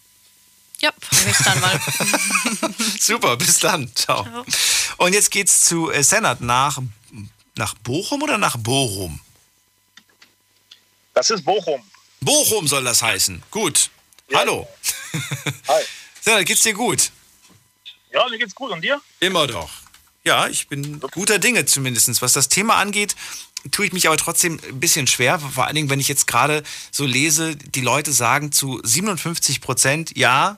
Ja, 0.81 0.91
frage 0.99 1.31
ich 1.31 1.37
dann 1.37 1.61
mal. 1.61 1.79
Super, 2.99 3.37
bis 3.37 3.59
dann. 3.59 3.93
Ciao. 3.95 4.27
Und 4.97 5.13
jetzt 5.13 5.31
geht's 5.31 5.65
zu 5.65 5.91
äh, 5.91 6.03
Senat 6.03 6.41
nach, 6.41 6.79
nach 7.55 7.73
Bochum 7.75 8.21
oder 8.21 8.37
nach 8.37 8.57
Bochum? 8.57 9.21
Das 11.13 11.29
ist 11.29 11.43
Bochum. 11.43 11.81
Bochum 12.21 12.67
soll 12.67 12.83
das 12.83 13.01
heißen. 13.01 13.43
Gut. 13.51 13.89
Hallo. 14.33 14.67
Hi. 15.67 15.83
Senat, 16.21 16.45
geht's 16.45 16.61
dir 16.61 16.73
gut? 16.73 17.11
Ja, 18.11 18.27
mir 18.29 18.37
geht's 18.37 18.55
gut. 18.55 18.71
Und 18.71 18.81
dir? 18.81 19.01
Immer 19.19 19.47
doch. 19.47 19.69
Ja, 20.23 20.47
ich 20.47 20.67
bin 20.67 20.99
guter 21.11 21.37
Dinge 21.37 21.65
zumindest. 21.65 22.21
Was 22.21 22.33
das 22.33 22.47
Thema 22.47 22.75
angeht, 22.77 23.15
tue 23.71 23.85
ich 23.85 23.93
mich 23.93 24.07
aber 24.07 24.17
trotzdem 24.17 24.59
ein 24.67 24.79
bisschen 24.79 25.07
schwer. 25.07 25.39
Vor 25.39 25.65
allen 25.65 25.75
Dingen, 25.75 25.89
wenn 25.89 25.99
ich 25.99 26.07
jetzt 26.07 26.27
gerade 26.27 26.63
so 26.91 27.05
lese, 27.05 27.55
die 27.55 27.81
Leute 27.81 28.13
sagen 28.13 28.51
zu 28.51 28.79
57 28.83 29.61
Prozent, 29.61 30.15
ja, 30.15 30.57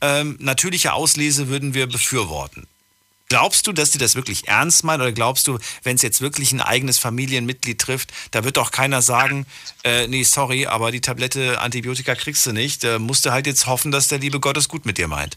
ähm, 0.00 0.36
natürliche 0.40 0.94
Auslese 0.94 1.48
würden 1.48 1.74
wir 1.74 1.86
befürworten. 1.86 2.66
Glaubst 3.28 3.66
du, 3.66 3.72
dass 3.72 3.90
die 3.90 3.98
das 3.98 4.14
wirklich 4.14 4.46
ernst 4.46 4.84
meinen 4.84 5.00
oder 5.00 5.12
glaubst 5.12 5.48
du, 5.48 5.58
wenn 5.82 5.96
es 5.96 6.02
jetzt 6.02 6.20
wirklich 6.20 6.52
ein 6.52 6.60
eigenes 6.60 6.98
Familienmitglied 6.98 7.80
trifft, 7.80 8.12
da 8.30 8.44
wird 8.44 8.56
doch 8.56 8.70
keiner 8.70 9.02
sagen, 9.02 9.46
äh, 9.82 10.06
nee, 10.06 10.22
sorry, 10.22 10.66
aber 10.66 10.92
die 10.92 11.00
Tablette 11.00 11.60
Antibiotika 11.60 12.14
kriegst 12.14 12.46
du 12.46 12.52
nicht, 12.52 12.84
da 12.84 13.00
musst 13.00 13.26
du 13.26 13.32
halt 13.32 13.48
jetzt 13.48 13.66
hoffen, 13.66 13.90
dass 13.90 14.06
der 14.06 14.18
liebe 14.18 14.38
Gott 14.38 14.56
es 14.56 14.68
gut 14.68 14.86
mit 14.86 14.96
dir 14.96 15.08
meint. 15.08 15.36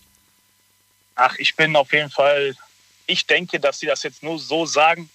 Ach, 1.16 1.36
ich 1.38 1.56
bin 1.56 1.76
auf 1.76 1.92
jeden 1.92 2.12
Fall. 2.12 2.56
Ich 3.08 3.26
denke, 3.26 3.60
dass 3.60 3.80
sie 3.80 3.88
das 3.88 4.04
jetzt 4.04 4.22
nur 4.22 4.38
so 4.38 4.68
sagen, 4.68 5.10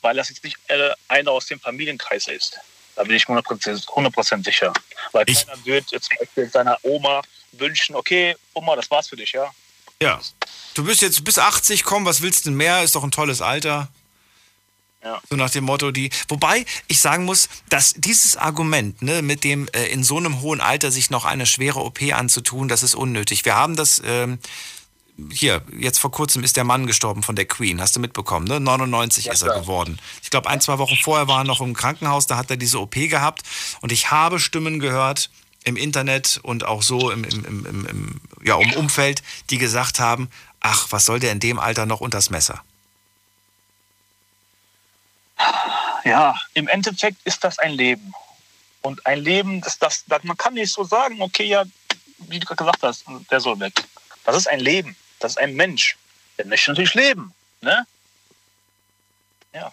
weil 0.00 0.16
das 0.16 0.30
jetzt 0.30 0.42
nicht 0.42 0.56
äh, 0.68 0.90
einer 1.08 1.30
aus 1.30 1.46
dem 1.46 1.60
Familienkreis 1.60 2.28
ist. 2.28 2.58
Da 2.96 3.04
bin 3.04 3.16
ich 3.16 3.24
100%, 3.24 3.88
100 3.88 4.44
sicher. 4.44 4.72
Weil 5.12 5.26
keiner 5.26 5.64
wird 5.64 5.90
jetzt 5.90 6.08
zum 6.08 6.16
Beispiel 6.18 6.48
seiner 6.48 6.78
Oma 6.82 7.20
wünschen, 7.52 7.94
okay, 7.94 8.34
Oma, 8.54 8.76
das 8.76 8.90
war's 8.90 9.08
für 9.08 9.16
dich, 9.16 9.32
ja? 9.32 9.50
Ja. 10.00 10.20
Du 10.74 10.84
bist 10.84 11.02
jetzt 11.02 11.24
bis 11.24 11.38
80, 11.38 11.84
komm, 11.84 12.04
was 12.04 12.20
willst 12.20 12.44
du 12.44 12.50
denn 12.50 12.56
mehr? 12.56 12.82
Ist 12.82 12.94
doch 12.96 13.04
ein 13.04 13.10
tolles 13.10 13.40
Alter. 13.40 13.88
Ja. 15.04 15.20
So 15.28 15.36
nach 15.36 15.50
dem 15.50 15.64
Motto, 15.64 15.90
die. 15.90 16.10
Wobei 16.28 16.64
ich 16.88 16.98
sagen 16.98 17.24
muss, 17.24 17.48
dass 17.68 17.94
dieses 17.96 18.36
Argument, 18.36 19.02
ne, 19.02 19.22
mit 19.22 19.44
dem 19.44 19.68
äh, 19.72 19.86
in 19.86 20.02
so 20.02 20.16
einem 20.16 20.40
hohen 20.40 20.60
Alter 20.60 20.90
sich 20.90 21.10
noch 21.10 21.26
eine 21.26 21.46
schwere 21.46 21.80
OP 21.80 22.00
anzutun, 22.12 22.68
das 22.68 22.82
ist 22.82 22.94
unnötig. 22.94 23.44
Wir 23.44 23.54
haben 23.54 23.76
das. 23.76 24.02
Ähm, 24.04 24.38
hier, 25.30 25.62
jetzt 25.78 25.98
vor 25.98 26.10
kurzem 26.10 26.42
ist 26.42 26.56
der 26.56 26.64
Mann 26.64 26.88
gestorben 26.88 27.22
von 27.22 27.36
der 27.36 27.44
Queen, 27.44 27.80
hast 27.80 27.94
du 27.94 28.00
mitbekommen, 28.00 28.48
ne? 28.48 28.58
99 28.58 29.28
ist 29.28 29.42
er 29.42 29.60
geworden. 29.60 30.00
Ich 30.24 30.30
glaube, 30.30 30.50
ein, 30.50 30.60
zwei 30.60 30.78
Wochen 30.78 30.96
vorher 30.96 31.28
war 31.28 31.42
er 31.42 31.44
noch 31.44 31.60
im 31.60 31.74
Krankenhaus, 31.74 32.26
da 32.26 32.36
hat 32.36 32.50
er 32.50 32.56
diese 32.56 32.80
OP 32.80 32.94
gehabt. 32.94 33.42
Und 33.80 33.92
ich 33.92 34.10
habe 34.10 34.40
Stimmen 34.40 34.80
gehört 34.80 35.30
im 35.64 35.76
Internet 35.76 36.38
und 36.42 36.64
auch 36.64 36.82
so 36.82 37.10
im, 37.10 37.24
im, 37.24 37.44
im, 37.44 37.86
im, 37.86 38.20
ja, 38.42 38.58
im 38.60 38.72
Umfeld, 38.74 39.22
die 39.50 39.58
gesagt 39.58 39.98
haben, 39.98 40.30
ach, 40.60 40.86
was 40.90 41.06
soll 41.06 41.20
der 41.20 41.32
in 41.32 41.40
dem 41.40 41.58
Alter 41.58 41.86
noch 41.86 42.00
unters 42.00 42.30
Messer? 42.30 42.62
Ja, 46.04 46.38
im 46.52 46.68
Endeffekt 46.68 47.18
ist 47.24 47.42
das 47.42 47.58
ein 47.58 47.72
Leben. 47.72 48.12
Und 48.82 49.06
ein 49.06 49.18
Leben, 49.18 49.62
das, 49.62 49.78
das, 49.78 50.04
das, 50.06 50.22
man 50.24 50.36
kann 50.36 50.54
nicht 50.54 50.72
so 50.72 50.84
sagen, 50.84 51.22
okay, 51.22 51.44
ja, 51.44 51.64
wie 52.18 52.38
du 52.38 52.46
gerade 52.46 52.58
gesagt 52.58 52.82
hast, 52.82 53.04
der 53.30 53.40
soll 53.40 53.58
weg. 53.58 53.72
Das 54.24 54.36
ist 54.36 54.46
ein 54.46 54.60
Leben. 54.60 54.94
Das 55.18 55.32
ist 55.32 55.38
ein 55.38 55.54
Mensch. 55.54 55.96
Der 56.36 56.46
möchte 56.46 56.70
natürlich 56.70 56.94
leben. 56.94 57.32
Ne? 57.62 57.86
Ja. 59.54 59.72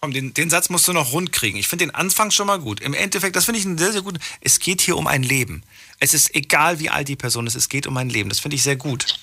Komm, 0.00 0.12
den, 0.12 0.32
den 0.32 0.48
Satz 0.48 0.68
musst 0.68 0.86
du 0.86 0.92
noch 0.92 1.12
rund 1.12 1.32
kriegen. 1.32 1.58
Ich 1.58 1.66
finde 1.66 1.86
den 1.86 1.94
Anfang 1.94 2.30
schon 2.30 2.46
mal 2.46 2.60
gut. 2.60 2.80
Im 2.80 2.94
Endeffekt, 2.94 3.34
das 3.34 3.46
finde 3.46 3.58
ich 3.58 3.66
einen 3.66 3.78
sehr, 3.78 3.92
sehr 3.92 4.02
gut. 4.02 4.18
Es 4.40 4.60
geht 4.60 4.80
hier 4.80 4.96
um 4.96 5.08
ein 5.08 5.24
Leben. 5.24 5.64
Es 5.98 6.14
ist 6.14 6.34
egal, 6.36 6.78
wie 6.78 6.88
alt 6.88 7.08
die 7.08 7.16
Person 7.16 7.46
ist, 7.48 7.56
es 7.56 7.68
geht 7.68 7.86
um 7.86 7.96
ein 7.96 8.08
Leben. 8.08 8.28
Das 8.28 8.38
finde 8.38 8.54
ich 8.54 8.62
sehr 8.62 8.76
gut. 8.76 9.18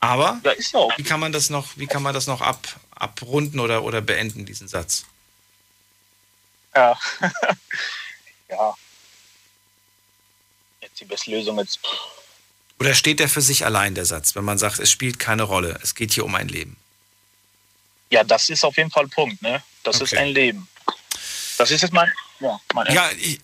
Aber 0.00 0.40
ja, 0.44 0.52
ja 0.52 0.88
wie 0.96 1.02
kann 1.02 1.20
man 1.20 1.32
das 1.32 1.50
noch, 1.50 1.76
wie 1.76 1.86
kann 1.86 2.02
man 2.02 2.14
das 2.14 2.26
noch 2.26 2.40
ab, 2.40 2.80
abrunden 2.94 3.60
oder, 3.60 3.82
oder 3.82 4.00
beenden, 4.00 4.46
diesen 4.46 4.68
Satz? 4.68 5.04
Ja. 6.74 6.98
ja. 8.48 8.74
Jetzt 10.80 11.00
die 11.00 11.04
beste 11.04 11.30
Lösung 11.30 11.58
jetzt. 11.58 11.80
Oder 12.78 12.94
steht 12.94 13.20
der 13.20 13.28
für 13.28 13.42
sich 13.42 13.66
allein, 13.66 13.94
der 13.94 14.06
Satz, 14.06 14.34
wenn 14.34 14.44
man 14.44 14.56
sagt, 14.56 14.78
es 14.78 14.90
spielt 14.90 15.18
keine 15.18 15.42
Rolle, 15.42 15.78
es 15.82 15.94
geht 15.94 16.12
hier 16.12 16.24
um 16.24 16.34
ein 16.36 16.48
Leben? 16.48 16.76
Ja, 18.10 18.24
das 18.24 18.48
ist 18.48 18.64
auf 18.64 18.76
jeden 18.76 18.90
Fall 18.90 19.04
ein 19.04 19.10
Punkt, 19.10 19.42
ne? 19.42 19.62
Das 19.82 20.00
ist 20.00 20.12
Okay. 20.12 20.22
ein 20.22 20.28
Leben. 20.28 20.68
Das 21.58 21.70
ist 21.70 21.82
jetzt 21.82 21.92
mein. 21.92 22.10
Ja, 22.40 22.60
Ja, 22.90 23.10
ich, 23.18 23.40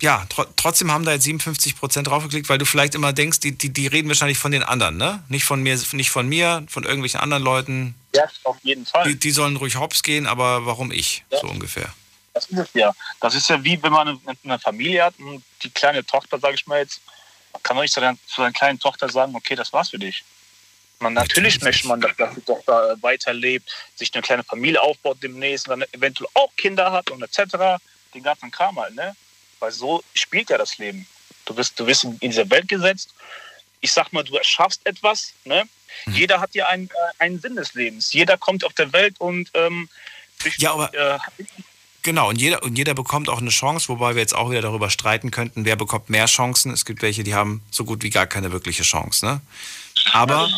ja 0.00 0.24
tro 0.30 0.44
trotzdem 0.56 0.90
haben 0.90 1.04
da 1.04 1.12
jetzt 1.12 1.24
57 1.24 1.76
Prozent 1.76 2.06
draufgeklickt, 2.06 2.48
weil 2.48 2.56
du 2.56 2.64
vielleicht 2.64 2.94
immer 2.94 3.12
denkst, 3.12 3.40
die, 3.40 3.52
die, 3.52 3.68
die 3.68 3.86
reden 3.88 4.08
wahrscheinlich 4.08 4.38
von 4.38 4.52
den 4.52 4.62
anderen, 4.62 4.96
ne? 4.96 5.22
Nicht 5.28 5.44
von 5.44 5.62
mir, 5.62 5.78
nicht 5.92 6.10
von 6.10 6.26
mir, 6.26 6.64
von 6.68 6.84
irgendwelchen 6.84 7.20
anderen 7.20 7.42
Leuten. 7.42 7.94
ja, 8.14 8.24
auf 8.44 8.56
jeden 8.62 8.86
Fall. 8.86 9.04
Die, 9.04 9.18
die 9.18 9.30
sollen 9.32 9.56
ruhig 9.56 9.76
hops 9.76 10.02
gehen, 10.02 10.26
aber 10.26 10.64
warum 10.64 10.90
ich? 10.90 11.24
So 11.30 11.46
ungefähr. 11.46 11.92
Das 12.32 12.46
ist 12.46 12.58
es 12.58 12.68
ja. 12.72 12.94
Das 13.20 13.34
ist 13.34 13.50
ja 13.50 13.62
wie 13.62 13.82
wenn 13.82 13.92
man 13.92 14.18
eine, 14.44 14.58
Familie 14.58 15.04
hat 15.04 15.14
und 15.18 15.42
die 15.62 15.70
kleine 15.70 16.06
Tochter, 16.06 16.38
sage 16.38 16.54
ich 16.54 16.66
mal 16.66 16.78
jetzt, 16.78 17.00
kann 17.62 17.76
man 17.76 17.82
nicht 17.82 17.92
zu, 17.92 18.00
der, 18.00 18.16
zu 18.26 18.36
seiner 18.36 18.52
kleinen 18.52 18.78
Tochter 18.78 19.08
sagen, 19.10 19.34
okay, 19.34 19.56
das 19.56 19.72
war's 19.72 19.90
für 19.90 19.98
dich. 19.98 20.24
Man, 21.00 21.12
natürlich, 21.12 21.60
möchte 21.60 21.86
man, 21.86 22.00
dass, 22.00 22.34
die 22.34 22.40
Tochter 22.40 22.96
weiterlebt, 23.00 23.70
sich 23.94 24.12
eine 24.14 24.22
kleine 24.22 24.42
Familie 24.42 24.82
aufbaut 24.82 25.18
demnächst 25.22 25.68
und 25.68 25.80
dann 25.80 25.88
eventuell 25.92 26.28
auch 26.34 26.54
Kinder 26.56 26.90
hat 26.90 27.10
und 27.10 27.22
etc. 27.22 27.80
Den 28.14 28.22
ganzen 28.22 28.50
Kram 28.50 28.78
halt, 28.78 28.94
ne? 28.94 29.14
Weil 29.60 29.70
so 29.72 30.02
spielt 30.14 30.50
ja 30.50 30.58
das 30.58 30.78
Leben. 30.78 31.06
Du 31.44 31.54
bist, 31.54 31.78
du 31.78 31.86
bist 31.86 32.04
in 32.04 32.18
diese 32.18 32.48
Welt 32.50 32.68
gesetzt. 32.68 33.14
Ich 33.80 33.92
sag 33.92 34.12
mal, 34.12 34.24
du 34.24 34.36
erschaffst 34.36 34.84
etwas, 34.86 35.32
ne? 35.44 35.64
Jeder 36.06 36.40
hat 36.40 36.54
ja 36.54 36.66
einen, 36.66 36.86
äh, 36.86 37.22
einen 37.24 37.40
Sinn 37.40 37.56
des 37.56 37.74
Lebens. 37.74 38.12
Jeder 38.12 38.36
kommt 38.36 38.64
auf 38.64 38.72
der 38.74 38.92
Welt 38.92 39.14
und 39.18 39.50
ähm, 39.54 39.88
Ja, 40.58 40.72
aber 40.72 40.92
äh, 40.94 41.18
Genau, 42.02 42.28
und 42.28 42.40
jeder, 42.40 42.62
und 42.62 42.78
jeder 42.78 42.94
bekommt 42.94 43.28
auch 43.28 43.38
eine 43.38 43.50
Chance, 43.50 43.88
wobei 43.88 44.14
wir 44.14 44.22
jetzt 44.22 44.34
auch 44.34 44.50
wieder 44.50 44.62
darüber 44.62 44.88
streiten 44.88 45.30
könnten, 45.30 45.64
wer 45.64 45.76
bekommt 45.76 46.08
mehr 46.08 46.26
Chancen. 46.26 46.72
Es 46.72 46.84
gibt 46.84 47.02
welche, 47.02 47.24
die 47.24 47.34
haben 47.34 47.60
so 47.70 47.84
gut 47.84 48.02
wie 48.02 48.10
gar 48.10 48.26
keine 48.26 48.52
wirkliche 48.52 48.82
Chance. 48.82 49.26
Ne? 49.26 49.40
Aber, 50.12 50.48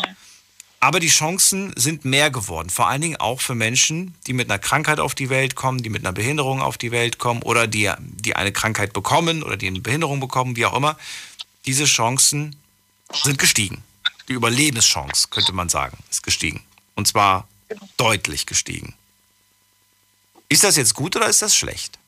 aber 0.81 0.99
die 0.99 1.09
Chancen 1.09 1.73
sind 1.77 2.05
mehr 2.05 2.31
geworden. 2.31 2.71
Vor 2.71 2.87
allen 2.87 3.01
Dingen 3.01 3.17
auch 3.17 3.39
für 3.39 3.53
Menschen, 3.53 4.15
die 4.25 4.33
mit 4.33 4.49
einer 4.49 4.57
Krankheit 4.57 4.99
auf 4.99 5.13
die 5.13 5.29
Welt 5.29 5.55
kommen, 5.55 5.83
die 5.83 5.89
mit 5.89 6.01
einer 6.03 6.11
Behinderung 6.11 6.59
auf 6.59 6.79
die 6.79 6.91
Welt 6.91 7.19
kommen 7.19 7.43
oder 7.43 7.67
die, 7.67 7.91
die 7.99 8.35
eine 8.35 8.51
Krankheit 8.51 8.91
bekommen 8.91 9.43
oder 9.43 9.57
die 9.57 9.67
eine 9.67 9.79
Behinderung 9.79 10.19
bekommen, 10.19 10.55
wie 10.55 10.65
auch 10.65 10.75
immer. 10.75 10.97
Diese 11.67 11.85
Chancen 11.85 12.55
sind 13.13 13.37
gestiegen. 13.37 13.83
Die 14.27 14.33
Überlebenschance, 14.33 15.27
könnte 15.29 15.53
man 15.53 15.69
sagen, 15.69 15.97
ist 16.09 16.23
gestiegen. 16.23 16.63
Und 16.95 17.07
zwar 17.07 17.47
deutlich 17.97 18.47
gestiegen. 18.47 18.95
Ist 20.49 20.63
das 20.63 20.77
jetzt 20.77 20.95
gut 20.95 21.15
oder 21.15 21.27
ist 21.27 21.43
das 21.43 21.55
schlecht? 21.55 21.99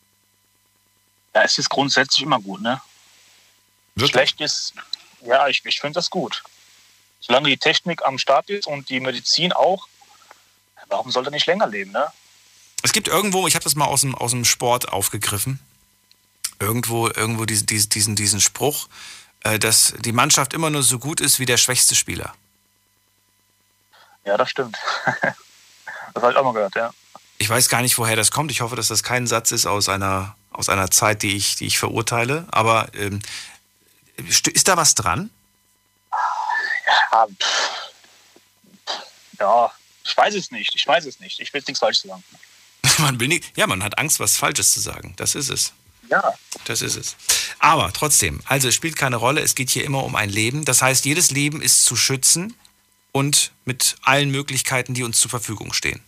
Ja, 1.35 1.43
es 1.43 1.59
ist 1.59 1.69
grundsätzlich 1.69 2.23
immer 2.23 2.39
gut, 2.39 2.61
ne? 2.61 2.81
Schlecht 3.97 4.41
ist, 4.41 4.73
ja, 5.23 5.47
ich, 5.47 5.63
ich 5.63 5.79
finde 5.79 5.93
das 5.93 6.09
gut. 6.09 6.43
Solange 7.25 7.47
die 7.47 7.57
Technik 7.57 8.05
am 8.05 8.17
Start 8.17 8.49
ist 8.49 8.67
und 8.67 8.89
die 8.89 8.99
Medizin 8.99 9.53
auch, 9.53 9.87
warum 10.87 11.09
soll 11.09 11.25
er 11.25 11.31
nicht 11.31 11.45
länger 11.45 11.67
leben, 11.67 11.91
ne? 11.91 12.07
Es 12.83 12.91
gibt 12.91 13.07
irgendwo, 13.07 13.47
ich 13.47 13.55
habe 13.55 13.63
das 13.63 13.75
mal 13.75 13.85
aus 13.85 14.01
dem, 14.01 14.13
aus 14.13 14.31
dem 14.31 14.43
Sport 14.43 14.91
aufgegriffen, 14.91 15.59
irgendwo, 16.59 17.07
irgendwo 17.07 17.45
diesen, 17.45 17.65
diesen, 17.65 18.17
diesen 18.17 18.41
Spruch, 18.41 18.89
äh, 19.45 19.57
dass 19.57 19.93
die 19.99 20.11
Mannschaft 20.11 20.53
immer 20.53 20.69
nur 20.69 20.83
so 20.83 20.99
gut 20.99 21.21
ist 21.21 21.39
wie 21.39 21.45
der 21.45 21.55
schwächste 21.55 21.95
Spieler. 21.95 22.33
Ja, 24.25 24.35
das 24.35 24.49
stimmt. 24.49 24.77
das 26.13 26.23
habe 26.23 26.33
ich 26.33 26.37
auch 26.37 26.43
mal 26.43 26.53
gehört, 26.53 26.75
ja. 26.75 26.93
Ich 27.37 27.49
weiß 27.49 27.69
gar 27.69 27.81
nicht, 27.81 27.97
woher 27.97 28.17
das 28.17 28.31
kommt. 28.31 28.51
Ich 28.51 28.59
hoffe, 28.59 28.75
dass 28.75 28.89
das 28.89 29.01
kein 29.01 29.27
Satz 29.27 29.51
ist 29.51 29.65
aus 29.65 29.87
einer, 29.87 30.35
aus 30.51 30.67
einer 30.67 30.91
Zeit, 30.91 31.23
die 31.23 31.37
ich, 31.37 31.55
die 31.55 31.67
ich 31.67 31.79
verurteile. 31.79 32.47
Aber 32.51 32.93
ähm, 32.95 33.21
ist 34.17 34.67
da 34.67 34.75
was 34.75 34.93
dran? 34.95 35.29
Ja, 37.13 37.27
ja, 39.39 39.71
ich 40.03 40.17
weiß 40.17 40.35
es 40.35 40.51
nicht. 40.51 40.73
Ich 40.75 40.87
weiß 40.87 41.05
es 41.05 41.19
nicht. 41.19 41.39
Ich 41.39 41.53
will 41.53 41.63
nichts 41.65 41.79
Falsches 41.79 42.03
sagen. 42.03 42.23
man 42.99 43.19
will 43.19 43.27
nicht, 43.27 43.55
ja, 43.55 43.67
man 43.67 43.83
hat 43.83 43.97
Angst, 43.97 44.19
was 44.19 44.35
Falsches 44.35 44.71
zu 44.71 44.79
sagen. 44.79 45.13
Das 45.17 45.35
ist 45.35 45.49
es. 45.49 45.73
Ja. 46.09 46.33
Das 46.65 46.81
ist 46.81 46.95
es. 46.95 47.15
Aber 47.59 47.93
trotzdem, 47.93 48.41
also 48.45 48.67
es 48.67 48.75
spielt 48.75 48.95
keine 48.95 49.15
Rolle. 49.15 49.41
Es 49.41 49.55
geht 49.55 49.69
hier 49.69 49.85
immer 49.85 50.03
um 50.03 50.15
ein 50.15 50.29
Leben. 50.29 50.65
Das 50.65 50.81
heißt, 50.81 51.05
jedes 51.05 51.31
Leben 51.31 51.61
ist 51.61 51.85
zu 51.85 51.95
schützen 51.95 52.55
und 53.11 53.51
mit 53.65 53.95
allen 54.01 54.29
Möglichkeiten, 54.31 54.93
die 54.93 55.03
uns 55.03 55.19
zur 55.19 55.29
Verfügung 55.29 55.73
stehen. 55.73 56.01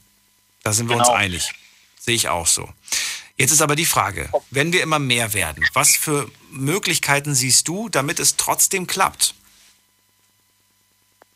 Da 0.63 0.73
sind 0.73 0.89
wir 0.89 0.97
genau. 0.97 1.09
uns 1.09 1.17
einig. 1.17 1.53
Sehe 1.99 2.15
ich 2.15 2.29
auch 2.29 2.47
so. 2.47 2.69
Jetzt 3.37 3.51
ist 3.51 3.61
aber 3.61 3.75
die 3.75 3.85
Frage, 3.85 4.29
wenn 4.49 4.71
wir 4.71 4.81
immer 4.81 4.99
mehr 4.99 5.33
werden, 5.33 5.65
was 5.73 5.95
für 5.97 6.31
Möglichkeiten 6.51 7.35
siehst 7.35 7.67
du, 7.67 7.89
damit 7.89 8.19
es 8.19 8.37
trotzdem 8.37 8.87
klappt? 8.87 9.35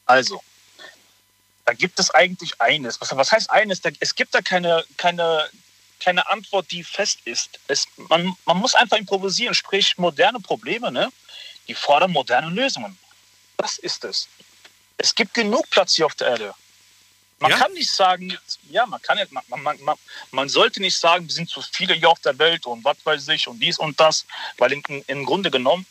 Also, 0.10 0.42
da 1.66 1.74
gibt 1.74 2.00
es 2.00 2.10
eigentlich 2.10 2.60
eines. 2.60 3.00
Was, 3.00 3.16
was 3.16 3.32
heißt 3.32 3.52
eines? 3.52 3.80
Da, 3.80 3.92
es 4.00 4.16
gibt 4.16 4.34
da 4.34 4.42
keine, 4.42 4.84
keine, 4.98 5.48
keine 6.00 6.28
Antwort, 6.32 6.72
die 6.72 6.84
fest 6.84 7.20
ist. 7.26 7.60
Es, 7.68 7.86
man, 7.96 8.36
man 8.46 8.58
muss 8.58 8.74
einfach 8.74 8.98
improvisieren, 8.98 9.54
sprich 9.54 10.00
moderne 10.00 10.40
Probleme, 10.40 10.92
ne? 10.92 11.12
die 11.68 11.76
fordern 11.76 12.10
moderne 12.10 12.50
Lösungen. 12.50 12.98
Das 13.58 13.78
ist 13.78 14.04
es. 14.04 14.28
Es 14.98 15.14
gibt 15.14 15.36
genug 15.36 15.70
Platz 15.70 15.94
hier 15.94 16.08
auf 16.08 16.16
der 16.16 16.30
Erde. 16.30 16.56
Man 17.38 17.52
ja? 17.52 17.58
kann 17.58 17.72
nicht 17.74 17.92
sagen, 17.92 18.36
ja, 18.72 18.88
man 18.88 19.00
kann 19.04 19.20
nicht, 19.20 19.32
man, 19.32 19.44
man, 19.62 19.80
man, 19.84 19.96
man, 20.32 20.50
sollte 20.50 20.82
nicht 20.82 20.98
sagen, 20.98 21.28
wir 21.28 21.34
sind 21.36 21.52
zu 21.52 21.62
viele 21.62 21.94
hier 21.94 22.10
auf 22.10 22.20
der 22.22 22.40
Welt 22.40 22.66
und 22.66 22.84
was 22.84 22.98
weiß 23.04 23.28
ich 23.28 23.48
und 23.48 23.60
dies 23.60 23.78
und 23.78 24.00
das, 24.00 24.26
weil 24.58 24.72
im, 24.74 24.82
im 25.06 25.24
Grunde 25.24 25.52
genommen, 25.52 25.86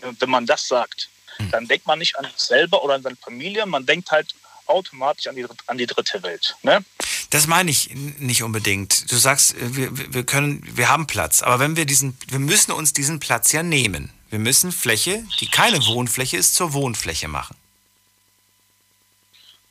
wenn 0.00 0.30
man 0.30 0.46
das 0.46 0.68
sagt. 0.68 1.08
Dann 1.50 1.66
denkt 1.66 1.86
man 1.86 1.98
nicht 1.98 2.18
an 2.18 2.24
sich 2.24 2.36
selber 2.36 2.82
oder 2.82 2.94
an 2.94 3.02
seine 3.02 3.16
Familie, 3.16 3.66
man 3.66 3.86
denkt 3.86 4.10
halt 4.10 4.34
automatisch 4.66 5.26
an 5.26 5.36
die, 5.36 5.46
an 5.66 5.78
die 5.78 5.86
dritte 5.86 6.22
Welt. 6.22 6.56
Ne? 6.62 6.84
Das 7.30 7.46
meine 7.46 7.70
ich 7.70 7.90
nicht 7.94 8.42
unbedingt. 8.42 9.10
Du 9.10 9.16
sagst, 9.16 9.54
wir, 9.58 10.14
wir 10.14 10.24
können, 10.24 10.62
wir 10.76 10.88
haben 10.88 11.06
Platz, 11.06 11.42
aber 11.42 11.58
wenn 11.58 11.76
wir 11.76 11.86
diesen, 11.86 12.16
wir 12.28 12.38
müssen 12.38 12.72
uns 12.72 12.92
diesen 12.92 13.20
Platz 13.20 13.52
ja 13.52 13.62
nehmen. 13.62 14.10
Wir 14.30 14.38
müssen 14.38 14.72
Fläche, 14.72 15.24
die 15.40 15.48
keine 15.48 15.84
Wohnfläche 15.86 16.36
ist, 16.36 16.54
zur 16.54 16.74
Wohnfläche 16.74 17.28
machen. 17.28 17.56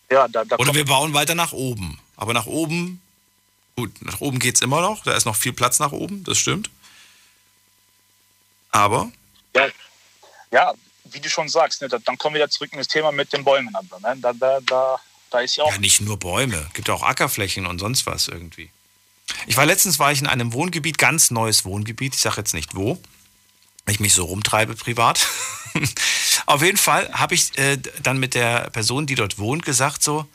Ja, 0.09 0.27
da, 0.27 0.45
da 0.45 0.55
Oder 0.55 0.73
wir 0.73 0.85
bauen 0.85 1.13
weiter 1.13 1.35
nach 1.35 1.51
oben. 1.51 1.99
Aber 2.15 2.33
nach 2.33 2.47
oben, 2.47 3.01
gut, 3.75 3.91
nach 4.01 4.19
oben 4.19 4.39
geht 4.39 4.55
es 4.55 4.61
immer 4.61 4.81
noch. 4.81 5.03
Da 5.03 5.13
ist 5.13 5.25
noch 5.25 5.35
viel 5.35 5.53
Platz 5.53 5.79
nach 5.79 5.91
oben, 5.91 6.23
das 6.23 6.39
stimmt. 6.39 6.71
Aber. 8.71 9.11
Ja, 9.53 9.67
ja 10.51 10.73
wie 11.11 11.19
du 11.19 11.29
schon 11.29 11.49
sagst, 11.49 11.81
ne, 11.81 11.87
dann 11.89 12.17
kommen 12.17 12.35
wir 12.35 12.39
wieder 12.39 12.49
zurück 12.49 12.69
in 12.71 12.77
das 12.77 12.87
Thema 12.87 13.11
mit 13.11 13.33
den 13.33 13.43
Bäumen. 13.43 13.75
Aber, 13.75 13.99
ne, 13.99 14.19
da, 14.21 14.33
da, 14.33 14.59
da, 14.61 14.99
da 15.29 15.39
ist 15.39 15.55
ja 15.55 15.63
auch. 15.63 15.71
Ja, 15.71 15.77
nicht 15.77 16.01
nur 16.01 16.17
Bäume, 16.17 16.69
gibt 16.73 16.89
auch 16.89 17.03
Ackerflächen 17.03 17.65
und 17.65 17.79
sonst 17.79 18.05
was 18.05 18.27
irgendwie. 18.27 18.69
Ich 19.45 19.57
war 19.57 19.65
letztens 19.65 19.99
war 19.99 20.11
ich 20.11 20.19
in 20.19 20.27
einem 20.27 20.53
Wohngebiet, 20.53 20.97
ganz 20.97 21.31
neues 21.31 21.65
Wohngebiet, 21.65 22.15
ich 22.15 22.21
sage 22.21 22.37
jetzt 22.37 22.53
nicht 22.53 22.75
wo, 22.75 23.01
weil 23.85 23.93
ich 23.93 23.99
mich 23.99 24.13
so 24.13 24.25
rumtreibe 24.25 24.75
privat. 24.75 25.27
Auf 26.45 26.63
jeden 26.63 26.77
Fall 26.77 27.11
habe 27.13 27.35
ich 27.35 27.57
äh, 27.57 27.77
dann 28.01 28.19
mit 28.19 28.35
der 28.35 28.69
Person, 28.69 29.05
die 29.05 29.15
dort 29.15 29.37
wohnt, 29.37 29.65
gesagt 29.65 30.01
so, 30.01 30.27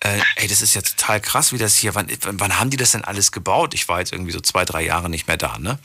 äh, 0.00 0.20
ey, 0.36 0.48
das 0.48 0.62
ist 0.62 0.74
ja 0.74 0.82
total 0.82 1.20
krass, 1.20 1.52
wie 1.52 1.58
das 1.58 1.76
hier, 1.76 1.94
wann, 1.94 2.08
wann 2.22 2.58
haben 2.58 2.70
die 2.70 2.76
das 2.76 2.92
denn 2.92 3.04
alles 3.04 3.30
gebaut? 3.30 3.74
Ich 3.74 3.88
war 3.88 4.00
jetzt 4.00 4.12
irgendwie 4.12 4.32
so 4.32 4.40
zwei, 4.40 4.64
drei 4.64 4.82
Jahre 4.82 5.08
nicht 5.08 5.28
mehr 5.28 5.36
da, 5.36 5.58
ne? 5.58 5.78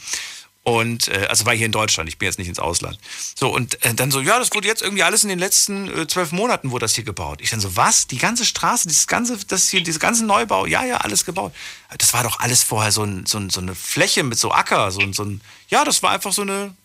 Und 0.67 1.07
äh, 1.07 1.27
also 1.29 1.45
war 1.45 1.55
hier 1.55 1.65
in 1.65 1.71
Deutschland, 1.71 2.09
ich 2.09 2.17
bin 2.17 2.25
jetzt 2.25 2.39
nicht 2.39 2.49
ins 2.49 2.59
Ausland. 2.59 2.99
So, 3.35 3.55
und 3.55 3.81
äh, 3.85 3.93
dann 3.93 4.11
so, 4.11 4.19
ja, 4.19 4.37
das 4.37 4.53
wurde 4.53 4.67
jetzt 4.67 4.81
irgendwie 4.81 5.01
alles 5.01 5.23
in 5.23 5.29
den 5.29 5.39
letzten 5.39 5.87
äh, 5.97 6.07
zwölf 6.07 6.33
Monaten 6.33 6.71
wurde 6.71 6.83
das 6.83 6.93
hier 6.93 7.05
gebaut. 7.05 7.39
Ich 7.39 7.51
dann 7.51 7.61
so, 7.61 7.77
was? 7.77 8.07
Die 8.07 8.17
ganze 8.17 8.43
Straße, 8.43 8.85
dieses 8.89 9.07
ganze, 9.07 9.37
das 9.47 9.69
hier, 9.69 9.81
diese 9.81 9.99
ganze 9.99 10.25
Neubau, 10.25 10.65
ja, 10.65 10.83
ja, 10.83 10.97
alles 10.97 11.23
gebaut. 11.23 11.53
Das 11.97 12.13
war 12.13 12.21
doch 12.23 12.41
alles 12.41 12.63
vorher 12.63 12.91
so, 12.91 13.03
ein, 13.05 13.25
so, 13.25 13.37
ein, 13.37 13.49
so 13.49 13.61
eine 13.61 13.75
Fläche 13.75 14.23
mit 14.23 14.37
so 14.37 14.51
Acker, 14.51 14.91
so, 14.91 14.99
ein, 14.99 15.13
so 15.13 15.23
ein, 15.23 15.39
ja, 15.69 15.85
das 15.85 16.03
war 16.03 16.11
einfach 16.11 16.33
so 16.33 16.41
eine, 16.41 16.75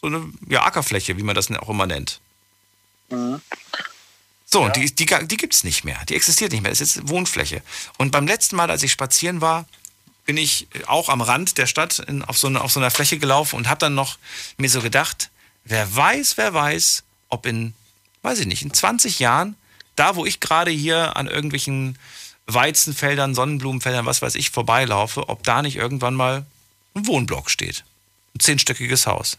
so 0.00 0.06
eine 0.06 0.32
ja, 0.48 0.62
Ackerfläche, 0.64 1.16
wie 1.16 1.24
man 1.24 1.34
das 1.34 1.50
auch 1.50 1.68
immer 1.68 1.88
nennt. 1.88 2.20
Mhm. 3.10 3.40
So, 4.44 4.60
ja. 4.60 4.66
und 4.66 4.76
die, 4.76 4.94
die, 4.94 5.06
die 5.06 5.36
gibt 5.36 5.54
es 5.54 5.64
nicht 5.64 5.82
mehr. 5.82 5.98
Die 6.08 6.14
existiert 6.14 6.52
nicht 6.52 6.62
mehr. 6.62 6.70
Das 6.70 6.80
ist 6.80 6.94
jetzt 6.94 7.08
Wohnfläche. 7.08 7.62
Und 7.98 8.12
beim 8.12 8.28
letzten 8.28 8.54
Mal, 8.54 8.70
als 8.70 8.84
ich 8.84 8.92
spazieren 8.92 9.40
war, 9.40 9.66
bin 10.26 10.36
ich 10.36 10.66
auch 10.86 11.08
am 11.08 11.20
Rand 11.20 11.56
der 11.56 11.66
Stadt 11.66 12.00
in, 12.00 12.22
auf, 12.22 12.36
so 12.36 12.48
eine, 12.48 12.60
auf 12.60 12.72
so 12.72 12.80
einer 12.80 12.90
Fläche 12.90 13.18
gelaufen 13.18 13.56
und 13.56 13.68
habe 13.68 13.78
dann 13.78 13.94
noch 13.94 14.18
mir 14.58 14.68
so 14.68 14.82
gedacht, 14.82 15.30
wer 15.64 15.94
weiß, 15.94 16.36
wer 16.36 16.52
weiß, 16.52 17.04
ob 17.28 17.46
in, 17.46 17.74
weiß 18.22 18.40
ich 18.40 18.46
nicht, 18.46 18.62
in 18.62 18.74
20 18.74 19.20
Jahren, 19.20 19.56
da 19.94 20.16
wo 20.16 20.26
ich 20.26 20.40
gerade 20.40 20.70
hier 20.70 21.16
an 21.16 21.28
irgendwelchen 21.28 21.98
Weizenfeldern, 22.46 23.34
Sonnenblumenfeldern, 23.34 24.06
was 24.06 24.20
weiß 24.20 24.34
ich, 24.34 24.50
vorbeilaufe, 24.50 25.28
ob 25.28 25.42
da 25.42 25.62
nicht 25.62 25.76
irgendwann 25.76 26.14
mal 26.14 26.44
ein 26.94 27.06
Wohnblock 27.06 27.50
steht. 27.50 27.84
Ein 28.34 28.40
zehnstöckiges 28.40 29.06
Haus. 29.06 29.38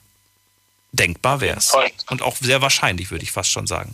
Denkbar 0.91 1.41
wäre 1.41 1.57
es. 1.57 1.73
Und 2.09 2.21
auch 2.21 2.37
sehr 2.37 2.61
wahrscheinlich, 2.61 3.11
würde 3.11 3.23
ich 3.23 3.31
fast 3.31 3.51
schon 3.51 3.67
sagen. 3.67 3.93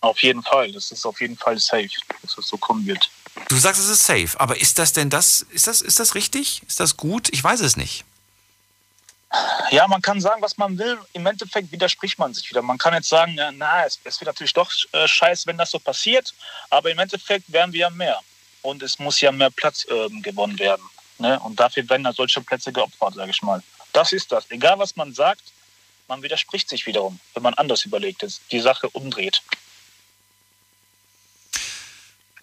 Auf 0.00 0.20
jeden 0.22 0.42
Fall. 0.42 0.72
Das 0.72 0.90
ist 0.90 1.06
auf 1.06 1.20
jeden 1.20 1.36
Fall 1.36 1.58
safe, 1.58 1.88
dass 2.22 2.36
es 2.36 2.48
so 2.48 2.56
kommen 2.56 2.84
wird. 2.86 3.08
Du 3.48 3.56
sagst, 3.56 3.80
es 3.80 3.88
ist 3.88 4.06
safe, 4.06 4.38
aber 4.38 4.60
ist 4.60 4.78
das 4.78 4.92
denn 4.92 5.10
das, 5.10 5.42
ist 5.50 5.66
das, 5.66 5.80
ist 5.80 5.98
das 5.98 6.14
richtig? 6.14 6.62
Ist 6.66 6.80
das 6.80 6.96
gut? 6.96 7.28
Ich 7.32 7.42
weiß 7.42 7.60
es 7.60 7.76
nicht. 7.76 8.04
Ja, 9.70 9.88
man 9.88 10.02
kann 10.02 10.20
sagen, 10.20 10.42
was 10.42 10.58
man 10.58 10.76
will. 10.76 10.98
Im 11.14 11.24
Endeffekt 11.24 11.72
widerspricht 11.72 12.18
man 12.18 12.34
sich 12.34 12.50
wieder. 12.50 12.60
Man 12.60 12.76
kann 12.76 12.92
jetzt 12.92 13.08
sagen, 13.08 13.38
na, 13.54 13.86
es, 13.86 13.98
es 14.04 14.20
wird 14.20 14.26
natürlich 14.26 14.52
doch 14.52 14.70
äh, 14.92 15.08
scheiße, 15.08 15.46
wenn 15.46 15.56
das 15.56 15.70
so 15.70 15.78
passiert, 15.78 16.34
aber 16.68 16.90
im 16.90 16.98
Endeffekt 16.98 17.50
werden 17.50 17.72
wir 17.72 17.80
ja 17.80 17.90
mehr. 17.90 18.20
Und 18.60 18.82
es 18.82 18.98
muss 18.98 19.20
ja 19.22 19.32
mehr 19.32 19.50
Platz 19.50 19.86
äh, 19.86 20.08
gewonnen 20.20 20.58
werden. 20.58 20.82
Ne? 21.18 21.40
Und 21.40 21.58
dafür 21.58 21.88
werden 21.88 22.04
da 22.04 22.12
solche 22.12 22.42
Plätze 22.42 22.72
geopfert, 22.72 23.14
sage 23.14 23.30
ich 23.30 23.40
mal. 23.40 23.62
Das 23.94 24.12
ist 24.12 24.30
das. 24.30 24.50
Egal, 24.50 24.78
was 24.78 24.96
man 24.96 25.14
sagt, 25.14 25.42
man 26.08 26.22
widerspricht 26.22 26.68
sich 26.68 26.86
wiederum, 26.86 27.18
wenn 27.32 27.42
man 27.42 27.54
anders 27.54 27.84
überlegt, 27.86 28.26
die 28.50 28.60
Sache 28.60 28.90
umdreht. 28.90 29.42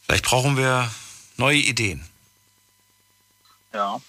Vielleicht 0.10 0.26
brauchen 0.26 0.57
wir 0.57 0.90
neue 1.38 1.60
Ideen. 1.60 2.03
Ja, 3.72 4.02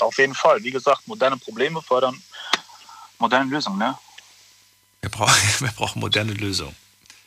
auf 0.00 0.18
jeden 0.18 0.34
Fall. 0.34 0.60
Wie 0.64 0.72
gesagt, 0.72 1.06
moderne 1.06 1.36
Probleme 1.36 1.80
fördern 1.80 2.20
moderne 3.20 3.48
Lösungen, 3.48 3.78
ne? 3.78 3.96
Wir 5.00 5.10
brauchen, 5.10 5.32
wir 5.60 5.70
brauchen 5.70 6.00
moderne 6.00 6.32
Lösungen. 6.32 6.74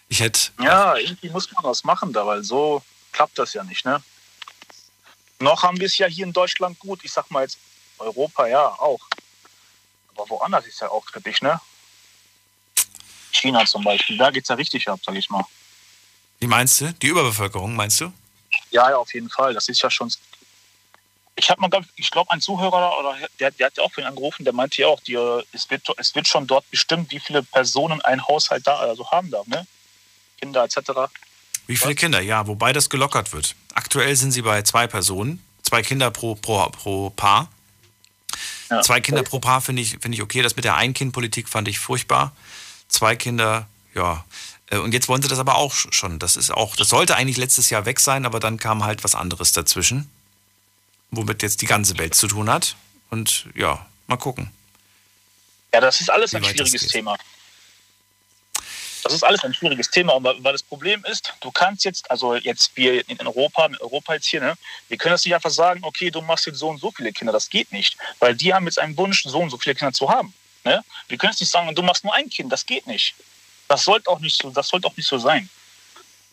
Ich 0.10 0.20
hätte. 0.20 0.52
Ja, 0.60 0.98
irgendwie 0.98 1.30
muss 1.30 1.50
man 1.54 1.64
was 1.64 1.86
machen 1.86 2.12
da, 2.12 2.28
weil 2.28 2.44
so 2.44 2.84
klappt 3.14 3.40
das 3.40 3.54
ja 3.54 3.64
nicht, 3.64 3.86
ne? 3.86 4.04
Noch 5.40 5.64
haben 5.64 5.80
wir 5.80 5.86
es 5.86 5.98
ja 5.98 6.08
hier 6.08 6.26
in 6.26 6.34
Deutschland 6.34 6.78
gut. 6.80 7.00
Ich 7.06 7.14
sag 7.14 7.32
mal 7.32 7.44
jetzt 7.44 7.58
Europa 7.98 8.46
ja 8.48 8.68
auch. 8.68 9.00
Aber 10.14 10.30
woanders 10.30 10.68
ist 10.68 10.82
ja 10.82 10.90
auch 10.90 11.06
kritisch, 11.06 11.42
ne? 11.42 11.62
China 13.32 13.66
zum 13.66 13.86
Beispiel, 13.86 14.18
da 14.18 14.32
geht 14.32 14.44
es 14.44 14.50
ja 14.50 14.56
richtig 14.56 14.90
ab, 14.90 15.00
sag 15.02 15.16
ich 15.16 15.30
mal. 15.30 15.46
Wie 16.40 16.48
meinst 16.48 16.82
du? 16.82 16.94
Die 16.94 17.08
Überbevölkerung, 17.08 17.76
meinst 17.76 18.02
du? 18.02 18.14
Ja, 18.72 18.90
ja, 18.90 18.98
auf 18.98 19.14
jeden 19.14 19.30
Fall. 19.30 19.54
Das 19.54 19.68
ist 19.70 19.82
ja 19.82 19.90
schon. 19.90 20.12
Ich 21.36 21.50
habe 21.50 21.62
mal, 21.62 21.70
ich 21.96 22.10
glaube, 22.10 22.32
ein 22.32 22.42
Zuhörer, 22.42 22.98
oder 23.00 23.16
der, 23.40 23.52
der 23.52 23.68
hat 23.68 23.78
ja 23.78 23.84
auch 23.84 23.92
vorhin 23.92 24.10
angerufen, 24.10 24.44
der 24.44 24.54
meinte 24.54 24.82
ja 24.82 24.88
auch, 24.88 25.00
die, 25.02 25.14
es, 25.52 25.70
wird, 25.70 25.88
es 25.98 26.16
wird 26.16 26.28
schon 26.28 26.48
dort 26.48 26.70
bestimmt, 26.72 27.12
wie 27.12 27.20
viele 27.20 27.44
Personen 27.44 28.02
ein 28.02 28.26
Haushalt 28.28 28.66
da 28.66 28.78
also 28.78 29.10
haben 29.12 29.30
darf, 29.30 29.46
ne? 29.46 29.68
Kinder 30.42 30.64
etc. 30.64 30.78
Wie 31.68 31.78
viele 31.78 31.92
Was? 31.92 32.00
Kinder? 32.00 32.22
Ja, 32.22 32.48
wobei 32.48 32.74
das 32.74 32.90
gelockert 32.90 33.34
wird. 33.34 33.56
Aktuell 33.74 34.16
sind 34.16 34.32
sie 34.32 34.42
bei 34.42 34.64
zwei 34.64 34.88
Personen, 34.88 35.44
zwei 35.62 35.82
Kinder 35.82 36.10
pro, 36.10 36.36
pro, 36.36 36.70
pro 36.70 37.10
Paar. 37.12 37.50
Ja. 38.70 38.82
Zwei 38.82 39.02
Kinder 39.02 39.24
pro 39.24 39.40
Paar 39.40 39.62
finde 39.62 39.82
ich, 39.82 39.98
find 40.02 40.16
ich 40.16 40.22
okay. 40.22 40.42
Das 40.42 40.56
mit 40.56 40.66
der 40.66 40.76
Ein-Kind-Politik 40.76 41.48
fand 41.50 41.68
ich 41.68 41.80
furchtbar. 41.80 42.34
Zwei 42.88 43.16
Kinder, 43.16 43.68
ja. 43.94 44.26
Äh, 44.68 44.78
und 44.78 44.94
jetzt 44.94 45.08
wollen 45.08 45.22
sie 45.22 45.28
das 45.28 45.40
aber 45.40 45.56
auch 45.56 45.74
schon. 45.74 46.20
Das 46.20 46.36
ist 46.36 46.52
auch, 46.52 46.76
das 46.76 46.90
sollte 46.90 47.16
eigentlich 47.16 47.38
letztes 47.38 47.70
Jahr 47.70 47.86
weg 47.86 48.00
sein, 48.00 48.26
aber 48.26 48.40
dann 48.40 48.58
kam 48.58 48.84
halt 48.84 49.04
was 49.04 49.16
anderes 49.16 49.52
dazwischen, 49.52 50.10
womit 51.12 51.42
jetzt 51.42 51.62
die 51.62 51.68
ganze 51.68 51.98
Welt 51.98 52.16
zu 52.16 52.28
tun 52.28 52.50
hat. 52.50 52.76
Und 53.10 53.48
ja, 53.56 53.86
mal 54.08 54.18
gucken. 54.18 54.52
Ja, 55.74 55.82
das 55.82 56.02
ist 56.02 56.10
alles 56.10 56.34
ein 56.34 56.44
schwieriges 56.44 56.88
Thema. 56.88 57.18
Das 59.04 59.14
ist 59.14 59.24
alles 59.24 59.42
ein 59.46 59.54
schwieriges 59.54 59.90
Thema, 59.90 60.22
weil 60.22 60.52
das 60.52 60.64
Problem 60.64 61.06
ist, 61.06 61.34
du 61.40 61.50
kannst 61.50 61.86
jetzt, 61.86 62.12
also 62.12 62.36
jetzt 62.36 62.76
wir 62.76 63.08
in 63.08 63.26
Europa, 63.26 63.66
in 63.66 63.78
Europa 63.78 64.16
jetzt 64.16 64.28
hier, 64.28 64.42
ne, 64.42 64.56
wir 64.90 64.98
können 64.98 65.14
jetzt 65.14 65.24
nicht 65.24 65.34
einfach 65.34 65.50
sagen, 65.50 65.80
okay, 65.84 66.12
du 66.12 66.22
machst 66.22 66.46
jetzt 66.46 66.58
so 66.58 66.68
und 66.68 66.80
so 66.80 66.92
viele 66.92 67.14
Kinder. 67.14 67.32
Das 67.32 67.50
geht 67.50 67.72
nicht, 67.72 67.96
weil 68.20 68.36
die 68.36 68.54
haben 68.54 68.66
jetzt 68.66 68.80
einen 68.80 68.98
Wunsch, 68.98 69.24
so 69.24 69.40
und 69.40 69.50
so 69.50 69.58
viele 69.58 69.76
Kinder 69.76 69.94
zu 69.94 70.10
haben. 70.10 70.34
Ne? 70.66 70.84
Wir 71.08 71.18
können 71.18 71.32
jetzt 71.32 71.40
nicht 71.40 71.52
sagen, 71.52 71.74
du 71.74 71.84
machst 71.84 72.04
nur 72.04 72.14
ein 72.14 72.30
Kind. 72.30 72.52
Das 72.52 72.66
geht 72.66 72.86
nicht. 72.86 73.16
Das 73.68 73.84
sollte 73.84 74.10
auch 74.10 74.20
nicht 74.20 74.40
so, 74.42 74.50
das 74.50 74.68
sollte 74.70 74.88
auch 74.88 74.96
nicht 74.96 75.08
so 75.08 75.18
sein. 75.18 75.50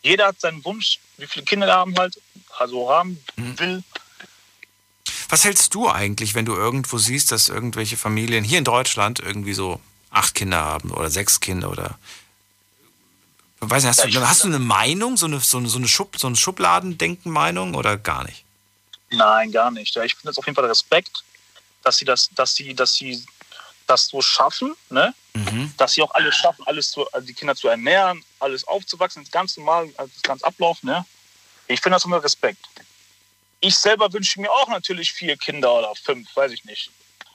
Jeder 0.01 0.27
hat 0.27 0.39
seinen 0.39 0.63
Wunsch, 0.63 0.99
wie 1.17 1.27
viele 1.27 1.45
Kinder 1.45 1.67
er 1.67 1.75
haben 1.77 1.97
halt, 1.97 2.19
also 2.59 2.89
haben 2.89 3.19
Mhm. 3.35 3.59
will. 3.59 3.83
Was 5.29 5.43
hältst 5.43 5.73
du 5.73 5.89
eigentlich, 5.89 6.35
wenn 6.35 6.45
du 6.45 6.53
irgendwo 6.55 6.97
siehst, 6.97 7.31
dass 7.31 7.49
irgendwelche 7.49 7.97
Familien 7.97 8.43
hier 8.43 8.59
in 8.59 8.63
Deutschland 8.63 9.19
irgendwie 9.19 9.53
so 9.53 9.81
acht 10.11 10.35
Kinder 10.35 10.63
haben 10.63 10.91
oder 10.91 11.09
sechs 11.09 11.39
Kinder 11.39 11.69
oder 11.69 11.97
weiß 13.59 13.83
nicht, 13.83 13.89
hast, 13.89 14.05
Ja, 14.05 14.19
du, 14.19 14.27
hast 14.27 14.43
du 14.43 14.47
eine 14.47 14.59
Meinung, 14.59 15.17
so 15.17 15.25
eine, 15.25 15.39
so 15.39 15.57
eine, 15.57 15.67
so 15.67 15.77
eine, 15.77 15.87
Schub, 15.87 16.17
so 16.19 16.27
eine 16.27 16.35
Schubladendenken-Meinung 16.35 17.73
oder 17.73 17.97
gar 17.97 18.23
nicht? 18.23 18.43
Nein, 19.09 19.51
gar 19.51 19.71
nicht. 19.71 19.95
Ja, 19.95 20.03
ich 20.03 20.13
finde 20.15 20.31
es 20.31 20.37
auf 20.37 20.45
jeden 20.45 20.55
Fall 20.55 20.65
Respekt, 20.65 21.23
dass 21.83 21.97
sie 21.97 22.05
das, 22.05 22.29
dass 22.35 22.53
sie, 22.55 22.73
dass 22.75 22.93
sie 22.93 23.23
das 23.87 24.07
so 24.07 24.21
schaffen, 24.21 24.75
ne? 24.89 25.13
Mhm. 25.33 25.73
dass 25.77 25.93
sie 25.93 26.01
auch 26.01 26.11
alles 26.11 26.35
schaffen, 26.35 26.65
alles 26.65 26.91
zu, 26.91 27.11
also 27.11 27.27
die 27.27 27.33
Kinder 27.33 27.55
zu 27.55 27.67
ernähren, 27.67 28.23
alles 28.39 28.65
aufzuwachsen, 28.67 29.23
das 29.23 29.31
ganz 29.31 29.57
normal, 29.57 29.89
also 29.97 30.11
das 30.13 30.21
ganze 30.21 30.45
Ablauf. 30.45 30.81
Ne? 30.81 31.05
Ich 31.67 31.81
finde 31.81 31.97
das 31.97 32.05
immer 32.05 32.23
Respekt. 32.23 32.65
Ich 33.59 33.75
selber 33.75 34.11
wünsche 34.13 34.39
mir 34.39 34.49
auch 34.49 34.69
natürlich 34.69 35.11
vier 35.11 35.35
Kinder 35.35 35.73
oder 35.73 35.93
fünf, 35.95 36.33
weiß 36.35 36.51
ich 36.53 36.63
nicht. 36.63 36.89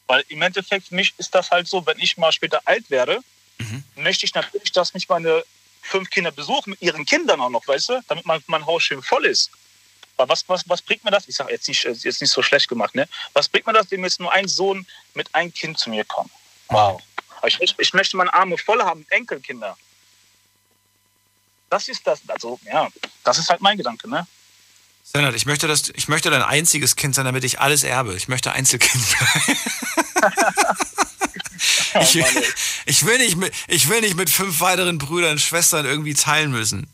Weil 0.07 0.25
im 0.29 0.41
Endeffekt 0.41 0.89
für 0.89 0.95
mich 0.95 1.13
ist 1.19 1.35
das 1.35 1.51
halt 1.51 1.69
so, 1.69 1.85
wenn 1.85 1.99
ich 1.99 2.17
mal 2.17 2.33
später 2.33 2.63
alt 2.65 2.89
werde, 2.91 3.21
möchte 3.97 4.27
ich 4.27 4.35
natürlich, 4.35 4.73
dass 4.73 4.95
mich 4.95 5.09
meine 5.09 5.45
fünf 5.83 6.11
Kinder 6.11 6.31
besuchen 6.31 6.71
mit 6.71 6.83
ihren 6.83 7.05
Kindern 7.05 7.41
auch 7.41 7.51
noch, 7.51 7.67
weißt 7.67 7.89
du, 7.91 8.01
damit 8.09 8.27
mein, 8.27 8.43
mein 8.47 8.67
Haus 8.67 8.83
schön 8.83 9.03
voll 9.03 9.27
ist. 9.27 9.51
Aber 10.17 10.29
was, 10.29 10.49
was, 10.49 10.69
was 10.69 10.83
bringt 10.83 11.05
mir 11.05 11.11
das? 11.11 11.29
Ich 11.29 11.37
sage 11.37 11.53
jetzt 11.53 11.67
nicht, 11.69 11.85
äh, 11.85 11.93
jetzt 11.93 12.21
nicht 12.21 12.31
so 12.31 12.43
schlecht 12.43 12.69
gemacht, 12.69 12.95
ne? 12.95 13.09
Was 13.33 13.49
bringt 13.49 13.67
mir 13.67 13.73
das, 13.73 13.91
wenn 13.91 14.03
jetzt 14.03 14.21
nur 14.21 14.33
ein 14.33 14.49
Sohn 14.49 14.87
mit 15.15 15.35
einem 15.35 15.53
Kind 15.53 15.79
zu 15.79 15.89
mir 15.89 16.05
kommt? 16.05 16.31
Wow. 16.71 17.01
Ich, 17.47 17.59
möchte- 17.59 17.83
ich 17.83 17.95
möchte 17.95 18.17
meine 18.17 18.33
Arme 18.33 18.57
voll 18.59 18.83
haben 18.83 19.07
Enkelkinder. 19.11 19.77
Das 21.69 21.89
ist 21.89 22.07
das, 22.07 22.21
also 22.29 22.59
ja, 22.65 22.89
das 23.25 23.39
ist 23.39 23.49
halt 23.49 23.61
mein 23.61 23.77
Gedanke, 23.77 24.09
ne? 24.09 24.27
Senat, 25.05 25.35
ich 25.35 25.47
möchte, 25.47 25.67
dass, 25.67 25.89
ich 25.91 26.09
möchte 26.09 26.31
dein 26.31 26.43
einziges 26.43 26.95
Kind 26.97 27.15
sein, 27.15 27.25
damit 27.25 27.43
ich 27.45 27.61
alles 27.61 27.83
erbe. 27.83 28.15
Ich 28.15 28.29
möchte 28.29 28.53
Einzelkind 28.53 29.05
bleiben. 29.11 29.59
ich, 32.01 32.15
will, 32.15 32.45
ich, 32.87 33.07
will 33.07 33.19
nicht 33.19 33.37
mit, 33.37 33.53
ich 33.69 33.89
will 33.89 34.01
nicht 34.03 34.17
mit 34.17 34.31
fünf 34.31 34.61
weiteren 34.61 34.99
Brüdern 34.99 35.33
und 35.33 35.41
Schwestern 35.41 35.85
irgendwie 35.87 36.15
teilen 36.15 36.51
müssen. 36.53 36.89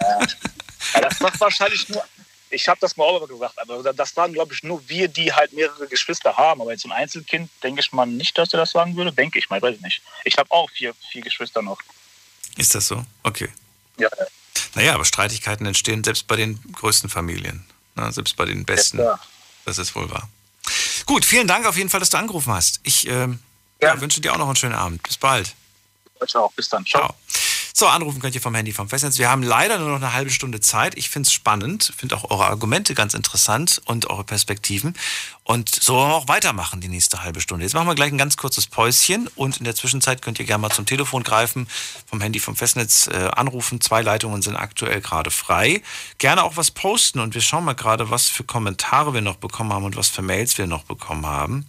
Ja, 0.00 1.00
das 1.02 1.20
macht 1.20 1.38
wahrscheinlich 1.40 1.88
nur, 1.88 2.02
ich 2.50 2.68
habe 2.68 2.80
das 2.80 2.96
mal 2.96 3.04
auch 3.04 3.26
gesagt, 3.26 3.58
aber 3.58 3.92
das 3.92 4.16
waren, 4.16 4.32
glaube 4.32 4.54
ich, 4.54 4.62
nur 4.62 4.86
wir, 4.88 5.08
die 5.08 5.32
halt 5.32 5.52
mehrere 5.52 5.86
Geschwister 5.86 6.36
haben. 6.36 6.60
Aber 6.60 6.72
jetzt 6.72 6.84
ein 6.84 6.92
Einzelkind, 6.92 7.50
denke 7.62 7.80
ich 7.80 7.92
mal 7.92 8.06
nicht, 8.06 8.36
dass 8.38 8.52
er 8.52 8.60
das 8.60 8.70
sagen 8.70 8.96
würde. 8.96 9.12
Denke 9.12 9.38
ich 9.38 9.50
mal, 9.50 9.60
weiß 9.60 9.76
ich 9.76 9.82
nicht. 9.82 10.02
Ich 10.24 10.36
habe 10.38 10.50
auch 10.50 10.70
vier, 10.70 10.94
vier 11.10 11.22
Geschwister 11.22 11.62
noch. 11.62 11.80
Ist 12.56 12.74
das 12.74 12.88
so? 12.88 13.04
Okay. 13.22 13.48
Ja, 13.98 14.08
Naja, 14.74 14.94
aber 14.94 15.04
Streitigkeiten 15.04 15.66
entstehen 15.66 16.04
selbst 16.04 16.26
bei 16.26 16.36
den 16.36 16.60
größten 16.72 17.08
Familien. 17.10 17.64
Na, 17.94 18.12
selbst 18.12 18.36
bei 18.36 18.44
den 18.44 18.64
besten. 18.64 18.98
Ja. 18.98 19.18
Das 19.64 19.78
ist 19.78 19.94
wohl 19.94 20.10
wahr. 20.10 20.28
Gut, 21.06 21.24
vielen 21.24 21.48
Dank 21.48 21.66
auf 21.66 21.76
jeden 21.76 21.90
Fall, 21.90 22.00
dass 22.00 22.10
du 22.10 22.18
angerufen 22.18 22.52
hast. 22.52 22.80
Ich 22.82 23.08
ähm, 23.08 23.40
ja, 23.80 24.00
wünsche 24.00 24.20
dir 24.20 24.32
auch 24.32 24.38
noch 24.38 24.46
einen 24.46 24.56
schönen 24.56 24.74
Abend. 24.74 25.02
Bis 25.02 25.16
bald. 25.16 25.54
euch 26.20 26.36
auch. 26.36 26.52
Bis 26.52 26.68
dann. 26.68 26.84
Ciao. 26.84 27.14
So, 27.74 27.86
anrufen 27.86 28.20
könnt 28.20 28.34
ihr 28.34 28.40
vom 28.40 28.54
Handy 28.54 28.72
vom 28.72 28.88
Festnetz. 28.88 29.18
Wir 29.18 29.30
haben 29.30 29.42
leider 29.42 29.78
nur 29.78 29.90
noch 29.90 29.96
eine 29.96 30.12
halbe 30.12 30.30
Stunde 30.30 30.60
Zeit. 30.60 30.96
Ich 30.96 31.10
finde 31.10 31.26
es 31.26 31.32
spannend, 31.32 31.92
finde 31.96 32.16
auch 32.16 32.30
eure 32.30 32.46
Argumente 32.46 32.94
ganz 32.94 33.14
interessant 33.14 33.80
und 33.84 34.08
eure 34.10 34.24
Perspektiven. 34.24 34.94
Und 35.44 35.68
so 35.70 35.94
wollen 35.94 36.10
wir 36.10 36.14
auch 36.14 36.28
weitermachen 36.28 36.80
die 36.80 36.88
nächste 36.88 37.22
halbe 37.22 37.40
Stunde. 37.40 37.64
Jetzt 37.64 37.74
machen 37.74 37.86
wir 37.86 37.94
gleich 37.94 38.12
ein 38.12 38.18
ganz 38.18 38.36
kurzes 38.36 38.66
Päuschen 38.66 39.28
und 39.34 39.58
in 39.58 39.64
der 39.64 39.74
Zwischenzeit 39.74 40.22
könnt 40.22 40.38
ihr 40.38 40.44
gerne 40.44 40.62
mal 40.62 40.70
zum 40.70 40.86
Telefon 40.86 41.22
greifen, 41.22 41.68
vom 42.06 42.20
Handy 42.20 42.40
vom 42.40 42.56
Festnetz 42.56 43.06
äh, 43.06 43.30
anrufen. 43.34 43.80
Zwei 43.80 44.02
Leitungen 44.02 44.42
sind 44.42 44.56
aktuell 44.56 45.00
gerade 45.00 45.30
frei. 45.30 45.82
Gerne 46.18 46.42
auch 46.42 46.56
was 46.56 46.70
posten 46.70 47.20
und 47.20 47.34
wir 47.34 47.40
schauen 47.40 47.64
mal 47.64 47.74
gerade, 47.74 48.10
was 48.10 48.28
für 48.28 48.44
Kommentare 48.44 49.14
wir 49.14 49.22
noch 49.22 49.36
bekommen 49.36 49.72
haben 49.72 49.84
und 49.84 49.96
was 49.96 50.08
für 50.08 50.22
Mails 50.22 50.58
wir 50.58 50.66
noch 50.66 50.84
bekommen 50.84 51.26
haben. 51.26 51.66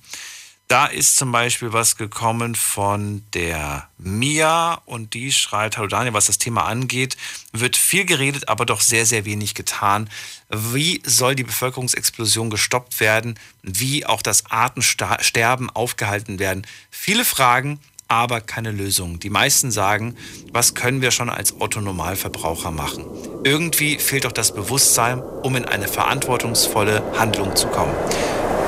Da 0.69 0.85
ist 0.85 1.17
zum 1.17 1.31
Beispiel 1.31 1.73
was 1.73 1.95
gekommen 1.95 2.53
von 2.53 3.23
der 3.33 3.87
Mia 3.97 4.75
und 4.85 5.15
die 5.15 5.31
schreibt, 5.31 5.77
hallo 5.77 5.87
Daniel, 5.87 6.13
was 6.13 6.27
das 6.27 6.37
Thema 6.37 6.65
angeht, 6.65 7.17
wird 7.51 7.75
viel 7.75 8.05
geredet, 8.05 8.49
aber 8.49 8.67
doch 8.67 8.79
sehr, 8.79 9.07
sehr 9.07 9.25
wenig 9.25 9.55
getan. 9.55 10.11
Wie 10.49 11.01
soll 11.03 11.33
die 11.33 11.43
Bevölkerungsexplosion 11.43 12.51
gestoppt 12.51 12.99
werden? 12.99 13.39
Wie 13.63 14.05
auch 14.05 14.21
das 14.21 14.43
Artensterben 14.51 15.71
aufgehalten 15.71 16.37
werden? 16.37 16.67
Viele 16.91 17.25
Fragen, 17.25 17.79
aber 18.07 18.39
keine 18.39 18.69
Lösung. 18.69 19.19
Die 19.19 19.31
meisten 19.31 19.71
sagen, 19.71 20.15
was 20.51 20.75
können 20.75 21.01
wir 21.01 21.09
schon 21.09 21.31
als 21.31 21.59
Otto-Normalverbraucher 21.59 22.69
machen? 22.69 23.07
Irgendwie 23.43 23.97
fehlt 23.97 24.25
doch 24.25 24.31
das 24.31 24.53
Bewusstsein, 24.53 25.19
um 25.19 25.55
in 25.55 25.65
eine 25.65 25.87
verantwortungsvolle 25.87 27.01
Handlung 27.17 27.55
zu 27.55 27.69
kommen. 27.69 27.95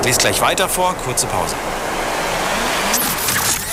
Lest 0.04 0.20
gleich 0.20 0.40
weiter 0.40 0.68
vor, 0.68 0.94
kurze 1.04 1.26
Pause. 1.26 1.54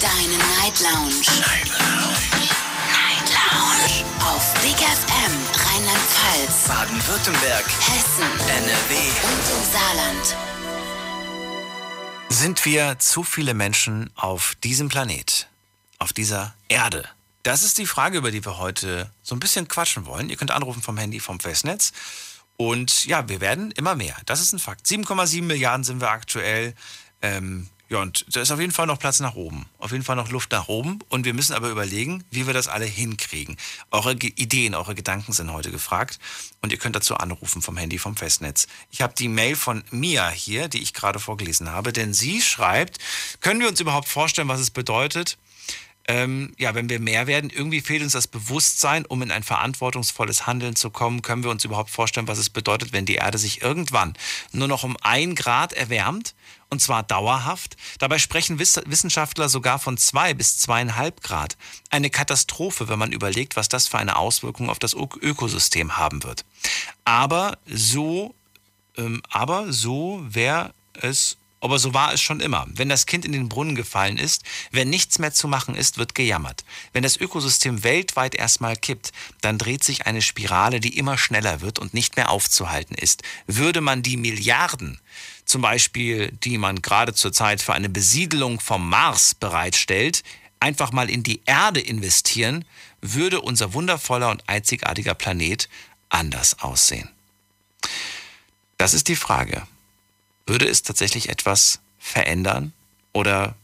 Deine 0.00 0.38
Night 0.38 0.80
Lounge. 0.80 1.20
Night 1.40 1.68
Lounge. 1.68 2.16
Night 2.88 3.28
Lounge. 3.28 4.04
Auf 4.20 4.54
Big 4.62 4.76
FM 4.76 5.32
Rheinland-Pfalz, 5.52 6.68
Baden-Württemberg. 6.68 7.64
Hessen, 7.66 8.30
NRW. 8.48 8.94
und 9.24 9.44
im 9.52 9.62
Saarland. 9.72 10.36
Sind 12.30 12.64
wir 12.64 12.98
zu 12.98 13.24
viele 13.24 13.52
Menschen 13.52 14.10
auf 14.14 14.54
diesem 14.64 14.88
Planet, 14.88 15.48
auf 15.98 16.12
dieser 16.12 16.54
Erde? 16.68 17.06
Das 17.42 17.62
ist 17.62 17.76
die 17.78 17.86
Frage, 17.86 18.18
über 18.18 18.30
die 18.30 18.44
wir 18.44 18.58
heute 18.58 19.10
so 19.22 19.34
ein 19.34 19.40
bisschen 19.40 19.68
quatschen 19.68 20.06
wollen. 20.06 20.30
Ihr 20.30 20.36
könnt 20.36 20.50
anrufen 20.50 20.82
vom 20.82 20.96
Handy, 20.96 21.20
vom 21.20 21.40
Festnetz. 21.40 21.92
Und 22.56 23.04
ja, 23.04 23.28
wir 23.28 23.42
werden 23.42 23.70
immer 23.72 23.96
mehr. 23.96 24.16
Das 24.24 24.40
ist 24.40 24.52
ein 24.54 24.58
Fakt. 24.58 24.86
7,7 24.86 25.42
Milliarden 25.42 25.84
sind 25.84 26.00
wir 26.00 26.08
aktuell. 26.10 26.74
Ähm, 27.20 27.68
ja, 27.88 28.02
und 28.02 28.26
da 28.34 28.40
ist 28.40 28.50
auf 28.50 28.58
jeden 28.58 28.72
Fall 28.72 28.86
noch 28.86 28.98
Platz 28.98 29.20
nach 29.20 29.36
oben. 29.36 29.66
Auf 29.78 29.92
jeden 29.92 30.02
Fall 30.02 30.16
noch 30.16 30.30
Luft 30.30 30.50
nach 30.50 30.66
oben. 30.66 30.98
Und 31.08 31.24
wir 31.24 31.34
müssen 31.34 31.54
aber 31.54 31.70
überlegen, 31.70 32.24
wie 32.30 32.46
wir 32.46 32.52
das 32.52 32.66
alle 32.66 32.84
hinkriegen. 32.84 33.56
Eure 33.92 34.14
Ideen, 34.14 34.74
eure 34.74 34.96
Gedanken 34.96 35.32
sind 35.32 35.52
heute 35.52 35.70
gefragt. 35.70 36.18
Und 36.62 36.72
ihr 36.72 36.78
könnt 36.78 36.96
dazu 36.96 37.16
anrufen 37.16 37.62
vom 37.62 37.76
Handy, 37.76 37.98
vom 37.98 38.16
Festnetz. 38.16 38.66
Ich 38.90 39.02
habe 39.02 39.14
die 39.14 39.28
Mail 39.28 39.54
von 39.54 39.84
Mia 39.92 40.28
hier, 40.30 40.66
die 40.66 40.82
ich 40.82 40.94
gerade 40.94 41.20
vorgelesen 41.20 41.70
habe. 41.70 41.92
Denn 41.92 42.12
sie 42.12 42.40
schreibt, 42.40 42.98
können 43.40 43.60
wir 43.60 43.68
uns 43.68 43.80
überhaupt 43.80 44.08
vorstellen, 44.08 44.48
was 44.48 44.60
es 44.60 44.70
bedeutet, 44.70 45.38
ähm, 46.08 46.52
ja, 46.56 46.74
wenn 46.74 46.88
wir 46.88 47.00
mehr 47.00 47.26
werden, 47.26 47.50
irgendwie 47.50 47.80
fehlt 47.80 48.02
uns 48.02 48.12
das 48.12 48.28
Bewusstsein, 48.28 49.04
um 49.06 49.22
in 49.22 49.32
ein 49.32 49.42
verantwortungsvolles 49.42 50.46
Handeln 50.46 50.76
zu 50.76 50.90
kommen. 50.90 51.22
Können 51.22 51.42
wir 51.42 51.50
uns 51.50 51.64
überhaupt 51.64 51.90
vorstellen, 51.90 52.28
was 52.28 52.38
es 52.38 52.48
bedeutet, 52.48 52.92
wenn 52.92 53.06
die 53.06 53.16
Erde 53.16 53.38
sich 53.38 53.60
irgendwann 53.60 54.14
nur 54.52 54.68
noch 54.68 54.84
um 54.84 54.96
ein 55.02 55.34
Grad 55.34 55.72
erwärmt? 55.72 56.34
Und 56.68 56.82
zwar 56.82 57.02
dauerhaft. 57.02 57.76
Dabei 57.98 58.18
sprechen 58.18 58.58
Wiss 58.58 58.80
Wissenschaftler 58.86 59.48
sogar 59.48 59.78
von 59.78 59.96
zwei 59.96 60.34
bis 60.34 60.58
zweieinhalb 60.58 61.22
Grad. 61.22 61.56
Eine 61.90 62.10
Katastrophe, 62.10 62.88
wenn 62.88 62.98
man 62.98 63.12
überlegt, 63.12 63.56
was 63.56 63.68
das 63.68 63.86
für 63.86 63.98
eine 63.98 64.16
Auswirkung 64.16 64.68
auf 64.68 64.78
das 64.78 64.94
Ökosystem 64.94 65.96
haben 65.96 66.24
wird. 66.24 66.44
Aber 67.04 67.58
so, 67.66 68.34
ähm, 68.96 69.22
aber 69.30 69.72
so 69.72 70.24
wäre 70.28 70.74
es 70.94 71.36
aber 71.60 71.78
so 71.78 71.94
war 71.94 72.12
es 72.12 72.20
schon 72.20 72.40
immer. 72.40 72.66
Wenn 72.68 72.88
das 72.88 73.06
Kind 73.06 73.24
in 73.24 73.32
den 73.32 73.48
Brunnen 73.48 73.74
gefallen 73.74 74.18
ist, 74.18 74.44
wenn 74.72 74.90
nichts 74.90 75.18
mehr 75.18 75.32
zu 75.32 75.48
machen 75.48 75.74
ist, 75.74 75.98
wird 75.98 76.14
gejammert. 76.14 76.64
Wenn 76.92 77.02
das 77.02 77.16
Ökosystem 77.16 77.82
weltweit 77.82 78.34
erstmal 78.34 78.76
kippt, 78.76 79.12
dann 79.40 79.58
dreht 79.58 79.82
sich 79.82 80.06
eine 80.06 80.22
Spirale, 80.22 80.80
die 80.80 80.96
immer 80.96 81.16
schneller 81.16 81.62
wird 81.62 81.78
und 81.78 81.94
nicht 81.94 82.16
mehr 82.16 82.30
aufzuhalten 82.30 82.94
ist. 82.94 83.22
Würde 83.46 83.80
man 83.80 84.02
die 84.02 84.16
Milliarden, 84.16 85.00
zum 85.46 85.62
Beispiel, 85.62 86.32
die 86.32 86.58
man 86.58 86.82
gerade 86.82 87.14
zurzeit 87.14 87.62
für 87.62 87.72
eine 87.72 87.88
Besiedelung 87.88 88.60
vom 88.60 88.88
Mars 88.88 89.34
bereitstellt, 89.34 90.22
einfach 90.60 90.92
mal 90.92 91.08
in 91.08 91.22
die 91.22 91.40
Erde 91.46 91.80
investieren, 91.80 92.64
würde 93.00 93.40
unser 93.40 93.72
wundervoller 93.72 94.30
und 94.30 94.48
einzigartiger 94.48 95.14
Planet 95.14 95.68
anders 96.08 96.58
aussehen? 96.60 97.08
Das 98.76 98.92
ist 98.92 99.08
die 99.08 99.16
Frage. 99.16 99.66
Würde 100.46 100.68
es 100.68 100.82
tatsächlich 100.82 101.28
etwas 101.28 101.80
verändern? 101.98 102.72
Oder 103.12 103.54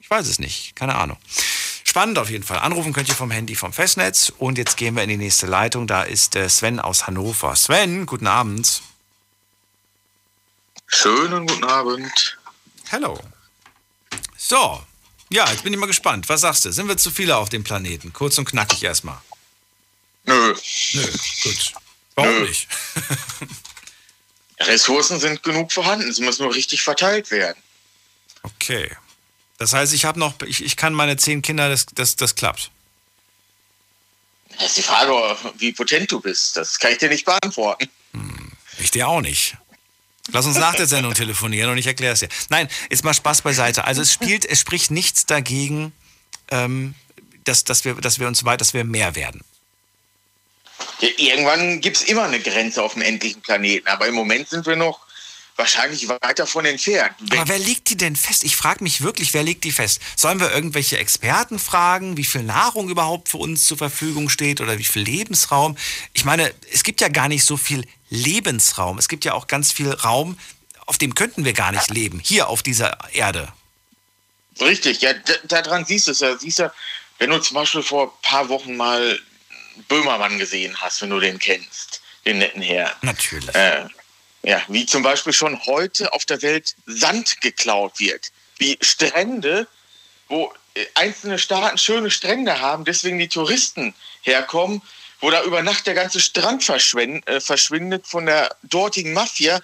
ich 0.00 0.10
weiß 0.10 0.26
es 0.26 0.38
nicht, 0.38 0.74
keine 0.74 0.96
Ahnung. 0.96 1.18
Spannend 1.84 2.18
auf 2.18 2.30
jeden 2.30 2.44
Fall. 2.44 2.58
Anrufen 2.58 2.92
könnt 2.92 3.08
ihr 3.08 3.14
vom 3.14 3.30
Handy 3.30 3.54
vom 3.54 3.72
Festnetz. 3.72 4.32
Und 4.38 4.58
jetzt 4.58 4.76
gehen 4.76 4.96
wir 4.96 5.02
in 5.02 5.08
die 5.08 5.16
nächste 5.16 5.46
Leitung. 5.46 5.86
Da 5.86 6.02
ist 6.02 6.36
äh, 6.36 6.48
Sven 6.48 6.80
aus 6.80 7.06
Hannover. 7.06 7.54
Sven, 7.56 8.06
guten 8.06 8.26
Abend. 8.26 8.82
Schönen 10.88 11.46
guten 11.46 11.64
Abend. 11.64 12.38
Hallo. 12.90 13.18
So, 14.36 14.82
ja, 15.30 15.50
jetzt 15.50 15.64
bin 15.64 15.72
ich 15.72 15.78
mal 15.78 15.86
gespannt. 15.86 16.28
Was 16.28 16.42
sagst 16.42 16.64
du? 16.64 16.72
Sind 16.72 16.88
wir 16.88 16.96
zu 16.96 17.10
viele 17.10 17.36
auf 17.36 17.48
dem 17.48 17.64
Planeten? 17.64 18.12
Kurz 18.12 18.38
und 18.38 18.44
knackig 18.44 18.84
erstmal. 18.84 19.18
Nö. 20.24 20.54
Nö, 20.92 21.02
gut. 21.42 21.72
Warum 22.14 22.30
Nö. 22.30 22.46
nicht? 22.46 22.68
Ressourcen 24.60 25.20
sind 25.20 25.42
genug 25.42 25.72
vorhanden, 25.72 26.12
sie 26.12 26.22
müssen 26.22 26.44
nur 26.44 26.54
richtig 26.54 26.82
verteilt 26.82 27.30
werden. 27.30 27.60
Okay. 28.42 28.96
Das 29.58 29.72
heißt, 29.72 29.92
ich 29.92 30.04
habe 30.04 30.18
noch, 30.18 30.34
ich, 30.46 30.64
ich 30.64 30.76
kann 30.76 30.94
meine 30.94 31.16
zehn 31.16 31.42
Kinder, 31.42 31.68
das, 31.68 31.86
das, 31.86 32.16
das 32.16 32.34
klappt. 32.34 32.70
Das 34.58 34.68
ist 34.68 34.76
die 34.78 34.82
Frage, 34.82 35.12
wie 35.58 35.72
potent 35.72 36.10
du 36.10 36.20
bist. 36.20 36.56
Das 36.56 36.78
kann 36.78 36.92
ich 36.92 36.98
dir 36.98 37.08
nicht 37.08 37.24
beantworten. 37.24 37.88
Ich 38.78 38.90
dir 38.90 39.08
auch 39.08 39.20
nicht. 39.20 39.56
Lass 40.32 40.46
uns 40.46 40.58
nach 40.58 40.74
der 40.74 40.86
Sendung 40.86 41.14
telefonieren 41.14 41.70
und 41.70 41.78
ich 41.78 41.86
erkläre 41.86 42.14
es 42.14 42.20
dir. 42.20 42.28
Nein, 42.48 42.68
jetzt 42.90 43.04
mal 43.04 43.14
Spaß 43.14 43.42
beiseite. 43.42 43.84
Also 43.84 44.02
es 44.02 44.12
spielt, 44.12 44.44
es 44.44 44.60
spricht 44.60 44.90
nichts 44.90 45.26
dagegen, 45.26 45.92
ähm, 46.50 46.94
dass, 47.44 47.64
dass, 47.64 47.84
wir, 47.84 47.94
dass 47.94 48.18
wir 48.18 48.26
uns 48.26 48.44
weit, 48.44 48.60
dass 48.60 48.74
wir 48.74 48.84
mehr 48.84 49.14
werden. 49.14 49.42
Ja, 51.00 51.08
irgendwann 51.16 51.80
gibt 51.80 51.98
es 51.98 52.02
immer 52.04 52.24
eine 52.24 52.40
Grenze 52.40 52.82
auf 52.82 52.94
dem 52.94 53.02
endlichen 53.02 53.42
Planeten, 53.42 53.86
aber 53.88 54.06
im 54.06 54.14
Moment 54.14 54.48
sind 54.48 54.66
wir 54.66 54.76
noch 54.76 55.05
wahrscheinlich 55.56 56.08
weit 56.08 56.38
davon 56.38 56.64
entfernt. 56.66 57.14
Aber 57.30 57.48
wer 57.48 57.58
legt 57.58 57.88
die 57.88 57.96
denn 57.96 58.14
fest? 58.14 58.44
Ich 58.44 58.56
frage 58.56 58.82
mich 58.84 59.00
wirklich, 59.00 59.32
wer 59.34 59.42
legt 59.42 59.64
die 59.64 59.72
fest? 59.72 60.00
Sollen 60.14 60.38
wir 60.38 60.52
irgendwelche 60.52 60.98
Experten 60.98 61.58
fragen, 61.58 62.16
wie 62.16 62.24
viel 62.24 62.42
Nahrung 62.42 62.88
überhaupt 62.88 63.30
für 63.30 63.38
uns 63.38 63.66
zur 63.66 63.78
Verfügung 63.78 64.28
steht 64.28 64.60
oder 64.60 64.78
wie 64.78 64.84
viel 64.84 65.02
Lebensraum? 65.02 65.76
Ich 66.12 66.24
meine, 66.24 66.52
es 66.72 66.82
gibt 66.82 67.00
ja 67.00 67.08
gar 67.08 67.28
nicht 67.28 67.44
so 67.44 67.56
viel 67.56 67.86
Lebensraum. 68.10 68.98
Es 68.98 69.08
gibt 69.08 69.24
ja 69.24 69.34
auch 69.34 69.46
ganz 69.46 69.72
viel 69.72 69.90
Raum, 69.90 70.38
auf 70.86 70.98
dem 70.98 71.14
könnten 71.14 71.44
wir 71.44 71.52
gar 71.52 71.72
nicht 71.72 71.90
leben, 71.90 72.20
hier 72.22 72.48
auf 72.48 72.62
dieser 72.62 72.98
Erde. 73.12 73.52
Richtig, 74.60 75.00
ja, 75.00 75.12
daran 75.44 75.84
siehst 75.84 76.06
du 76.06 76.12
es 76.12 76.20
ja. 76.20 76.36
Siehst 76.38 76.60
du, 76.60 76.72
wenn 77.18 77.30
du 77.30 77.38
zum 77.40 77.56
Beispiel 77.56 77.82
vor 77.82 78.06
ein 78.06 78.22
paar 78.22 78.48
Wochen 78.48 78.76
mal 78.76 79.20
Böhmermann 79.88 80.38
gesehen 80.38 80.76
hast, 80.80 81.02
wenn 81.02 81.10
du 81.10 81.20
den 81.20 81.38
kennst, 81.38 82.00
den 82.24 82.38
netten 82.38 82.62
Herrn. 82.62 82.92
Natürlich. 83.02 83.54
Äh, 83.54 83.86
ja, 84.46 84.62
wie 84.68 84.86
zum 84.86 85.02
Beispiel 85.02 85.32
schon 85.32 85.60
heute 85.66 86.12
auf 86.12 86.24
der 86.24 86.40
Welt 86.40 86.76
Sand 86.86 87.40
geklaut 87.40 87.98
wird. 87.98 88.30
Wie 88.58 88.78
Strände, 88.80 89.66
wo 90.28 90.52
äh, 90.74 90.86
einzelne 90.94 91.38
Staaten 91.38 91.76
schöne 91.78 92.12
Strände 92.12 92.60
haben, 92.60 92.84
deswegen 92.84 93.18
die 93.18 93.28
Touristen 93.28 93.92
herkommen, 94.22 94.82
wo 95.20 95.30
da 95.30 95.42
über 95.42 95.62
Nacht 95.64 95.88
der 95.88 95.94
ganze 95.94 96.20
Strand 96.20 96.62
äh, 96.68 97.40
verschwindet 97.40 98.06
von 98.06 98.26
der 98.26 98.54
dortigen 98.62 99.12
Mafia, 99.14 99.60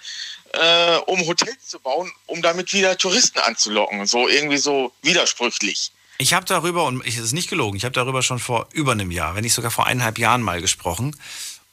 äh, 0.51 0.97
um 1.05 1.25
Hotels 1.27 1.65
zu 1.65 1.79
bauen, 1.79 2.11
um 2.25 2.41
damit 2.41 2.73
wieder 2.73 2.97
Touristen 2.97 3.39
anzulocken. 3.39 4.05
So 4.05 4.27
irgendwie 4.27 4.57
so 4.57 4.91
widersprüchlich. 5.01 5.93
Ich 6.17 6.33
habe 6.33 6.45
darüber, 6.45 6.83
und 6.83 7.07
es 7.07 7.17
ist 7.17 7.31
nicht 7.31 7.49
gelogen, 7.49 7.77
ich 7.77 7.85
habe 7.85 7.93
darüber 7.93 8.21
schon 8.21 8.39
vor 8.39 8.67
über 8.73 8.91
einem 8.91 9.11
Jahr, 9.11 9.35
wenn 9.35 9.43
nicht 9.43 9.53
sogar 9.53 9.71
vor 9.71 9.87
eineinhalb 9.87 10.19
Jahren 10.19 10.41
mal 10.41 10.59
gesprochen. 10.59 11.15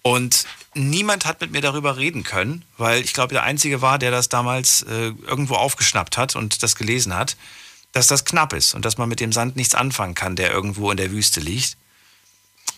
Und 0.03 0.47
niemand 0.75 1.27
hat 1.27 1.41
mit 1.41 1.53
mir 1.53 1.61
darüber 1.61 1.97
reden 1.97 2.23
können, 2.23 2.65
weil 2.79 3.03
ich 3.03 3.13
glaube, 3.13 3.35
der 3.35 3.43
Einzige 3.43 3.83
war, 3.83 3.99
der 3.99 4.11
das 4.11 4.29
damals 4.29 4.83
äh, 4.83 5.13
irgendwo 5.27 5.55
aufgeschnappt 5.55 6.17
hat 6.17 6.37
und 6.37 6.63
das 6.63 6.77
gelesen 6.77 7.15
hat, 7.15 7.37
dass 7.93 8.07
das 8.07 8.25
knapp 8.25 8.53
ist 8.53 8.75
und 8.75 8.85
dass 8.85 8.99
man 8.99 9.09
mit 9.09 9.21
dem 9.21 9.33
Sand 9.33 9.57
nichts 9.57 9.75
anfangen 9.75 10.15
kann, 10.15 10.37
der 10.37 10.53
irgendwo 10.53 10.91
in 10.91 10.97
der 10.97 11.11
Wüste 11.11 11.41
liegt. 11.41 11.77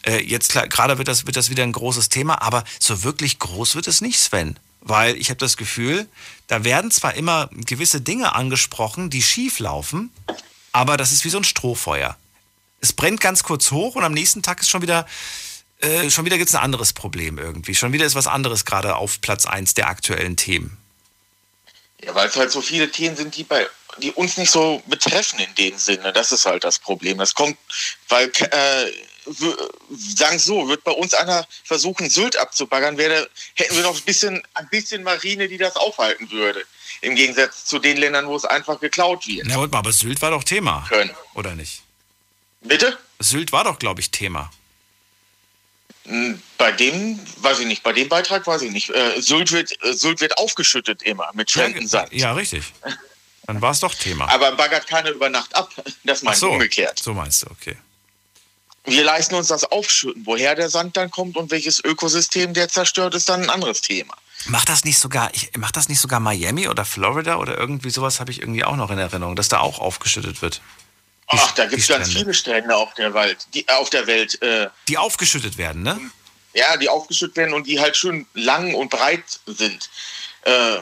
Äh, 0.05 0.24
jetzt 0.24 0.53
gerade 0.53 0.99
wird 0.99 1.09
das, 1.09 1.27
wird 1.27 1.36
das 1.36 1.51
wieder 1.51 1.62
ein 1.62 1.73
großes 1.73 2.09
Thema, 2.09 2.43
aber 2.43 2.65
so 2.81 3.03
wirklich 3.03 3.39
groß 3.39 3.74
wird 3.74 3.86
es 3.86 4.01
nicht, 4.01 4.19
Sven. 4.19 4.59
Weil 4.81 5.16
ich 5.16 5.31
habe 5.31 5.39
das 5.39 5.57
Gefühl, 5.57 6.09
da 6.49 6.65
werden 6.65 6.90
zwar 6.90 7.15
immer 7.15 7.49
gewisse 7.53 8.01
Dinge 8.01 8.35
angesprochen, 8.35 9.11
die 9.11 9.23
schief 9.23 9.61
laufen, 9.61 10.11
aber 10.73 10.97
das 10.97 11.12
ist 11.12 11.24
wie 11.24 11.31
so 11.31 11.39
ein 11.39 11.44
Strohfeuer. 11.44 12.16
Es 12.81 12.93
brennt 12.93 13.20
ganz 13.20 13.44
kurz 13.44 13.70
hoch 13.70 13.94
und 13.94 14.03
am 14.03 14.12
nächsten 14.12 14.43
Tag 14.43 14.61
ist 14.61 14.70
schon 14.70 14.82
wieder, 14.82 15.07
äh, 15.82 16.10
schon 16.10 16.24
wieder 16.24 16.38
gibt 16.38 16.48
es 16.48 16.54
ein 16.54 16.62
anderes 16.62 16.92
Problem 16.92 17.38
irgendwie. 17.38 17.74
Schon 17.74 17.92
wieder 17.92 18.06
ist 18.06 18.14
was 18.14 18.26
anderes 18.26 18.64
gerade 18.64 18.96
auf 18.96 19.20
Platz 19.20 19.46
1 19.46 19.74
der 19.74 19.88
aktuellen 19.88 20.36
Themen. 20.36 20.78
Ja, 22.04 22.14
weil 22.14 22.28
es 22.28 22.36
halt 22.36 22.50
so 22.50 22.60
viele 22.60 22.90
Themen 22.90 23.16
sind, 23.16 23.36
die 23.36 23.44
bei 23.44 23.66
die 23.98 24.12
uns 24.12 24.36
nicht 24.36 24.50
so 24.50 24.82
betreffen 24.86 25.38
in 25.38 25.54
dem 25.56 25.78
Sinne. 25.78 26.12
Das 26.12 26.32
ist 26.32 26.46
halt 26.46 26.64
das 26.64 26.78
Problem. 26.78 27.18
Das 27.18 27.34
kommt, 27.34 27.59
weil 28.09 28.32
äh, 28.50 28.90
sagen 29.90 30.38
so, 30.38 30.68
wird 30.68 30.84
bei 30.84 30.92
uns 30.92 31.14
einer 31.14 31.46
versuchen, 31.64 32.09
Sylt 32.09 32.36
abzubaggern, 32.38 32.96
wäre, 32.96 33.28
hätten 33.54 33.76
wir 33.76 33.82
noch 33.82 33.96
ein 33.96 34.02
bisschen, 34.02 34.42
ein 34.54 34.68
bisschen 34.68 35.02
Marine, 35.02 35.48
die 35.48 35.59
das 35.59 35.76
aufhalten 35.76 36.30
würde. 36.30 36.64
Im 37.00 37.14
Gegensatz 37.14 37.64
zu 37.64 37.78
den 37.78 37.96
Ländern, 37.96 38.26
wo 38.26 38.36
es 38.36 38.44
einfach 38.44 38.80
geklaut 38.80 39.26
wird. 39.26 39.46
Na, 39.46 39.59
warte 39.59 39.72
mal, 39.72 39.78
aber 39.78 39.92
Sylt 39.92 40.22
war 40.22 40.30
doch 40.30 40.44
Thema. 40.44 40.86
Können. 40.88 41.10
Oder 41.34 41.54
nicht? 41.54 41.82
Bitte? 42.60 42.96
Sylt 43.18 43.52
war 43.52 43.64
doch, 43.64 43.78
glaube 43.78 44.00
ich, 44.00 44.10
Thema. 44.10 44.50
Hm, 46.05 46.41
Bei 46.59 46.73
dem, 46.73 47.19
weiß 47.39 47.61
ich 47.61 47.66
nicht, 47.66 47.83
bei 47.83 47.93
dem 47.93 48.09
Beitrag 48.09 48.47
weiß 48.47 48.62
ich 48.62 48.70
nicht. 48.73 48.91
Äh, 48.91 49.20
Sylt, 49.20 49.53
wird, 49.53 49.73
äh, 49.85 49.93
Sylt 49.93 50.20
wird 50.20 50.37
aufgeschüttet 50.39 51.03
immer 51.03 51.31
mit 51.35 51.51
Spendensand. 51.51 52.12
Ja, 52.12 52.33
richtig. 52.33 52.65
Dann 53.47 53.61
war 53.61 53.70
es 53.73 53.81
doch 53.81 53.95
Thema. 53.95 54.29
Aber 54.33 54.53
baggert 54.53 54.87
keiner 54.87 55.11
über 55.11 55.29
Nacht 55.29 55.55
ab. 55.55 55.70
Das 56.05 56.23
meinst 56.23 56.41
so, 56.41 56.47
du 56.49 56.53
umgekehrt. 56.55 56.99
so 57.01 57.15
meinst 57.15 57.43
du, 57.43 57.47
okay. 57.51 57.77
Wir 58.85 59.05
leisten 59.05 59.37
uns 59.37 59.47
das 59.47 59.65
Aufschütten. 59.65 60.27
Woher 60.27 60.57
der 60.57 60.69
Sand 60.69 60.97
dann 60.97 61.11
kommt 61.11 61.37
und 61.37 61.53
welches 61.53 61.79
Ökosystem 61.85 62.53
der 62.53 62.69
zerstört, 62.69 63.15
ist 63.15 63.29
dann 63.29 63.43
ein 63.45 63.51
anderes 63.51 63.81
Thema. 63.81 64.15
Macht 64.47 64.69
das 64.69 64.83
nicht 64.85 64.99
sogar, 64.99 65.31
ich, 65.35 65.57
macht 65.57 65.77
das 65.77 65.89
nicht 65.89 66.01
sogar 66.01 66.19
Miami 66.19 66.66
oder 66.66 66.85
Florida 66.85 67.37
oder 67.37 67.57
irgendwie 67.57 67.91
sowas 67.91 68.19
habe 68.19 68.33
ich 68.33 68.41
irgendwie 68.41 68.65
auch 68.65 68.74
noch 68.74 68.91
in 68.91 68.99
Erinnerung, 68.99 69.37
dass 69.37 69.49
da 69.49 69.61
auch 69.61 69.79
aufgeschüttet 69.79 70.43
wird? 70.43 70.61
Ach, 71.32 71.52
da 71.52 71.66
gibt 71.66 71.82
es 71.82 71.88
ganz 71.88 72.12
viele 72.12 72.34
Strände 72.34 72.76
auf 72.76 72.94
der 72.94 73.14
Welt. 73.14 73.46
Die, 73.54 73.66
äh, 73.66 73.72
auf 73.72 73.90
der 73.90 74.06
Welt 74.06 74.40
äh, 74.42 74.68
Die 74.88 74.98
aufgeschüttet 74.98 75.59
werden, 75.59 75.82
ne? 75.82 75.98
ja, 76.54 76.76
die 76.76 76.88
aufgeschüttet 76.88 77.36
werden 77.36 77.54
und 77.54 77.66
die 77.66 77.80
halt 77.80 77.96
schön 77.96 78.26
lang 78.34 78.74
und 78.74 78.90
breit 78.90 79.24
sind. 79.46 79.90
Äh, 80.42 80.78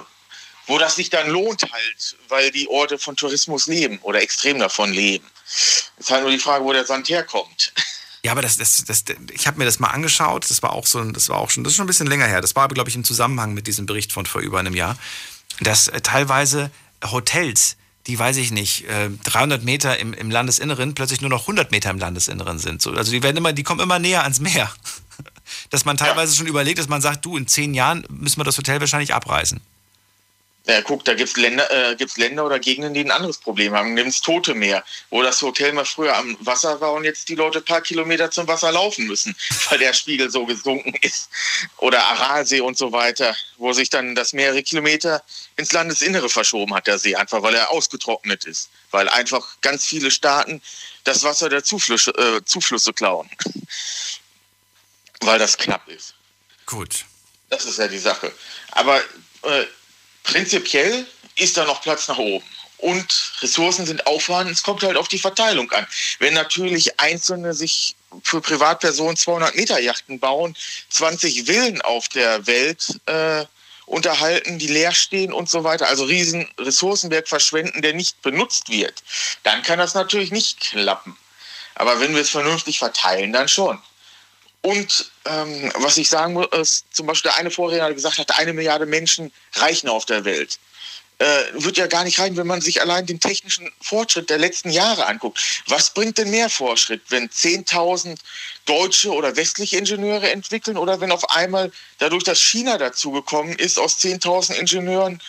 wo 0.66 0.78
das 0.78 0.94
sich 0.94 1.10
dann 1.10 1.28
lohnt 1.28 1.62
halt, 1.62 2.16
weil 2.28 2.50
die 2.50 2.68
Orte 2.68 2.98
von 2.98 3.16
Tourismus 3.16 3.66
leben 3.66 3.98
oder 4.02 4.22
extrem 4.22 4.58
davon 4.58 4.92
leben. 4.92 5.26
Ist 5.98 6.10
halt 6.10 6.22
nur 6.22 6.30
die 6.30 6.38
Frage, 6.38 6.64
wo 6.64 6.72
der 6.72 6.86
Sand 6.86 7.08
herkommt. 7.08 7.72
Ja, 8.22 8.32
aber 8.32 8.42
das, 8.42 8.58
das, 8.58 8.84
das, 8.84 9.02
ich 9.32 9.46
habe 9.46 9.56
mir 9.56 9.64
das 9.64 9.78
mal 9.78 9.88
angeschaut. 9.88 10.44
Das 10.50 10.62
war 10.62 10.74
auch 10.74 10.86
so, 10.86 11.02
das 11.04 11.30
war 11.30 11.38
auch 11.38 11.48
schon, 11.48 11.64
das 11.64 11.70
ist 11.72 11.78
schon 11.78 11.84
ein 11.84 11.86
bisschen 11.86 12.06
länger 12.06 12.26
her. 12.26 12.42
Das 12.42 12.54
war, 12.54 12.68
glaube 12.68 12.90
ich, 12.90 12.94
im 12.94 13.02
Zusammenhang 13.02 13.54
mit 13.54 13.66
diesem 13.66 13.86
Bericht 13.86 14.12
von 14.12 14.26
vor 14.26 14.42
über 14.42 14.58
einem 14.58 14.74
Jahr, 14.74 14.98
dass 15.60 15.88
äh, 15.88 16.02
teilweise 16.02 16.70
Hotels, 17.02 17.76
die 18.06 18.18
weiß 18.18 18.36
ich 18.38 18.50
nicht, 18.50 18.88
äh, 18.88 19.10
300 19.24 19.62
Meter 19.62 19.98
im, 19.98 20.12
im 20.14 20.30
Landesinneren 20.30 20.94
plötzlich 20.94 21.20
nur 21.20 21.30
noch 21.30 21.42
100 21.42 21.70
Meter 21.70 21.90
im 21.90 21.98
Landesinneren 21.98 22.58
sind. 22.58 22.80
So, 22.80 22.92
also 22.92 23.12
die 23.12 23.22
werden 23.22 23.36
immer, 23.36 23.52
die 23.52 23.62
kommen 23.62 23.80
immer 23.80 23.98
näher 23.98 24.22
ans 24.22 24.40
Meer. 24.40 24.70
Dass 25.70 25.84
man 25.84 25.96
teilweise 25.96 26.34
schon 26.34 26.46
überlegt, 26.46 26.78
dass 26.78 26.88
man 26.88 27.02
sagt, 27.02 27.24
du, 27.24 27.36
in 27.36 27.46
zehn 27.48 27.74
Jahren 27.74 28.06
müssen 28.08 28.38
wir 28.38 28.44
das 28.44 28.56
Hotel 28.56 28.78
wahrscheinlich 28.80 29.14
abreißen. 29.14 29.60
Ja, 30.70 30.82
guck, 30.82 31.04
da 31.04 31.14
gibt 31.14 31.30
es 31.30 31.36
Länder, 31.36 31.68
äh, 31.70 31.96
gibt's 31.96 32.16
Länder 32.16 32.46
oder 32.46 32.60
Gegenden, 32.60 32.94
die 32.94 33.00
ein 33.00 33.10
anderes 33.10 33.38
Problem 33.38 33.74
haben. 33.74 33.94
Nimm 33.94 34.06
das 34.06 34.20
Tote 34.20 34.54
Meer, 34.54 34.84
wo 35.10 35.20
das 35.20 35.42
Hotel 35.42 35.72
mal 35.72 35.84
früher 35.84 36.16
am 36.16 36.36
Wasser 36.40 36.80
war 36.80 36.92
und 36.92 37.02
jetzt 37.02 37.28
die 37.28 37.34
Leute 37.34 37.58
ein 37.58 37.64
paar 37.64 37.80
Kilometer 37.80 38.30
zum 38.30 38.46
Wasser 38.46 38.70
laufen 38.70 39.06
müssen, 39.06 39.34
weil 39.70 39.78
der 39.78 39.92
Spiegel 39.92 40.30
so 40.30 40.46
gesunken 40.46 40.94
ist. 41.02 41.28
Oder 41.78 42.06
Aralsee 42.06 42.60
und 42.60 42.78
so 42.78 42.92
weiter, 42.92 43.36
wo 43.56 43.72
sich 43.72 43.90
dann 43.90 44.14
das 44.14 44.32
mehrere 44.32 44.62
Kilometer 44.62 45.24
ins 45.56 45.72
Landesinnere 45.72 46.28
verschoben 46.28 46.72
hat, 46.74 46.86
der 46.86 46.98
See, 46.98 47.16
einfach 47.16 47.42
weil 47.42 47.56
er 47.56 47.70
ausgetrocknet 47.70 48.44
ist. 48.44 48.70
Weil 48.92 49.08
einfach 49.08 49.60
ganz 49.62 49.84
viele 49.84 50.12
Staaten 50.12 50.62
das 51.02 51.24
Wasser 51.24 51.48
der 51.48 51.64
Zuflüsse, 51.64 52.12
äh, 52.12 52.44
Zuflüsse 52.44 52.92
klauen. 52.92 53.28
weil 55.20 55.38
das 55.38 55.56
knapp 55.58 55.88
ist. 55.88 56.14
Gut. 56.66 57.04
Das 57.48 57.64
ist 57.64 57.78
ja 57.78 57.88
die 57.88 57.98
Sache. 57.98 58.32
Aber 58.70 59.00
äh, 59.42 59.66
prinzipiell 60.22 61.06
ist 61.36 61.56
da 61.56 61.64
noch 61.64 61.82
Platz 61.82 62.08
nach 62.08 62.18
oben. 62.18 62.44
Und 62.78 63.32
Ressourcen 63.42 63.84
sind 63.84 64.06
aufwand. 64.06 64.50
Es 64.50 64.62
kommt 64.62 64.82
halt 64.82 64.96
auf 64.96 65.08
die 65.08 65.18
Verteilung 65.18 65.70
an. 65.72 65.86
Wenn 66.18 66.32
natürlich 66.32 66.98
Einzelne 66.98 67.52
sich 67.52 67.94
für 68.22 68.40
Privatpersonen 68.40 69.16
200 69.16 69.54
Meter 69.54 69.78
Yachten 69.78 70.18
bauen, 70.18 70.56
20 70.88 71.44
Villen 71.44 71.82
auf 71.82 72.08
der 72.08 72.46
Welt 72.46 72.98
äh, 73.06 73.44
unterhalten, 73.84 74.58
die 74.58 74.68
leer 74.68 74.92
stehen 74.92 75.32
und 75.32 75.50
so 75.50 75.64
weiter, 75.64 75.88
also 75.88 76.04
riesen 76.04 76.48
Ressourcenberg 76.58 77.28
verschwenden, 77.28 77.82
der 77.82 77.92
nicht 77.92 78.22
benutzt 78.22 78.70
wird, 78.70 79.02
dann 79.42 79.62
kann 79.62 79.78
das 79.78 79.94
natürlich 79.94 80.30
nicht 80.30 80.60
klappen. 80.60 81.16
Aber 81.74 82.00
wenn 82.00 82.14
wir 82.14 82.22
es 82.22 82.30
vernünftig 82.30 82.78
verteilen, 82.78 83.32
dann 83.32 83.48
schon. 83.48 83.80
Und 84.62 85.10
ähm, 85.24 85.72
was 85.76 85.96
ich 85.96 86.08
sagen 86.08 86.34
muss, 86.34 86.48
ist, 86.52 86.84
zum 86.92 87.06
Beispiel 87.06 87.30
der 87.30 87.38
eine 87.38 87.50
Vorredner 87.50 87.92
gesagt 87.94 88.18
hat, 88.18 88.38
eine 88.38 88.52
Milliarde 88.52 88.86
Menschen 88.86 89.32
reichen 89.54 89.88
auf 89.88 90.04
der 90.04 90.24
Welt. 90.24 90.58
Äh, 91.18 91.44
wird 91.52 91.76
ja 91.76 91.86
gar 91.86 92.04
nicht 92.04 92.18
reichen, 92.18 92.36
wenn 92.38 92.46
man 92.46 92.62
sich 92.62 92.80
allein 92.80 93.04
den 93.04 93.20
technischen 93.20 93.70
Fortschritt 93.82 94.30
der 94.30 94.38
letzten 94.38 94.70
Jahre 94.70 95.06
anguckt. 95.06 95.62
Was 95.66 95.90
bringt 95.90 96.16
denn 96.16 96.30
mehr 96.30 96.48
Fortschritt, 96.48 97.02
wenn 97.10 97.28
10.000 97.28 98.18
deutsche 98.64 99.10
oder 99.12 99.36
westliche 99.36 99.76
Ingenieure 99.76 100.30
entwickeln 100.30 100.78
oder 100.78 101.00
wenn 101.00 101.12
auf 101.12 101.28
einmal 101.30 101.72
dadurch, 101.98 102.24
dass 102.24 102.40
China 102.40 102.78
dazugekommen 102.78 103.54
ist, 103.58 103.78
aus 103.78 103.98
10.000 103.98 104.54
Ingenieuren 104.54 105.20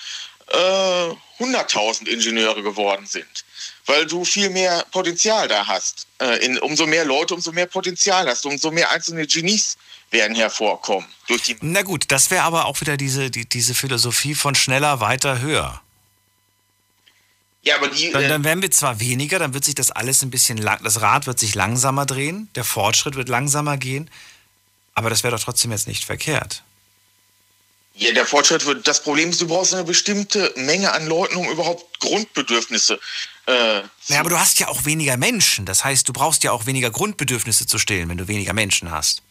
äh, 0.47 1.43
100.000 1.43 2.07
Ingenieure 2.07 2.63
geworden 2.63 3.05
sind? 3.05 3.43
Weil 3.85 4.05
du 4.05 4.23
viel 4.25 4.49
mehr 4.49 4.85
Potenzial 4.91 5.47
da 5.47 5.65
hast. 5.67 6.07
Äh, 6.19 6.45
in, 6.45 6.57
umso 6.59 6.85
mehr 6.85 7.05
Leute, 7.05 7.33
umso 7.33 7.51
mehr 7.51 7.65
Potenzial 7.65 8.27
hast, 8.27 8.45
umso 8.45 8.71
mehr 8.71 8.91
einzelne 8.91 9.25
Genies 9.25 9.77
werden 10.11 10.35
hervorkommen. 10.35 11.07
Durch 11.27 11.43
die 11.43 11.57
Na 11.61 11.81
gut, 11.81 12.05
das 12.09 12.31
wäre 12.31 12.43
aber 12.43 12.65
auch 12.65 12.81
wieder 12.81 12.97
diese, 12.97 13.31
die, 13.31 13.47
diese 13.47 13.73
Philosophie 13.73 14.35
von 14.35 14.55
schneller, 14.55 14.99
weiter, 14.99 15.39
höher. 15.39 15.81
Ja, 17.63 17.75
aber 17.75 17.89
die. 17.89 18.11
Dann, 18.11 18.27
dann 18.27 18.43
werden 18.43 18.61
wir 18.61 18.71
zwar 18.71 18.99
weniger, 18.99 19.39
dann 19.39 19.53
wird 19.53 19.65
sich 19.65 19.75
das 19.75 19.91
alles 19.91 20.23
ein 20.23 20.31
bisschen 20.31 20.57
lang, 20.57 20.83
das 20.83 21.01
Rad 21.01 21.27
wird 21.27 21.39
sich 21.39 21.53
langsamer 21.53 22.05
drehen, 22.05 22.49
der 22.55 22.63
Fortschritt 22.63 23.15
wird 23.15 23.29
langsamer 23.29 23.77
gehen, 23.77 24.09
aber 24.95 25.09
das 25.09 25.23
wäre 25.23 25.35
doch 25.35 25.43
trotzdem 25.43 25.71
jetzt 25.71 25.87
nicht 25.87 26.05
verkehrt. 26.05 26.63
Ja, 27.93 28.11
der 28.13 28.25
Fortschritt 28.25 28.65
wird. 28.65 28.87
Das 28.87 29.03
Problem 29.03 29.29
ist, 29.29 29.41
du 29.41 29.47
brauchst 29.47 29.73
eine 29.73 29.83
bestimmte 29.83 30.51
Menge 30.55 30.91
an 30.91 31.07
Leuten, 31.07 31.35
um 31.35 31.49
überhaupt 31.49 31.99
Grundbedürfnisse 31.99 32.99
äh, 33.47 33.81
ja, 34.07 34.19
aber 34.19 34.29
du 34.29 34.39
hast 34.39 34.59
ja 34.59 34.67
auch 34.67 34.85
weniger 34.85 35.17
Menschen. 35.17 35.65
Das 35.65 35.83
heißt, 35.83 36.07
du 36.07 36.13
brauchst 36.13 36.43
ja 36.43 36.51
auch 36.51 36.65
weniger 36.65 36.91
Grundbedürfnisse 36.91 37.65
zu 37.65 37.79
stillen, 37.79 38.09
wenn 38.09 38.17
du 38.17 38.27
weniger 38.27 38.53
Menschen 38.53 38.91
hast. 38.91 39.23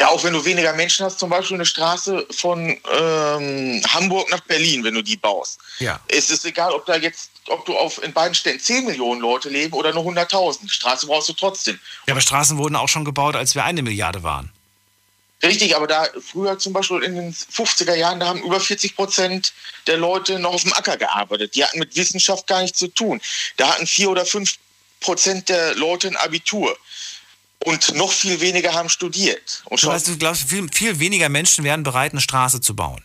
Ja, 0.00 0.08
auch 0.08 0.22
wenn 0.22 0.32
du 0.32 0.44
weniger 0.44 0.72
Menschen 0.74 1.04
hast, 1.04 1.18
zum 1.18 1.28
Beispiel 1.28 1.56
eine 1.56 1.66
Straße 1.66 2.24
von 2.30 2.68
ähm, 2.68 3.82
Hamburg 3.88 4.30
nach 4.30 4.40
Berlin, 4.40 4.84
wenn 4.84 4.94
du 4.94 5.02
die 5.02 5.16
baust. 5.16 5.58
Ja. 5.80 5.98
Es 6.06 6.30
ist 6.30 6.44
egal, 6.44 6.72
ob 6.72 6.86
da 6.86 6.96
jetzt, 6.96 7.30
ob 7.48 7.66
du 7.66 7.76
auf 7.76 8.00
in 8.02 8.12
beiden 8.12 8.34
Städten 8.34 8.60
10 8.60 8.84
Millionen 8.84 9.20
Leute 9.20 9.48
leben 9.48 9.72
oder 9.72 9.92
nur 9.92 10.04
100.000. 10.04 10.70
Straße 10.70 11.06
brauchst 11.06 11.28
du 11.28 11.32
trotzdem. 11.32 11.80
Ja, 12.06 12.14
aber 12.14 12.20
Straßen 12.20 12.58
wurden 12.58 12.76
auch 12.76 12.88
schon 12.88 13.04
gebaut, 13.04 13.34
als 13.34 13.56
wir 13.56 13.64
eine 13.64 13.82
Milliarde 13.82 14.22
waren. 14.22 14.52
Richtig, 15.42 15.76
aber 15.76 15.86
da 15.86 16.08
früher 16.20 16.58
zum 16.58 16.72
Beispiel 16.72 17.02
in 17.02 17.14
den 17.14 17.32
50er 17.32 17.94
Jahren, 17.94 18.18
da 18.18 18.26
haben 18.26 18.42
über 18.42 18.58
40 18.58 18.96
Prozent 18.96 19.52
der 19.86 19.96
Leute 19.96 20.38
noch 20.40 20.54
auf 20.54 20.62
dem 20.62 20.72
Acker 20.72 20.96
gearbeitet. 20.96 21.54
Die 21.54 21.64
hatten 21.64 21.78
mit 21.78 21.94
Wissenschaft 21.94 22.46
gar 22.48 22.62
nichts 22.62 22.78
zu 22.78 22.88
tun. 22.88 23.20
Da 23.56 23.68
hatten 23.68 23.86
vier 23.86 24.10
oder 24.10 24.26
fünf 24.26 24.56
Prozent 25.00 25.48
der 25.48 25.76
Leute 25.76 26.08
ein 26.08 26.16
Abitur. 26.16 26.76
Und 27.64 27.94
noch 27.94 28.12
viel 28.12 28.40
weniger 28.40 28.72
haben 28.72 28.88
studiert. 28.88 29.62
Und 29.66 29.82
du, 29.82 29.88
weißt, 29.88 30.08
du 30.08 30.18
glaubst, 30.18 30.48
viel, 30.48 30.68
viel 30.72 30.98
weniger 30.98 31.28
Menschen 31.28 31.64
wären 31.64 31.82
bereit, 31.82 32.12
eine 32.12 32.20
Straße 32.20 32.60
zu 32.60 32.74
bauen. 32.74 33.02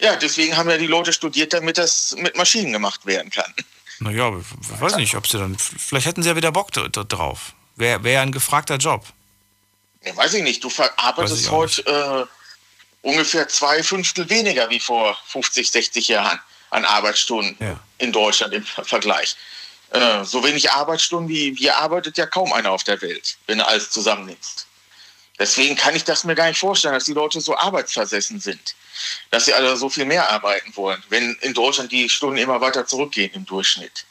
Ja, 0.00 0.16
deswegen 0.16 0.56
haben 0.56 0.70
ja 0.70 0.78
die 0.78 0.86
Leute 0.86 1.12
studiert, 1.12 1.52
damit 1.52 1.76
das 1.76 2.14
mit 2.18 2.36
Maschinen 2.36 2.72
gemacht 2.72 3.04
werden 3.04 3.30
kann. 3.30 3.52
Naja, 4.00 4.32
ich 4.38 4.80
weiß 4.80 4.96
nicht, 4.96 5.16
ob 5.16 5.26
sie 5.26 5.38
dann. 5.38 5.56
Vielleicht 5.58 6.06
hätten 6.06 6.22
sie 6.22 6.28
ja 6.28 6.36
wieder 6.36 6.52
Bock 6.52 6.70
drauf. 6.72 7.54
Wäre 7.76 8.04
wär 8.04 8.22
ein 8.22 8.32
gefragter 8.32 8.76
Job. 8.76 9.04
Ja, 10.04 10.16
weiß 10.16 10.34
ich 10.34 10.42
nicht. 10.42 10.62
Du 10.62 10.70
verarbeitest 10.70 11.50
heute 11.50 12.28
äh, 13.02 13.06
ungefähr 13.06 13.48
zwei 13.48 13.82
Fünftel 13.82 14.28
weniger 14.30 14.70
wie 14.70 14.80
vor 14.80 15.16
50, 15.26 15.70
60 15.70 16.08
Jahren 16.08 16.38
an 16.70 16.84
Arbeitsstunden 16.84 17.56
ja. 17.60 17.80
in 17.98 18.12
Deutschland 18.12 18.54
im 18.54 18.64
Vergleich. 18.64 19.36
Äh, 19.90 20.24
so 20.24 20.44
wenig 20.44 20.70
Arbeitsstunden 20.70 21.28
wie 21.28 21.56
wir 21.56 21.78
arbeitet 21.78 22.18
ja 22.18 22.26
kaum 22.26 22.52
einer 22.52 22.70
auf 22.70 22.84
der 22.84 23.00
Welt, 23.00 23.38
wenn 23.46 23.58
du 23.58 23.66
alles 23.66 23.90
zusammennimmst. 23.90 24.66
Deswegen 25.38 25.76
kann 25.76 25.94
ich 25.94 26.04
das 26.04 26.24
mir 26.24 26.34
gar 26.34 26.48
nicht 26.48 26.58
vorstellen, 26.58 26.94
dass 26.94 27.04
die 27.04 27.12
Leute 27.12 27.40
so 27.40 27.56
arbeitsversessen 27.56 28.40
sind. 28.40 28.74
Dass 29.30 29.44
sie 29.44 29.54
alle 29.54 29.76
so 29.76 29.88
viel 29.88 30.04
mehr 30.04 30.28
arbeiten 30.28 30.74
wollen, 30.74 31.02
wenn 31.08 31.34
in 31.42 31.54
Deutschland 31.54 31.92
die 31.92 32.08
Stunden 32.08 32.36
immer 32.36 32.60
weiter 32.60 32.84
zurückgehen 32.86 33.30
im 33.32 33.46
Durchschnitt. 33.46 34.04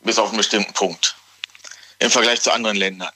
Bis 0.00 0.18
auf 0.18 0.30
einen 0.30 0.38
bestimmten 0.38 0.72
Punkt. 0.72 1.14
Im 2.00 2.10
Vergleich 2.10 2.42
zu 2.42 2.50
anderen 2.50 2.76
Ländern, 2.76 3.12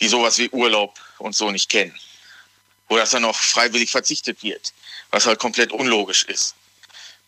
die 0.00 0.08
sowas 0.08 0.36
wie 0.36 0.50
Urlaub 0.50 0.94
und 1.18 1.34
so 1.34 1.50
nicht 1.50 1.68
kennen. 1.68 1.98
Wo 2.88 2.96
das 2.96 3.10
dann 3.10 3.24
auch 3.24 3.36
freiwillig 3.36 3.90
verzichtet 3.90 4.42
wird, 4.42 4.72
was 5.10 5.26
halt 5.26 5.38
komplett 5.38 5.72
unlogisch 5.72 6.24
ist. 6.24 6.54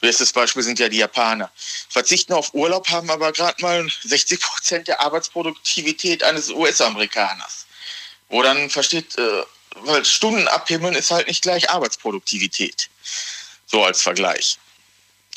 Bestes 0.00 0.32
Beispiel 0.32 0.62
sind 0.62 0.78
ja 0.78 0.88
die 0.88 0.98
Japaner. 0.98 1.50
Verzichten 1.88 2.32
auf 2.32 2.54
Urlaub 2.54 2.88
haben 2.88 3.10
aber 3.10 3.32
gerade 3.32 3.60
mal 3.62 3.88
60 4.04 4.40
Prozent 4.40 4.88
der 4.88 5.00
Arbeitsproduktivität 5.00 6.22
eines 6.22 6.50
US-Amerikaners. 6.50 7.66
Wo 8.28 8.42
dann 8.42 8.70
versteht, 8.70 9.18
äh, 9.18 9.42
weil 9.74 10.04
Stunden 10.04 10.46
abhimmeln 10.48 10.94
ist 10.94 11.10
halt 11.10 11.26
nicht 11.26 11.42
gleich 11.42 11.68
Arbeitsproduktivität. 11.70 12.88
So 13.66 13.82
als 13.84 14.02
Vergleich. 14.02 14.58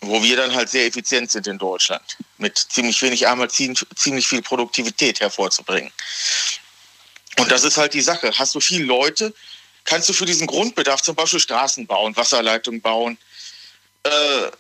Wo 0.02 0.22
wir 0.22 0.36
dann 0.36 0.54
halt 0.54 0.70
sehr 0.70 0.86
effizient 0.86 1.32
sind 1.32 1.48
in 1.48 1.58
Deutschland. 1.58 2.18
Mit 2.38 2.58
ziemlich 2.58 3.02
wenig 3.02 3.28
Arbeit 3.28 3.52
ziemlich 3.52 4.28
viel 4.28 4.42
Produktivität 4.42 5.20
hervorzubringen. 5.20 5.92
Und 7.38 7.52
das 7.52 7.64
ist 7.64 7.78
halt 7.78 7.94
die 7.94 8.02
Sache. 8.02 8.32
Hast 8.38 8.56
du 8.56 8.60
viele 8.60 8.86
Leute, 8.86 9.34
kannst 9.86 10.10
du 10.10 10.14
für 10.14 10.26
diesen 10.26 10.48
Grundbedarf 10.48 11.02
zum 11.02 11.16
Beispiel 11.16 11.40
Straßen 11.40 11.88
bauen, 11.88 12.16
Wasserleitungen 12.16 12.82
bauen, 12.82 13.18
äh, 14.04 14.52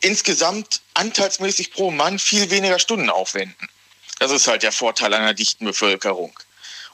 insgesamt 0.00 0.80
anteilsmäßig 0.94 1.72
pro 1.72 1.90
Mann 1.90 2.18
viel 2.18 2.50
weniger 2.50 2.78
Stunden 2.78 3.10
aufwenden. 3.10 3.68
Das 4.18 4.30
ist 4.30 4.46
halt 4.46 4.62
der 4.62 4.72
Vorteil 4.72 5.12
einer 5.14 5.34
dichten 5.34 5.64
Bevölkerung. 5.64 6.38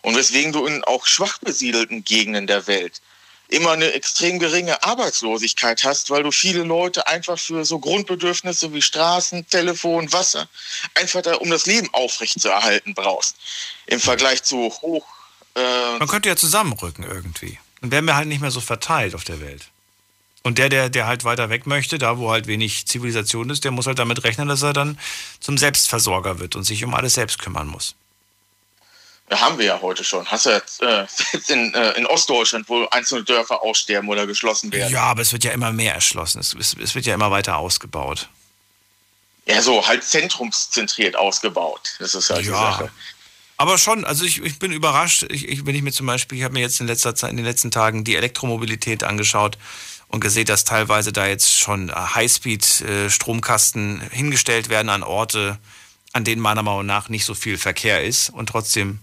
Und 0.02 0.16
weswegen 0.16 0.52
du 0.52 0.66
in 0.66 0.84
auch 0.84 1.06
schwach 1.06 1.38
besiedelten 1.38 2.04
Gegenden 2.04 2.46
der 2.46 2.66
Welt 2.66 3.00
immer 3.48 3.72
eine 3.72 3.92
extrem 3.92 4.38
geringe 4.38 4.82
Arbeitslosigkeit 4.82 5.84
hast, 5.84 6.10
weil 6.10 6.22
du 6.22 6.32
viele 6.32 6.62
Leute 6.62 7.06
einfach 7.06 7.38
für 7.38 7.64
so 7.64 7.78
Grundbedürfnisse 7.78 8.72
wie 8.72 8.82
Straßen, 8.82 9.48
Telefon, 9.48 10.12
Wasser, 10.12 10.48
einfach 10.94 11.22
da, 11.22 11.34
um 11.36 11.50
das 11.50 11.66
Leben 11.66 11.88
aufrechtzuerhalten 11.92 12.94
brauchst. 12.94 13.36
Im 13.86 14.00
Vergleich 14.00 14.42
zu 14.42 14.72
hoch 14.82 15.06
äh, 15.56 15.98
Man 15.98 16.08
könnte 16.08 16.28
ja 16.28 16.36
zusammenrücken 16.36 17.04
irgendwie. 17.04 17.58
Dann 17.80 17.90
wären 17.90 18.04
wir 18.04 18.16
halt 18.16 18.28
nicht 18.28 18.40
mehr 18.40 18.50
so 18.50 18.60
verteilt 18.60 19.14
auf 19.14 19.24
der 19.24 19.40
Welt. 19.40 19.68
Und 20.42 20.58
der, 20.58 20.68
der, 20.68 20.88
der 20.88 21.06
halt 21.08 21.24
weiter 21.24 21.50
weg 21.50 21.66
möchte, 21.66 21.98
da 21.98 22.18
wo 22.18 22.30
halt 22.30 22.46
wenig 22.46 22.86
Zivilisation 22.86 23.50
ist, 23.50 23.64
der 23.64 23.72
muss 23.72 23.88
halt 23.88 23.98
damit 23.98 24.22
rechnen, 24.22 24.46
dass 24.46 24.62
er 24.62 24.72
dann 24.72 24.98
zum 25.40 25.58
Selbstversorger 25.58 26.38
wird 26.38 26.54
und 26.54 26.62
sich 26.62 26.84
um 26.84 26.94
alles 26.94 27.14
selbst 27.14 27.40
kümmern 27.40 27.66
muss. 27.66 27.96
Haben 29.28 29.58
wir 29.58 29.66
ja 29.66 29.80
heute 29.82 30.04
schon. 30.04 30.24
Hast 30.26 30.46
du 30.46 30.50
jetzt, 30.50 30.82
äh, 30.82 31.04
in, 31.48 31.74
äh, 31.74 31.92
in 31.92 32.06
Ostdeutschland, 32.06 32.68
wo 32.68 32.86
einzelne 32.86 33.24
Dörfer 33.24 33.60
aussterben 33.62 34.08
oder 34.08 34.26
geschlossen 34.26 34.70
werden? 34.72 34.92
Ja, 34.92 35.02
aber 35.02 35.22
es 35.22 35.32
wird 35.32 35.42
ja 35.42 35.50
immer 35.50 35.72
mehr 35.72 35.94
erschlossen. 35.94 36.38
Es, 36.38 36.54
es, 36.54 36.76
es 36.80 36.94
wird 36.94 37.06
ja 37.06 37.14
immer 37.14 37.32
weiter 37.32 37.56
ausgebaut. 37.56 38.28
Ja, 39.46 39.60
so 39.62 39.86
halt 39.86 40.04
zentrumszentriert 40.04 41.16
ausgebaut. 41.16 41.96
Das 41.98 42.14
ist 42.14 42.30
halt 42.30 42.46
ja. 42.46 42.52
die 42.52 42.58
Sache. 42.58 42.90
Aber 43.56 43.78
schon, 43.78 44.04
also 44.04 44.24
ich, 44.24 44.42
ich 44.42 44.58
bin 44.58 44.72
überrascht, 44.72 45.24
ich, 45.30 45.48
ich, 45.48 45.64
wenn 45.64 45.74
ich 45.74 45.82
mir 45.82 45.92
zum 45.92 46.06
Beispiel, 46.06 46.38
ich 46.38 46.44
habe 46.44 46.54
mir 46.54 46.60
jetzt 46.60 46.80
in 46.80 46.86
letzter 46.86 47.14
Zeit, 47.14 47.30
in 47.30 47.36
den 47.36 47.46
letzten 47.46 47.70
Tagen 47.70 48.04
die 48.04 48.16
Elektromobilität 48.16 49.02
angeschaut 49.02 49.56
und 50.08 50.20
gesehen, 50.20 50.46
dass 50.46 50.64
teilweise 50.64 51.12
da 51.12 51.26
jetzt 51.26 51.58
schon 51.58 51.90
Highspeed-Stromkasten 51.90 54.02
hingestellt 54.10 54.68
werden 54.68 54.90
an 54.90 55.02
Orte, 55.02 55.58
an 56.12 56.24
denen 56.24 56.42
meiner 56.42 56.62
Meinung 56.62 56.86
nach 56.86 57.08
nicht 57.08 57.24
so 57.24 57.34
viel 57.34 57.58
Verkehr 57.58 58.04
ist 58.04 58.30
und 58.30 58.48
trotzdem 58.48 59.00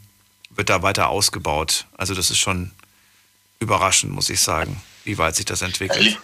wird 0.51 0.69
da 0.69 0.83
weiter 0.83 1.09
ausgebaut. 1.09 1.87
Also 1.97 2.13
das 2.13 2.29
ist 2.29 2.39
schon 2.39 2.71
überraschend, 3.59 4.13
muss 4.13 4.29
ich 4.29 4.39
sagen, 4.39 4.81
wie 5.03 5.17
weit 5.17 5.35
sich 5.35 5.45
das 5.45 5.63
entwickelt. 5.63 6.19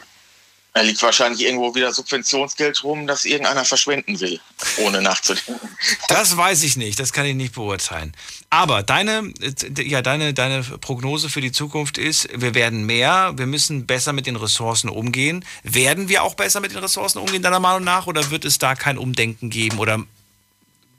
Da 0.74 0.82
liegt 0.82 1.02
wahrscheinlich 1.02 1.42
irgendwo 1.42 1.74
wieder 1.74 1.92
Subventionsgeld 1.92 2.84
rum, 2.84 3.08
das 3.08 3.26
irgendeiner 3.26 3.66
verschwenden 3.66 4.20
will, 4.20 4.40
ohne 4.78 5.02
nachzudenken. 5.02 5.60
Das 6.08 6.38
weiß 6.38 6.62
ich 6.62 6.78
nicht, 6.78 7.00
das 7.00 7.12
kann 7.12 7.26
ich 7.26 7.34
nicht 7.34 7.56
beurteilen. 7.56 8.14
Aber 8.52 8.84
deine, 8.84 9.34
ja, 9.78 10.04
deine, 10.04 10.36
deine 10.36 10.62
Prognose 10.62 11.30
für 11.30 11.42
die 11.42 11.52
Zukunft 11.52 11.98
ist, 11.98 12.30
wir 12.40 12.54
werden 12.54 12.86
mehr, 12.86 13.34
wir 13.36 13.48
müssen 13.48 13.88
besser 13.88 14.14
mit 14.14 14.28
den 14.28 14.36
Ressourcen 14.36 14.90
umgehen. 14.90 15.44
Werden 15.64 16.08
wir 16.08 16.22
auch 16.24 16.36
besser 16.36 16.60
mit 16.60 16.72
den 16.72 16.80
Ressourcen 16.80 17.18
umgehen, 17.18 17.42
deiner 17.42 17.60
Meinung 17.60 17.84
nach, 17.84 18.06
oder 18.06 18.30
wird 18.30 18.46
es 18.46 18.60
da 18.60 18.76
kein 18.76 19.00
Umdenken 19.00 19.50
geben 19.50 19.80
oder 19.80 20.04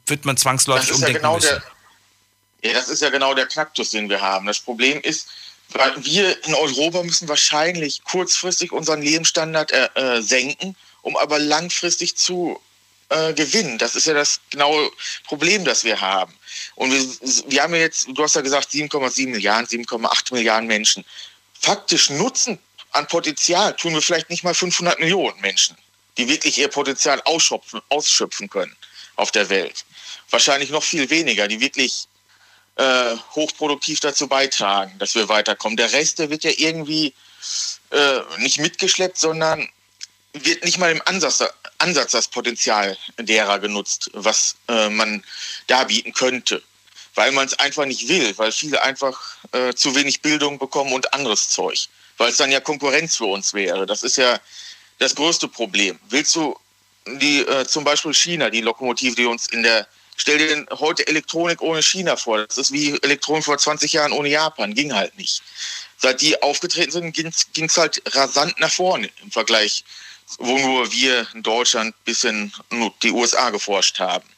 wird 0.07 0.25
man 0.25 0.37
zwangsläufig 0.37 0.93
umdenken 0.93 1.15
ja 1.15 1.19
genau 1.21 1.35
müssen? 1.37 1.63
Der, 2.63 2.73
ja, 2.73 2.77
das 2.77 2.89
ist 2.89 3.03
ja 3.03 3.11
genau 3.11 3.35
der 3.35 3.47
Knacktus, 3.47 3.91
den 3.91 4.09
wir 4.09 4.21
haben. 4.21 4.47
Das 4.47 4.59
Problem 4.59 5.01
ist, 5.01 5.29
wir 5.75 6.45
in 6.45 6.55
Europa 6.55 7.03
müssen 7.03 7.29
wahrscheinlich 7.29 8.03
kurzfristig 8.05 8.73
unseren 8.73 9.03
Lebensstandard 9.03 9.73
äh, 9.73 9.89
äh, 9.95 10.23
senken, 10.23 10.77
um 11.03 11.17
aber 11.17 11.39
langfristig 11.39 12.17
zu 12.17 12.61
äh, 13.11 13.33
gewinnen. 13.35 13.79
Das 13.79 13.95
ist 13.95 14.07
ja 14.07 14.15
das 14.15 14.41
genaue 14.51 14.91
Problem, 15.25 15.65
das 15.65 15.85
wir 15.85 16.01
haben. 16.01 16.33
Und 16.75 16.93
wir, 16.93 17.01
wir 17.51 17.63
haben 17.63 17.75
ja 17.75 17.81
jetzt, 17.81 18.07
du 18.09 18.23
hast 18.23 18.35
ja 18.35 18.41
gesagt, 18.41 18.71
7,7 18.71 19.29
Milliarden, 19.29 19.67
7,8 19.67 20.35
Milliarden 20.35 20.67
Menschen. 20.67 21.05
Faktisch 21.61 22.11
Nutzen 22.11 22.59
an 22.93 23.07
Potenzial 23.07 23.75
tun 23.77 23.95
wir 23.95 24.03
vielleicht 24.03 24.31
nicht 24.31 24.45
mal 24.45 24.55
500 24.55 24.99
Millionen 24.99 25.41
Menschen, 25.41 25.77
die 26.17 26.29
wirklich 26.29 26.59
ihr 26.59 26.69
Potenzial 26.69 27.21
ausschöpfen, 27.25 27.81
ausschöpfen 27.89 28.49
können 28.49 28.77
auf 29.17 29.31
der 29.31 29.49
Welt. 29.49 29.85
Wahrscheinlich 30.31 30.71
noch 30.71 30.83
viel 30.83 31.11
weniger, 31.11 31.49
die 31.49 31.61
wirklich 31.61 32.07
äh, 32.81 33.17
hochproduktiv 33.35 34.01
dazu 34.01 34.27
beitragen, 34.27 34.99
dass 34.99 35.15
wir 35.15 35.29
weiterkommen. 35.29 35.77
Der 35.77 35.93
Rest, 35.93 36.19
der 36.19 36.31
wird 36.31 36.45
ja 36.45 36.53
irgendwie 36.57 37.13
äh, 37.91 38.21
nicht 38.39 38.59
mitgeschleppt, 38.59 39.19
sondern 39.19 39.69
wird 40.33 40.65
nicht 40.65 40.79
mal 40.79 40.91
im 40.91 41.03
Ansatz, 41.05 41.45
Ansatz 41.77 42.13
das 42.13 42.29
Potenzial 42.29 42.97
derer 43.19 43.59
genutzt, 43.59 44.11
was 44.15 44.57
äh, 44.69 44.89
man 44.89 45.23
da 45.67 45.85
bieten 45.85 46.15
könnte. 46.15 46.63
Weil 47.15 47.33
man 47.33 47.47
es 47.47 47.59
einfach 47.59 47.85
nicht 47.85 48.09
will, 48.09 48.33
weil 48.39 48.53
viele 48.53 48.83
einfach 48.83 49.21
äh, 49.53 49.75
zu 49.75 49.95
wenig 49.95 50.23
Bildung 50.23 50.59
bekommen 50.59 50.93
und 50.95 51.13
anderes 51.13 51.51
Zeug. 51.51 51.89
Weil 52.17 52.31
es 52.31 52.39
dann 52.39 52.51
ja 52.51 52.61
Konkurrenz 52.61 53.17
für 53.17 53.25
uns 53.27 53.53
wäre. 53.53 53.85
Das 53.85 54.03
ist 54.03 54.17
ja 54.17 54.39
das 54.99 55.15
größte 55.15 55.49
Problem. 55.49 55.99
Willst 56.09 56.35
du 56.35 56.57
die, 57.07 57.41
äh, 57.41 57.67
zum 57.67 57.85
Beispiel 57.85 58.15
China, 58.15 58.49
die 58.49 58.63
Lokomotive, 58.63 59.17
die 59.17 59.27
uns 59.27 59.49
in 59.49 59.63
der 59.63 59.87
Stell 60.21 60.37
dir 60.37 60.67
heute 60.79 61.07
Elektronik 61.07 61.63
ohne 61.63 61.83
China 61.83 62.15
vor. 62.15 62.47
Das 62.47 62.59
ist 62.59 62.73
wie 62.73 62.91
Elektronik 63.01 63.43
vor 63.43 63.57
20 63.57 63.95
Jahren 63.95 64.13
ohne 64.13 64.29
Japan. 64.29 64.75
Ging 64.75 64.93
halt 64.93 65.17
nicht. 65.17 65.41
Seit 65.97 66.21
die 66.21 66.43
aufgetreten 66.43 66.91
sind, 66.91 67.15
ging 67.15 67.65
es 67.65 67.77
halt 67.79 68.03
rasant 68.15 68.61
nach 68.61 68.71
vorne 68.71 69.09
im 69.23 69.31
Vergleich, 69.31 69.83
wo 70.37 70.59
nur 70.59 70.93
wir 70.93 71.27
in 71.33 71.43
Deutschland 71.43 71.95
bis 72.05 72.25
in 72.25 72.53
die 73.03 73.13
USA 73.13 73.49
geforscht 73.49 73.99
haben. 73.99 74.29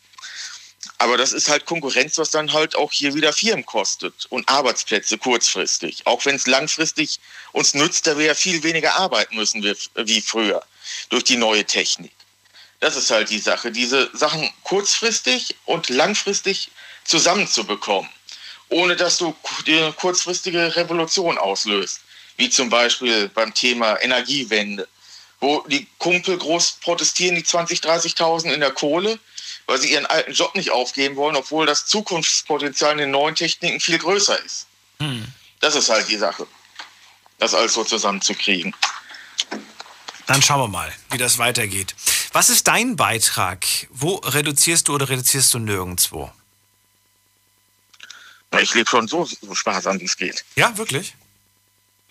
Aber 0.99 1.17
das 1.17 1.33
ist 1.33 1.49
halt 1.49 1.65
Konkurrenz, 1.65 2.17
was 2.17 2.31
dann 2.31 2.53
halt 2.53 2.77
auch 2.77 2.93
hier 2.93 3.15
wieder 3.15 3.33
Firmen 3.33 3.67
kostet 3.67 4.27
und 4.29 4.49
Arbeitsplätze 4.49 5.19
kurzfristig. 5.19 6.07
Auch 6.07 6.25
wenn 6.25 6.37
es 6.37 6.47
langfristig 6.47 7.19
uns 7.51 7.75
nützt, 7.75 8.07
da 8.07 8.17
wir 8.17 8.27
ja 8.27 8.35
viel 8.37 8.63
weniger 8.63 8.95
arbeiten 8.95 9.35
müssen 9.35 9.65
wie 9.65 10.21
früher 10.21 10.63
durch 11.09 11.25
die 11.25 11.39
neue 11.39 11.65
Technik. 11.65 12.13
Das 12.83 12.97
ist 12.97 13.13
halt 13.13 13.31
die 13.31 13.39
Sache, 13.39 13.71
diese 13.71 14.11
Sachen 14.13 14.51
kurzfristig 14.65 15.55
und 15.67 15.89
langfristig 15.89 16.73
zusammenzubekommen, 17.05 18.11
ohne 18.71 18.97
dass 18.97 19.19
du 19.19 19.37
die 19.69 19.93
kurzfristige 19.93 20.75
Revolution 20.75 21.39
auslöst, 21.39 22.01
wie 22.39 22.51
zum 22.51 22.71
Beispiel 22.71 23.29
beim 23.29 23.55
Thema 23.55 24.03
Energiewende, 24.03 24.89
wo 25.39 25.61
die 25.69 25.87
Kumpel 25.99 26.37
groß 26.37 26.79
protestieren, 26.83 27.37
die 27.37 27.45
20, 27.45 27.79
30.000 27.79 28.53
in 28.53 28.59
der 28.59 28.73
Kohle, 28.73 29.17
weil 29.67 29.79
sie 29.79 29.93
ihren 29.93 30.07
alten 30.07 30.33
Job 30.33 30.57
nicht 30.57 30.73
aufgeben 30.73 31.15
wollen, 31.15 31.37
obwohl 31.37 31.67
das 31.67 31.87
Zukunftspotenzial 31.87 32.95
in 32.95 32.99
den 32.99 33.11
neuen 33.13 33.37
Techniken 33.37 33.79
viel 33.79 33.99
größer 33.99 34.45
ist. 34.45 34.67
Hm. 34.99 35.25
Das 35.61 35.77
ist 35.77 35.89
halt 35.89 36.09
die 36.09 36.17
Sache, 36.17 36.49
das 37.39 37.55
alles 37.55 37.75
so 37.75 37.85
zusammenzukriegen. 37.85 38.75
Dann 40.27 40.43
schauen 40.43 40.63
wir 40.63 40.69
mal, 40.69 40.93
wie 41.11 41.19
das 41.19 41.39
weitergeht. 41.39 41.95
Was 42.33 42.49
ist 42.49 42.67
dein 42.67 42.97
Beitrag? 42.97 43.67
Wo 43.91 44.17
reduzierst 44.17 44.89
du 44.89 44.95
oder 44.95 45.09
reduzierst 45.09 45.53
du 45.53 45.59
nirgendwo? 45.59 46.33
Ich 48.61 48.75
lebe 48.75 48.89
schon 48.89 49.09
so, 49.09 49.25
so 49.25 49.55
sparsam, 49.55 50.01
wie 50.01 50.05
es 50.05 50.17
geht. 50.17 50.45
Ja, 50.57 50.77
wirklich? 50.77 51.15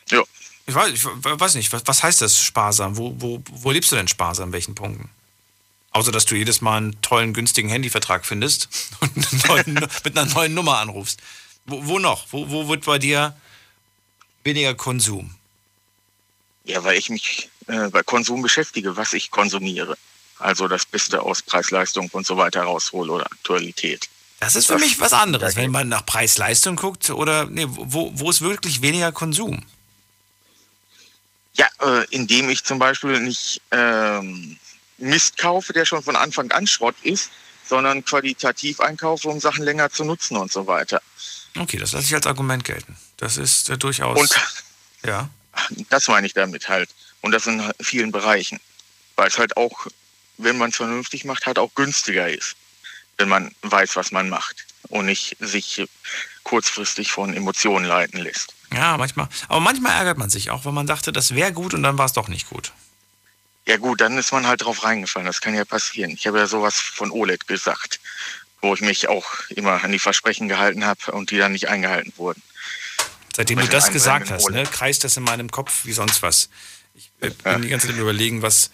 Ja. 0.10 0.23
Ich 0.65 0.73
weiß, 0.73 0.93
ich 0.93 1.06
weiß 1.06 1.56
nicht, 1.56 1.72
was, 1.73 1.84
was 1.85 2.03
heißt 2.03 2.22
das 2.22 2.41
sparsam? 2.41 2.98
Wo, 2.98 3.15
wo, 3.18 3.43
wo 3.49 3.72
lebst 3.72 3.91
du 3.91 3.95
denn 3.95 4.07
sparsam? 4.07 4.49
In 4.49 4.53
welchen 4.53 4.76
Punkten? 4.76 5.10
Außer, 5.91 6.11
dass 6.11 6.26
du 6.26 6.35
jedes 6.35 6.61
Mal 6.61 6.77
einen 6.77 7.02
tollen, 7.02 7.34
günstigen 7.34 7.69
Handyvertrag 7.69 8.26
findest 8.26 8.69
und 9.02 9.48
neuen, 9.48 9.73
mit 10.03 10.18
einer 10.18 10.31
neuen 10.34 10.53
Nummer 10.53 10.77
anrufst. 10.77 11.19
Wo, 11.65 11.85
wo 11.85 11.99
noch? 11.99 12.27
Wo, 12.31 12.49
wo 12.49 12.68
wird 12.68 12.85
bei 12.85 12.98
dir 12.98 13.35
weniger 14.43 14.73
Konsum? 14.73 15.35
Ja, 16.64 16.84
weil 16.84 16.98
ich 16.98 17.10
mich 17.10 17.51
äh, 17.72 17.89
bei 17.89 18.03
Konsum 18.03 18.41
beschäftige, 18.41 18.98
was 18.98 19.14
ich 19.14 19.31
konsumiere. 19.31 19.98
Also 20.39 20.68
das 20.68 20.85
Beste 20.85 21.22
aus 21.22 21.41
Preis-Leistung 21.41 22.10
und 22.11 22.26
so 22.26 22.35
weiter 22.35 22.64
raushole 22.64 23.11
oder 23.11 23.26
Aktualität. 23.26 24.10
Das 24.39 24.56
ist 24.56 24.68
für 24.68 24.73
das, 24.73 24.81
mich 24.81 24.99
was 24.99 25.14
anderes, 25.14 25.56
wenn 25.56 25.72
man 25.72 25.88
nach 25.88 26.06
Preis-Leistung 26.06 26.76
guckt 26.76 27.10
oder 27.11 27.45
nee, 27.45 27.65
wo, 27.68 28.11
wo 28.15 28.30
ist 28.30 28.41
wirklich 28.41 28.81
weniger 28.81 29.11
Konsum? 29.11 29.64
Ja, 31.53 31.68
äh, 31.81 32.06
indem 32.10 32.49
ich 32.49 32.64
zum 32.64 32.80
Beispiel 32.80 33.19
nicht 33.19 33.61
ähm, 33.72 34.57
Mist 34.98 35.38
kaufe, 35.38 35.73
der 35.73 35.85
schon 35.85 36.02
von 36.02 36.15
Anfang 36.15 36.52
an 36.52 36.65
Schrott 36.65 36.95
ist, 37.03 37.30
sondern 37.68 38.03
qualitativ 38.03 38.80
einkaufe, 38.80 39.27
um 39.27 39.39
Sachen 39.39 39.64
länger 39.64 39.89
zu 39.91 40.03
nutzen 40.03 40.38
und 40.38 40.52
so 40.52 40.65
weiter. 40.68 41.02
Okay, 41.57 41.77
das 41.77 41.91
lasse 41.91 42.06
ich 42.06 42.15
als 42.15 42.26
Argument 42.26 42.64
gelten. 42.64 42.98
Das 43.18 43.38
ist 43.38 43.69
äh, 43.69 43.77
durchaus. 43.77 44.19
Und 44.19 44.35
ja. 45.06 45.30
Das 45.89 46.07
meine 46.07 46.26
ich 46.26 46.34
damit 46.34 46.69
halt. 46.69 46.89
Und 47.22 47.31
das 47.31 47.48
in 47.48 47.61
vielen 47.81 48.11
Bereichen. 48.11 48.60
Weil 49.15 49.27
es 49.27 49.38
halt 49.38 49.57
auch 49.57 49.88
wenn 50.43 50.57
man 50.57 50.69
es 50.69 50.77
vernünftig 50.77 51.26
macht, 51.26 51.45
halt 51.45 51.60
auch 51.60 51.73
günstiger 51.76 52.30
ist, 52.30 52.56
wenn 53.18 53.30
man 53.30 53.53
weiß, 53.61 53.95
was 53.95 54.11
man 54.11 54.30
macht 54.30 54.65
und 54.89 55.06
nicht 55.06 55.38
sich 55.39 55.85
kurzfristig 56.43 57.11
von 57.11 57.34
Emotionen 57.34 57.85
leiten 57.85 58.19
lässt. 58.19 58.53
Ja, 58.73 58.98
manchmal. 58.98 59.27
Aber 59.48 59.60
manchmal 59.60 59.93
ärgert 59.93 60.18
man 60.18 60.30
sich 60.30 60.49
auch, 60.49 60.65
weil 60.65 60.73
man 60.73 60.88
dachte, 60.88 61.11
das 61.11 61.35
wäre 61.35 61.53
gut 61.53 61.73
und 61.73 61.84
dann 61.84 61.98
war 61.98 62.06
es 62.06 62.14
doch 62.14 62.27
nicht 62.27 62.49
gut. 62.49 62.72
Ja 63.68 63.77
gut, 63.77 64.02
dann 64.02 64.18
ist 64.18 64.31
man 64.31 64.48
halt 64.48 64.64
drauf 64.64 64.84
reingefallen. 64.84 65.27
Das 65.27 65.41
kann 65.41 65.53
ja 65.53 65.65
passieren. 65.65 66.11
Ich 66.11 66.26
habe 66.26 66.39
ja 66.39 66.48
sowas 66.48 66.80
von 66.80 67.11
OLED 67.11 67.48
gesagt, 67.48 67.99
wo 68.61 68.73
ich 68.73 68.81
mich 68.81 69.07
auch 69.07 69.27
immer 69.49 69.84
an 69.84 69.91
die 69.91 69.99
Versprechen 69.99 70.48
gehalten 70.48 70.85
habe 70.85 71.11
und 71.11 71.31
die 71.31 71.38
dann 71.38 71.52
nicht 71.52 71.69
eingehalten 71.69 72.11
wurden. 72.18 72.41
Seitdem 73.35 73.60
du 73.60 73.68
das 73.68 73.91
gesagt 73.91 74.31
hast, 74.31 74.49
ne, 74.49 74.64
kreist 74.64 75.03
das 75.03 75.15
in 75.15 75.23
meinem 75.23 75.52
Kopf 75.52 75.85
wie 75.85 75.93
sonst 75.93 76.22
was. 76.22 76.49
Ich 76.93 77.11
bin 77.19 77.34
ja. 77.45 77.57
die 77.59 77.69
ganze 77.69 77.88
Zeit 77.88 77.97
überlegen, 77.97 78.41
was, 78.41 78.72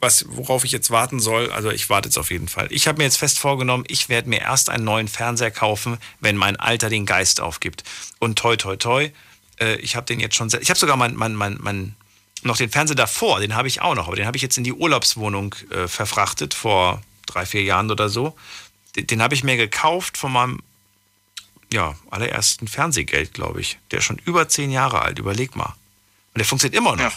was, 0.00 0.26
worauf 0.28 0.64
ich 0.64 0.72
jetzt 0.72 0.90
warten 0.90 1.20
soll. 1.20 1.50
Also 1.50 1.70
ich 1.70 1.88
warte 1.88 2.08
jetzt 2.08 2.18
auf 2.18 2.30
jeden 2.30 2.48
Fall. 2.48 2.68
Ich 2.70 2.86
habe 2.86 2.98
mir 2.98 3.04
jetzt 3.04 3.16
fest 3.16 3.38
vorgenommen, 3.38 3.84
ich 3.88 4.08
werde 4.08 4.28
mir 4.28 4.40
erst 4.40 4.70
einen 4.70 4.84
neuen 4.84 5.08
Fernseher 5.08 5.50
kaufen, 5.50 5.98
wenn 6.20 6.36
mein 6.36 6.56
Alter 6.56 6.88
den 6.88 7.06
Geist 7.06 7.40
aufgibt. 7.40 7.84
Und 8.18 8.38
toi, 8.38 8.56
toi, 8.56 8.76
toi, 8.76 9.10
äh, 9.58 9.76
ich 9.76 9.96
habe 9.96 10.06
den 10.06 10.20
jetzt 10.20 10.36
schon, 10.36 10.48
ich 10.60 10.70
habe 10.70 10.78
sogar 10.78 10.96
mein, 10.96 11.14
mein, 11.16 11.34
mein, 11.34 11.58
mein, 11.60 11.96
noch 12.42 12.56
den 12.56 12.70
Fernseher 12.70 12.96
davor, 12.96 13.40
den 13.40 13.54
habe 13.54 13.68
ich 13.68 13.80
auch 13.80 13.94
noch, 13.94 14.06
aber 14.06 14.16
den 14.16 14.26
habe 14.26 14.36
ich 14.36 14.42
jetzt 14.42 14.58
in 14.58 14.64
die 14.64 14.72
Urlaubswohnung 14.72 15.54
äh, 15.70 15.88
verfrachtet 15.88 16.54
vor 16.54 17.02
drei, 17.26 17.46
vier 17.46 17.62
Jahren 17.62 17.90
oder 17.90 18.08
so. 18.08 18.36
Den, 18.94 19.06
den 19.06 19.22
habe 19.22 19.34
ich 19.34 19.42
mir 19.42 19.56
gekauft 19.56 20.16
von 20.16 20.32
meinem 20.32 20.62
ja, 21.72 21.96
allerersten 22.10 22.68
Fernsehgeld, 22.68 23.34
glaube 23.34 23.60
ich. 23.60 23.78
Der 23.90 23.98
ist 23.98 24.04
schon 24.04 24.20
über 24.24 24.48
zehn 24.48 24.70
Jahre 24.70 25.02
alt, 25.02 25.18
überleg 25.18 25.56
mal. 25.56 25.74
Und 26.34 26.38
der 26.38 26.44
funktioniert 26.44 26.78
immer 26.78 26.92
noch. 26.92 27.02
Ja. 27.02 27.12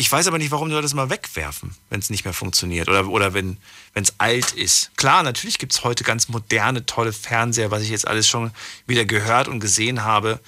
Ich 0.00 0.10
weiß 0.10 0.28
aber 0.28 0.38
nicht, 0.38 0.50
warum 0.50 0.70
die 0.70 0.74
Leute 0.74 0.84
das 0.84 0.94
mal 0.94 1.10
wegwerfen, 1.10 1.76
wenn 1.90 2.00
es 2.00 2.08
nicht 2.08 2.24
mehr 2.24 2.32
funktioniert 2.32 2.88
oder, 2.88 3.06
oder 3.08 3.34
wenn 3.34 3.58
es 3.92 4.14
alt 4.16 4.52
ist. 4.52 4.90
Klar, 4.96 5.22
natürlich 5.22 5.58
gibt 5.58 5.74
es 5.74 5.84
heute 5.84 6.04
ganz 6.04 6.28
moderne, 6.28 6.86
tolle 6.86 7.12
Fernseher, 7.12 7.70
was 7.70 7.82
ich 7.82 7.90
jetzt 7.90 8.08
alles 8.08 8.26
schon 8.26 8.50
wieder 8.86 9.04
gehört 9.04 9.46
und 9.46 9.60
gesehen 9.60 10.02
habe. 10.02 10.40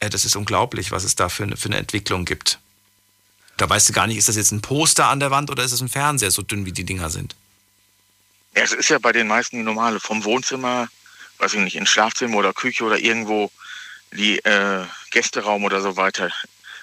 Äh, 0.00 0.10
das 0.10 0.26
ist 0.26 0.36
unglaublich, 0.36 0.90
was 0.90 1.04
es 1.04 1.16
da 1.16 1.30
für 1.30 1.44
eine, 1.44 1.56
für 1.56 1.70
eine 1.70 1.78
Entwicklung 1.78 2.26
gibt. 2.26 2.58
Da 3.56 3.70
weißt 3.70 3.88
du 3.88 3.94
gar 3.94 4.06
nicht, 4.06 4.18
ist 4.18 4.28
das 4.28 4.36
jetzt 4.36 4.52
ein 4.52 4.60
Poster 4.60 5.08
an 5.08 5.18
der 5.18 5.30
Wand 5.30 5.50
oder 5.50 5.64
ist 5.64 5.72
es 5.72 5.80
ein 5.80 5.88
Fernseher, 5.88 6.30
so 6.30 6.42
dünn 6.42 6.66
wie 6.66 6.72
die 6.72 6.84
Dinger 6.84 7.08
sind? 7.08 7.34
Ja, 8.54 8.64
es 8.64 8.72
ist 8.72 8.90
ja 8.90 8.98
bei 8.98 9.12
den 9.12 9.28
meisten 9.28 9.56
die 9.56 9.62
normale. 9.62 9.98
Vom 9.98 10.24
Wohnzimmer, 10.24 10.88
weiß 11.38 11.54
ich 11.54 11.60
nicht, 11.60 11.76
ins 11.76 11.88
Schlafzimmer 11.88 12.36
oder 12.36 12.52
Küche 12.52 12.84
oder 12.84 12.98
irgendwo 12.98 13.50
die 14.12 14.40
äh, 14.40 14.84
Gästeraum 15.10 15.64
oder 15.64 15.80
so 15.80 15.96
weiter 15.96 16.30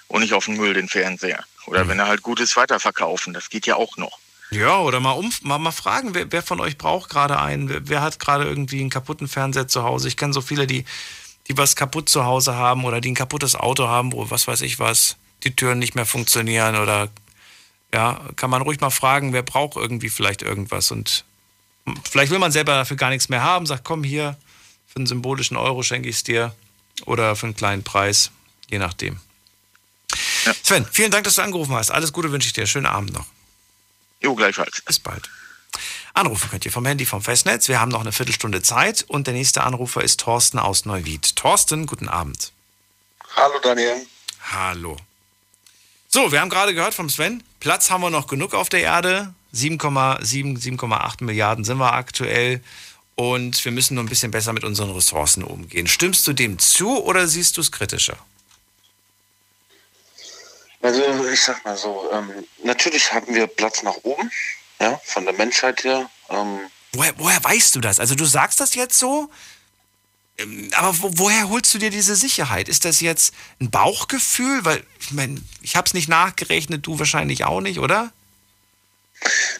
und 0.08 0.22
nicht 0.22 0.34
auf 0.34 0.46
den 0.46 0.56
Müll 0.56 0.74
den 0.74 0.88
Fernseher. 0.88 1.44
Oder 1.66 1.84
mhm. 1.84 1.88
wenn 1.88 1.98
er 1.98 2.08
halt 2.08 2.22
gut 2.22 2.40
ist, 2.40 2.56
weiterverkaufen. 2.56 3.32
Das 3.32 3.50
geht 3.50 3.66
ja 3.66 3.76
auch 3.76 3.96
noch. 3.96 4.18
Ja, 4.50 4.80
oder 4.80 5.00
mal, 5.00 5.12
um, 5.12 5.32
mal, 5.42 5.58
mal 5.58 5.72
fragen, 5.72 6.14
wer, 6.14 6.30
wer 6.30 6.42
von 6.42 6.60
euch 6.60 6.76
braucht 6.76 7.08
gerade 7.08 7.40
einen? 7.40 7.68
Wer, 7.68 7.88
wer 7.88 8.02
hat 8.02 8.18
gerade 8.18 8.44
irgendwie 8.44 8.80
einen 8.80 8.90
kaputten 8.90 9.26
Fernseher 9.26 9.66
zu 9.66 9.82
Hause? 9.82 10.08
Ich 10.08 10.16
kenne 10.16 10.34
so 10.34 10.42
viele, 10.42 10.66
die, 10.66 10.84
die 11.48 11.56
was 11.56 11.74
kaputt 11.74 12.08
zu 12.08 12.24
Hause 12.24 12.54
haben 12.54 12.84
oder 12.84 13.00
die 13.00 13.12
ein 13.12 13.14
kaputtes 13.14 13.54
Auto 13.54 13.88
haben, 13.88 14.12
wo 14.12 14.30
was 14.30 14.46
weiß 14.46 14.60
ich 14.60 14.78
was, 14.78 15.16
die 15.44 15.56
Türen 15.56 15.78
nicht 15.78 15.94
mehr 15.94 16.06
funktionieren 16.06 16.76
oder 16.76 17.08
ja, 17.94 18.20
kann 18.36 18.50
man 18.50 18.62
ruhig 18.62 18.80
mal 18.80 18.90
fragen, 18.90 19.32
wer 19.32 19.42
braucht 19.42 19.76
irgendwie 19.76 20.08
vielleicht 20.08 20.42
irgendwas 20.42 20.90
und 20.90 21.24
vielleicht 22.08 22.30
will 22.30 22.38
man 22.38 22.52
selber 22.52 22.72
dafür 22.72 22.96
gar 22.96 23.10
nichts 23.10 23.28
mehr 23.28 23.42
haben, 23.42 23.66
sagt, 23.66 23.84
komm 23.84 24.04
hier, 24.04 24.36
für 24.86 24.96
einen 24.96 25.06
symbolischen 25.06 25.56
Euro 25.56 25.82
schenke 25.82 26.08
ich 26.08 26.16
es 26.16 26.24
dir 26.24 26.54
oder 27.06 27.36
für 27.36 27.46
einen 27.46 27.56
kleinen 27.56 27.82
Preis, 27.82 28.30
je 28.70 28.78
nachdem. 28.78 29.20
Ja. 30.44 30.54
Sven, 30.62 30.86
vielen 30.90 31.10
Dank, 31.10 31.24
dass 31.24 31.36
du 31.36 31.42
angerufen 31.42 31.74
hast. 31.74 31.90
Alles 31.90 32.12
Gute 32.12 32.32
wünsche 32.32 32.46
ich 32.46 32.52
dir. 32.52 32.66
Schönen 32.66 32.86
Abend 32.86 33.12
noch. 33.12 33.26
Jo, 34.20 34.34
gleichfalls. 34.34 34.80
Bis 34.82 34.98
bald. 34.98 35.28
Anrufen 36.14 36.50
könnt 36.50 36.64
ihr 36.64 36.72
vom 36.72 36.84
Handy 36.84 37.06
vom 37.06 37.22
Festnetz. 37.22 37.68
Wir 37.68 37.80
haben 37.80 37.90
noch 37.90 38.02
eine 38.02 38.12
Viertelstunde 38.12 38.62
Zeit 38.62 39.04
und 39.08 39.26
der 39.26 39.34
nächste 39.34 39.62
Anrufer 39.62 40.02
ist 40.02 40.20
Thorsten 40.20 40.58
aus 40.58 40.84
Neuwied. 40.84 41.36
Thorsten, 41.36 41.86
guten 41.86 42.08
Abend. 42.08 42.52
Hallo 43.34 43.54
Daniel. 43.62 44.06
Hallo. 44.52 44.96
So, 46.08 46.30
wir 46.30 46.40
haben 46.40 46.50
gerade 46.50 46.74
gehört 46.74 46.92
vom 46.92 47.08
Sven, 47.08 47.42
Platz 47.58 47.90
haben 47.90 48.02
wir 48.02 48.10
noch 48.10 48.26
genug 48.26 48.52
auf 48.52 48.68
der 48.68 48.80
Erde. 48.80 49.32
7,7, 49.54 50.58
7,8 50.58 51.24
Milliarden 51.24 51.64
sind 51.64 51.78
wir 51.78 51.94
aktuell 51.94 52.62
und 53.14 53.64
wir 53.64 53.72
müssen 53.72 53.94
nur 53.94 54.04
ein 54.04 54.08
bisschen 54.08 54.30
besser 54.30 54.52
mit 54.52 54.64
unseren 54.64 54.90
Ressourcen 54.90 55.42
umgehen. 55.42 55.86
Stimmst 55.86 56.26
du 56.26 56.34
dem 56.34 56.58
zu 56.58 57.02
oder 57.02 57.26
siehst 57.28 57.56
du 57.56 57.62
es 57.62 57.72
kritischer? 57.72 58.18
Also 60.82 61.02
ich 61.32 61.40
sag 61.40 61.64
mal 61.64 61.76
so, 61.76 62.10
ähm, 62.12 62.30
natürlich 62.64 63.12
haben 63.12 63.34
wir 63.34 63.46
Platz 63.46 63.82
nach 63.82 63.96
oben, 64.02 64.30
ja, 64.80 65.00
von 65.04 65.24
der 65.24 65.34
Menschheit 65.34 65.84
her. 65.84 66.10
Ähm, 66.28 66.58
woher, 66.92 67.14
woher 67.18 67.42
weißt 67.42 67.74
du 67.76 67.80
das? 67.80 68.00
Also 68.00 68.14
du 68.16 68.24
sagst 68.24 68.60
das 68.60 68.74
jetzt 68.74 68.98
so? 68.98 69.30
Ähm, 70.38 70.70
Aber 70.76 71.00
wo, 71.00 71.10
woher 71.14 71.48
holst 71.48 71.72
du 71.72 71.78
dir 71.78 71.90
diese 71.90 72.16
Sicherheit? 72.16 72.68
Ist 72.68 72.84
das 72.84 73.00
jetzt 73.00 73.32
ein 73.60 73.70
Bauchgefühl? 73.70 74.64
Weil, 74.64 74.84
ich 74.98 75.12
meine, 75.12 75.40
ich 75.60 75.76
habe 75.76 75.86
es 75.86 75.94
nicht 75.94 76.08
nachgerechnet, 76.08 76.86
du 76.86 76.98
wahrscheinlich 76.98 77.44
auch 77.44 77.60
nicht, 77.60 77.78
oder? 77.78 78.12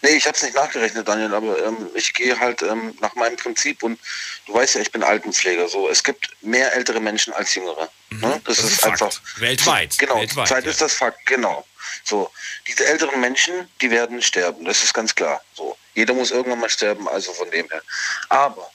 Nee, 0.03 0.17
ich 0.17 0.27
habe 0.27 0.37
es 0.37 0.43
nicht 0.43 0.55
nachgerechnet, 0.55 1.07
Daniel, 1.07 1.35
aber 1.35 1.65
ähm, 1.65 1.89
ich 1.95 2.13
gehe 2.13 2.39
halt 2.39 2.63
ähm, 2.63 2.97
nach 3.01 3.15
meinem 3.15 3.37
Prinzip 3.37 3.83
und 3.83 3.99
du 4.47 4.55
weißt 4.55 4.75
ja, 4.75 4.81
ich 4.81 4.91
bin 4.91 5.03
Altenpfleger. 5.03 5.69
So, 5.69 5.89
es 5.89 6.03
gibt 6.03 6.31
mehr 6.43 6.73
ältere 6.75 7.01
Menschen 7.01 7.33
als 7.33 7.55
jüngere. 7.55 7.89
Ne? 8.11 8.41
Das, 8.45 8.57
Das 8.57 8.65
ist, 8.65 8.73
ist 8.73 8.85
einfach 8.85 9.13
Weltweit. 9.37 9.97
Genau, 9.99 10.17
Weltweit, 10.17 10.49
Zeit 10.49 10.65
ja. 10.65 10.71
ist 10.71 10.81
das 10.81 10.95
Fakt, 10.95 11.25
genau. 11.27 11.67
So, 12.05 12.31
diese 12.67 12.85
älteren 12.87 13.21
Menschen, 13.21 13.69
die 13.81 13.91
werden 13.91 14.23
sterben. 14.23 14.65
Das 14.65 14.83
ist 14.83 14.95
ganz 14.95 15.15
klar. 15.15 15.43
So, 15.55 15.77
jeder 15.95 16.15
muss 16.15 16.31
irgendwann 16.31 16.61
mal 16.61 16.71
sterben, 16.71 17.09
also 17.09 17.33
von 17.33 17.51
dem 17.51 17.69
her. 17.69 17.83
Aber 18.29 18.71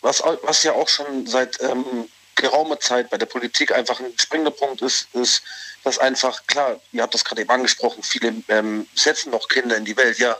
was, 0.00 0.22
was 0.42 0.62
ja 0.62 0.72
auch 0.72 0.88
schon 0.88 1.26
seit 1.26 1.60
ähm, 1.60 2.08
geraumer 2.34 2.80
Zeit 2.80 3.10
bei 3.10 3.18
der 3.18 3.26
Politik 3.26 3.72
einfach 3.72 4.00
ein 4.00 4.12
springender 4.18 4.50
Punkt 4.50 4.82
ist, 4.82 5.08
ist, 5.14 5.42
dass 5.84 5.98
einfach, 5.98 6.46
klar, 6.46 6.80
ihr 6.92 7.02
habt 7.02 7.14
das 7.14 7.24
gerade 7.24 7.42
eben 7.42 7.50
angesprochen, 7.50 8.02
viele 8.02 8.34
ähm, 8.48 8.86
setzen 8.94 9.30
noch 9.30 9.48
Kinder 9.48 9.76
in 9.76 9.84
die 9.84 9.96
Welt, 9.96 10.18
ja. 10.18 10.36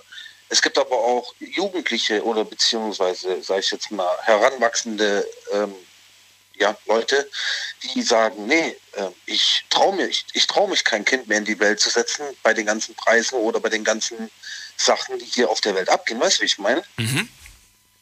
Es 0.49 0.61
gibt 0.63 0.79
aber 0.79 0.97
auch 0.97 1.35
Jugendliche 1.39 2.23
oder 2.23 2.45
beziehungsweise, 2.45 3.43
sage 3.43 3.61
ich 3.61 3.71
jetzt 3.71 3.91
mal, 3.91 4.17
heranwachsende 4.23 5.27
ähm, 5.53 5.75
ja, 6.57 6.77
Leute, 6.87 7.29
die 7.83 8.03
sagen, 8.03 8.47
nee, 8.47 8.77
äh, 8.93 9.11
ich 9.27 9.65
traue 9.71 9.97
mir, 9.97 10.07
ich, 10.07 10.25
ich 10.33 10.47
trau 10.47 10.67
mich 10.67 10.85
kein 10.85 11.05
Kind 11.05 11.27
mehr 11.27 11.39
in 11.39 11.45
die 11.45 11.59
Welt 11.59 11.81
zu 11.81 11.91
setzen 11.91 12.25
bei 12.43 12.55
den 12.55 12.67
ganzen 12.67 12.95
Preisen 12.95 13.37
oder 13.37 13.61
bei 13.61 13.69
den 13.69 13.85
ganzen 13.85 14.31
Sachen, 14.77 15.19
die 15.19 15.25
hier 15.25 15.51
auf 15.51 15.61
der 15.61 15.75
Welt 15.75 15.89
abgehen. 15.89 16.21
Weißt 16.21 16.39
du, 16.39 16.43
wie 16.43 16.47
ich 16.47 16.59
meine? 16.59 16.85
Mhm. 16.97 17.29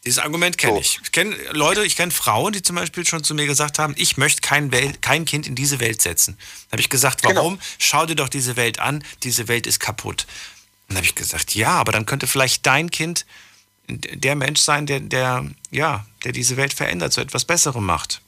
Dieses 0.04 0.18
Argument 0.18 0.58
kenne 0.58 0.80
ich. 0.80 0.98
Ich 1.04 1.12
kenne 1.12 1.36
Leute, 1.52 1.84
ich 1.84 1.94
kenne 1.94 2.10
Frauen, 2.10 2.52
die 2.52 2.62
zum 2.62 2.74
Beispiel 2.74 3.06
schon 3.06 3.22
zu 3.22 3.34
mir 3.34 3.46
gesagt 3.46 3.78
haben, 3.78 3.94
ich 3.96 4.16
möchte 4.16 4.40
kein, 4.40 4.72
Welt, 4.72 5.00
kein 5.00 5.24
Kind 5.24 5.46
in 5.46 5.54
diese 5.54 5.78
Welt 5.78 6.02
setzen. 6.02 6.36
Da 6.68 6.72
habe 6.72 6.80
ich 6.80 6.88
gesagt, 6.88 7.22
warum? 7.22 7.60
Schau 7.78 8.04
dir 8.06 8.16
doch 8.16 8.28
diese 8.28 8.56
Welt 8.56 8.80
an, 8.80 9.04
diese 9.22 9.46
Welt 9.46 9.66
ist 9.66 9.78
kaputt. 9.78 10.26
Dann 10.88 10.96
habe 10.96 11.06
ich 11.06 11.14
gesagt, 11.14 11.54
ja, 11.54 11.70
aber 11.70 11.92
dann 11.92 12.04
könnte 12.04 12.26
vielleicht 12.26 12.66
dein 12.66 12.90
Kind 12.90 13.26
der 13.88 14.34
Mensch 14.34 14.60
sein, 14.60 14.86
der, 14.86 15.00
der, 15.00 15.46
ja, 15.70 16.04
der 16.24 16.32
diese 16.32 16.56
Welt 16.56 16.72
verändert, 16.72 17.12
zu 17.12 17.20
etwas 17.20 17.44
Besserem 17.44 17.84
macht. 17.84 18.22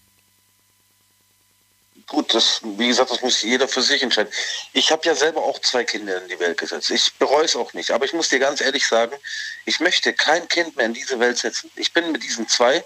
Gut, 2.07 2.35
das, 2.35 2.61
wie 2.63 2.89
gesagt, 2.89 3.11
das 3.11 3.23
muss 3.23 3.41
jeder 3.43 3.67
für 3.67 3.81
sich 3.81 4.03
entscheiden. 4.03 4.33
Ich 4.73 4.93
habe 4.93 5.07
ja 5.07 5.15
selber 5.15 5.43
auch 5.43 5.59
zwei 5.61 5.85
Kinder 5.85 6.21
in 6.21 6.29
die 6.29 6.39
Welt 6.39 6.59
gesetzt. 6.59 6.91
Ich 6.91 7.15
bereue 7.15 7.45
es 7.45 7.57
auch 7.57 7.73
nicht. 7.73 7.91
Aber 7.93 8.05
ich 8.05 8.13
muss 8.13 8.29
dir 8.29 8.39
ganz 8.39 8.61
ehrlich 8.61 8.87
sagen, 8.87 9.17
ich 9.65 9.81
möchte 9.81 10.13
kein 10.13 10.47
Kind 10.49 10.77
mehr 10.77 10.87
in 10.87 10.95
diese 10.95 11.19
Welt 11.19 11.39
setzen. 11.39 11.71
Ich 11.77 11.93
bin 11.93 12.13
mit 12.13 12.23
diesen 12.23 12.47
zwei 12.49 12.85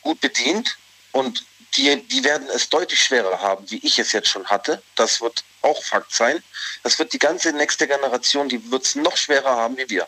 gut 0.00 0.20
bedient 0.20 0.76
und 1.12 1.44
die, 1.76 2.02
die 2.08 2.24
werden 2.24 2.48
es 2.50 2.68
deutlich 2.68 3.02
schwerer 3.02 3.40
haben, 3.40 3.70
wie 3.70 3.84
ich 3.84 3.98
es 3.98 4.12
jetzt 4.12 4.28
schon 4.28 4.46
hatte. 4.46 4.82
Das 4.94 5.20
wird 5.20 5.44
auch 5.62 5.82
Fakt 5.82 6.12
sein. 6.14 6.42
Das 6.82 6.98
wird 6.98 7.12
die 7.12 7.18
ganze 7.18 7.52
nächste 7.52 7.86
Generation, 7.86 8.48
die 8.48 8.70
wird 8.70 8.84
es 8.84 8.94
noch 8.94 9.16
schwerer 9.16 9.56
haben 9.56 9.76
wie 9.76 9.88
wir. 9.88 10.06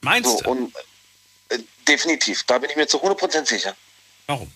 Meinst 0.00 0.30
so, 0.30 0.40
du? 0.42 0.50
Und, 0.50 0.74
äh, 1.48 1.58
definitiv, 1.86 2.42
da 2.44 2.58
bin 2.58 2.70
ich 2.70 2.76
mir 2.76 2.86
zu 2.86 3.02
100% 3.02 3.46
sicher. 3.46 3.76
Warum? 4.26 4.50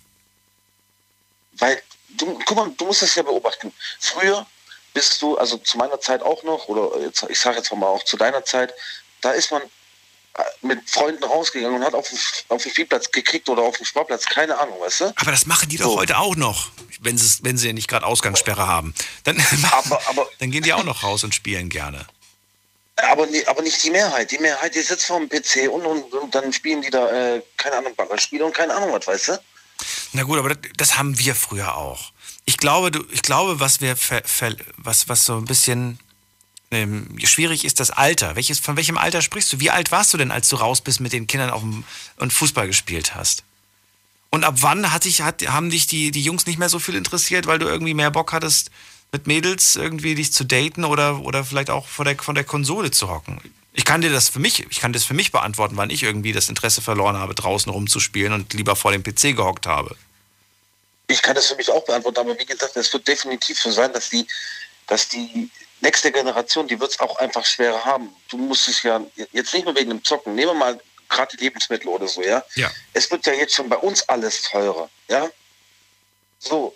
Weil, 1.53 1.83
du, 2.11 2.39
guck 2.45 2.57
mal, 2.57 2.71
du 2.77 2.87
musst 2.87 3.03
es 3.03 3.15
ja 3.15 3.23
beobachten. 3.23 3.73
Früher 4.01 4.47
bist 4.95 5.21
du, 5.23 5.37
also 5.37 5.57
zu 5.59 5.77
meiner 5.79 6.01
Zeit 6.01 6.23
auch 6.23 6.43
noch, 6.43 6.69
oder 6.69 6.99
jetzt, 7.01 7.25
ich 7.29 7.39
sage 7.39 7.59
jetzt 7.59 7.73
mal 7.73 7.87
auch 7.87 8.03
zu 8.05 8.17
deiner 8.17 8.45
Zeit, 8.45 8.73
da 9.21 9.33
ist 9.33 9.51
man 9.51 9.63
äh, 9.63 10.43
mit 10.63 10.89
Freunden 10.89 11.23
rausgegangen 11.25 11.77
und 11.81 11.85
hat 11.85 11.95
auf 11.95 12.09
den, 12.09 12.19
auf 12.49 12.63
den 12.63 12.73
Spielplatz 12.73 13.11
gekriegt 13.11 13.49
oder 13.49 13.63
auf 13.63 13.77
den 13.77 13.87
Sportplatz, 13.87 14.25
keine 14.25 14.59
Ahnung, 14.59 14.81
weißt 14.81 15.01
du? 15.03 15.13
Aber 15.17 15.31
das 15.31 15.47
machen 15.47 15.69
die 15.69 15.77
doch 15.77 15.97
heute 15.97 16.19
auch 16.19 16.37
noch, 16.37 16.69
wenn, 17.01 17.19
sie- 17.19 17.39
wenn 17.43 17.57
sie 17.59 17.69
ja 17.69 17.73
nicht 17.73 17.89
gerade 17.89 18.07
Ausgangssperre 18.07 18.67
haben. 18.67 18.95
Dann, 19.25 19.37
dann 20.39 20.51
gehen 20.51 20.63
die 20.63 20.73
auch 20.73 20.85
noch 20.85 21.03
raus 21.03 21.25
und 21.25 21.35
spielen 21.35 21.69
gerne. 21.69 22.07
Aber, 22.97 23.29
aber 23.47 23.63
nicht 23.63 23.81
die 23.85 23.91
Mehrheit. 23.91 24.33
Die 24.33 24.39
Mehrheit, 24.39 24.75
die 24.75 24.81
sitzt 24.81 25.07
vor 25.07 25.21
dem 25.21 25.29
PC 25.29 25.71
und, 25.71 25.87
und, 25.87 26.13
und 26.13 26.35
dann 26.35 26.53
spielen 26.53 26.83
die 26.83 26.91
da, 26.91 27.09
äh, 27.37 27.43
keine 27.57 27.77
Ahnung, 27.77 27.95
Ballerspiele 27.95 28.45
und 28.45 28.53
keine 28.53 28.75
Ahnung 28.75 28.93
was, 28.93 29.07
weißt 29.07 29.29
du? 29.29 29.41
Na 30.13 30.23
gut, 30.23 30.39
aber 30.39 30.55
das, 30.55 30.99
haben 30.99 31.19
wir 31.19 31.35
früher 31.35 31.77
auch. 31.77 32.13
Ich 32.45 32.57
glaube, 32.57 32.91
du, 32.91 33.05
ich 33.11 33.23
glaube, 33.23 33.61
was 33.61 33.81
wir 33.81 33.97
ver, 33.97 34.23
ver, 34.25 34.57
was, 34.77 35.09
was 35.09 35.25
so 35.25 35.37
ein 35.37 35.45
bisschen 35.45 35.99
ähm, 36.71 37.19
schwierig 37.23 37.65
ist, 37.65 37.81
das 37.81 37.91
Alter. 37.91 38.37
Welches, 38.37 38.59
von 38.59 38.77
welchem 38.77 38.99
Alter 38.99 39.23
sprichst 39.23 39.53
du? 39.53 39.61
Wie 39.61 39.71
alt 39.71 39.91
warst 39.93 40.13
du 40.13 40.19
denn, 40.19 40.31
als 40.31 40.49
du 40.49 40.57
raus 40.57 40.81
bist 40.81 41.01
mit 41.01 41.13
den 41.13 41.27
Kindern 41.27 41.51
auf 41.51 41.61
dem, 41.61 41.85
und 42.17 42.33
Fußball 42.33 42.67
gespielt 42.67 43.15
hast? 43.15 43.45
Und 44.31 44.45
ab 44.45 44.57
wann 44.61 44.93
hat 44.93 45.05
dich, 45.05 45.23
hat, 45.23 45.47
haben 45.47 45.71
dich 45.71 45.87
die, 45.87 46.11
die 46.11 46.23
Jungs 46.23 46.47
nicht 46.47 46.59
mehr 46.59 46.69
so 46.69 46.79
viel 46.79 46.95
interessiert, 46.95 47.47
weil 47.47 47.59
du 47.59 47.67
irgendwie 47.67 47.95
mehr 47.95 48.11
Bock 48.11 48.33
hattest, 48.33 48.71
mit 49.13 49.27
Mädels 49.27 49.77
irgendwie 49.77 50.15
dich 50.15 50.33
zu 50.33 50.45
daten 50.45 50.85
oder, 50.85 51.21
oder 51.21 51.45
vielleicht 51.45 51.71
auch 51.71 51.87
vor 51.87 52.05
der, 52.05 52.19
von 52.19 52.35
der 52.35 52.45
Konsole 52.45 52.91
zu 52.91 53.09
hocken? 53.09 53.41
Ich 53.79 53.85
kann 53.85 54.01
dir 54.01 54.11
das 54.11 54.29
für 54.29 54.41
mich, 54.41 54.67
ich 54.69 54.81
kann 54.81 54.93
das 54.93 55.05
für 55.05 55.15
mich 55.15 55.31
beantworten, 55.31 55.77
wann 55.77 55.89
ich 55.89 56.03
irgendwie 56.03 56.33
das 56.33 56.49
Interesse 56.49 56.83
verloren 56.83 57.17
habe, 57.17 57.33
draußen 57.37 57.71
rumzuspielen 57.71 58.33
und 58.33 58.53
lieber 58.53 58.75
vor 58.75 58.91
dem 58.91 59.05
PC 59.05 59.37
gehockt 59.37 59.69
habe. 59.69 59.97
Ich 61.07 61.23
kann 61.23 61.37
das 61.37 61.47
für 61.47 61.55
mich 61.55 61.71
auch 61.71 61.85
beantworten, 61.85 62.19
aber 62.19 62.37
wie 62.37 62.45
gesagt, 62.45 62.77
es 62.77 62.93
wird 62.93 63.07
definitiv 63.07 63.57
so 63.57 63.71
sein, 63.71 63.93
dass 63.93 64.11
die, 64.11 64.27
dass 64.89 65.09
die 65.09 65.49
nächste 65.81 66.11
Generation, 66.11 66.67
die 66.67 66.81
wird 66.81 66.91
es 66.91 66.99
auch 66.99 67.19
einfach 67.19 67.47
schwerer 67.47 67.85
haben. 67.85 68.09
Du 68.29 68.37
musst 68.37 68.67
es 68.67 68.83
ja, 68.83 69.01
jetzt 69.31 69.55
nicht 69.55 69.65
nur 69.65 69.77
wegen 69.77 69.91
dem 69.91 70.03
Zocken, 70.03 70.35
nehmen 70.35 70.49
wir 70.49 70.55
mal 70.55 70.81
gerade 71.09 71.37
die 71.37 71.45
Lebensmittel 71.45 71.87
oder 71.87 72.09
so, 72.09 72.21
ja. 72.21 72.43
Ja. 72.57 72.73
Es 72.95 73.09
wird 73.13 73.27
ja 73.27 73.33
jetzt 73.35 73.55
schon 73.55 73.69
bei 73.69 73.77
uns 73.77 74.03
alles 74.09 74.43
teurer, 74.43 74.91
ja. 75.07 75.31
So, 76.41 76.75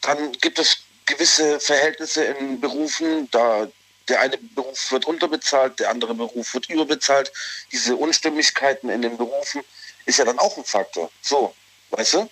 dann 0.00 0.32
gibt 0.32 0.58
es 0.58 0.78
gewisse 1.04 1.60
Verhältnisse 1.60 2.24
in 2.24 2.58
Berufen, 2.58 3.30
da 3.32 3.68
der 4.08 4.20
eine 4.20 4.38
Beruf 4.38 4.90
wird 4.92 5.06
unterbezahlt, 5.06 5.78
der 5.80 5.90
andere 5.90 6.14
Beruf 6.14 6.54
wird 6.54 6.68
überbezahlt. 6.68 7.32
Diese 7.72 7.96
Unstimmigkeiten 7.96 8.88
in 8.88 9.02
den 9.02 9.16
Berufen 9.16 9.62
ist 10.06 10.18
ja 10.18 10.24
dann 10.24 10.38
auch 10.38 10.56
ein 10.56 10.64
Faktor. 10.64 11.10
So, 11.22 11.54
weißt 11.90 12.14
du? 12.14 12.30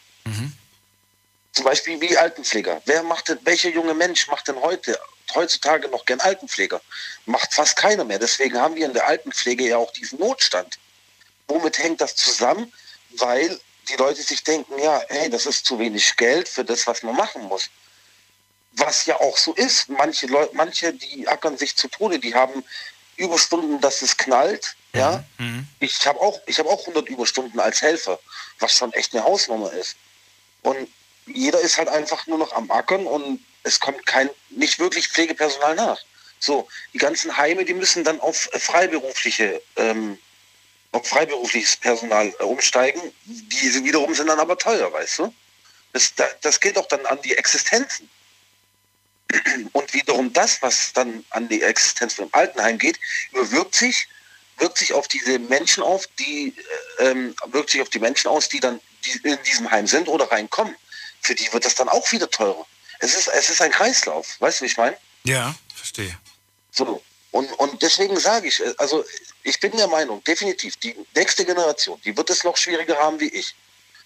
Zum 1.52 1.64
Beispiel 1.64 2.00
wie 2.00 2.16
Altenpfleger. 2.16 2.82
Wer 2.84 3.02
macht 3.02 3.28
denn, 3.28 3.38
welcher 3.44 3.70
junge 3.70 3.94
Mensch 3.94 4.28
macht 4.28 4.48
denn 4.48 4.60
heute, 4.60 4.98
heutzutage 5.34 5.88
noch 5.88 6.04
gern 6.04 6.20
Altenpfleger? 6.20 6.80
Macht 7.24 7.54
fast 7.54 7.76
keiner 7.76 8.04
mehr. 8.04 8.18
Deswegen 8.18 8.58
haben 8.58 8.74
wir 8.76 8.86
in 8.86 8.92
der 8.92 9.06
Altenpflege 9.06 9.68
ja 9.68 9.78
auch 9.78 9.92
diesen 9.92 10.18
Notstand. 10.18 10.78
Womit 11.48 11.78
hängt 11.78 12.00
das 12.00 12.14
zusammen? 12.16 12.72
Weil 13.10 13.58
die 13.88 13.96
Leute 13.96 14.22
sich 14.22 14.42
denken, 14.42 14.78
ja, 14.78 15.02
hey, 15.08 15.30
das 15.30 15.46
ist 15.46 15.64
zu 15.64 15.78
wenig 15.78 16.16
Geld 16.16 16.48
für 16.48 16.64
das, 16.64 16.86
was 16.86 17.02
man 17.02 17.14
machen 17.14 17.44
muss. 17.44 17.70
Was 18.76 19.06
ja 19.06 19.18
auch 19.20 19.36
so 19.36 19.54
ist. 19.54 19.88
Manche 19.88 20.26
Leute, 20.26 20.54
manche, 20.54 20.92
die 20.92 21.26
ackern 21.26 21.56
sich 21.56 21.76
zu 21.76 21.88
Tode, 21.88 22.18
die 22.18 22.34
haben 22.34 22.64
Überstunden, 23.16 23.80
dass 23.80 24.02
es 24.02 24.16
knallt. 24.16 24.76
Ja, 24.94 25.24
ich 25.80 26.06
habe 26.06 26.20
auch, 26.20 26.40
ich 26.46 26.58
habe 26.58 26.68
auch 26.70 26.80
100 26.80 27.08
Überstunden 27.08 27.60
als 27.60 27.82
Helfer, 27.82 28.18
was 28.60 28.76
schon 28.76 28.92
echt 28.94 29.14
eine 29.14 29.24
Hausnummer 29.24 29.72
ist. 29.72 29.96
Und 30.62 30.88
jeder 31.26 31.60
ist 31.60 31.76
halt 31.76 31.88
einfach 31.88 32.26
nur 32.26 32.38
noch 32.38 32.52
am 32.52 32.70
Ackern 32.70 33.06
und 33.06 33.44
es 33.62 33.80
kommt 33.80 34.06
kein, 34.06 34.30
nicht 34.50 34.78
wirklich 34.78 35.08
Pflegepersonal 35.08 35.74
nach. 35.74 35.98
So, 36.38 36.68
die 36.92 36.98
ganzen 36.98 37.36
Heime, 37.36 37.64
die 37.64 37.74
müssen 37.74 38.04
dann 38.04 38.20
auf 38.20 38.48
freiberufliche, 38.52 39.60
ähm, 39.76 40.18
auf 40.92 41.06
freiberufliches 41.06 41.76
Personal 41.76 42.32
äh, 42.38 42.44
umsteigen. 42.44 43.00
Diese 43.24 43.82
wiederum 43.84 44.14
sind 44.14 44.28
dann 44.28 44.38
aber 44.38 44.56
teuer, 44.56 44.92
weißt 44.92 45.18
du? 45.20 45.34
Das, 45.92 46.14
da, 46.14 46.26
das 46.42 46.60
geht 46.60 46.78
auch 46.78 46.86
dann 46.86 47.04
an 47.06 47.20
die 47.22 47.36
Existenzen. 47.36 48.08
Und 49.72 49.92
wiederum 49.92 50.32
das, 50.32 50.62
was 50.62 50.92
dann 50.92 51.24
an 51.30 51.48
die 51.48 51.62
Existenz 51.62 52.14
von 52.14 52.28
dem 52.28 52.34
Altenheim 52.34 52.78
geht, 52.78 52.98
überwirkt 53.32 53.74
sich, 53.74 54.08
wirkt 54.58 54.78
sich 54.78 54.92
auf 54.92 55.08
diese 55.08 55.38
Menschen 55.38 55.82
auf, 55.82 56.06
die 56.18 56.54
äh, 56.98 57.10
ähm, 57.10 57.34
wirkt 57.46 57.70
sich 57.70 57.80
auf 57.82 57.88
die 57.88 57.98
Menschen 57.98 58.28
aus, 58.28 58.48
die 58.48 58.60
dann 58.60 58.80
die 59.04 59.28
in 59.28 59.42
diesem 59.42 59.70
Heim 59.70 59.86
sind 59.86 60.08
oder 60.08 60.30
reinkommen. 60.30 60.74
Für 61.22 61.34
die 61.34 61.52
wird 61.52 61.64
das 61.64 61.74
dann 61.74 61.88
auch 61.88 62.10
wieder 62.12 62.30
teurer. 62.30 62.66
Es 63.00 63.14
ist, 63.14 63.28
es 63.28 63.50
ist 63.50 63.60
ein 63.60 63.70
Kreislauf, 63.70 64.40
weißt 64.40 64.60
du, 64.60 64.62
wie 64.62 64.66
ich 64.66 64.76
meine? 64.76 64.96
Ja, 65.24 65.54
verstehe. 65.74 66.16
So. 66.70 67.02
Und, 67.32 67.52
und 67.54 67.82
deswegen 67.82 68.18
sage 68.18 68.48
ich, 68.48 68.60
äh, 68.60 68.74
also 68.78 69.04
ich 69.42 69.60
bin 69.60 69.72
der 69.76 69.88
Meinung, 69.88 70.22
definitiv, 70.24 70.76
die 70.76 70.96
nächste 71.14 71.44
Generation, 71.44 72.00
die 72.04 72.16
wird 72.16 72.30
es 72.30 72.44
noch 72.44 72.56
schwieriger 72.56 72.96
haben 72.96 73.20
wie 73.20 73.28
ich. 73.28 73.54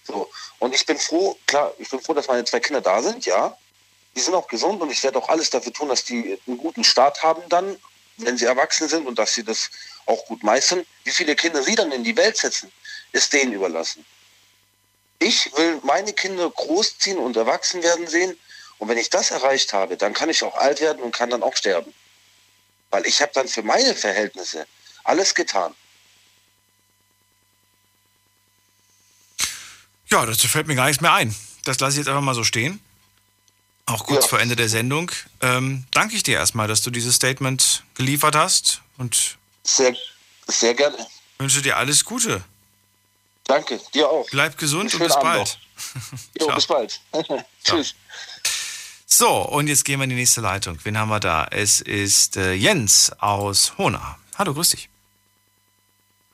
So. 0.03 0.29
Und 0.59 0.73
ich 0.73 0.85
bin 0.85 0.97
froh, 0.97 1.37
klar, 1.45 1.73
ich 1.77 1.89
bin 1.89 2.01
froh, 2.01 2.13
dass 2.13 2.27
meine 2.27 2.43
zwei 2.43 2.59
Kinder 2.59 2.81
da 2.81 3.01
sind, 3.01 3.25
ja. 3.25 3.55
Die 4.15 4.19
sind 4.19 4.33
auch 4.33 4.47
gesund 4.47 4.81
und 4.81 4.91
ich 4.91 5.03
werde 5.03 5.17
auch 5.19 5.29
alles 5.29 5.49
dafür 5.49 5.73
tun, 5.73 5.89
dass 5.89 6.03
die 6.03 6.37
einen 6.47 6.57
guten 6.57 6.83
Start 6.83 7.23
haben 7.23 7.41
dann, 7.49 7.77
wenn 8.17 8.37
sie 8.37 8.45
erwachsen 8.45 8.87
sind 8.89 9.07
und 9.07 9.17
dass 9.17 9.33
sie 9.33 9.43
das 9.43 9.69
auch 10.05 10.25
gut 10.25 10.43
meistern. 10.43 10.85
Wie 11.03 11.11
viele 11.11 11.35
Kinder 11.35 11.63
sie 11.63 11.75
dann 11.75 11.91
in 11.91 12.03
die 12.03 12.15
Welt 12.17 12.37
setzen, 12.37 12.71
ist 13.11 13.31
denen 13.33 13.53
überlassen. 13.53 14.05
Ich 15.19 15.55
will 15.55 15.79
meine 15.83 16.13
Kinder 16.13 16.49
großziehen 16.49 17.17
und 17.17 17.37
erwachsen 17.37 17.83
werden 17.83 18.07
sehen. 18.07 18.37
Und 18.79 18.89
wenn 18.89 18.97
ich 18.97 19.09
das 19.09 19.29
erreicht 19.29 19.73
habe, 19.73 19.95
dann 19.95 20.13
kann 20.13 20.29
ich 20.29 20.43
auch 20.43 20.55
alt 20.55 20.81
werden 20.81 21.03
und 21.03 21.11
kann 21.15 21.29
dann 21.29 21.43
auch 21.43 21.55
sterben. 21.55 21.93
Weil 22.89 23.05
ich 23.05 23.21
habe 23.21 23.31
dann 23.33 23.47
für 23.47 23.61
meine 23.61 23.95
Verhältnisse 23.95 24.65
alles 25.03 25.35
getan. 25.35 25.75
Ja, 30.09 30.25
dazu 30.25 30.47
fällt 30.47 30.67
mir 30.67 30.75
gar 30.75 30.87
nichts 30.87 31.01
mehr 31.01 31.13
ein. 31.13 31.33
das 31.63 31.79
lasse 31.79 31.93
ich 31.93 31.97
jetzt 31.99 32.07
einfach 32.07 32.21
mal 32.21 32.35
so 32.35 32.43
stehen. 32.43 32.81
Auch 33.91 34.05
kurz 34.05 34.25
vor 34.25 34.39
Ende 34.39 34.55
der 34.55 34.69
Sendung. 34.69 35.11
Ähm, 35.41 35.85
danke 35.91 36.15
ich 36.15 36.23
dir 36.23 36.35
erstmal, 36.37 36.67
dass 36.67 36.81
du 36.81 36.91
dieses 36.91 37.15
Statement 37.15 37.83
geliefert 37.95 38.35
hast 38.35 38.81
und 38.97 39.37
Sehr, 39.63 39.95
sehr 40.47 40.73
gerne. 40.73 40.97
wünsche 41.39 41.61
dir 41.61 41.77
alles 41.77 42.05
Gute. 42.05 42.43
Danke, 43.45 43.81
dir 43.93 44.09
auch. 44.09 44.25
Bleib 44.31 44.57
gesund 44.57 44.93
und 44.93 44.99
bis 44.99 45.11
Abend 45.11 45.23
bald. 45.23 45.59
Jo, 46.39 46.47
bis 46.55 46.67
bald. 46.67 47.01
Tschüss. 47.63 47.95
So, 49.05 49.29
und 49.29 49.67
jetzt 49.67 49.83
gehen 49.83 49.99
wir 49.99 50.05
in 50.05 50.11
die 50.11 50.15
nächste 50.15 50.39
Leitung. 50.39 50.77
Wen 50.83 50.97
haben 50.97 51.09
wir 51.09 51.19
da? 51.19 51.47
Es 51.51 51.81
ist 51.81 52.37
äh, 52.37 52.53
Jens 52.53 53.11
aus 53.19 53.77
Hona. 53.77 54.17
Hallo, 54.37 54.53
grüß 54.53 54.69
dich. 54.69 54.89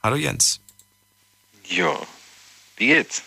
Hallo 0.03 0.15
Jens. 0.15 0.59
Ja, 1.65 1.97
wie 2.75 2.87
geht's? 2.87 3.23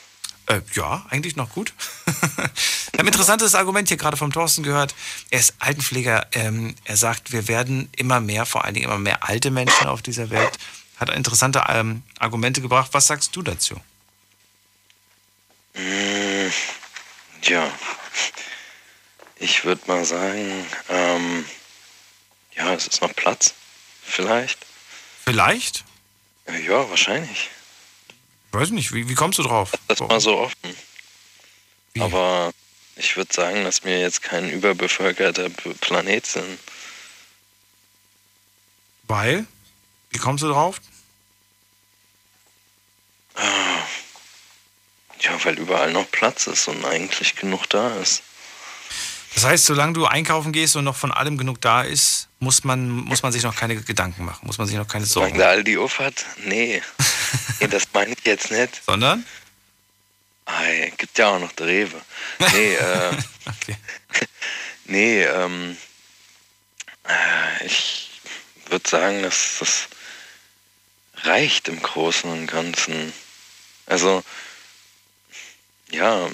Äh, 0.51 0.62
ja, 0.74 1.06
eigentlich 1.10 1.36
noch 1.36 1.51
gut. 1.51 1.72
ich 2.06 2.98
habe 2.98 3.05
ein 3.05 3.06
interessantes 3.06 3.55
Argument 3.55 3.86
hier 3.86 3.97
gerade 3.97 4.16
vom 4.16 4.32
Thorsten 4.32 4.64
gehört. 4.64 4.97
Er 5.31 5.39
ist 5.39 5.55
Altenpfleger. 5.60 6.27
Ähm, 6.32 6.74
er 6.85 6.97
sagt, 6.97 7.31
wir 7.31 7.47
werden 7.47 7.89
immer 7.97 8.18
mehr, 8.18 8.47
vor 8.47 8.64
allen 8.64 8.74
Dingen 8.74 8.86
immer 8.86 8.98
mehr 8.98 9.28
alte 9.28 9.52
Menschen 9.52 9.86
auf 9.86 10.02
dieser 10.02 10.31
Welt. 10.31 10.51
Hat 10.97 11.09
interessante 11.10 11.62
ähm, 11.68 12.02
Argumente 12.18 12.60
gebracht. 12.60 12.89
Was 12.93 13.06
sagst 13.06 13.36
du 13.36 13.43
dazu? 13.43 13.77
Mm, 15.74 16.51
ja, 17.43 17.70
ich 19.36 19.64
würde 19.64 19.82
mal 19.86 20.05
sagen, 20.05 20.66
ähm, 20.89 21.44
ja, 22.56 22.74
es 22.74 22.89
ist 22.89 23.02
noch 23.02 23.14
Platz. 23.14 23.55
Vielleicht. 24.02 24.66
Vielleicht? 25.24 25.85
Äh, 26.47 26.60
Ja, 26.66 26.90
wahrscheinlich. 26.90 27.51
Weiß 28.52 28.70
nicht, 28.70 28.93
wie, 28.93 29.09
wie 29.09 29.14
kommst 29.14 29.39
du 29.39 29.43
drauf? 29.43 29.72
Das 29.89 30.01
mal 30.01 30.20
so 30.20 30.39
offen. 30.39 30.77
Aber 31.98 32.52
ich 32.97 33.16
würde 33.16 33.32
sagen, 33.32 33.64
dass 33.64 33.85
wir 33.85 33.98
jetzt 34.01 34.22
kein 34.22 34.51
überbevölkerter 34.51 35.48
Planet 35.81 36.27
sind. 36.27 36.59
Weil? 39.05 39.47
Wie 40.10 40.18
kommst 40.18 40.43
du 40.43 40.48
drauf? 40.48 40.81
Ah, 43.35 43.82
Ja, 45.20 45.44
weil 45.44 45.59
überall 45.59 45.93
noch 45.93 46.10
Platz 46.10 46.47
ist 46.47 46.66
und 46.68 46.85
eigentlich 46.85 47.36
genug 47.36 47.66
da 47.68 47.94
ist. 47.97 48.22
Das 49.35 49.44
heißt, 49.44 49.66
solange 49.66 49.93
du 49.93 50.07
einkaufen 50.07 50.52
gehst 50.52 50.77
und 50.77 50.85
noch 50.85 50.97
von 50.97 51.12
allem 51.12 51.39
genug 51.39 51.61
da 51.61 51.82
ist, 51.82 52.28
muss 52.40 52.65
man, 52.65 52.89
muss 52.89 53.23
man 53.23 53.32
sich 53.32 53.43
noch 53.43 53.55
keine 53.55 53.77
Gedanken 53.77 54.24
machen, 54.24 54.47
muss 54.47 54.59
man 54.59 54.66
sich 54.66 54.77
noch 54.77 54.89
keine 54.89 55.07
Sorgen 55.07 55.28
Solange 55.28 55.39
der 55.39 55.48
Aldi 55.51 55.78
auf 55.78 55.98
hat? 55.98 56.24
Nee. 56.44 56.82
nee, 57.61 57.69
das 57.69 57.85
meine 57.93 58.12
ich 58.12 58.24
jetzt 58.24 58.51
nicht. 58.51 58.82
Sondern? 58.86 59.24
Ah, 60.47 60.66
ja, 60.66 60.89
gibt 60.90 61.16
ja 61.16 61.28
auch 61.28 61.39
noch 61.39 61.52
der 61.52 61.66
Rewe. 61.66 62.01
Nee, 62.52 62.74
äh, 62.74 63.16
nee, 64.86 65.23
ähm, 65.23 65.77
äh, 67.07 67.66
ich 67.66 68.11
würde 68.69 68.89
sagen, 68.89 69.23
dass 69.23 69.59
das 69.61 69.89
reicht 71.24 71.69
im 71.69 71.81
Großen 71.81 72.31
und 72.31 72.47
Ganzen. 72.47 73.12
Also, 73.86 74.24
ja, 75.90 76.28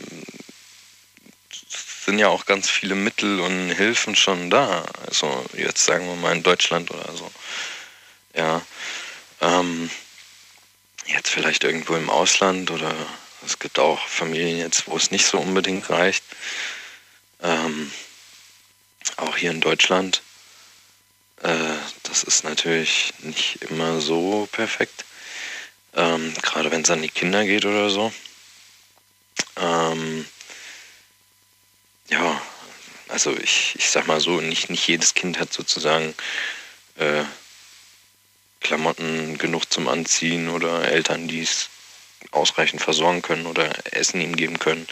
sind 2.06 2.20
ja 2.20 2.28
auch 2.28 2.46
ganz 2.46 2.70
viele 2.70 2.94
Mittel 2.94 3.40
und 3.40 3.70
Hilfen 3.70 4.14
schon 4.14 4.48
da. 4.48 4.86
Also 5.08 5.44
jetzt 5.54 5.84
sagen 5.84 6.06
wir 6.06 6.14
mal 6.14 6.36
in 6.36 6.44
Deutschland 6.44 6.92
oder 6.92 7.12
so. 7.16 7.30
Ja, 8.36 8.62
ähm, 9.40 9.90
jetzt 11.06 11.30
vielleicht 11.30 11.64
irgendwo 11.64 11.96
im 11.96 12.08
Ausland 12.08 12.70
oder 12.70 12.94
es 13.44 13.58
gibt 13.58 13.80
auch 13.80 14.06
Familien 14.06 14.58
jetzt, 14.58 14.86
wo 14.86 14.96
es 14.96 15.10
nicht 15.10 15.26
so 15.26 15.38
unbedingt 15.38 15.90
reicht. 15.90 16.22
Ähm, 17.42 17.90
auch 19.16 19.36
hier 19.36 19.50
in 19.50 19.60
Deutschland. 19.60 20.22
Äh, 21.42 21.74
das 22.04 22.22
ist 22.22 22.44
natürlich 22.44 23.14
nicht 23.18 23.62
immer 23.62 24.00
so 24.00 24.48
perfekt. 24.52 25.04
Ähm, 25.96 26.32
gerade 26.40 26.70
wenn 26.70 26.82
es 26.82 26.90
an 26.90 27.02
die 27.02 27.08
Kinder 27.08 27.44
geht 27.44 27.64
oder 27.64 27.90
so. 27.90 28.12
Ähm, 29.56 30.24
ja, 32.08 32.40
also 33.08 33.36
ich, 33.36 33.74
ich 33.76 33.90
sag 33.90 34.06
mal 34.06 34.20
so, 34.20 34.40
nicht, 34.40 34.70
nicht 34.70 34.86
jedes 34.86 35.14
Kind 35.14 35.38
hat 35.38 35.52
sozusagen 35.52 36.14
äh, 36.96 37.24
Klamotten 38.60 39.38
genug 39.38 39.70
zum 39.72 39.88
Anziehen 39.88 40.48
oder 40.48 40.88
Eltern, 40.88 41.28
die 41.28 41.42
es 41.42 41.68
ausreichend 42.32 42.82
versorgen 42.82 43.22
können 43.22 43.46
oder 43.46 43.70
Essen 43.94 44.20
ihm 44.20 44.36
geben 44.36 44.58
können. 44.58 44.86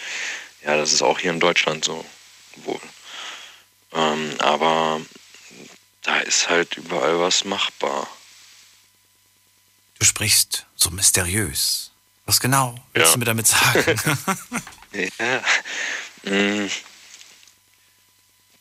Ja, 0.65 0.77
das 0.77 0.93
ist 0.93 1.03
auch 1.03 1.19
hier 1.19 1.31
in 1.31 1.41
Deutschland 1.41 1.85
so 1.85 2.05
wohl. 2.57 2.81
Ähm, 3.93 4.35
aber 4.39 5.01
da 6.03 6.19
ist 6.19 6.49
halt 6.49 6.77
überall 6.77 7.21
was 7.21 7.45
machbar. 7.45 8.07
Du 9.99 10.05
sprichst 10.05 10.67
so 10.77 10.91
mysteriös. 10.91 11.91
Was 12.27 12.41
genau 12.41 12.75
willst 12.93 13.15
du 13.15 13.19
mir 13.19 13.25
damit 13.25 13.47
sagen? 13.47 14.01
Ja. 15.19 15.43
Mm. 16.23 16.71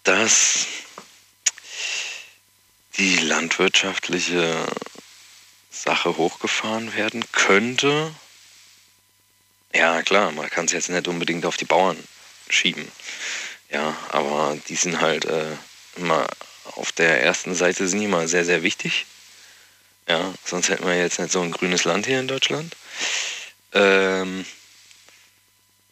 Dass 0.03 0.67
die 2.97 3.17
landwirtschaftliche 3.17 4.65
Sache 5.71 6.17
hochgefahren 6.17 6.93
werden 6.95 7.23
könnte. 7.31 8.13
Ja, 9.73 10.01
klar, 10.03 10.31
man 10.31 10.49
kann 10.49 10.65
es 10.65 10.71
jetzt 10.71 10.89
nicht 10.89 11.07
unbedingt 11.07 11.45
auf 11.45 11.57
die 11.57 11.65
Bauern 11.65 11.97
schieben. 12.49 12.89
Ja, 13.71 13.97
aber 14.09 14.57
die 14.67 14.75
sind 14.75 15.01
halt 15.01 15.25
äh, 15.25 15.55
immer 15.95 16.27
auf 16.75 16.91
der 16.91 17.23
ersten 17.23 17.55
Seite 17.55 17.87
sind 17.87 18.01
immer 18.01 18.27
sehr, 18.27 18.45
sehr 18.45 18.63
wichtig. 18.63 19.05
Ja, 20.07 20.33
sonst 20.45 20.69
hätten 20.69 20.85
wir 20.85 20.97
jetzt 20.97 21.19
nicht 21.19 21.31
so 21.31 21.41
ein 21.41 21.51
grünes 21.51 21.85
Land 21.85 22.05
hier 22.05 22.19
in 22.19 22.27
Deutschland. 22.27 22.75
Ähm, 23.73 24.45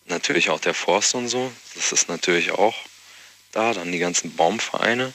natürlich 0.05 0.49
auch 0.49 0.59
der 0.59 0.73
Forst 0.73 1.15
und 1.15 1.27
so. 1.27 1.51
Das 1.75 1.91
ist 1.91 2.09
natürlich 2.09 2.51
auch 2.51 2.75
da. 3.51 3.73
Dann 3.73 3.91
die 3.91 3.99
ganzen 3.99 4.35
Baumvereine. 4.35 5.13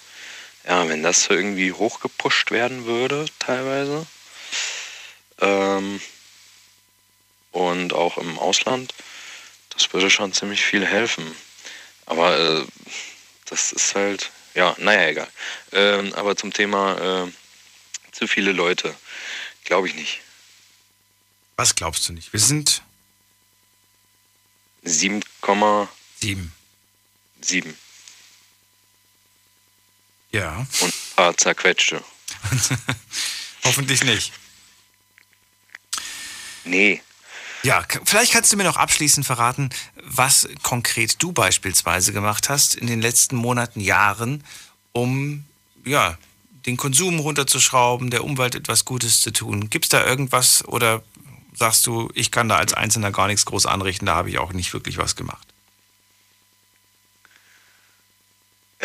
Ja, 0.67 0.89
wenn 0.89 1.03
das 1.03 1.29
irgendwie 1.29 1.73
hochgepusht 1.73 2.51
werden 2.51 2.87
würde, 2.87 3.27
teilweise. 3.39 4.07
Ähm, 5.41 6.01
und 7.53 7.93
auch 7.93 8.19
im 8.19 8.39
Ausland, 8.39 8.95
das 9.71 9.93
würde 9.93 10.11
schon 10.11 10.33
ziemlich 10.33 10.65
viel 10.65 10.85
helfen. 10.85 11.25
Aber 12.07 12.39
äh, 12.39 12.65
das 13.47 13.73
ist 13.73 13.95
halt, 13.95 14.31
ja, 14.55 14.75
naja, 14.79 15.09
egal. 15.09 15.29
Ähm, 15.73 16.13
aber 16.15 16.37
zum 16.37 16.53
Thema 16.53 17.27
äh, 17.27 17.33
zu 18.13 18.27
viele 18.27 18.53
Leute, 18.53 18.95
glaube 19.65 19.89
ich 19.89 19.95
nicht. 19.95 20.21
Was 21.57 21.75
glaubst 21.75 22.09
du 22.09 22.13
nicht? 22.13 22.33
Wir 22.33 22.41
sind 22.41 22.83
7,7. 24.85 26.49
7. 27.41 27.79
Ja. 30.37 30.67
Und 30.81 30.89
ein 30.89 31.17
paar 31.17 31.37
zerquetschte. 31.37 32.03
Hoffentlich 33.65 34.05
nicht. 34.05 34.33
Nee. 36.65 37.01
Ja, 37.63 37.83
vielleicht 38.05 38.33
kannst 38.33 38.53
du 38.53 38.57
mir 38.57 38.65
noch 38.65 38.77
abschließend 38.77 39.25
verraten, 39.25 39.71
was 40.03 40.49
konkret 40.63 41.23
du 41.23 41.33
beispielsweise 41.33 42.13
gemacht 42.13 42.49
hast 42.49 42.75
in 42.75 42.87
den 42.87 43.01
letzten 43.01 43.37
Monaten, 43.37 43.81
Jahren, 43.81 44.45
um 44.93 45.45
ja, 45.85 46.19
den 46.67 46.77
Konsum 46.77 47.19
runterzuschrauben, 47.19 48.11
der 48.11 48.25
Umwelt 48.25 48.55
etwas 48.55 48.85
Gutes 48.85 49.21
zu 49.21 49.33
tun. 49.33 49.71
Gibt 49.71 49.87
es 49.87 49.89
da 49.89 50.05
irgendwas 50.05 50.65
oder 50.67 51.03
sagst 51.55 51.87
du, 51.87 52.11
ich 52.15 52.31
kann 52.31 52.49
da 52.49 52.57
als 52.57 52.75
Einzelner 52.75 53.11
gar 53.11 53.27
nichts 53.27 53.47
groß 53.47 53.67
anrichten, 53.67 54.07
da 54.07 54.17
habe 54.17 54.29
ich 54.29 54.39
auch 54.39 54.53
nicht 54.53 54.73
wirklich 54.75 54.99
was 54.99 55.17
gemacht? 55.17 55.47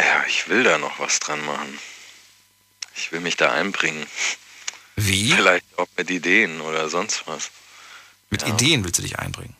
Ja, 0.02 0.24
ich 0.28 0.50
will 0.50 0.64
da 0.64 0.78
noch 0.78 1.00
was 1.00 1.20
dran 1.20 1.46
machen. 1.46 1.80
Ich 2.96 3.12
will 3.12 3.20
mich 3.20 3.38
da 3.38 3.52
einbringen. 3.52 4.06
Wie? 4.96 5.32
Vielleicht 5.36 5.66
auch 5.78 5.88
mit 5.96 6.10
Ideen 6.10 6.60
oder 6.62 6.90
sonst 6.90 7.28
was. 7.28 7.52
Mit 8.30 8.48
Ideen 8.48 8.84
willst 8.84 8.98
du 8.98 9.04
dich 9.04 9.20
einbringen? 9.20 9.56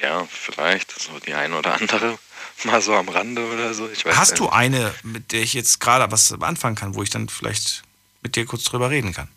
Ja, 0.00 0.26
vielleicht 0.26 0.90
so 0.98 1.18
die 1.20 1.34
ein 1.34 1.52
oder 1.52 1.74
andere 1.74 2.18
mal 2.64 2.80
so 2.82 2.94
am 2.94 3.08
Rande 3.08 3.46
oder 3.46 3.72
so. 3.74 3.88
Ich 3.88 4.04
weiß 4.04 4.16
Hast 4.16 4.38
du 4.38 4.48
eine, 4.48 4.92
mit 5.04 5.30
der 5.32 5.42
ich 5.42 5.52
jetzt 5.52 5.78
gerade 5.78 6.10
was 6.10 6.32
anfangen 6.32 6.74
kann, 6.76 6.94
wo 6.94 7.02
ich 7.02 7.10
dann 7.10 7.28
vielleicht 7.28 7.82
mit 8.22 8.34
dir 8.34 8.46
kurz 8.46 8.64
drüber 8.64 8.90
reden 8.90 9.12
kann? 9.12 9.28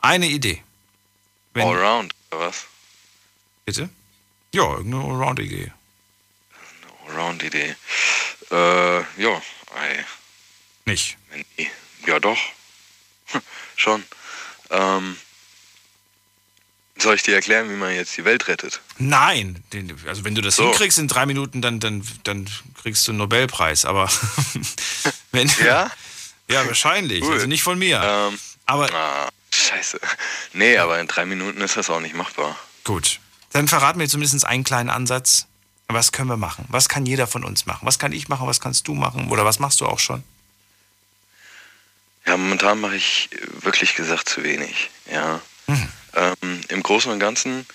Eine 0.00 0.26
Idee. 0.26 0.62
Wenn- 1.52 1.66
Allround 1.66 2.14
oder 2.30 2.40
was? 2.40 2.64
Bitte? 3.66 3.90
Ja, 4.54 4.62
irgendeine 4.62 5.02
Allround-Idee. 5.04 5.72
Allround-Idee. 7.08 7.76
Äh, 8.50 8.98
ja, 9.20 9.42
ei. 9.74 10.04
Nicht? 10.84 11.16
Ja 12.06 12.18
doch. 12.20 12.38
Schon. 13.76 14.02
Ähm, 14.70 15.16
Soll 17.00 17.14
ich 17.14 17.22
dir 17.22 17.34
erklären, 17.34 17.70
wie 17.70 17.74
man 17.74 17.94
jetzt 17.94 18.16
die 18.16 18.24
Welt 18.24 18.48
rettet? 18.48 18.80
Nein, 18.98 19.62
also 20.06 20.24
wenn 20.24 20.34
du 20.34 20.40
das 20.40 20.56
So. 20.56 20.64
hinkriegst 20.64 20.98
in 20.98 21.06
drei 21.06 21.26
Minuten, 21.26 21.62
dann, 21.62 21.78
dann, 21.78 22.06
dann 22.24 22.48
kriegst 22.82 23.06
du 23.06 23.12
einen 23.12 23.18
Nobelpreis. 23.18 23.84
Aber 23.84 24.10
wenn 25.32 25.48
Ja? 25.64 25.90
ja, 26.48 26.66
wahrscheinlich. 26.66 27.22
Cool. 27.22 27.34
Also 27.34 27.46
nicht 27.46 27.62
von 27.62 27.78
mir. 27.78 28.02
Ähm, 28.02 28.38
aber 28.66 28.92
ah, 28.92 29.28
scheiße. 29.54 30.00
Nee, 30.54 30.76
aber 30.78 30.98
in 30.98 31.06
drei 31.06 31.24
Minuten 31.24 31.60
ist 31.60 31.76
das 31.76 31.88
auch 31.88 32.00
nicht 32.00 32.14
machbar. 32.16 32.58
Gut. 32.84 33.20
Dann 33.52 33.68
verraten 33.68 34.00
wir 34.00 34.08
zumindest 34.08 34.44
einen 34.44 34.64
kleinen 34.64 34.90
Ansatz. 34.90 35.46
Was 35.88 36.12
können 36.12 36.28
wir 36.28 36.36
machen? 36.36 36.66
Was 36.68 36.88
kann 36.88 37.06
jeder 37.06 37.26
von 37.26 37.44
uns 37.44 37.64
machen? 37.64 37.86
Was 37.86 37.98
kann 37.98 38.12
ich 38.12 38.28
machen? 38.28 38.46
Was 38.46 38.60
kannst 38.60 38.86
du 38.88 38.94
machen? 38.94 39.30
Oder 39.30 39.44
was 39.44 39.58
machst 39.58 39.80
du 39.80 39.86
auch 39.86 39.98
schon? 39.98 40.22
Ja, 42.26 42.36
momentan 42.36 42.78
mache 42.80 42.96
ich 42.96 43.30
wirklich 43.62 43.94
gesagt 43.94 44.28
zu 44.28 44.44
wenig. 44.44 44.90
Ja. 45.10 45.40
Ähm, 46.14 46.60
Im 46.68 46.82
Großen 46.82 47.10
und 47.10 47.20
Ganzen 47.20 47.66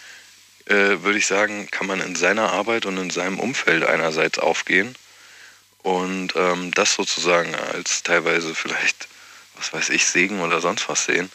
äh, 0.65 1.01
würde 1.01 1.17
ich 1.17 1.25
sagen, 1.25 1.67
kann 1.71 1.87
man 1.87 2.01
in 2.01 2.15
seiner 2.15 2.51
Arbeit 2.51 2.85
und 2.85 2.97
in 2.97 3.09
seinem 3.09 3.39
Umfeld 3.39 3.83
einerseits 3.83 4.37
aufgehen 4.37 4.95
und 5.83 6.35
ähm, 6.35 6.71
das 6.71 6.93
sozusagen 6.93 7.53
als 7.55 8.03
teilweise 8.03 8.55
vielleicht, 8.55 9.07
was 9.55 9.73
weiß 9.73 9.89
ich, 9.89 10.05
Segen 10.05 10.41
oder 10.41 10.61
sonst 10.61 10.87
was 10.87 11.05
sehen. 11.05 11.31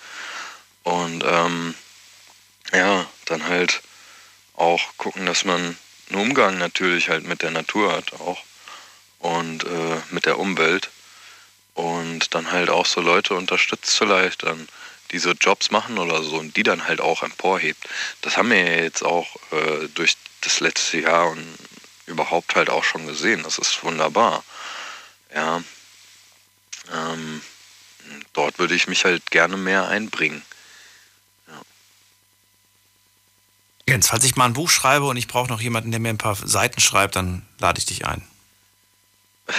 Und 0.83 1.25
ähm, 1.27 1.75
ja, 2.73 3.07
dann 3.27 3.45
halt 3.45 3.83
auch 4.55 4.81
gucken, 4.97 5.27
dass 5.27 5.45
man 5.45 5.77
einen 6.11 6.21
Umgang 6.21 6.59
natürlich 6.59 7.09
halt 7.09 7.27
mit 7.27 7.43
der 7.43 7.51
Natur 7.51 7.93
hat 7.93 8.13
auch 8.15 8.43
und 9.19 9.65
äh, 9.65 10.01
mit 10.11 10.27
der 10.27 10.39
Umwelt 10.39 10.91
und 11.75 12.35
dann 12.35 12.51
halt 12.51 12.71
auch 12.71 12.87
so 12.87 13.01
Leute 13.01 13.35
unterstützt 13.35 13.97
vielleicht 13.97 14.43
dann, 14.43 14.69
die 15.11 15.19
so 15.19 15.31
Jobs 15.33 15.71
machen 15.71 15.99
oder 15.99 16.23
so 16.23 16.37
und 16.37 16.57
die 16.57 16.63
dann 16.63 16.87
halt 16.87 17.01
auch 17.01 17.23
emporhebt. 17.23 17.89
Das 18.23 18.37
haben 18.37 18.51
wir 18.51 18.83
jetzt 18.83 19.03
auch 19.03 19.37
äh, 19.53 19.89
durch 19.95 20.17
das 20.41 20.61
letzte 20.61 21.01
Jahr 21.01 21.31
und 21.31 21.59
überhaupt 22.07 22.55
halt 22.55 22.71
auch 22.71 22.85
schon 22.85 23.07
gesehen. 23.07 23.43
Das 23.43 23.59
ist 23.59 23.83
wunderbar. 23.85 24.43
Ja. 25.35 25.63
Ähm, 26.93 27.43
dort 28.33 28.59
würde 28.59 28.75
ich 28.75 28.89
mich 28.89 29.05
halt 29.05 29.31
gerne 29.31 29.57
mehr 29.57 29.89
einbringen. 29.89 30.43
Jens, 33.89 34.09
falls 34.09 34.25
ich 34.25 34.37
mal 34.37 34.45
ein 34.45 34.53
Buch 34.53 34.71
schreibe 34.71 35.07
und 35.07 35.17
ich 35.17 35.29
brauche 35.29 35.49
noch 35.49 35.61
jemanden, 35.61 35.91
der 35.91 36.01
mir 36.01 36.11
ein 36.11 36.19
paar 36.19 36.37
Seiten 36.37 36.81
schreibt, 36.81 37.17
dann 37.17 37.43
lade 37.59 37.79
ich 37.79 37.87
dich 37.87 38.07
ein. 38.07 38.23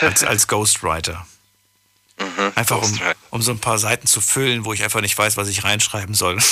Als, 0.01 0.23
als 0.23 0.47
Ghostwriter. 0.47 1.26
Einfach 2.56 2.81
um, 2.81 2.99
um 3.30 3.41
so 3.41 3.51
ein 3.51 3.60
paar 3.60 3.80
Seiten 3.80 4.06
zu 4.06 4.19
füllen, 4.19 4.65
wo 4.65 4.73
ich 4.73 4.84
einfach 4.84 5.01
nicht 5.01 5.18
weiß, 5.18 5.38
was 5.38 5.47
ich 5.47 5.64
reinschreiben 5.64 6.15
soll. 6.15 6.38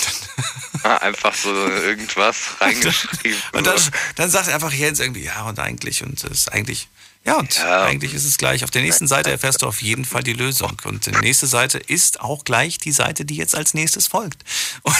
Ah, 0.83 0.97
einfach 0.97 1.33
so 1.33 1.49
irgendwas 1.51 2.37
reingeschrieben. 2.61 3.41
Und 3.51 3.65
dann, 3.65 3.81
dann 4.15 4.29
sagt 4.29 4.47
einfach 4.47 4.71
Jens 4.71 4.99
irgendwie, 4.99 5.23
ja, 5.23 5.43
und 5.43 5.59
eigentlich, 5.59 6.03
und 6.03 6.23
es 6.23 6.31
ist 6.31 6.53
eigentlich, 6.53 6.87
ja, 7.25 7.35
und 7.35 7.59
eigentlich 7.59 8.13
ist 8.13 8.23
es 8.23 8.37
gleich. 8.37 8.63
Auf 8.63 8.71
der 8.71 8.83
nächsten 8.83 9.07
Seite 9.07 9.31
erfährst 9.31 9.63
du 9.63 9.67
auf 9.67 9.81
jeden 9.81 10.05
Fall 10.05 10.23
die 10.23 10.33
Lösung. 10.33 10.77
Und 10.85 11.07
die 11.07 11.11
nächste 11.11 11.47
Seite 11.47 11.77
ist 11.79 12.21
auch 12.21 12.45
gleich 12.45 12.77
die 12.77 12.93
Seite, 12.93 13.25
die 13.25 13.35
jetzt 13.35 13.55
als 13.55 13.73
nächstes 13.73 14.07
folgt. 14.07 14.45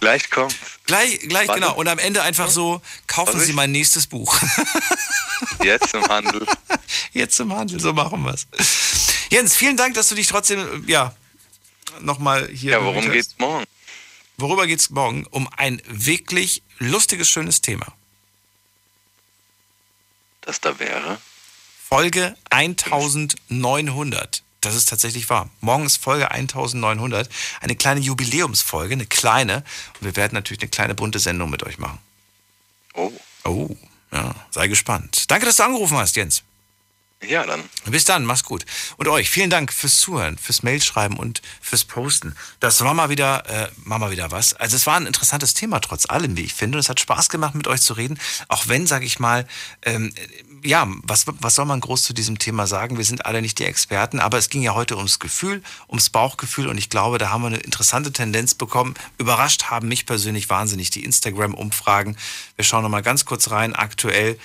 Gleich 0.00 0.30
kommt. 0.30 0.56
Gleich, 0.86 1.20
gleich 1.20 1.48
Warte. 1.48 1.60
genau. 1.60 1.74
Und 1.76 1.86
am 1.88 1.98
Ende 1.98 2.22
einfach 2.22 2.50
so, 2.50 2.80
kaufen 3.06 3.38
Sie 3.38 3.50
ich? 3.50 3.56
mein 3.56 3.70
nächstes 3.70 4.06
Buch. 4.06 4.36
Jetzt 5.62 5.94
im 5.94 6.02
Handel. 6.08 6.46
Jetzt 7.12 7.38
im 7.38 7.52
Handel, 7.52 7.78
so 7.80 7.92
machen 7.92 8.22
wir 8.22 8.34
es. 8.34 8.46
Jens, 9.30 9.54
vielen 9.54 9.76
Dank, 9.76 9.94
dass 9.94 10.08
du 10.08 10.14
dich 10.14 10.26
trotzdem, 10.26 10.84
ja, 10.88 11.14
nochmal 12.00 12.48
hier. 12.48 12.72
Ja, 12.72 12.82
worum 12.84 13.10
geht's 13.10 13.36
morgen? 13.38 13.64
Worüber 14.38 14.66
geht's 14.66 14.90
morgen? 14.90 15.26
Um 15.26 15.48
ein 15.56 15.80
wirklich 15.86 16.62
lustiges, 16.78 17.28
schönes 17.28 17.60
Thema. 17.60 17.86
Das 20.40 20.60
da 20.60 20.78
wäre. 20.78 21.20
Folge 21.88 22.36
1900. 22.50 24.42
Das 24.60 24.74
ist 24.74 24.88
tatsächlich 24.88 25.30
wahr. 25.30 25.48
Morgen 25.60 25.86
ist 25.86 25.96
Folge 25.96 26.30
1900. 26.30 27.28
Eine 27.60 27.76
kleine 27.76 28.00
Jubiläumsfolge, 28.00 28.92
eine 28.92 29.06
kleine. 29.06 29.64
Und 29.98 30.04
wir 30.04 30.16
werden 30.16 30.34
natürlich 30.34 30.60
eine 30.62 30.70
kleine 30.70 30.94
bunte 30.94 31.18
Sendung 31.18 31.50
mit 31.50 31.62
euch 31.62 31.78
machen. 31.78 31.98
Oh. 32.94 33.12
Oh, 33.44 33.76
ja, 34.12 34.34
sei 34.50 34.68
gespannt. 34.68 35.30
Danke, 35.30 35.46
dass 35.46 35.56
du 35.56 35.64
angerufen 35.64 35.96
hast, 35.96 36.16
Jens. 36.16 36.42
Ja, 37.22 37.44
dann. 37.44 37.62
Bis 37.84 38.04
dann, 38.04 38.24
mach's 38.24 38.44
gut. 38.44 38.64
Und 38.96 39.06
euch, 39.08 39.28
vielen 39.28 39.50
Dank 39.50 39.72
fürs 39.72 40.00
Zuhören, 40.00 40.38
fürs 40.38 40.62
Mailschreiben 40.62 41.18
und 41.18 41.42
fürs 41.60 41.84
Posten. 41.84 42.34
Das 42.60 42.80
war 42.80 42.94
mal 42.94 43.10
wieder, 43.10 43.48
äh, 43.48 43.68
war 43.84 43.98
mal 43.98 44.10
wieder 44.10 44.30
was. 44.30 44.54
Also 44.54 44.76
es 44.76 44.86
war 44.86 44.96
ein 44.96 45.06
interessantes 45.06 45.52
Thema 45.52 45.80
trotz 45.80 46.06
allem, 46.08 46.36
wie 46.38 46.44
ich 46.44 46.54
finde. 46.54 46.78
Und 46.78 46.80
es 46.80 46.88
hat 46.88 46.98
Spaß 46.98 47.28
gemacht, 47.28 47.54
mit 47.54 47.68
euch 47.68 47.82
zu 47.82 47.92
reden. 47.92 48.18
Auch 48.48 48.68
wenn, 48.68 48.86
sag 48.86 49.02
ich 49.02 49.18
mal, 49.18 49.46
ähm, 49.82 50.14
ja, 50.62 50.86
was, 51.02 51.24
was 51.26 51.54
soll 51.54 51.64
man 51.64 51.80
groß 51.80 52.02
zu 52.02 52.12
diesem 52.12 52.38
Thema 52.38 52.66
sagen? 52.66 52.96
Wir 52.96 53.04
sind 53.04 53.26
alle 53.26 53.42
nicht 53.42 53.58
die 53.58 53.64
Experten, 53.64 54.20
aber 54.20 54.38
es 54.38 54.48
ging 54.50 54.62
ja 54.62 54.74
heute 54.74 54.96
ums 54.96 55.18
Gefühl, 55.18 55.62
ums 55.88 56.10
Bauchgefühl 56.10 56.68
und 56.68 56.78
ich 56.78 56.90
glaube, 56.90 57.18
da 57.18 57.30
haben 57.30 57.42
wir 57.42 57.48
eine 57.48 57.58
interessante 57.58 58.12
Tendenz 58.12 58.54
bekommen. 58.54 58.94
Überrascht 59.18 59.64
haben 59.64 59.88
mich 59.88 60.06
persönlich 60.06 60.50
wahnsinnig 60.50 60.90
die 60.90 61.04
Instagram-Umfragen. 61.04 62.16
Wir 62.56 62.64
schauen 62.64 62.82
noch 62.82 62.90
mal 62.90 63.02
ganz 63.02 63.24
kurz 63.24 63.50
rein. 63.50 63.74
Aktuell 63.74 64.38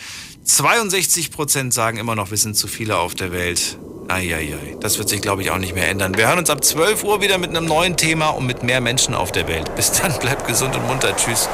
62 0.43 1.31
Prozent 1.31 1.73
sagen 1.73 1.97
immer 1.97 2.15
noch, 2.15 2.31
wir 2.31 2.37
sind 2.37 2.55
zu 2.55 2.67
viele 2.67 2.97
auf 2.97 3.15
der 3.15 3.31
Welt. 3.31 3.77
Eieiei, 4.07 4.77
das 4.79 4.99
wird 4.99 5.09
sich, 5.09 5.21
glaube 5.21 5.41
ich, 5.41 5.49
auch 5.49 5.57
nicht 5.57 5.73
mehr 5.73 5.89
ändern. 5.89 6.15
Wir 6.15 6.27
hören 6.27 6.37
uns 6.37 6.49
ab 6.49 6.63
12 6.63 7.03
Uhr 7.03 7.21
wieder 7.21 7.39
mit 7.39 7.49
einem 7.49 7.65
neuen 7.65 7.97
Thema 7.97 8.29
und 8.29 8.45
mit 8.45 8.61
mehr 8.61 8.79
Menschen 8.79 9.15
auf 9.15 9.31
der 9.31 9.47
Welt. 9.47 9.75
Bis 9.75 9.91
dann, 9.91 10.17
bleibt 10.19 10.47
gesund 10.47 10.75
und 10.75 10.85
munter. 10.85 11.15
Tschüss. 11.17 11.49